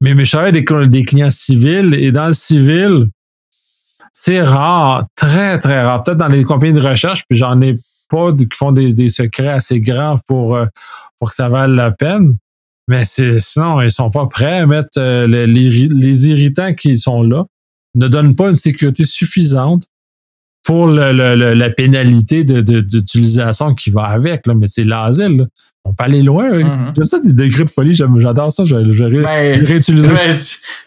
Mais, 0.00 0.14
mais 0.14 0.24
je 0.24 0.30
travaille 0.30 0.50
avec 0.50 0.90
des, 0.90 1.02
clients 1.02 1.30
civils 1.30 1.94
et 1.94 2.12
dans 2.12 2.28
le 2.28 2.32
civil, 2.32 3.08
c'est 4.12 4.42
rare, 4.42 5.06
très, 5.14 5.58
très 5.58 5.82
rare. 5.82 6.02
Peut-être 6.02 6.18
dans 6.18 6.28
les 6.28 6.44
compagnies 6.44 6.72
de 6.72 6.80
recherche, 6.80 7.24
puis 7.28 7.38
j'en 7.38 7.60
ai 7.60 7.76
pas 8.08 8.32
qui 8.32 8.46
font 8.54 8.72
des, 8.72 9.10
secrets 9.10 9.48
assez 9.48 9.80
grands 9.80 10.18
pour, 10.26 10.56
euh, 10.56 10.66
pour 11.18 11.30
que 11.30 11.34
ça 11.34 11.48
vaille 11.48 11.74
la 11.74 11.90
peine. 11.90 12.36
Mais 12.88 13.04
sinon, 13.04 13.80
ils 13.80 13.90
sont 13.90 14.10
pas 14.10 14.26
prêts 14.26 14.58
à 14.58 14.66
mettre 14.66 14.98
euh, 14.98 15.26
les, 15.26 16.26
irritants 16.26 16.74
qui 16.74 16.96
sont 16.96 17.22
là, 17.22 17.44
ne 17.94 18.08
donnent 18.08 18.34
pas 18.34 18.50
une 18.50 18.56
sécurité 18.56 19.04
suffisante 19.04 19.84
pour 20.62 20.86
le, 20.86 21.12
la 21.54 21.70
pénalité 21.70 22.44
d'utilisation 22.44 23.70
de, 23.70 23.74
qui 23.74 23.90
va 23.90 24.04
avec, 24.04 24.46
là, 24.46 24.54
mais 24.54 24.66
c'est 24.66 24.84
l'asile. 24.84 25.46
On 25.84 25.94
peut 25.94 26.04
aller 26.04 26.22
loin. 26.22 26.50
Mm-hmm. 26.50 26.94
J'aime 26.94 27.06
ça 27.06 27.20
des 27.20 27.32
degrés 27.32 27.64
de 27.64 27.70
folie, 27.70 27.94
j'adore 27.94 28.52
ça, 28.52 28.64
je, 28.64 28.76
vais 28.76 29.22
ben, 29.22 29.64
réutiliser. 29.64 30.12
Ben, 30.12 30.30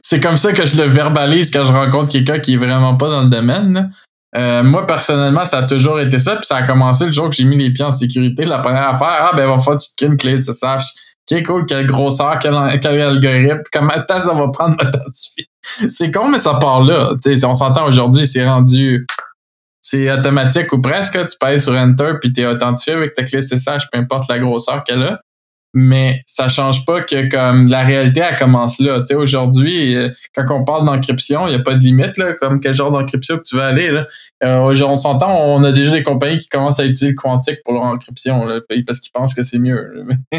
c'est 0.01 0.19
comme 0.19 0.37
ça 0.37 0.53
que 0.53 0.65
je 0.65 0.81
le 0.81 0.87
verbalise 0.87 1.49
quand 1.49 1.65
je 1.65 1.73
rencontre 1.73 2.11
quelqu'un 2.11 2.39
qui 2.39 2.53
est 2.53 2.57
vraiment 2.57 2.95
pas 2.95 3.09
dans 3.09 3.23
le 3.23 3.29
domaine. 3.29 3.91
Euh, 4.35 4.63
moi, 4.63 4.87
personnellement, 4.87 5.45
ça 5.45 5.59
a 5.59 5.63
toujours 5.63 5.99
été 5.99 6.19
ça, 6.19 6.35
puis 6.35 6.45
ça 6.45 6.57
a 6.57 6.63
commencé 6.63 7.05
le 7.05 7.11
jour 7.11 7.29
que 7.29 7.35
j'ai 7.35 7.43
mis 7.43 7.57
les 7.57 7.71
pieds 7.71 7.85
en 7.85 7.91
sécurité. 7.91 8.45
La 8.45 8.59
première 8.59 8.87
affaire, 8.89 9.29
ah 9.31 9.31
ben 9.35 9.47
va 9.47 9.59
falloir 9.59 9.77
que 9.77 9.83
tu 9.83 9.89
te 9.91 9.95
crées 9.97 10.07
une 10.07 10.17
clé 10.17 10.37
SSH. 10.37 10.85
Ok, 11.31 11.43
cool, 11.45 11.65
quelle 11.65 11.87
grosseur, 11.87 12.37
quel, 12.39 12.53
quel 12.81 12.99
algorithme, 13.01 13.61
comment 13.71 13.93
de 13.95 14.19
ça 14.19 14.33
va 14.33 14.47
prendre 14.49 14.75
m'identifier. 14.83 15.47
C'est 15.61 16.11
con, 16.11 16.27
mais 16.27 16.39
ça 16.39 16.55
part 16.55 16.81
là. 16.81 17.13
T'sais, 17.21 17.45
on 17.45 17.53
s'entend 17.53 17.87
aujourd'hui, 17.87 18.27
c'est 18.27 18.45
rendu 18.45 19.05
c'est 19.83 20.09
automatique 20.09 20.71
ou 20.73 20.81
presque. 20.81 21.19
Tu 21.27 21.37
pèses 21.37 21.65
sur 21.65 21.73
Enter 21.73 22.13
puis 22.19 22.33
tu 22.33 22.41
es 22.41 22.47
authentifié 22.47 22.93
avec 22.93 23.13
ta 23.13 23.23
clé 23.23 23.41
SSH, 23.41 23.91
peu 23.91 23.99
importe 23.99 24.29
la 24.29 24.39
grosseur 24.39 24.83
qu'elle 24.83 25.03
a. 25.03 25.19
Mais 25.75 26.21
ça 26.25 26.49
change 26.49 26.85
pas 26.85 27.01
que 27.01 27.29
comme 27.29 27.67
la 27.67 27.83
réalité, 27.83 28.21
elle 28.21 28.37
commence 28.37 28.79
là. 28.79 28.99
Tu 28.99 29.07
sais, 29.07 29.15
aujourd'hui, 29.15 29.95
euh, 29.95 30.09
quand 30.35 30.45
on 30.51 30.63
parle 30.63 30.85
d'encryption, 30.85 31.47
il 31.47 31.49
n'y 31.49 31.55
a 31.55 31.63
pas 31.63 31.73
de 31.73 31.83
limite, 31.83 32.17
là, 32.17 32.33
comme 32.33 32.59
quel 32.59 32.75
genre 32.75 32.91
d'encryption 32.91 33.37
que 33.37 33.41
tu 33.41 33.55
veux 33.55 33.63
aller. 33.63 33.91
Là. 33.91 34.05
Euh, 34.43 34.75
on 34.85 34.95
s'entend, 34.95 35.33
on 35.35 35.63
a 35.63 35.71
déjà 35.71 35.91
des 35.91 36.03
compagnies 36.03 36.39
qui 36.39 36.49
commencent 36.49 36.79
à 36.79 36.85
utiliser 36.85 37.09
le 37.09 37.15
quantique 37.15 37.59
pour 37.63 37.73
leur 37.73 37.83
encryption 37.83 38.45
là, 38.45 38.59
parce 38.85 38.99
qu'ils 38.99 39.11
pensent 39.11 39.33
que 39.33 39.43
c'est 39.43 39.59
mieux. 39.59 40.05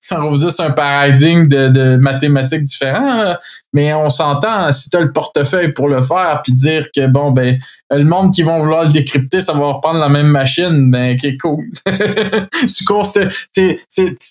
ça 0.00 0.18
juste 0.34 0.60
un 0.60 0.70
paradigme 0.70 1.46
de, 1.46 1.96
mathématiques 1.96 2.64
différent. 2.64 3.36
Mais 3.72 3.94
on 3.94 4.10
s'entend, 4.10 4.72
si 4.72 4.90
tu 4.90 4.96
as 4.96 5.00
le 5.00 5.12
portefeuille 5.12 5.72
pour 5.72 5.88
le 5.88 6.02
faire, 6.02 6.40
puis 6.42 6.52
dire 6.52 6.88
que 6.94 7.06
bon, 7.06 7.30
ben, 7.30 7.58
le 7.90 8.04
monde 8.04 8.32
qui 8.32 8.42
vont 8.42 8.58
vouloir 8.58 8.84
le 8.84 8.90
décrypter, 8.90 9.40
ça 9.40 9.52
va 9.52 9.66
reprendre 9.74 10.00
la 10.00 10.08
même 10.08 10.26
machine, 10.26 10.90
ben, 10.90 11.14
ok, 11.14 11.30
cool. 11.40 11.64
tu 12.76 12.84
cours, 12.84 13.06
tu 13.12 13.78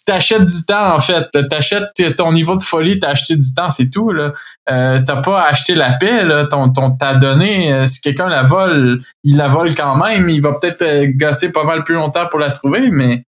t'achètes 0.06 0.46
du 0.46 0.66
temps, 0.66 0.96
en 0.96 1.00
fait. 1.00 1.26
T'achètes 1.50 2.16
ton 2.18 2.34
niveau 2.34 2.58
de 2.58 2.64
folie, 2.64 3.00
t'as 3.00 3.12
acheté 3.12 3.38
du 3.38 3.54
temps, 3.54 3.72
c'est 3.72 3.90
tout, 3.90 4.12
là. 4.12 4.34
Euh, 4.72 5.00
t'as 5.06 5.22
pas 5.22 5.44
acheté 5.44 5.76
la 5.76 5.94
paix, 5.94 6.26
là. 6.26 6.46
Ton, 6.46 6.70
ton, 6.70 6.92
t'as 6.92 7.16
donné, 7.16 7.74
euh, 7.74 7.88
si 7.88 8.02
quelqu'un 8.02 8.28
la 8.28 8.44
vole, 8.44 9.02
il 9.24 9.38
la 9.38 9.48
vole 9.48 9.74
quand 9.76 9.96
même. 9.96 10.30
Il 10.30 10.42
va 10.42 10.54
peut-être 10.54 10.82
euh, 10.82 11.08
gosser 11.16 11.52
pas 11.52 11.64
mal 11.64 11.84
plus 11.84 11.96
longtemps 11.96 12.28
pour 12.30 12.40
la 12.40 12.52
trouver, 12.52 12.90
mais 12.92 13.24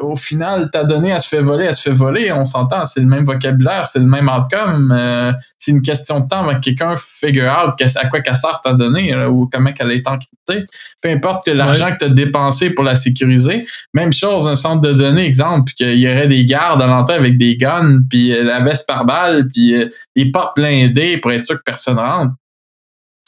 au 0.00 0.16
final, 0.16 0.68
ta 0.70 0.84
donnée, 0.84 1.10
elle 1.10 1.20
se 1.20 1.28
fait 1.28 1.42
voler, 1.42 1.66
elle 1.66 1.74
se 1.74 1.82
fait 1.82 1.94
voler. 1.94 2.32
On 2.32 2.44
s'entend, 2.44 2.84
c'est 2.84 3.00
le 3.00 3.06
même 3.06 3.24
vocabulaire, 3.24 3.86
c'est 3.86 4.00
le 4.00 4.06
même 4.06 4.28
outcome. 4.28 4.92
Euh, 4.96 5.32
c'est 5.58 5.70
une 5.70 5.82
question 5.82 6.20
de 6.20 6.26
temps 6.26 6.46
que 6.48 6.58
quelqu'un 6.58 6.96
figure 6.96 7.44
out 7.44 7.74
à 7.96 8.08
quoi 8.08 8.20
qu'elle 8.20 8.36
sert 8.36 8.60
ta 8.62 8.72
donnée 8.72 9.14
ou 9.26 9.48
comment 9.52 9.70
elle 9.78 9.92
est 9.92 10.06
encryptée. 10.06 10.66
Peu 11.02 11.10
importe 11.10 11.48
l'argent 11.48 11.92
que 11.92 11.98
tu 11.98 12.04
as 12.06 12.08
dépensé 12.08 12.70
pour 12.70 12.84
la 12.84 12.96
sécuriser. 12.96 13.64
Même 13.94 14.12
chose, 14.12 14.48
un 14.48 14.56
centre 14.56 14.80
de 14.80 14.92
données, 14.92 15.24
exemple, 15.24 15.72
qu'il 15.72 15.98
y 15.98 16.08
aurait 16.08 16.28
des 16.28 16.44
gardes 16.44 16.82
à 16.82 16.86
l'entrée 16.86 17.14
avec 17.14 17.38
des 17.38 17.56
guns, 17.56 18.00
puis 18.08 18.32
euh, 18.32 18.42
la 18.42 18.60
veste 18.60 18.86
par 18.88 19.04
balle, 19.04 19.48
puis 19.52 19.74
euh, 19.74 19.86
les 20.16 20.30
portes 20.30 20.56
blindées 20.56 21.18
pour 21.18 21.32
être 21.32 21.44
sûr 21.44 21.56
que 21.56 21.62
personne 21.64 21.98
rentre 21.98 22.34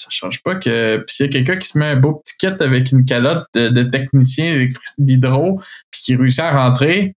ça 0.01 0.09
change 0.11 0.43
pas 0.43 0.55
que 0.55 0.97
puis 0.99 1.15
s'il 1.15 1.27
y 1.27 1.29
a 1.29 1.33
quelqu'un 1.33 1.57
qui 1.57 1.69
se 1.69 1.79
met 1.79 1.87
un 1.87 1.97
beau 1.97 2.15
petit 2.15 2.35
kit 2.39 2.63
avec 2.63 2.91
une 2.93 3.05
calotte 3.05 3.47
de, 3.55 3.83
technicien 3.83 4.69
d'hydro 4.99 5.61
puis 5.91 6.01
qui 6.03 6.17
réussit 6.17 6.41
à 6.41 6.53
rentrer 6.53 7.15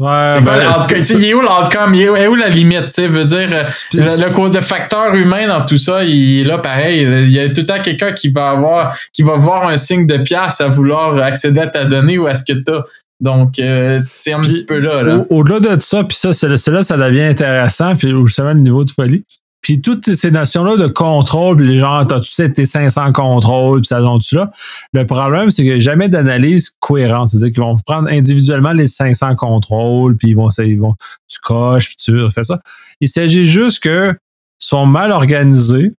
Ouais, 0.00 0.40
ben, 0.42 0.60
il 0.92 1.24
est 1.24 1.34
où 1.34 1.40
l'outcome? 1.40 1.92
Il 1.96 2.02
est 2.02 2.28
où 2.28 2.36
la 2.36 2.48
limite? 2.48 2.90
Tu 2.90 3.04
veut 3.08 3.24
dire, 3.24 3.48
euh, 3.52 3.64
le, 3.94 4.32
cause 4.32 4.52
de 4.52 4.60
facteur 4.60 5.12
humain 5.16 5.48
dans 5.48 5.66
tout 5.66 5.76
ça, 5.76 6.04
il 6.04 6.42
est 6.42 6.44
là 6.44 6.58
pareil. 6.58 7.02
Il 7.02 7.30
y 7.30 7.40
a 7.40 7.48
tout 7.48 7.62
le 7.62 7.64
temps 7.64 7.82
quelqu'un 7.82 8.12
qui 8.12 8.28
va 8.28 8.50
avoir, 8.50 8.96
qui 9.12 9.24
va 9.24 9.34
voir 9.34 9.66
un 9.66 9.76
signe 9.76 10.06
de 10.06 10.18
pièce 10.18 10.60
à 10.60 10.68
vouloir 10.68 11.20
accéder 11.20 11.58
à 11.58 11.66
ta 11.66 11.84
donnée 11.84 12.16
ou 12.16 12.28
à 12.28 12.36
ce 12.36 12.44
que 12.44 12.56
tu 12.56 12.70
as. 12.70 12.84
Donc, 13.20 13.58
euh, 13.58 14.00
c'est 14.08 14.32
un 14.32 14.40
petit 14.40 14.64
peu 14.64 14.78
là. 14.78 15.02
là. 15.02 15.24
Au-delà 15.30 15.58
de 15.58 15.82
ça, 15.82 16.04
puis 16.04 16.16
ça, 16.16 16.32
c'est 16.32 16.46
là, 16.68 16.84
ça 16.84 16.96
devient 16.96 17.22
intéressant, 17.22 17.96
puis 17.96 18.10
justement 18.24 18.52
le 18.52 18.60
niveau 18.60 18.84
de 18.84 18.92
folie. 18.92 19.24
Puis 19.60 19.80
toutes 19.80 20.14
ces 20.14 20.30
notions-là 20.30 20.76
de 20.76 20.86
contrôle, 20.86 21.56
puis 21.56 21.68
les 21.68 21.78
gens, 21.78 22.04
t'as 22.04 22.20
tu 22.20 22.30
sais 22.30 22.50
tes 22.50 22.64
500 22.64 23.12
contrôles, 23.12 23.80
puis 23.80 23.88
ça 23.88 24.00
tu 24.22 24.36
là. 24.36 24.50
Le 24.92 25.06
problème, 25.06 25.50
c'est 25.50 25.64
que 25.64 25.80
jamais 25.80 26.08
d'analyse 26.08 26.70
cohérente. 26.78 27.28
C'est-à-dire 27.28 27.52
qu'ils 27.52 27.62
vont 27.62 27.76
prendre 27.84 28.08
individuellement 28.08 28.72
les 28.72 28.88
500 28.88 29.34
contrôles, 29.36 30.16
puis 30.16 30.28
ils 30.28 30.34
vont, 30.34 30.48
ils 30.58 30.78
vont, 30.78 30.94
tu 31.28 31.38
coches, 31.40 31.88
puis 31.88 31.96
tu 31.96 32.30
fais 32.30 32.44
ça. 32.44 32.60
Il 33.00 33.08
s'agit 33.08 33.46
juste 33.46 33.82
que 33.82 34.14
sont 34.58 34.86
mal 34.86 35.10
organisés, 35.10 35.92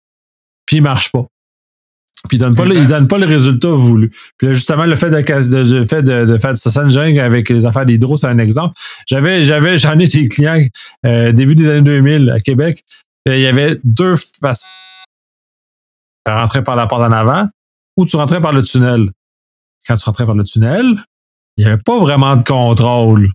puis 0.65 0.77
ils 0.77 0.83
marchent 0.83 1.11
pas. 1.11 1.25
Puis 2.27 2.37
ils 2.37 2.39
donnent 2.39 2.55
pas, 2.55 2.65
ils 2.65 2.87
donnent 2.87 3.07
pas 3.07 3.17
le 3.17 3.25
résultat 3.25 3.69
voulu. 3.69 4.09
Puis 4.37 4.47
là, 4.47 4.53
justement, 4.53 4.85
le 4.85 4.95
fait 4.97 5.09
de, 5.09 5.63
de, 5.63 5.85
fait 5.85 6.03
de, 6.03 6.25
de 6.25 6.37
faire 6.37 6.51
engineering 6.51 7.19
avec 7.19 7.49
les 7.49 7.65
affaires 7.65 7.85
d'hydro, 7.85 8.17
c'est 8.17 8.27
un 8.27 8.39
exemple. 8.39 8.73
J'avais, 9.07 9.45
j'avais, 9.45 9.77
j'en 9.77 9.97
ai 9.97 10.07
des 10.07 10.27
clients 10.27 10.61
euh, 11.05 11.31
début 11.31 11.55
des 11.55 11.69
années 11.69 11.81
2000 11.81 12.29
à 12.29 12.39
Québec 12.41 12.83
il 13.25 13.39
y 13.39 13.47
avait 13.47 13.79
deux 13.83 14.15
façons. 14.15 15.05
Tu 16.25 16.31
rentrais 16.31 16.63
par 16.63 16.75
la 16.75 16.87
porte 16.87 17.01
en 17.01 17.11
avant 17.11 17.47
ou 17.97 18.05
tu 18.05 18.15
rentrais 18.15 18.41
par 18.41 18.53
le 18.53 18.63
tunnel. 18.63 19.11
Quand 19.87 19.95
tu 19.95 20.05
rentrais 20.05 20.25
par 20.25 20.35
le 20.35 20.43
tunnel, 20.43 20.85
il 21.57 21.65
n'y 21.65 21.71
avait 21.71 21.81
pas 21.81 21.99
vraiment 21.99 22.35
de 22.35 22.43
contrôle. 22.43 23.29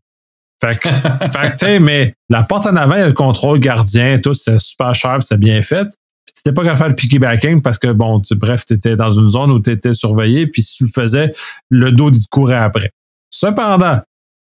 Fait 0.61 0.79
que, 0.79 0.89
fait 1.29 1.57
que 1.57 1.79
mais 1.79 2.15
la 2.29 2.43
porte 2.43 2.67
en 2.67 2.77
avant, 2.77 2.95
il 2.95 3.01
y 3.01 3.03
a 3.03 3.09
le 3.09 3.13
contrôle 3.13 3.59
gardien, 3.59 4.19
tout, 4.19 4.35
c'est 4.35 4.59
super 4.59 4.95
cher, 4.95 5.19
c'est 5.23 5.39
bien 5.39 5.61
fait. 5.63 5.89
Tu 6.27 6.41
n'étais 6.51 6.55
pas 6.55 6.63
capable 6.63 6.75
de 6.75 6.79
faire 6.79 6.89
le 6.89 6.95
piggybacking 6.95 7.63
parce 7.63 7.79
que, 7.79 7.93
bon, 7.93 8.21
tu, 8.21 8.35
bref, 8.35 8.65
tu 8.65 8.75
étais 8.75 8.97
dans 8.97 9.11
une 9.11 9.29
zone 9.29 9.51
où 9.51 9.61
tu 9.61 9.71
étais 9.71 9.93
surveillé, 9.93 10.47
puis 10.47 10.63
si 10.63 10.79
tu 10.79 10.85
le 10.85 10.91
faisais, 10.91 11.35
le 11.69 11.93
dos, 11.93 12.11
il 12.11 12.23
te 12.23 12.29
courait 12.29 12.57
après. 12.57 12.91
Cependant, 13.31 14.01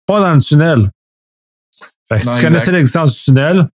pas 0.06 0.20
dans 0.20 0.34
le 0.34 0.40
tunnel. 0.40 0.90
Fait 2.08 2.18
que 2.18 2.26
si 2.26 2.36
tu 2.36 2.42
connaissais 2.42 2.72
l'existence 2.72 3.14
du 3.14 3.22
tunnel, 3.22 3.68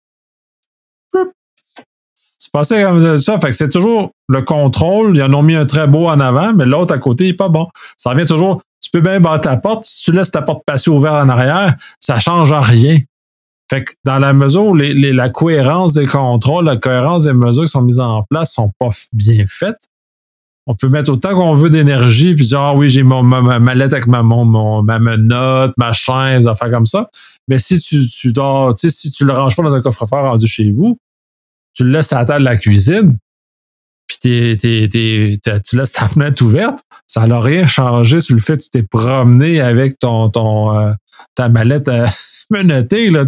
passé 2.55 2.83
comme 2.85 3.19
ça. 3.19 3.39
Fait 3.41 3.53
c'est 3.53 3.69
toujours 3.69 4.13
le 4.29 4.43
contrôle. 4.43 5.17
Ils 5.17 5.23
en 5.23 5.35
ont 5.35 5.43
mis 5.43 5.57
un 5.57 5.67
très 5.67 5.89
beau 5.89 6.07
en 6.07 6.21
avant, 6.21 6.55
mais 6.55 6.65
l'autre 6.65 6.95
à 6.95 6.99
côté, 6.99 7.25
il 7.25 7.31
n'est 7.31 7.37
pas 7.37 7.49
bon. 7.49 7.67
Ça 7.97 8.11
revient 8.11 8.27
toujours. 8.27 8.63
Tu 8.81 8.91
peux 8.91 9.01
bien 9.01 9.21
battre 9.21 9.49
ta 9.49 9.57
porte. 9.57 9.85
Si 9.85 10.05
tu 10.05 10.13
laisses 10.13 10.31
ta 10.31 10.41
porte 10.41 10.63
passer 10.65 10.91
ouverte 10.91 11.17
en 11.17 11.29
arrière, 11.29 11.75
ça 11.99 12.21
change 12.21 12.53
rien. 12.53 12.99
Fait 13.71 13.83
que 13.83 13.93
dans 14.05 14.19
la 14.19 14.33
mesure 14.33 14.67
où 14.67 14.75
la 14.75 15.29
cohérence 15.31 15.95
des 15.95 16.07
contrôles, 16.07 16.67
la 16.67 16.77
cohérence 16.77 17.25
des 17.25 17.33
mesures 17.33 17.65
qui 17.65 17.71
sont 17.71 17.83
mises 17.83 18.01
en 18.01 18.23
place 18.23 18.53
sont 18.53 18.71
pas 18.79 18.91
bien 19.13 19.45
faites, 19.49 19.89
on 20.67 20.75
peut 20.75 20.89
mettre 20.89 21.11
autant 21.11 21.35
qu'on 21.35 21.55
veut 21.55 21.71
d'énergie 21.71 22.35
puis 22.35 22.47
dire 22.47 22.61
ah 22.61 22.75
oui 22.75 22.89
j'ai 22.89 23.03
mon 23.03 23.23
ma, 23.23 23.59
mallette 23.59 23.93
avec 23.93 24.07
ma 24.07 24.23
mon, 24.23 24.83
ma 24.83 24.99
menotte 24.99 25.75
ma 25.79 25.93
chaise 25.93 26.49
affaires 26.49 26.71
comme 26.71 26.87
ça 26.87 27.11
mais 27.49 27.59
si 27.59 27.79
tu 27.79 28.09
tu 28.09 28.33
dors 28.33 28.75
si 28.79 29.11
tu 29.11 29.27
le 29.27 29.33
ranges 29.35 29.55
pas 29.57 29.63
dans 29.63 29.75
un 29.75 29.83
coffre-fort 29.83 30.25
rendu 30.25 30.47
chez 30.47 30.73
vous 30.73 30.99
tu 31.75 31.85
le 31.85 31.91
laisses 31.91 32.13
à 32.13 32.21
la 32.21 32.25
table 32.25 32.41
de 32.41 32.45
la 32.45 32.57
cuisine, 32.57 33.17
puis 34.07 34.57
tu 34.59 35.77
laisses 35.77 35.93
ta 35.93 36.09
fenêtre 36.09 36.43
ouverte, 36.45 36.81
ça 37.07 37.27
n'a 37.27 37.41
rien 37.41 37.67
changé 37.67 38.21
sur 38.21 38.35
le 38.35 38.41
fait 38.41 38.57
que 38.57 38.63
tu 38.63 38.71
t'es 38.71 38.83
promené 38.83 39.61
avec 39.61 39.99
ton, 39.99 40.31
ton 40.31 40.77
euh, 40.79 40.93
ta 41.35 41.49
mallette 41.49 41.89
euh, 41.89 42.07
menottée. 42.51 43.11
Là, 43.11 43.25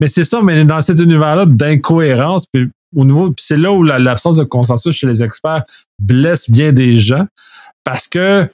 mais 0.00 0.08
c'est 0.08 0.24
ça, 0.24 0.40
mais 0.42 0.64
dans 0.64 0.82
cet 0.82 1.00
univers-là 1.00 1.46
d'incohérence, 1.46 2.46
puis 2.46 2.68
au 2.94 3.04
niveau, 3.04 3.32
c'est 3.38 3.56
là 3.56 3.72
où 3.72 3.82
l'absence 3.82 4.36
de 4.36 4.44
consensus 4.44 4.94
chez 4.94 5.06
les 5.06 5.22
experts 5.22 5.64
blesse 5.98 6.50
bien 6.50 6.72
des 6.72 6.98
gens, 6.98 7.26
parce 7.84 8.06
que 8.06 8.48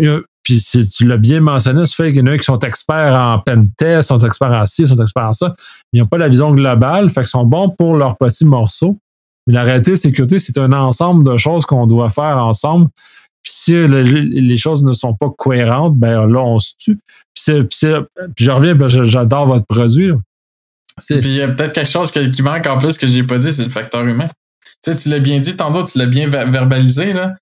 euh, 0.00 0.22
puis 0.44 0.60
si 0.60 0.86
tu 0.86 1.06
l'as 1.06 1.16
bien 1.16 1.40
mentionné, 1.40 1.86
ce 1.86 1.94
fait 1.94 2.12
qu'il 2.12 2.20
y 2.20 2.22
en 2.22 2.26
a 2.26 2.36
qui 2.36 2.44
sont 2.44 2.58
experts 2.60 3.14
en 3.14 3.38
pen 3.38 3.70
test, 3.78 4.08
sont 4.08 4.18
experts 4.18 4.52
en 4.52 4.66
ci, 4.66 4.86
sont 4.86 4.96
experts 4.96 5.28
en 5.28 5.32
ça, 5.32 5.54
mais 5.92 5.98
ils 5.98 6.00
n'ont 6.00 6.06
pas 6.06 6.18
la 6.18 6.28
vision 6.28 6.52
globale, 6.54 7.08
fait 7.08 7.22
qu'ils 7.22 7.28
sont 7.28 7.46
bons 7.46 7.70
pour 7.70 7.96
leurs 7.96 8.16
petits 8.18 8.44
morceaux. 8.44 8.98
Mais 9.46 9.54
la 9.54 9.62
réalité, 9.62 9.96
sécurité, 9.96 10.38
c'est 10.38 10.58
un 10.58 10.72
ensemble 10.72 11.24
de 11.24 11.36
choses 11.38 11.64
qu'on 11.64 11.86
doit 11.86 12.10
faire 12.10 12.38
ensemble. 12.38 12.88
Puis 13.42 13.52
si 13.52 13.88
les 13.88 14.56
choses 14.56 14.84
ne 14.84 14.92
sont 14.92 15.14
pas 15.14 15.28
cohérentes, 15.36 15.96
ben 15.96 16.26
là, 16.26 16.40
on 16.40 16.58
se 16.58 16.72
tue. 16.78 16.98
Puis, 17.34 17.62
puis, 17.64 18.44
je 18.44 18.50
reviens, 18.50 18.76
j'adore 19.04 19.46
votre 19.46 19.66
produit. 19.66 20.12
Puis 20.96 21.16
il 21.16 21.34
y 21.34 21.42
a 21.42 21.48
peut-être 21.48 21.72
quelque 21.72 21.90
chose 21.90 22.10
qui 22.10 22.42
manque 22.42 22.66
en 22.66 22.78
plus 22.78 22.96
que 22.96 23.06
j'ai 23.06 23.22
pas 23.22 23.38
dit, 23.38 23.52
c'est 23.52 23.64
le 23.64 23.70
facteur 23.70 24.04
humain. 24.04 24.28
Tu 24.82 24.92
sais, 24.92 24.96
tu 24.96 25.08
l'as 25.08 25.18
bien 25.18 25.40
dit 25.40 25.56
tantôt, 25.56 25.84
tu 25.84 25.98
l'as 25.98 26.06
bien 26.06 26.28
verbalisé, 26.28 27.12
là. 27.12 27.34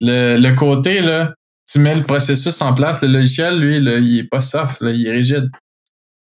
Le, 0.00 0.36
le 0.36 0.54
côté, 0.54 1.00
là, 1.00 1.32
tu 1.70 1.78
mets 1.78 1.94
le 1.94 2.02
processus 2.02 2.60
en 2.60 2.74
place, 2.74 3.02
le 3.02 3.08
logiciel, 3.08 3.58
lui, 3.58 3.80
là, 3.80 3.98
il 3.98 4.18
est 4.20 4.28
pas 4.28 4.40
soft, 4.40 4.80
là, 4.80 4.90
il 4.90 5.06
est 5.06 5.12
rigide. 5.12 5.50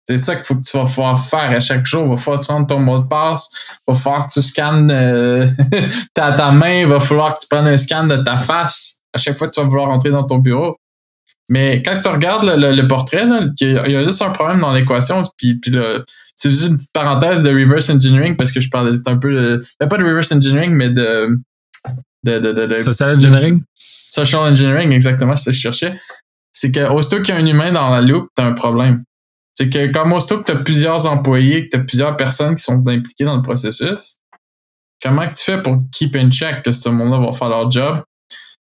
C'est 0.08 0.18
ça 0.18 0.36
qu'il 0.36 0.44
faut 0.44 0.54
que 0.54 0.62
tu 0.62 0.76
vas 0.76 0.84
pouvoir 0.84 1.20
faire 1.20 1.50
à 1.50 1.58
chaque 1.58 1.84
jour. 1.84 2.04
Il 2.04 2.10
va 2.10 2.16
falloir 2.16 2.40
que 2.40 2.46
tu 2.46 2.52
rentres 2.52 2.68
ton 2.68 2.78
mot 2.78 3.00
de 3.00 3.08
passe. 3.08 3.50
Il 3.86 3.92
va 3.92 3.98
falloir 3.98 4.28
que 4.28 4.32
tu 4.32 4.40
scannes 4.40 4.90
euh, 4.92 5.48
ta, 6.14 6.32
ta 6.32 6.52
main. 6.52 6.82
Il 6.82 6.86
va 6.86 7.00
falloir 7.00 7.34
que 7.34 7.40
tu 7.40 7.48
prennes 7.48 7.66
un 7.66 7.76
scan 7.76 8.06
de 8.06 8.16
ta 8.16 8.36
face 8.36 9.00
à 9.12 9.18
chaque 9.18 9.36
fois 9.36 9.48
que 9.48 9.54
tu 9.54 9.60
vas 9.60 9.66
vouloir 9.66 9.88
rentrer 9.88 10.10
dans 10.10 10.22
ton 10.22 10.38
bureau. 10.38 10.76
Mais 11.48 11.82
quand 11.82 12.00
tu 12.00 12.08
regardes 12.08 12.44
le, 12.44 12.88
portrait, 12.88 13.26
là, 13.26 13.48
il 13.60 13.92
y 13.92 13.96
a 13.96 14.04
juste 14.04 14.22
un 14.22 14.30
problème 14.30 14.60
dans 14.60 14.72
l'équation. 14.72 15.24
Puis, 15.38 15.58
puis 15.58 15.76
c'est 16.36 16.50
juste 16.50 16.66
une 16.68 16.76
petite 16.76 16.92
parenthèse 16.92 17.42
de 17.42 17.50
reverse 17.50 17.90
engineering 17.90 18.36
parce 18.36 18.52
que 18.52 18.60
je 18.60 18.68
parlais 18.68 18.92
un 19.06 19.16
peu 19.16 19.32
de, 19.32 19.64
pas 19.78 19.96
de 19.96 20.04
reverse 20.04 20.30
engineering, 20.32 20.72
mais 20.72 20.90
de, 20.90 21.38
de, 22.24 22.38
de, 22.38 22.66
de 22.66 22.74
social 22.74 23.16
engineering? 23.16 23.62
Social 24.16 24.42
engineering, 24.42 24.92
exactement, 24.92 25.36
ce 25.36 25.50
que 25.50 25.52
je 25.52 25.60
cherchais. 25.60 25.98
C'est 26.52 26.72
que 26.72 26.88
aussitôt 26.90 27.22
qu'il 27.22 27.34
y 27.34 27.38
a 27.38 27.40
un 27.40 27.46
humain 27.46 27.70
dans 27.70 27.90
la 27.90 28.00
loupe, 28.00 28.30
t'as 28.34 28.46
un 28.46 28.52
problème. 28.52 29.04
C'est 29.54 29.68
que 29.68 29.92
comme 29.92 30.12
aussitôt 30.14 30.38
que 30.38 30.44
t'as 30.44 30.62
plusieurs 30.62 31.06
employés, 31.06 31.68
que 31.68 31.76
t'as 31.76 31.84
plusieurs 31.84 32.16
personnes 32.16 32.56
qui 32.56 32.62
sont 32.62 32.80
impliquées 32.88 33.24
dans 33.24 33.36
le 33.36 33.42
processus, 33.42 34.20
comment 35.02 35.26
tu 35.28 35.42
fais 35.42 35.62
pour 35.62 35.78
keep 35.92 36.16
in 36.16 36.30
check 36.30 36.62
que 36.62 36.72
ce 36.72 36.88
monde-là 36.88 37.26
va 37.26 37.32
faire 37.32 37.50
leur 37.50 37.70
job? 37.70 38.02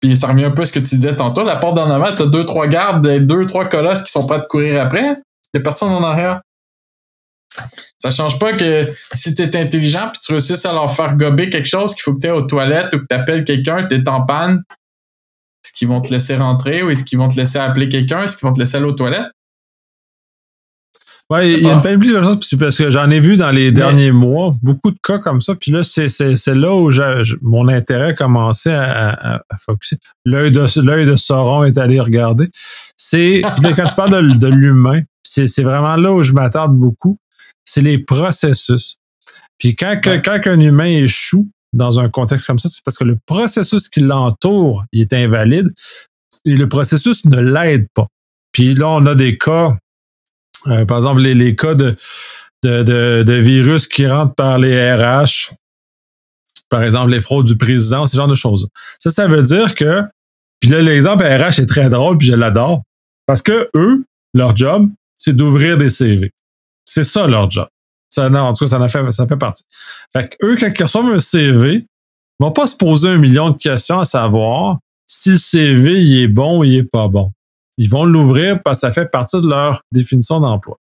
Puis 0.01 0.17
ça 0.17 0.29
revient 0.29 0.45
un 0.45 0.51
peu 0.51 0.63
à 0.63 0.67
ce 0.67 0.73
que 0.73 0.81
tu 0.81 0.95
disais 0.95 1.17
tantôt. 1.17 1.45
La 1.45 1.57
porte 1.57 1.77
d'en 1.77 1.91
avant, 1.91 2.15
t'as 2.15 2.27
deux, 2.27 2.45
trois 2.45 2.67
gardes, 2.67 3.07
deux, 3.07 3.47
trois 3.47 3.65
colosses 3.65 4.03
qui 4.03 4.13
sont 4.13 4.27
prêts 4.27 4.37
à 4.37 4.41
courir 4.41 4.83
après. 4.83 5.15
Il 5.55 5.57
y 5.57 5.59
a 5.59 5.61
personne 5.61 5.91
en 5.91 6.03
arrière. 6.03 6.41
Ça 7.99 8.11
change 8.11 8.39
pas 8.39 8.53
que 8.53 8.93
si 9.15 9.35
tu 9.35 9.43
es 9.43 9.57
intelligent 9.57 10.11
puis 10.13 10.21
tu 10.25 10.33
réussis 10.33 10.67
à 10.67 10.73
leur 10.73 10.95
faire 10.95 11.17
gober 11.17 11.51
quelque 11.51 11.67
chose 11.67 11.95
qu'il 11.95 12.03
faut 12.03 12.15
que 12.15 12.21
tu 12.21 12.31
aux 12.31 12.43
toilettes 12.43 12.95
ou 12.95 12.99
que 12.99 13.07
tu 13.09 13.17
appelles 13.17 13.45
quelqu'un, 13.45 13.87
tu 13.89 13.97
es 13.97 14.09
en 14.09 14.25
panne, 14.25 14.63
est-ce 15.69 15.75
qu'ils 15.75 15.89
vont 15.89 16.01
te 16.01 16.11
laisser 16.11 16.35
rentrer 16.35 16.83
ou 16.83 16.89
est-ce 16.89 17.05
qu'ils 17.05 17.19
vont 17.19 17.29
te 17.29 17.37
laisser 17.37 17.59
appeler 17.59 17.91
quelqu'un? 17.91 18.23
Est-ce 18.23 18.39
qu'ils 18.39 18.49
vont 18.49 18.55
te 18.55 18.59
laisser 18.59 18.79
aller 18.79 18.87
aux 18.87 18.93
toilettes? 18.93 19.27
Oui, 21.31 21.57
il 21.59 21.63
y 21.63 21.69
a 21.69 21.75
une 21.75 21.83
plein 21.83 21.99
de 21.99 22.03
choses, 22.03 22.55
parce 22.59 22.79
que 22.79 22.91
j'en 22.91 23.11
ai 23.11 23.21
vu 23.21 23.37
dans 23.37 23.51
les 23.51 23.71
derniers 23.71 24.13
mois 24.13 24.57
beaucoup 24.63 24.91
de 24.91 24.97
cas 25.03 25.19
comme 25.19 25.43
ça. 25.43 25.55
Puis 25.55 25.71
là, 25.71 25.83
c'est 25.83 26.55
là 26.55 26.75
où 26.75 26.91
mon 27.43 27.69
intérêt 27.69 28.09
a 28.09 28.13
commencé 28.15 28.71
à, 28.71 29.35
à, 29.35 29.43
L'œil 30.25 30.53
de, 30.53 30.81
l'œil 30.81 31.05
de 31.05 31.17
Sauron 31.17 31.65
est 31.65 31.77
allé 31.77 32.01
regarder. 32.01 32.49
C'est 32.97 33.43
quand 33.77 33.87
tu 33.87 33.95
parles 33.95 34.39
de, 34.39 34.49
l'humain, 34.49 35.03
c'est 35.23 35.63
vraiment 35.63 35.97
là 35.97 36.15
où 36.15 36.23
je 36.23 36.33
m'attarde 36.33 36.75
beaucoup. 36.75 37.15
C'est 37.63 37.83
les 37.83 37.99
processus. 37.99 38.97
Puis 39.59 39.77
quand, 39.77 40.01
quand 40.03 40.41
un 40.47 40.61
humain 40.61 40.87
échoue, 40.87 41.47
dans 41.73 42.01
un 42.01 42.09
contexte 42.09 42.47
comme 42.47 42.59
ça, 42.59 42.69
c'est 42.69 42.83
parce 42.85 42.97
que 42.97 43.05
le 43.05 43.19
processus 43.27 43.89
qui 43.89 44.01
l'entoure, 44.01 44.85
il 44.93 45.03
est 45.03 45.13
invalide 45.13 45.73
et 46.45 46.55
le 46.55 46.69
processus 46.69 47.25
ne 47.27 47.41
l'aide 47.41 47.87
pas. 47.95 48.07
Puis 48.53 48.75
là, 48.75 48.89
on 48.89 49.07
a 49.07 49.15
des 49.15 49.37
cas, 49.37 49.77
euh, 50.67 50.85
par 50.87 50.99
exemple, 50.99 51.21
les, 51.21 51.35
les 51.35 51.55
cas 51.55 51.75
de, 51.75 51.97
de, 52.63 52.83
de, 52.83 53.23
de, 53.23 53.33
virus 53.35 53.87
qui 53.87 54.07
rentrent 54.07 54.35
par 54.35 54.59
les 54.59 54.95
RH, 54.95 55.53
par 56.69 56.83
exemple, 56.83 57.11
les 57.11 57.21
fraudes 57.21 57.47
du 57.47 57.57
président, 57.57 58.07
ce 58.07 58.17
genre 58.17 58.29
de 58.29 58.35
choses. 58.35 58.69
Ça, 58.99 59.11
ça 59.11 59.29
veut 59.29 59.43
dire 59.43 59.75
que, 59.75 60.03
puis 60.61 60.71
là, 60.71 60.81
l'exemple 60.81 61.25
RH 61.25 61.61
est 61.61 61.69
très 61.69 61.89
drôle, 61.89 62.19
puis 62.19 62.29
je 62.29 62.35
l'adore, 62.35 62.83
parce 63.27 63.43
que 63.43 63.71
eux, 63.75 64.05
leur 64.35 64.57
job, 64.57 64.89
c'est 65.17 65.35
d'ouvrir 65.35 65.79
des 65.79 65.91
CV. 65.91 66.33
C'est 66.85 67.05
ça 67.05 67.27
leur 67.27 67.51
job. 67.51 67.69
Ça, 68.11 68.29
non, 68.31 68.41
en 68.41 68.55
tout 68.55 68.65
cas, 68.65 68.71
ça, 68.71 68.81
en 68.81 68.89
fait, 68.89 69.13
ça 69.13 69.27
fait 69.27 69.37
partie. 69.37 69.65
Fait 70.13 70.29
que 70.29 70.47
eux, 70.47 70.57
quand 70.59 70.71
ils 70.75 70.83
reçoivent 70.83 71.07
un 71.07 71.21
CV, 71.21 71.75
ils 71.75 72.45
vont 72.45 72.53
pas 72.53 72.67
se 72.67 72.77
poser 72.77 73.09
un 73.09 73.19
million 73.19 73.51
de 73.51 73.57
questions 73.57 74.01
à 74.01 74.05
savoir 74.05 74.79
si 75.07 75.31
le 75.31 75.39
CV 75.39 76.03
il 76.03 76.23
est 76.23 76.29
bon 76.29 76.61
ou 76.61 76.65
il 76.65 76.77
est 76.77 76.85
pas 76.85 77.09
bon. 77.09 77.33
Ils 77.77 77.89
vont 77.89 78.05
l'ouvrir 78.05 78.63
parce 78.63 78.79
que 78.79 78.81
ça 78.83 78.93
fait 78.93 79.07
partie 79.07 79.41
de 79.41 79.47
leur 79.47 79.83
définition 79.93 80.41
d'emploi. 80.41 80.79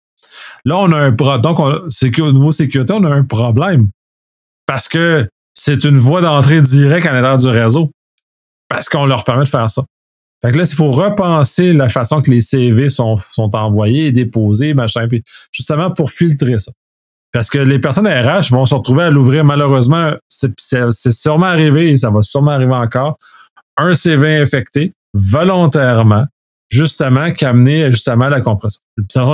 Là, 0.65 0.79
on 0.79 0.93
a 0.93 0.97
un. 0.97 1.11
Donc, 1.11 1.59
on, 1.59 1.71
au 1.73 2.33
niveau 2.33 2.53
sécurité, 2.53 2.93
on 2.93 3.05
a 3.05 3.11
un 3.11 3.25
problème. 3.25 3.89
Parce 4.67 4.89
que 4.89 5.29
c'est 5.55 5.85
une 5.85 5.99
voie 5.99 6.21
d'entrée 6.21 6.63
directe 6.63 7.07
à 7.07 7.13
l'intérieur 7.13 7.39
du 7.39 7.49
réseau. 7.49 7.91
Parce 8.69 8.89
qu'on 8.89 9.07
leur 9.07 9.25
permet 9.25 9.45
de 9.45 9.49
faire 9.49 9.69
ça. 9.69 9.83
Fait 10.43 10.51
que 10.51 10.59
là, 10.59 10.65
il 10.65 10.75
faut 10.75 10.91
repenser 10.91 11.73
la 11.73 11.89
façon 11.89 12.21
que 12.21 12.31
les 12.31 12.43
CV 12.43 12.89
sont, 12.89 13.17
sont 13.17 13.55
envoyés 13.55 14.07
et 14.07 14.13
déposés, 14.13 14.75
machin, 14.75 15.07
puis 15.07 15.23
justement 15.53 15.91
pour 15.91 16.11
filtrer 16.11 16.59
ça. 16.59 16.73
Parce 17.33 17.49
que 17.49 17.59
les 17.59 17.79
personnes 17.79 18.07
RH 18.07 18.51
vont 18.51 18.67
se 18.67 18.75
retrouver 18.75 19.05
à 19.05 19.11
l'ouvrir, 19.11 19.45
malheureusement, 19.45 20.13
c'est 20.29 21.11
sûrement 21.11 21.47
arrivé 21.47 21.91
et 21.91 21.97
ça 21.97 22.11
va 22.11 22.23
sûrement 22.23 22.51
arriver 22.51 22.75
encore, 22.75 23.17
un 23.79 23.95
CV 23.95 24.37
infecté 24.37 24.91
volontairement, 25.15 26.27
justement, 26.71 27.33
qui 27.33 27.45
a 27.45 27.51
amené 27.51 27.91
justement 27.91 28.29
la 28.29 28.41
compression. 28.41 28.81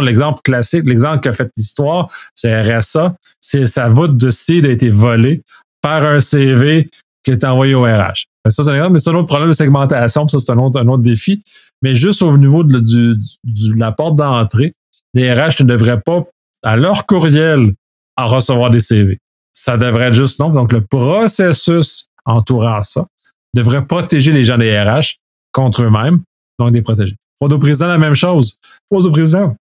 L'exemple 0.00 0.40
classique, 0.42 0.84
l'exemple 0.86 1.20
qui 1.20 1.28
a 1.28 1.32
fait 1.32 1.50
l'histoire, 1.56 2.08
c'est 2.34 2.78
RSA, 2.78 3.16
c'est 3.40 3.66
sa 3.66 3.88
voûte 3.88 4.16
de 4.16 4.30
seed 4.30 4.66
a 4.66 4.70
été 4.70 4.90
volée 4.90 5.42
par 5.80 6.04
un 6.04 6.20
CV 6.20 6.88
qui 7.24 7.32
est 7.32 7.44
envoyé 7.44 7.74
au 7.74 7.82
RH. 7.82 8.26
Ça, 8.48 8.62
c'est 8.62 8.70
un 8.70 8.74
exemple, 8.74 8.92
mais 8.92 8.98
c'est 9.00 9.10
un 9.10 9.14
autre 9.14 9.26
problème 9.26 9.48
de 9.48 9.54
segmentation, 9.54 10.26
ça, 10.28 10.38
c'est 10.38 10.52
un 10.52 10.58
autre, 10.58 10.80
un 10.80 10.88
autre 10.88 11.02
défi. 11.02 11.42
Mais 11.82 11.94
juste 11.94 12.22
au 12.22 12.36
niveau 12.38 12.64
de, 12.64 12.80
du, 12.80 13.16
de 13.44 13.78
la 13.78 13.92
porte 13.92 14.16
d'entrée, 14.16 14.72
les 15.14 15.32
RH 15.32 15.60
ne 15.62 15.64
devraient 15.66 16.00
pas, 16.00 16.24
à 16.62 16.76
leur 16.76 17.06
courriel, 17.06 17.72
en 18.18 18.26
recevoir 18.26 18.70
des 18.70 18.80
CV. 18.80 19.18
Ça 19.52 19.76
devrait 19.76 20.08
être 20.08 20.14
juste 20.14 20.40
non. 20.40 20.50
Donc, 20.50 20.72
le 20.72 20.84
processus 20.84 22.08
entourant 22.24 22.82
ça 22.82 23.06
devrait 23.54 23.86
protéger 23.86 24.32
les 24.32 24.44
gens 24.44 24.58
des 24.58 24.78
RH 24.78 25.20
contre 25.52 25.82
eux-mêmes, 25.82 26.20
donc 26.58 26.72
des 26.72 26.82
protéger. 26.82 27.16
Faut 27.38 27.50
au 27.50 27.58
président 27.58 27.86
la 27.86 27.98
même 27.98 28.14
chose. 28.14 28.58
Faut 28.88 29.04
au 29.04 29.10
président. 29.10 29.56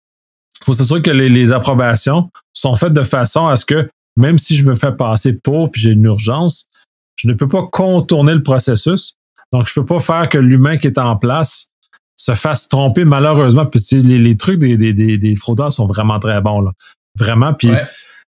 Il 0.60 0.64
faut 0.64 0.74
s'assurer 0.74 1.02
que 1.02 1.10
les, 1.10 1.52
approbations 1.52 2.30
sont 2.52 2.74
faites 2.76 2.94
de 2.94 3.02
façon 3.02 3.46
à 3.46 3.56
ce 3.56 3.64
que, 3.64 3.88
même 4.16 4.38
si 4.38 4.56
je 4.56 4.64
me 4.64 4.74
fais 4.74 4.92
passer 4.92 5.34
pour 5.34 5.70
puis 5.70 5.82
j'ai 5.82 5.92
une 5.92 6.04
urgence, 6.04 6.68
je 7.14 7.28
ne 7.28 7.34
peux 7.34 7.48
pas 7.48 7.66
contourner 7.70 8.34
le 8.34 8.42
processus. 8.42 9.14
Donc, 9.52 9.68
je 9.68 9.74
peux 9.74 9.84
pas 9.84 10.00
faire 10.00 10.28
que 10.28 10.38
l'humain 10.38 10.78
qui 10.78 10.86
est 10.86 10.98
en 10.98 11.16
place 11.16 11.68
se 12.16 12.34
fasse 12.34 12.68
tromper 12.68 13.04
malheureusement. 13.04 13.66
Puis 13.66 13.80
les, 13.92 14.18
les 14.18 14.36
trucs 14.36 14.58
des, 14.58 15.36
fraudeurs 15.36 15.72
sont 15.72 15.86
vraiment 15.86 16.18
très 16.18 16.40
bons. 16.40 16.60
Là. 16.62 16.72
Vraiment. 17.18 17.54
Puis, 17.54 17.70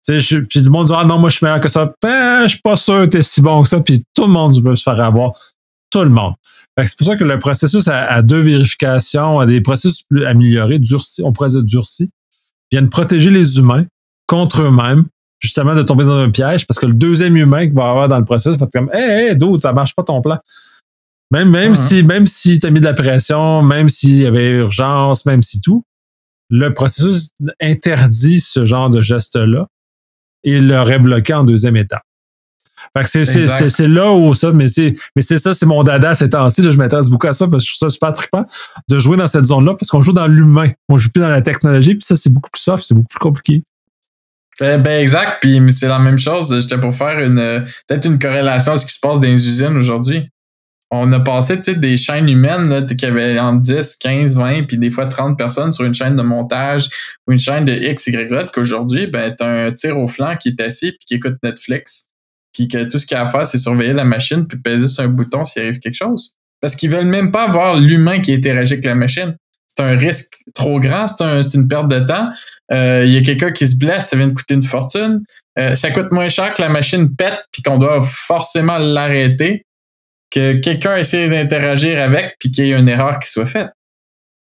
je, 0.07 0.39
puis 0.39 0.61
le 0.61 0.69
monde 0.69 0.87
dit 0.87 0.93
Ah 0.95 1.05
non, 1.05 1.17
moi 1.17 1.29
je 1.29 1.37
suis 1.37 1.45
meilleur 1.45 1.61
que 1.61 1.69
ça. 1.69 1.91
Ben, 2.01 2.43
je 2.43 2.49
suis 2.49 2.61
pas 2.61 2.75
sûr 2.75 3.01
que 3.01 3.09
tu 3.09 3.17
es 3.17 3.21
si 3.21 3.41
bon 3.41 3.63
que 3.63 3.69
ça. 3.69 3.79
Puis 3.79 4.03
tout 4.15 4.23
le 4.23 4.31
monde 4.31 4.57
veut 4.63 4.75
se 4.75 4.83
faire 4.83 5.01
avoir. 5.01 5.31
Tout 5.89 6.03
le 6.03 6.09
monde. 6.09 6.33
C'est 6.85 6.97
pour 6.97 7.07
ça 7.07 7.15
que 7.15 7.23
le 7.23 7.39
processus 7.39 7.87
a, 7.87 8.21
deux 8.21 8.41
vérifications, 8.41 9.39
a 9.39 9.45
des 9.45 9.61
processus 9.61 10.03
plus 10.03 10.25
améliorés, 10.25 10.77
durcis, 10.77 11.23
on 11.23 11.31
pourrait 11.31 11.49
dire 11.49 11.63
durcis, 11.63 12.11
viennent 12.71 12.89
protéger 12.89 13.31
les 13.31 13.57
humains 13.57 13.85
contre 14.27 14.61
eux-mêmes, 14.61 15.05
justement 15.39 15.73
de 15.73 15.81
tomber 15.81 16.05
dans 16.05 16.17
un 16.17 16.29
piège, 16.29 16.67
parce 16.67 16.79
que 16.79 16.85
le 16.85 16.93
deuxième 16.93 17.35
humain 17.35 17.67
qui 17.67 17.73
va 17.73 17.89
avoir 17.89 18.09
dans 18.09 18.19
le 18.19 18.25
processus 18.25 18.59
va 18.59 18.65
être 18.65 18.71
comme 18.71 18.91
Hey, 18.93 19.29
hey, 19.29 19.37
d'autres, 19.37 19.63
ça 19.63 19.73
marche 19.73 19.95
pas 19.95 20.03
ton 20.03 20.21
plan. 20.21 20.37
Même, 21.31 21.49
même 21.49 21.73
uh-huh. 21.73 21.87
si, 21.87 22.03
même 22.03 22.27
si 22.27 22.59
tu 22.59 22.67
as 22.67 22.69
mis 22.69 22.79
de 22.79 22.85
la 22.85 22.93
pression, 22.93 23.63
même 23.63 23.89
s'il 23.89 24.17
y 24.17 24.25
avait 24.25 24.51
urgence, 24.51 25.25
même 25.25 25.41
si 25.41 25.59
tout, 25.61 25.83
le 26.49 26.73
processus 26.73 27.31
interdit 27.59 28.39
ce 28.39 28.65
genre 28.65 28.89
de 28.89 29.01
geste-là 29.01 29.65
et 30.47 30.59
l'aurait 30.59 30.99
bloqué 30.99 31.33
en 31.33 31.43
deuxième 31.43 31.75
étape. 31.75 32.01
Fait 32.95 33.03
que 33.03 33.69
c'est 33.69 33.87
là 33.87 34.11
où 34.13 34.33
ça, 34.33 34.53
mais 34.53 34.69
c'est 34.69 34.95
mais 35.15 35.21
c'est 35.21 35.37
ça, 35.37 35.53
c'est 35.53 35.65
mon 35.65 35.83
dada 35.83 36.15
ces 36.15 36.29
temps-ci. 36.29 36.63
Je 36.63 36.77
m'intéresse 36.77 37.09
beaucoup 37.09 37.27
à 37.27 37.33
ça 37.33 37.47
parce 37.47 37.63
que 37.63 37.69
je 37.69 37.75
trouve 37.75 37.89
ça 37.89 37.93
super 37.93 38.13
trippant 38.13 38.45
de 38.87 38.99
jouer 38.99 39.17
dans 39.17 39.27
cette 39.27 39.43
zone-là 39.43 39.75
parce 39.75 39.89
qu'on 39.89 40.01
joue 40.01 40.13
dans 40.13 40.27
l'humain. 40.27 40.69
On 40.87 40.97
joue 40.97 41.09
plus 41.11 41.19
dans 41.19 41.27
la 41.27 41.41
technologie, 41.41 41.95
puis 41.95 42.05
ça, 42.05 42.15
c'est 42.15 42.31
beaucoup 42.31 42.49
plus 42.49 42.61
soft, 42.61 42.85
c'est 42.85 42.93
beaucoup 42.93 43.09
plus 43.09 43.19
compliqué. 43.19 43.63
Ben, 44.59 44.81
ben 44.81 45.01
exact, 45.01 45.39
puis 45.41 45.61
c'est 45.73 45.89
la 45.89 45.99
même 45.99 46.17
chose. 46.17 46.57
J'étais 46.61 46.79
pour 46.79 46.95
faire 46.95 47.19
une 47.19 47.65
peut-être 47.87 48.05
une 48.05 48.17
corrélation 48.17 48.73
à 48.73 48.77
ce 48.77 48.85
qui 48.85 48.93
se 48.93 48.99
passe 48.99 49.19
dans 49.19 49.27
les 49.27 49.47
usines 49.47 49.75
aujourd'hui 49.75 50.29
on 50.89 51.11
a 51.11 51.19
passé 51.19 51.57
des 51.57 51.97
chaînes 51.97 52.29
humaines 52.29 52.69
là, 52.69 52.81
qui 52.81 53.05
avaient 53.05 53.37
entre 53.39 53.61
10, 53.61 53.97
15, 53.97 54.37
20, 54.37 54.63
puis 54.63 54.77
des 54.77 54.89
fois 54.89 55.05
30 55.05 55.37
personnes 55.37 55.73
sur 55.73 55.83
une 55.83 55.93
chaîne 55.93 56.15
de 56.15 56.21
montage 56.21 56.89
ou 57.27 57.33
une 57.33 57.39
chaîne 57.39 57.65
de 57.65 57.73
X, 57.73 58.07
Y, 58.07 58.29
Z, 58.29 58.51
qu'aujourd'hui, 58.53 59.07
ben, 59.07 59.33
tu 59.37 59.43
un 59.43 59.71
tir 59.71 59.97
au 59.97 60.07
flanc 60.07 60.35
qui 60.37 60.49
est 60.49 60.61
assis 60.61 60.91
puis 60.91 61.05
qui 61.05 61.13
écoute 61.15 61.35
Netflix. 61.43 62.11
Puis 62.53 62.67
que 62.67 62.85
tout 62.85 62.97
ce 62.99 63.05
qu'il 63.05 63.17
a 63.17 63.25
à 63.25 63.29
faire, 63.29 63.45
c'est 63.45 63.57
surveiller 63.57 63.93
la 63.93 64.05
machine 64.05 64.47
puis 64.47 64.57
peser 64.57 64.87
sur 64.87 65.03
un 65.03 65.09
bouton 65.09 65.43
s'il 65.43 65.61
arrive 65.61 65.79
quelque 65.79 65.95
chose. 65.95 66.37
Parce 66.61 66.75
qu'ils 66.75 66.89
veulent 66.89 67.05
même 67.05 67.31
pas 67.31 67.51
voir 67.51 67.77
l'humain 67.77 68.19
qui 68.19 68.33
interagit 68.33 68.73
avec 68.73 68.85
la 68.85 68.95
machine. 68.95 69.35
C'est 69.67 69.83
un 69.83 69.97
risque 69.97 70.37
trop 70.55 70.79
grand, 70.79 71.05
c'est 71.07 71.23
un, 71.23 71.41
une 71.41 71.67
perte 71.67 71.89
de 71.89 71.99
temps. 71.99 72.29
Euh, 72.71 73.03
il 73.05 73.11
y 73.11 73.17
a 73.17 73.21
quelqu'un 73.21 73.51
qui 73.51 73.67
se 73.67 73.77
blesse, 73.77 74.07
ça 74.07 74.17
vient 74.17 74.27
de 74.27 74.33
coûter 74.33 74.55
une 74.55 74.63
fortune. 74.63 75.21
Euh, 75.59 75.75
ça 75.75 75.91
coûte 75.91 76.11
moins 76.11 76.29
cher 76.29 76.53
que 76.53 76.61
la 76.61 76.69
machine 76.69 77.15
pète 77.15 77.43
puis 77.51 77.61
qu'on 77.61 77.77
doit 77.77 78.01
forcément 78.01 78.77
l'arrêter 78.77 79.66
que 80.31 80.53
quelqu'un 80.53 80.97
essaie 80.97 81.29
d'interagir 81.29 82.01
avec 82.01 82.35
puis 82.39 82.51
qu'il 82.51 82.65
y 82.65 82.71
ait 82.71 82.79
une 82.79 82.89
erreur 82.89 83.19
qui 83.19 83.29
soit 83.29 83.45
faite. 83.45 83.69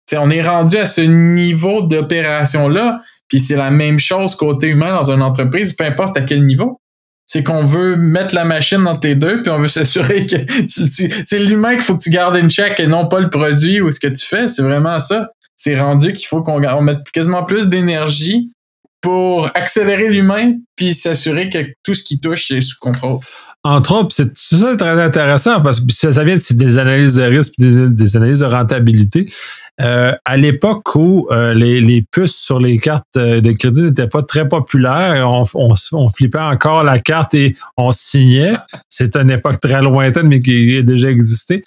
T'sais, 0.06 0.18
on 0.18 0.30
est 0.30 0.42
rendu 0.42 0.76
à 0.76 0.86
ce 0.86 1.00
niveau 1.00 1.82
d'opération-là, 1.82 3.00
puis 3.28 3.40
c'est 3.40 3.56
la 3.56 3.70
même 3.70 3.98
chose 3.98 4.34
côté 4.34 4.68
humain 4.68 4.92
dans 4.92 5.10
une 5.10 5.22
entreprise, 5.22 5.72
peu 5.72 5.84
importe 5.84 6.16
à 6.16 6.22
quel 6.22 6.44
niveau. 6.44 6.80
C'est 7.24 7.44
qu'on 7.44 7.64
veut 7.64 7.96
mettre 7.96 8.34
la 8.34 8.44
machine 8.44 8.82
dans 8.82 8.98
tes 8.98 9.14
deux, 9.14 9.42
puis 9.42 9.50
on 9.50 9.58
veut 9.58 9.68
s'assurer 9.68 10.26
que 10.26 10.36
c'est 10.66 11.38
l'humain 11.38 11.74
qu'il 11.74 11.82
faut 11.82 11.96
que 11.96 12.02
tu 12.02 12.10
gardes 12.10 12.36
une 12.36 12.50
check 12.50 12.78
et 12.80 12.86
non 12.86 13.06
pas 13.06 13.20
le 13.20 13.30
produit 13.30 13.80
ou 13.80 13.90
ce 13.90 14.00
que 14.00 14.08
tu 14.08 14.24
fais. 14.24 14.48
C'est 14.48 14.62
vraiment 14.62 14.98
ça. 14.98 15.30
C'est 15.56 15.80
rendu 15.80 16.12
qu'il 16.12 16.26
faut 16.26 16.42
qu'on 16.42 16.82
mette 16.82 17.08
quasiment 17.12 17.44
plus 17.44 17.68
d'énergie 17.68 18.52
pour 19.00 19.46
accélérer 19.54 20.08
l'humain 20.08 20.54
puis 20.76 20.94
s'assurer 20.94 21.50
que 21.50 21.72
tout 21.84 21.94
ce 21.94 22.02
qui 22.02 22.20
touche 22.20 22.50
est 22.50 22.60
sous 22.60 22.78
contrôle. 22.80 23.20
Entre 23.64 23.94
autres, 23.94 24.14
c'est 24.14 24.36
ça 24.36 24.76
très 24.76 25.00
intéressant 25.00 25.60
parce 25.60 25.80
que 25.80 25.92
ça, 25.92 26.24
vient 26.24 26.36
des 26.50 26.78
analyses 26.78 27.14
de 27.14 27.22
risque, 27.22 27.52
des, 27.58 27.88
des 27.88 28.16
analyses 28.16 28.40
de 28.40 28.46
rentabilité. 28.46 29.32
Euh, 29.80 30.14
à 30.24 30.36
l'époque 30.36 30.94
où 30.96 31.28
euh, 31.30 31.54
les, 31.54 31.80
les, 31.80 32.02
puces 32.02 32.36
sur 32.36 32.58
les 32.60 32.78
cartes 32.78 33.16
euh, 33.16 33.40
de 33.40 33.52
crédit 33.52 33.82
n'étaient 33.84 34.08
pas 34.08 34.22
très 34.22 34.46
populaires, 34.46 35.28
on, 35.30 35.44
on, 35.54 35.74
on, 35.92 36.08
flippait 36.10 36.38
encore 36.38 36.84
la 36.84 36.98
carte 36.98 37.34
et 37.34 37.56
on 37.76 37.90
signait. 37.90 38.52
C'est 38.88 39.16
une 39.16 39.30
époque 39.30 39.60
très 39.60 39.80
lointaine, 39.80 40.28
mais 40.28 40.40
qui 40.40 40.76
a 40.76 40.82
déjà 40.82 41.10
existé. 41.10 41.64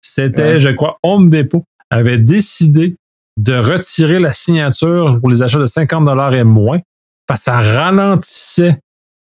C'était, 0.00 0.60
je 0.60 0.68
crois, 0.68 0.98
Home 1.02 1.30
Depot 1.30 1.62
avait 1.90 2.18
décidé 2.18 2.94
de 3.38 3.54
retirer 3.54 4.18
la 4.18 4.32
signature 4.32 5.18
pour 5.18 5.30
les 5.30 5.42
achats 5.42 5.58
de 5.58 5.66
50 5.66 6.04
dollars 6.04 6.34
et 6.34 6.44
moins 6.44 6.78
parce 7.26 7.40
que 7.40 7.44
ça 7.44 7.60
ralentissait 7.60 8.78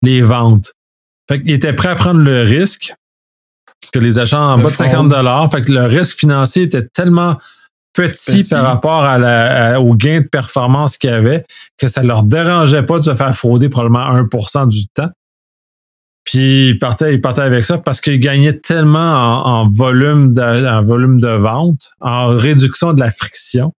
les 0.01 0.21
ventes. 0.21 0.73
Fait 1.29 1.43
qu'il 1.43 1.51
était 1.51 1.73
prêt 1.73 1.89
à 1.89 1.95
prendre 1.95 2.21
le 2.21 2.41
risque 2.41 2.95
que 3.93 3.99
les 3.99 4.17
achats 4.17 4.41
en 4.41 4.57
bas 4.57 4.71
de 4.71 4.75
50 4.75 5.09
dollars. 5.09 5.47
Fait 5.51 5.61
que 5.61 5.71
le 5.71 5.85
risque 5.85 6.17
financier 6.17 6.63
était 6.63 6.87
tellement 6.87 7.37
petit, 7.93 8.43
par 8.49 8.63
rapport 8.63 9.03
à 9.03 9.19
la, 9.19 9.79
au 9.79 9.93
gain 9.93 10.21
de 10.21 10.27
performance 10.27 10.97
qu'il 10.97 11.11
y 11.11 11.13
avait 11.13 11.45
que 11.77 11.87
ça 11.87 12.01
leur 12.01 12.23
dérangeait 12.23 12.81
pas 12.81 12.97
de 12.97 13.03
se 13.03 13.13
faire 13.13 13.35
frauder 13.35 13.69
probablement 13.69 14.11
1% 14.23 14.69
du 14.69 14.87
temps. 14.87 15.09
Puis 16.23 16.69
ils 16.69 16.79
partaient, 16.79 17.13
ils 17.13 17.21
partaient 17.21 17.41
avec 17.41 17.63
ça 17.63 17.77
parce 17.77 18.01
qu'ils 18.01 18.19
gagnaient 18.19 18.57
tellement 18.57 19.45
en, 19.45 19.69
volume 19.69 20.33
de, 20.33 20.67
en 20.67 20.83
volume 20.83 21.19
de 21.19 21.27
vente, 21.27 21.91
en 22.01 22.29
réduction 22.29 22.93
de 22.93 22.99
la 22.99 23.11
friction, 23.11 23.71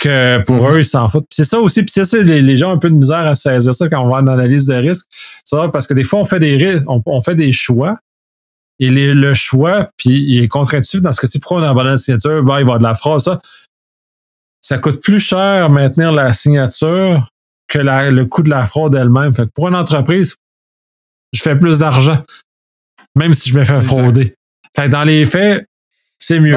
que 0.00 0.38
pour 0.44 0.56
mm-hmm. 0.56 0.72
eux, 0.72 0.78
ils 0.80 0.84
s'en 0.84 1.08
foutent. 1.08 1.26
c'est 1.30 1.44
ça 1.44 1.60
aussi, 1.60 1.82
puis 1.82 1.92
c'est 1.92 2.04
ça, 2.04 2.22
les, 2.22 2.56
gens 2.56 2.70
ont 2.70 2.74
un 2.74 2.78
peu 2.78 2.90
de 2.90 2.94
misère 2.94 3.26
à 3.26 3.34
saisir 3.34 3.74
ça 3.74 3.88
quand 3.88 4.02
on 4.02 4.08
va 4.08 4.16
en 4.16 4.26
analyse 4.26 4.66
de 4.66 4.74
risque. 4.74 5.06
Ça, 5.44 5.68
parce 5.68 5.86
que 5.86 5.94
des 5.94 6.04
fois, 6.04 6.20
on 6.20 6.24
fait 6.24 6.40
des 6.40 6.56
risques, 6.56 6.86
on, 6.88 7.20
fait 7.20 7.36
des 7.36 7.52
choix. 7.52 7.98
Et 8.78 8.90
le 8.90 9.34
choix, 9.34 9.90
puis 9.98 10.10
il 10.10 10.42
est 10.42 10.48
contre-intuitif 10.48 11.02
dans 11.02 11.12
ce 11.12 11.20
que 11.20 11.26
c'est 11.26 11.38
pourquoi 11.38 11.60
on 11.60 11.64
abandonne 11.64 11.92
la 11.92 11.98
signature, 11.98 12.42
bah, 12.42 12.42
il 12.42 12.44
va 12.44 12.58
y 12.58 12.62
avoir 12.62 12.78
de 12.78 12.84
la 12.84 12.94
fraude, 12.94 13.20
ça. 13.20 13.40
Ça 14.62 14.78
coûte 14.78 15.02
plus 15.02 15.20
cher 15.20 15.68
maintenir 15.68 16.12
la 16.12 16.32
signature 16.32 17.28
que 17.68 17.78
le 17.78 18.24
coût 18.24 18.42
de 18.42 18.50
la 18.50 18.64
fraude 18.64 18.94
elle-même. 18.94 19.34
Fait 19.34 19.44
que 19.44 19.50
pour 19.54 19.68
une 19.68 19.76
entreprise, 19.76 20.36
je 21.32 21.42
fais 21.42 21.56
plus 21.56 21.80
d'argent, 21.80 22.24
même 23.14 23.34
si 23.34 23.50
je 23.50 23.58
me 23.58 23.64
fais 23.64 23.80
frauder. 23.82 24.34
Fait 24.74 24.86
que 24.86 24.88
dans 24.88 25.04
les 25.04 25.26
faits, 25.26 25.66
c'est 26.18 26.40
mieux. 26.40 26.56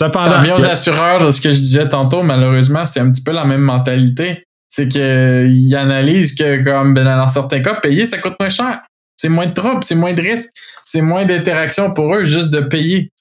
Cependant, 0.00 0.24
Ça 0.24 0.38
revient 0.40 0.52
aux 0.52 0.66
assureurs 0.66 1.26
de 1.26 1.30
ce 1.30 1.42
que 1.42 1.52
je 1.52 1.58
disais 1.58 1.86
tantôt, 1.86 2.22
malheureusement, 2.22 2.86
c'est 2.86 3.00
un 3.00 3.10
petit 3.12 3.22
peu 3.22 3.32
la 3.32 3.44
même 3.44 3.60
mentalité. 3.60 4.44
C'est 4.66 4.88
qu'ils 4.88 5.76
analysent 5.76 6.34
que, 6.34 6.64
comme 6.64 6.94
ben, 6.94 7.04
dans 7.04 7.28
certains 7.28 7.60
cas, 7.60 7.74
payer, 7.74 8.06
ça 8.06 8.16
coûte 8.16 8.34
moins 8.40 8.48
cher. 8.48 8.80
C'est 9.18 9.28
moins 9.28 9.46
de 9.46 9.52
troubles, 9.52 9.84
c'est 9.84 9.94
moins 9.96 10.14
de 10.14 10.22
risques, 10.22 10.48
c'est 10.86 11.02
moins 11.02 11.26
d'interaction 11.26 11.92
pour 11.92 12.14
eux 12.14 12.24
juste 12.24 12.50
de 12.50 12.60
payer. 12.60 13.12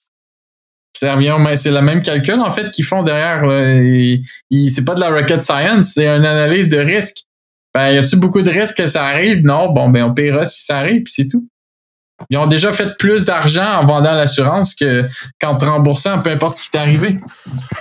Ça 0.95 1.15
revient, 1.15 1.36
même- 1.38 1.57
c'est 1.57 1.71
le 1.71 1.82
même 1.82 2.01
calcul 2.01 2.39
en 2.39 2.53
fait 2.53 2.71
qu'ils 2.71 2.86
font 2.86 3.03
derrière. 3.03 3.41
c'est 4.69 4.86
pas 4.86 4.95
de 4.95 5.01
la 5.01 5.09
rocket 5.09 5.41
science, 5.43 5.93
c'est 5.95 6.07
une 6.07 6.25
analyse 6.25 6.69
de 6.69 6.77
risque. 6.77 7.23
Ben, 7.73 7.91
y 7.91 7.97
a-tu 7.97 8.15
beaucoup 8.15 8.41
de 8.41 8.49
risques 8.49 8.77
que 8.77 8.88
ça 8.88 9.05
arrive? 9.05 9.43
Non, 9.43 9.71
bon, 9.73 9.89
ben 9.89 10.03
on 10.03 10.13
paiera 10.13 10.45
si 10.45 10.63
ça 10.63 10.77
arrive, 10.80 11.03
puis 11.03 11.13
c'est 11.13 11.27
tout. 11.27 11.45
Ils 12.30 12.38
ont 12.38 12.47
déjà 12.47 12.74
fait 12.74 12.97
plus 12.97 13.26
d'argent 13.26 13.65
en 13.82 13.86
vendant 13.86 14.13
l'assurance 14.13 14.76
que 14.76 15.05
qu'en 15.41 15.55
te 15.55 15.65
remboursant, 15.65 16.20
peu 16.20 16.30
importe 16.32 16.57
ce 16.57 16.63
qui 16.63 16.72
t'est 16.72 16.78
arrivé. 16.80 17.20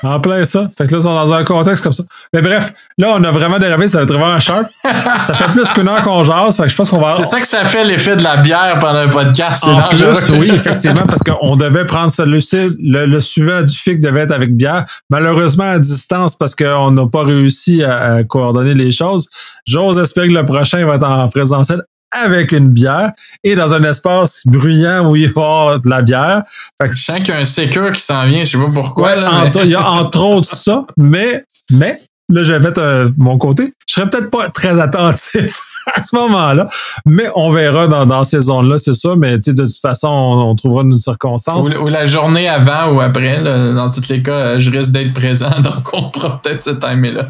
En 0.02 0.20
plein 0.20 0.44
ça. 0.44 0.68
Fait 0.76 0.86
que 0.86 0.92
là, 0.92 0.98
ils 0.98 1.02
sont 1.02 1.14
dans 1.14 1.32
un 1.32 1.44
contexte 1.44 1.82
comme 1.82 1.92
ça. 1.92 2.04
Mais 2.32 2.40
bref, 2.40 2.72
là, 2.98 3.14
on 3.16 3.24
a 3.24 3.30
vraiment 3.30 3.58
dérivé, 3.58 3.88
ça 3.88 3.98
va 3.98 4.04
être 4.04 4.12
vraiment 4.12 4.38
sharp. 4.38 4.66
ça 5.26 5.34
fait 5.34 5.50
plus 5.52 5.68
qu'une 5.70 5.88
heure 5.88 6.02
qu'on 6.02 6.22
jase. 6.24 6.56
Fait 6.56 6.62
que 6.64 6.68
je 6.68 6.76
pense 6.76 6.88
qu'on 6.90 7.00
va. 7.00 7.12
C'est 7.12 7.24
ça 7.24 7.40
que 7.40 7.46
ça 7.46 7.64
fait 7.64 7.84
l'effet 7.84 8.16
de 8.16 8.22
la 8.22 8.36
bière 8.38 8.78
pendant 8.80 9.04
le 9.04 9.10
podcast. 9.10 9.64
C'est 9.64 9.70
En 9.70 9.80
dangereux. 9.80 10.12
plus, 10.26 10.38
oui, 10.38 10.50
effectivement, 10.54 11.02
parce 11.06 11.22
qu'on 11.22 11.56
devait 11.56 11.84
prendre 11.84 12.12
celui-ci. 12.12 12.76
Le, 12.80 13.06
le 13.06 13.20
suivant 13.20 13.62
du 13.62 13.76
FIC 13.76 14.00
devait 14.00 14.20
être 14.20 14.32
avec 14.32 14.56
bière. 14.56 14.84
Malheureusement, 15.10 15.64
à 15.70 15.78
distance, 15.78 16.36
parce 16.36 16.54
qu'on 16.54 16.90
n'a 16.92 17.06
pas 17.08 17.24
réussi 17.24 17.82
à, 17.82 18.14
à 18.14 18.24
coordonner 18.24 18.74
les 18.74 18.92
choses. 18.92 19.28
J'ose 19.66 19.98
espérer 19.98 20.28
que 20.28 20.34
le 20.34 20.46
prochain 20.46 20.84
va 20.86 20.94
être 20.94 21.06
en 21.08 21.28
présentiel 21.28 21.82
avec 22.12 22.52
une 22.52 22.70
bière 22.70 23.12
et 23.44 23.54
dans 23.54 23.74
un 23.74 23.82
espace 23.84 24.42
bruyant 24.46 25.08
où 25.10 25.16
il 25.16 25.24
va 25.32 25.40
y 25.40 25.44
avoir 25.44 25.80
de 25.80 25.88
la 25.88 26.02
bière. 26.02 26.42
Fait 26.80 26.88
que 26.88 26.94
Je 26.96 27.02
sens 27.04 27.18
qu'il 27.18 27.28
y 27.28 27.32
a 27.32 27.38
un 27.38 27.44
secure 27.44 27.92
qui 27.92 28.02
s'en 28.02 28.24
vient, 28.26 28.44
je 28.44 28.50
sais 28.52 28.58
pas 28.58 28.70
pourquoi. 28.72 29.08
Ouais, 29.08 29.16
là, 29.20 29.30
mais- 29.30 29.46
entre- 29.48 29.64
il 29.64 29.70
y 29.70 29.74
a 29.74 29.88
entre 29.90 30.24
autres 30.24 30.48
ça, 30.48 30.84
mais, 30.96 31.44
mais, 31.70 31.98
là, 32.30 32.42
je 32.42 32.52
vais 32.52 32.60
mettre 32.60 32.80
euh, 32.80 33.08
mon 33.18 33.36
côté. 33.38 33.72
Je 33.86 33.94
serais 33.94 34.08
peut-être 34.10 34.30
pas 34.30 34.48
très 34.50 34.78
attentif 34.80 35.60
à 35.94 36.02
ce 36.02 36.14
moment-là, 36.16 36.68
mais 37.06 37.30
on 37.34 37.50
verra 37.50 37.86
dans, 37.88 38.04
dans 38.04 38.22
ces 38.24 38.42
zones-là, 38.42 38.78
c'est 38.78 38.94
ça. 38.94 39.14
Mais 39.16 39.38
tu 39.40 39.50
sais, 39.50 39.54
de 39.54 39.64
toute 39.66 39.78
façon, 39.80 40.08
on, 40.08 40.50
on 40.50 40.54
trouvera 40.54 40.82
une 40.82 40.98
circonstance. 40.98 41.74
Ou, 41.74 41.84
ou 41.84 41.88
la 41.88 42.04
journée 42.06 42.48
avant 42.48 42.92
ou 42.92 43.00
après, 43.00 43.40
là, 43.40 43.72
dans 43.72 43.90
tous 43.90 44.08
les 44.08 44.22
cas, 44.22 44.58
je 44.58 44.70
risque 44.70 44.92
d'être 44.92 45.14
présent, 45.14 45.50
donc 45.60 45.88
on 45.92 46.10
pourra 46.10 46.38
peut-être 46.40 46.62
se 46.62 46.70
timer 46.70 47.12
là. 47.12 47.28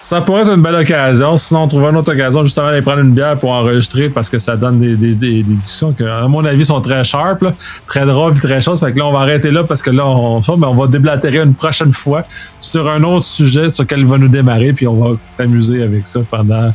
Ça 0.00 0.20
pourrait 0.20 0.42
être 0.42 0.54
une 0.54 0.62
belle 0.62 0.76
occasion. 0.76 1.36
Sinon, 1.36 1.64
on 1.64 1.68
trouvera 1.68 1.90
une 1.90 1.96
autre 1.96 2.12
occasion 2.12 2.44
justement 2.44 2.68
d'aller 2.68 2.82
prendre 2.82 3.00
une 3.00 3.12
bière 3.12 3.36
pour 3.36 3.50
enregistrer 3.50 4.08
parce 4.08 4.30
que 4.30 4.38
ça 4.38 4.56
donne 4.56 4.78
des, 4.78 4.96
des, 4.96 5.12
des, 5.14 5.42
des 5.42 5.54
discussions 5.54 5.92
qui, 5.92 6.04
à 6.04 6.28
mon 6.28 6.44
avis, 6.44 6.64
sont 6.64 6.80
très 6.80 7.02
sharp, 7.02 7.42
là, 7.42 7.52
très 7.86 8.06
drôles 8.06 8.36
et 8.36 8.40
très 8.40 8.60
choses. 8.60 8.78
Fait 8.78 8.92
que 8.92 8.98
là, 8.98 9.06
on 9.06 9.12
va 9.12 9.20
arrêter 9.20 9.50
là 9.50 9.64
parce 9.64 9.82
que 9.82 9.90
là, 9.90 10.06
on, 10.06 10.40
mais 10.56 10.66
on 10.66 10.76
va 10.76 10.86
déblatérer 10.86 11.38
une 11.38 11.54
prochaine 11.54 11.90
fois 11.90 12.22
sur 12.60 12.88
un 12.88 13.02
autre 13.02 13.26
sujet 13.26 13.70
sur 13.70 13.82
lequel 13.82 14.00
il 14.00 14.06
va 14.06 14.18
nous 14.18 14.28
démarrer, 14.28 14.72
puis 14.72 14.86
on 14.86 14.94
va 15.02 15.16
s'amuser 15.32 15.82
avec 15.82 16.06
ça 16.06 16.20
pendant 16.30 16.54
euh, 16.54 16.70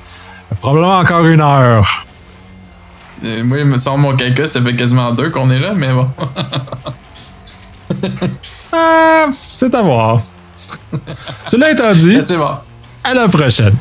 probablement 0.59 0.97
encore 0.97 1.25
une 1.25 1.41
heure. 1.41 2.05
Euh, 3.23 3.41
moi, 3.43 3.59
il 3.59 3.65
me 3.65 3.77
semble 3.77 4.01
mon 4.01 4.17
calcul, 4.17 4.47
ça 4.49 4.61
fait 4.61 4.75
quasiment 4.75 5.13
deux 5.13 5.29
qu'on 5.29 5.49
est 5.49 5.59
là, 5.59 5.73
mais 5.75 5.93
bon. 5.93 6.07
Ah, 8.75 9.27
c'est 9.31 9.73
à 9.75 9.81
voir. 9.81 10.19
Cela 11.47 11.71
étant 11.71 11.91
dit, 11.91 12.21
c'est 12.21 12.35
bon. 12.35 12.49
À 13.03 13.13
la 13.13 13.27
prochaine. 13.27 13.75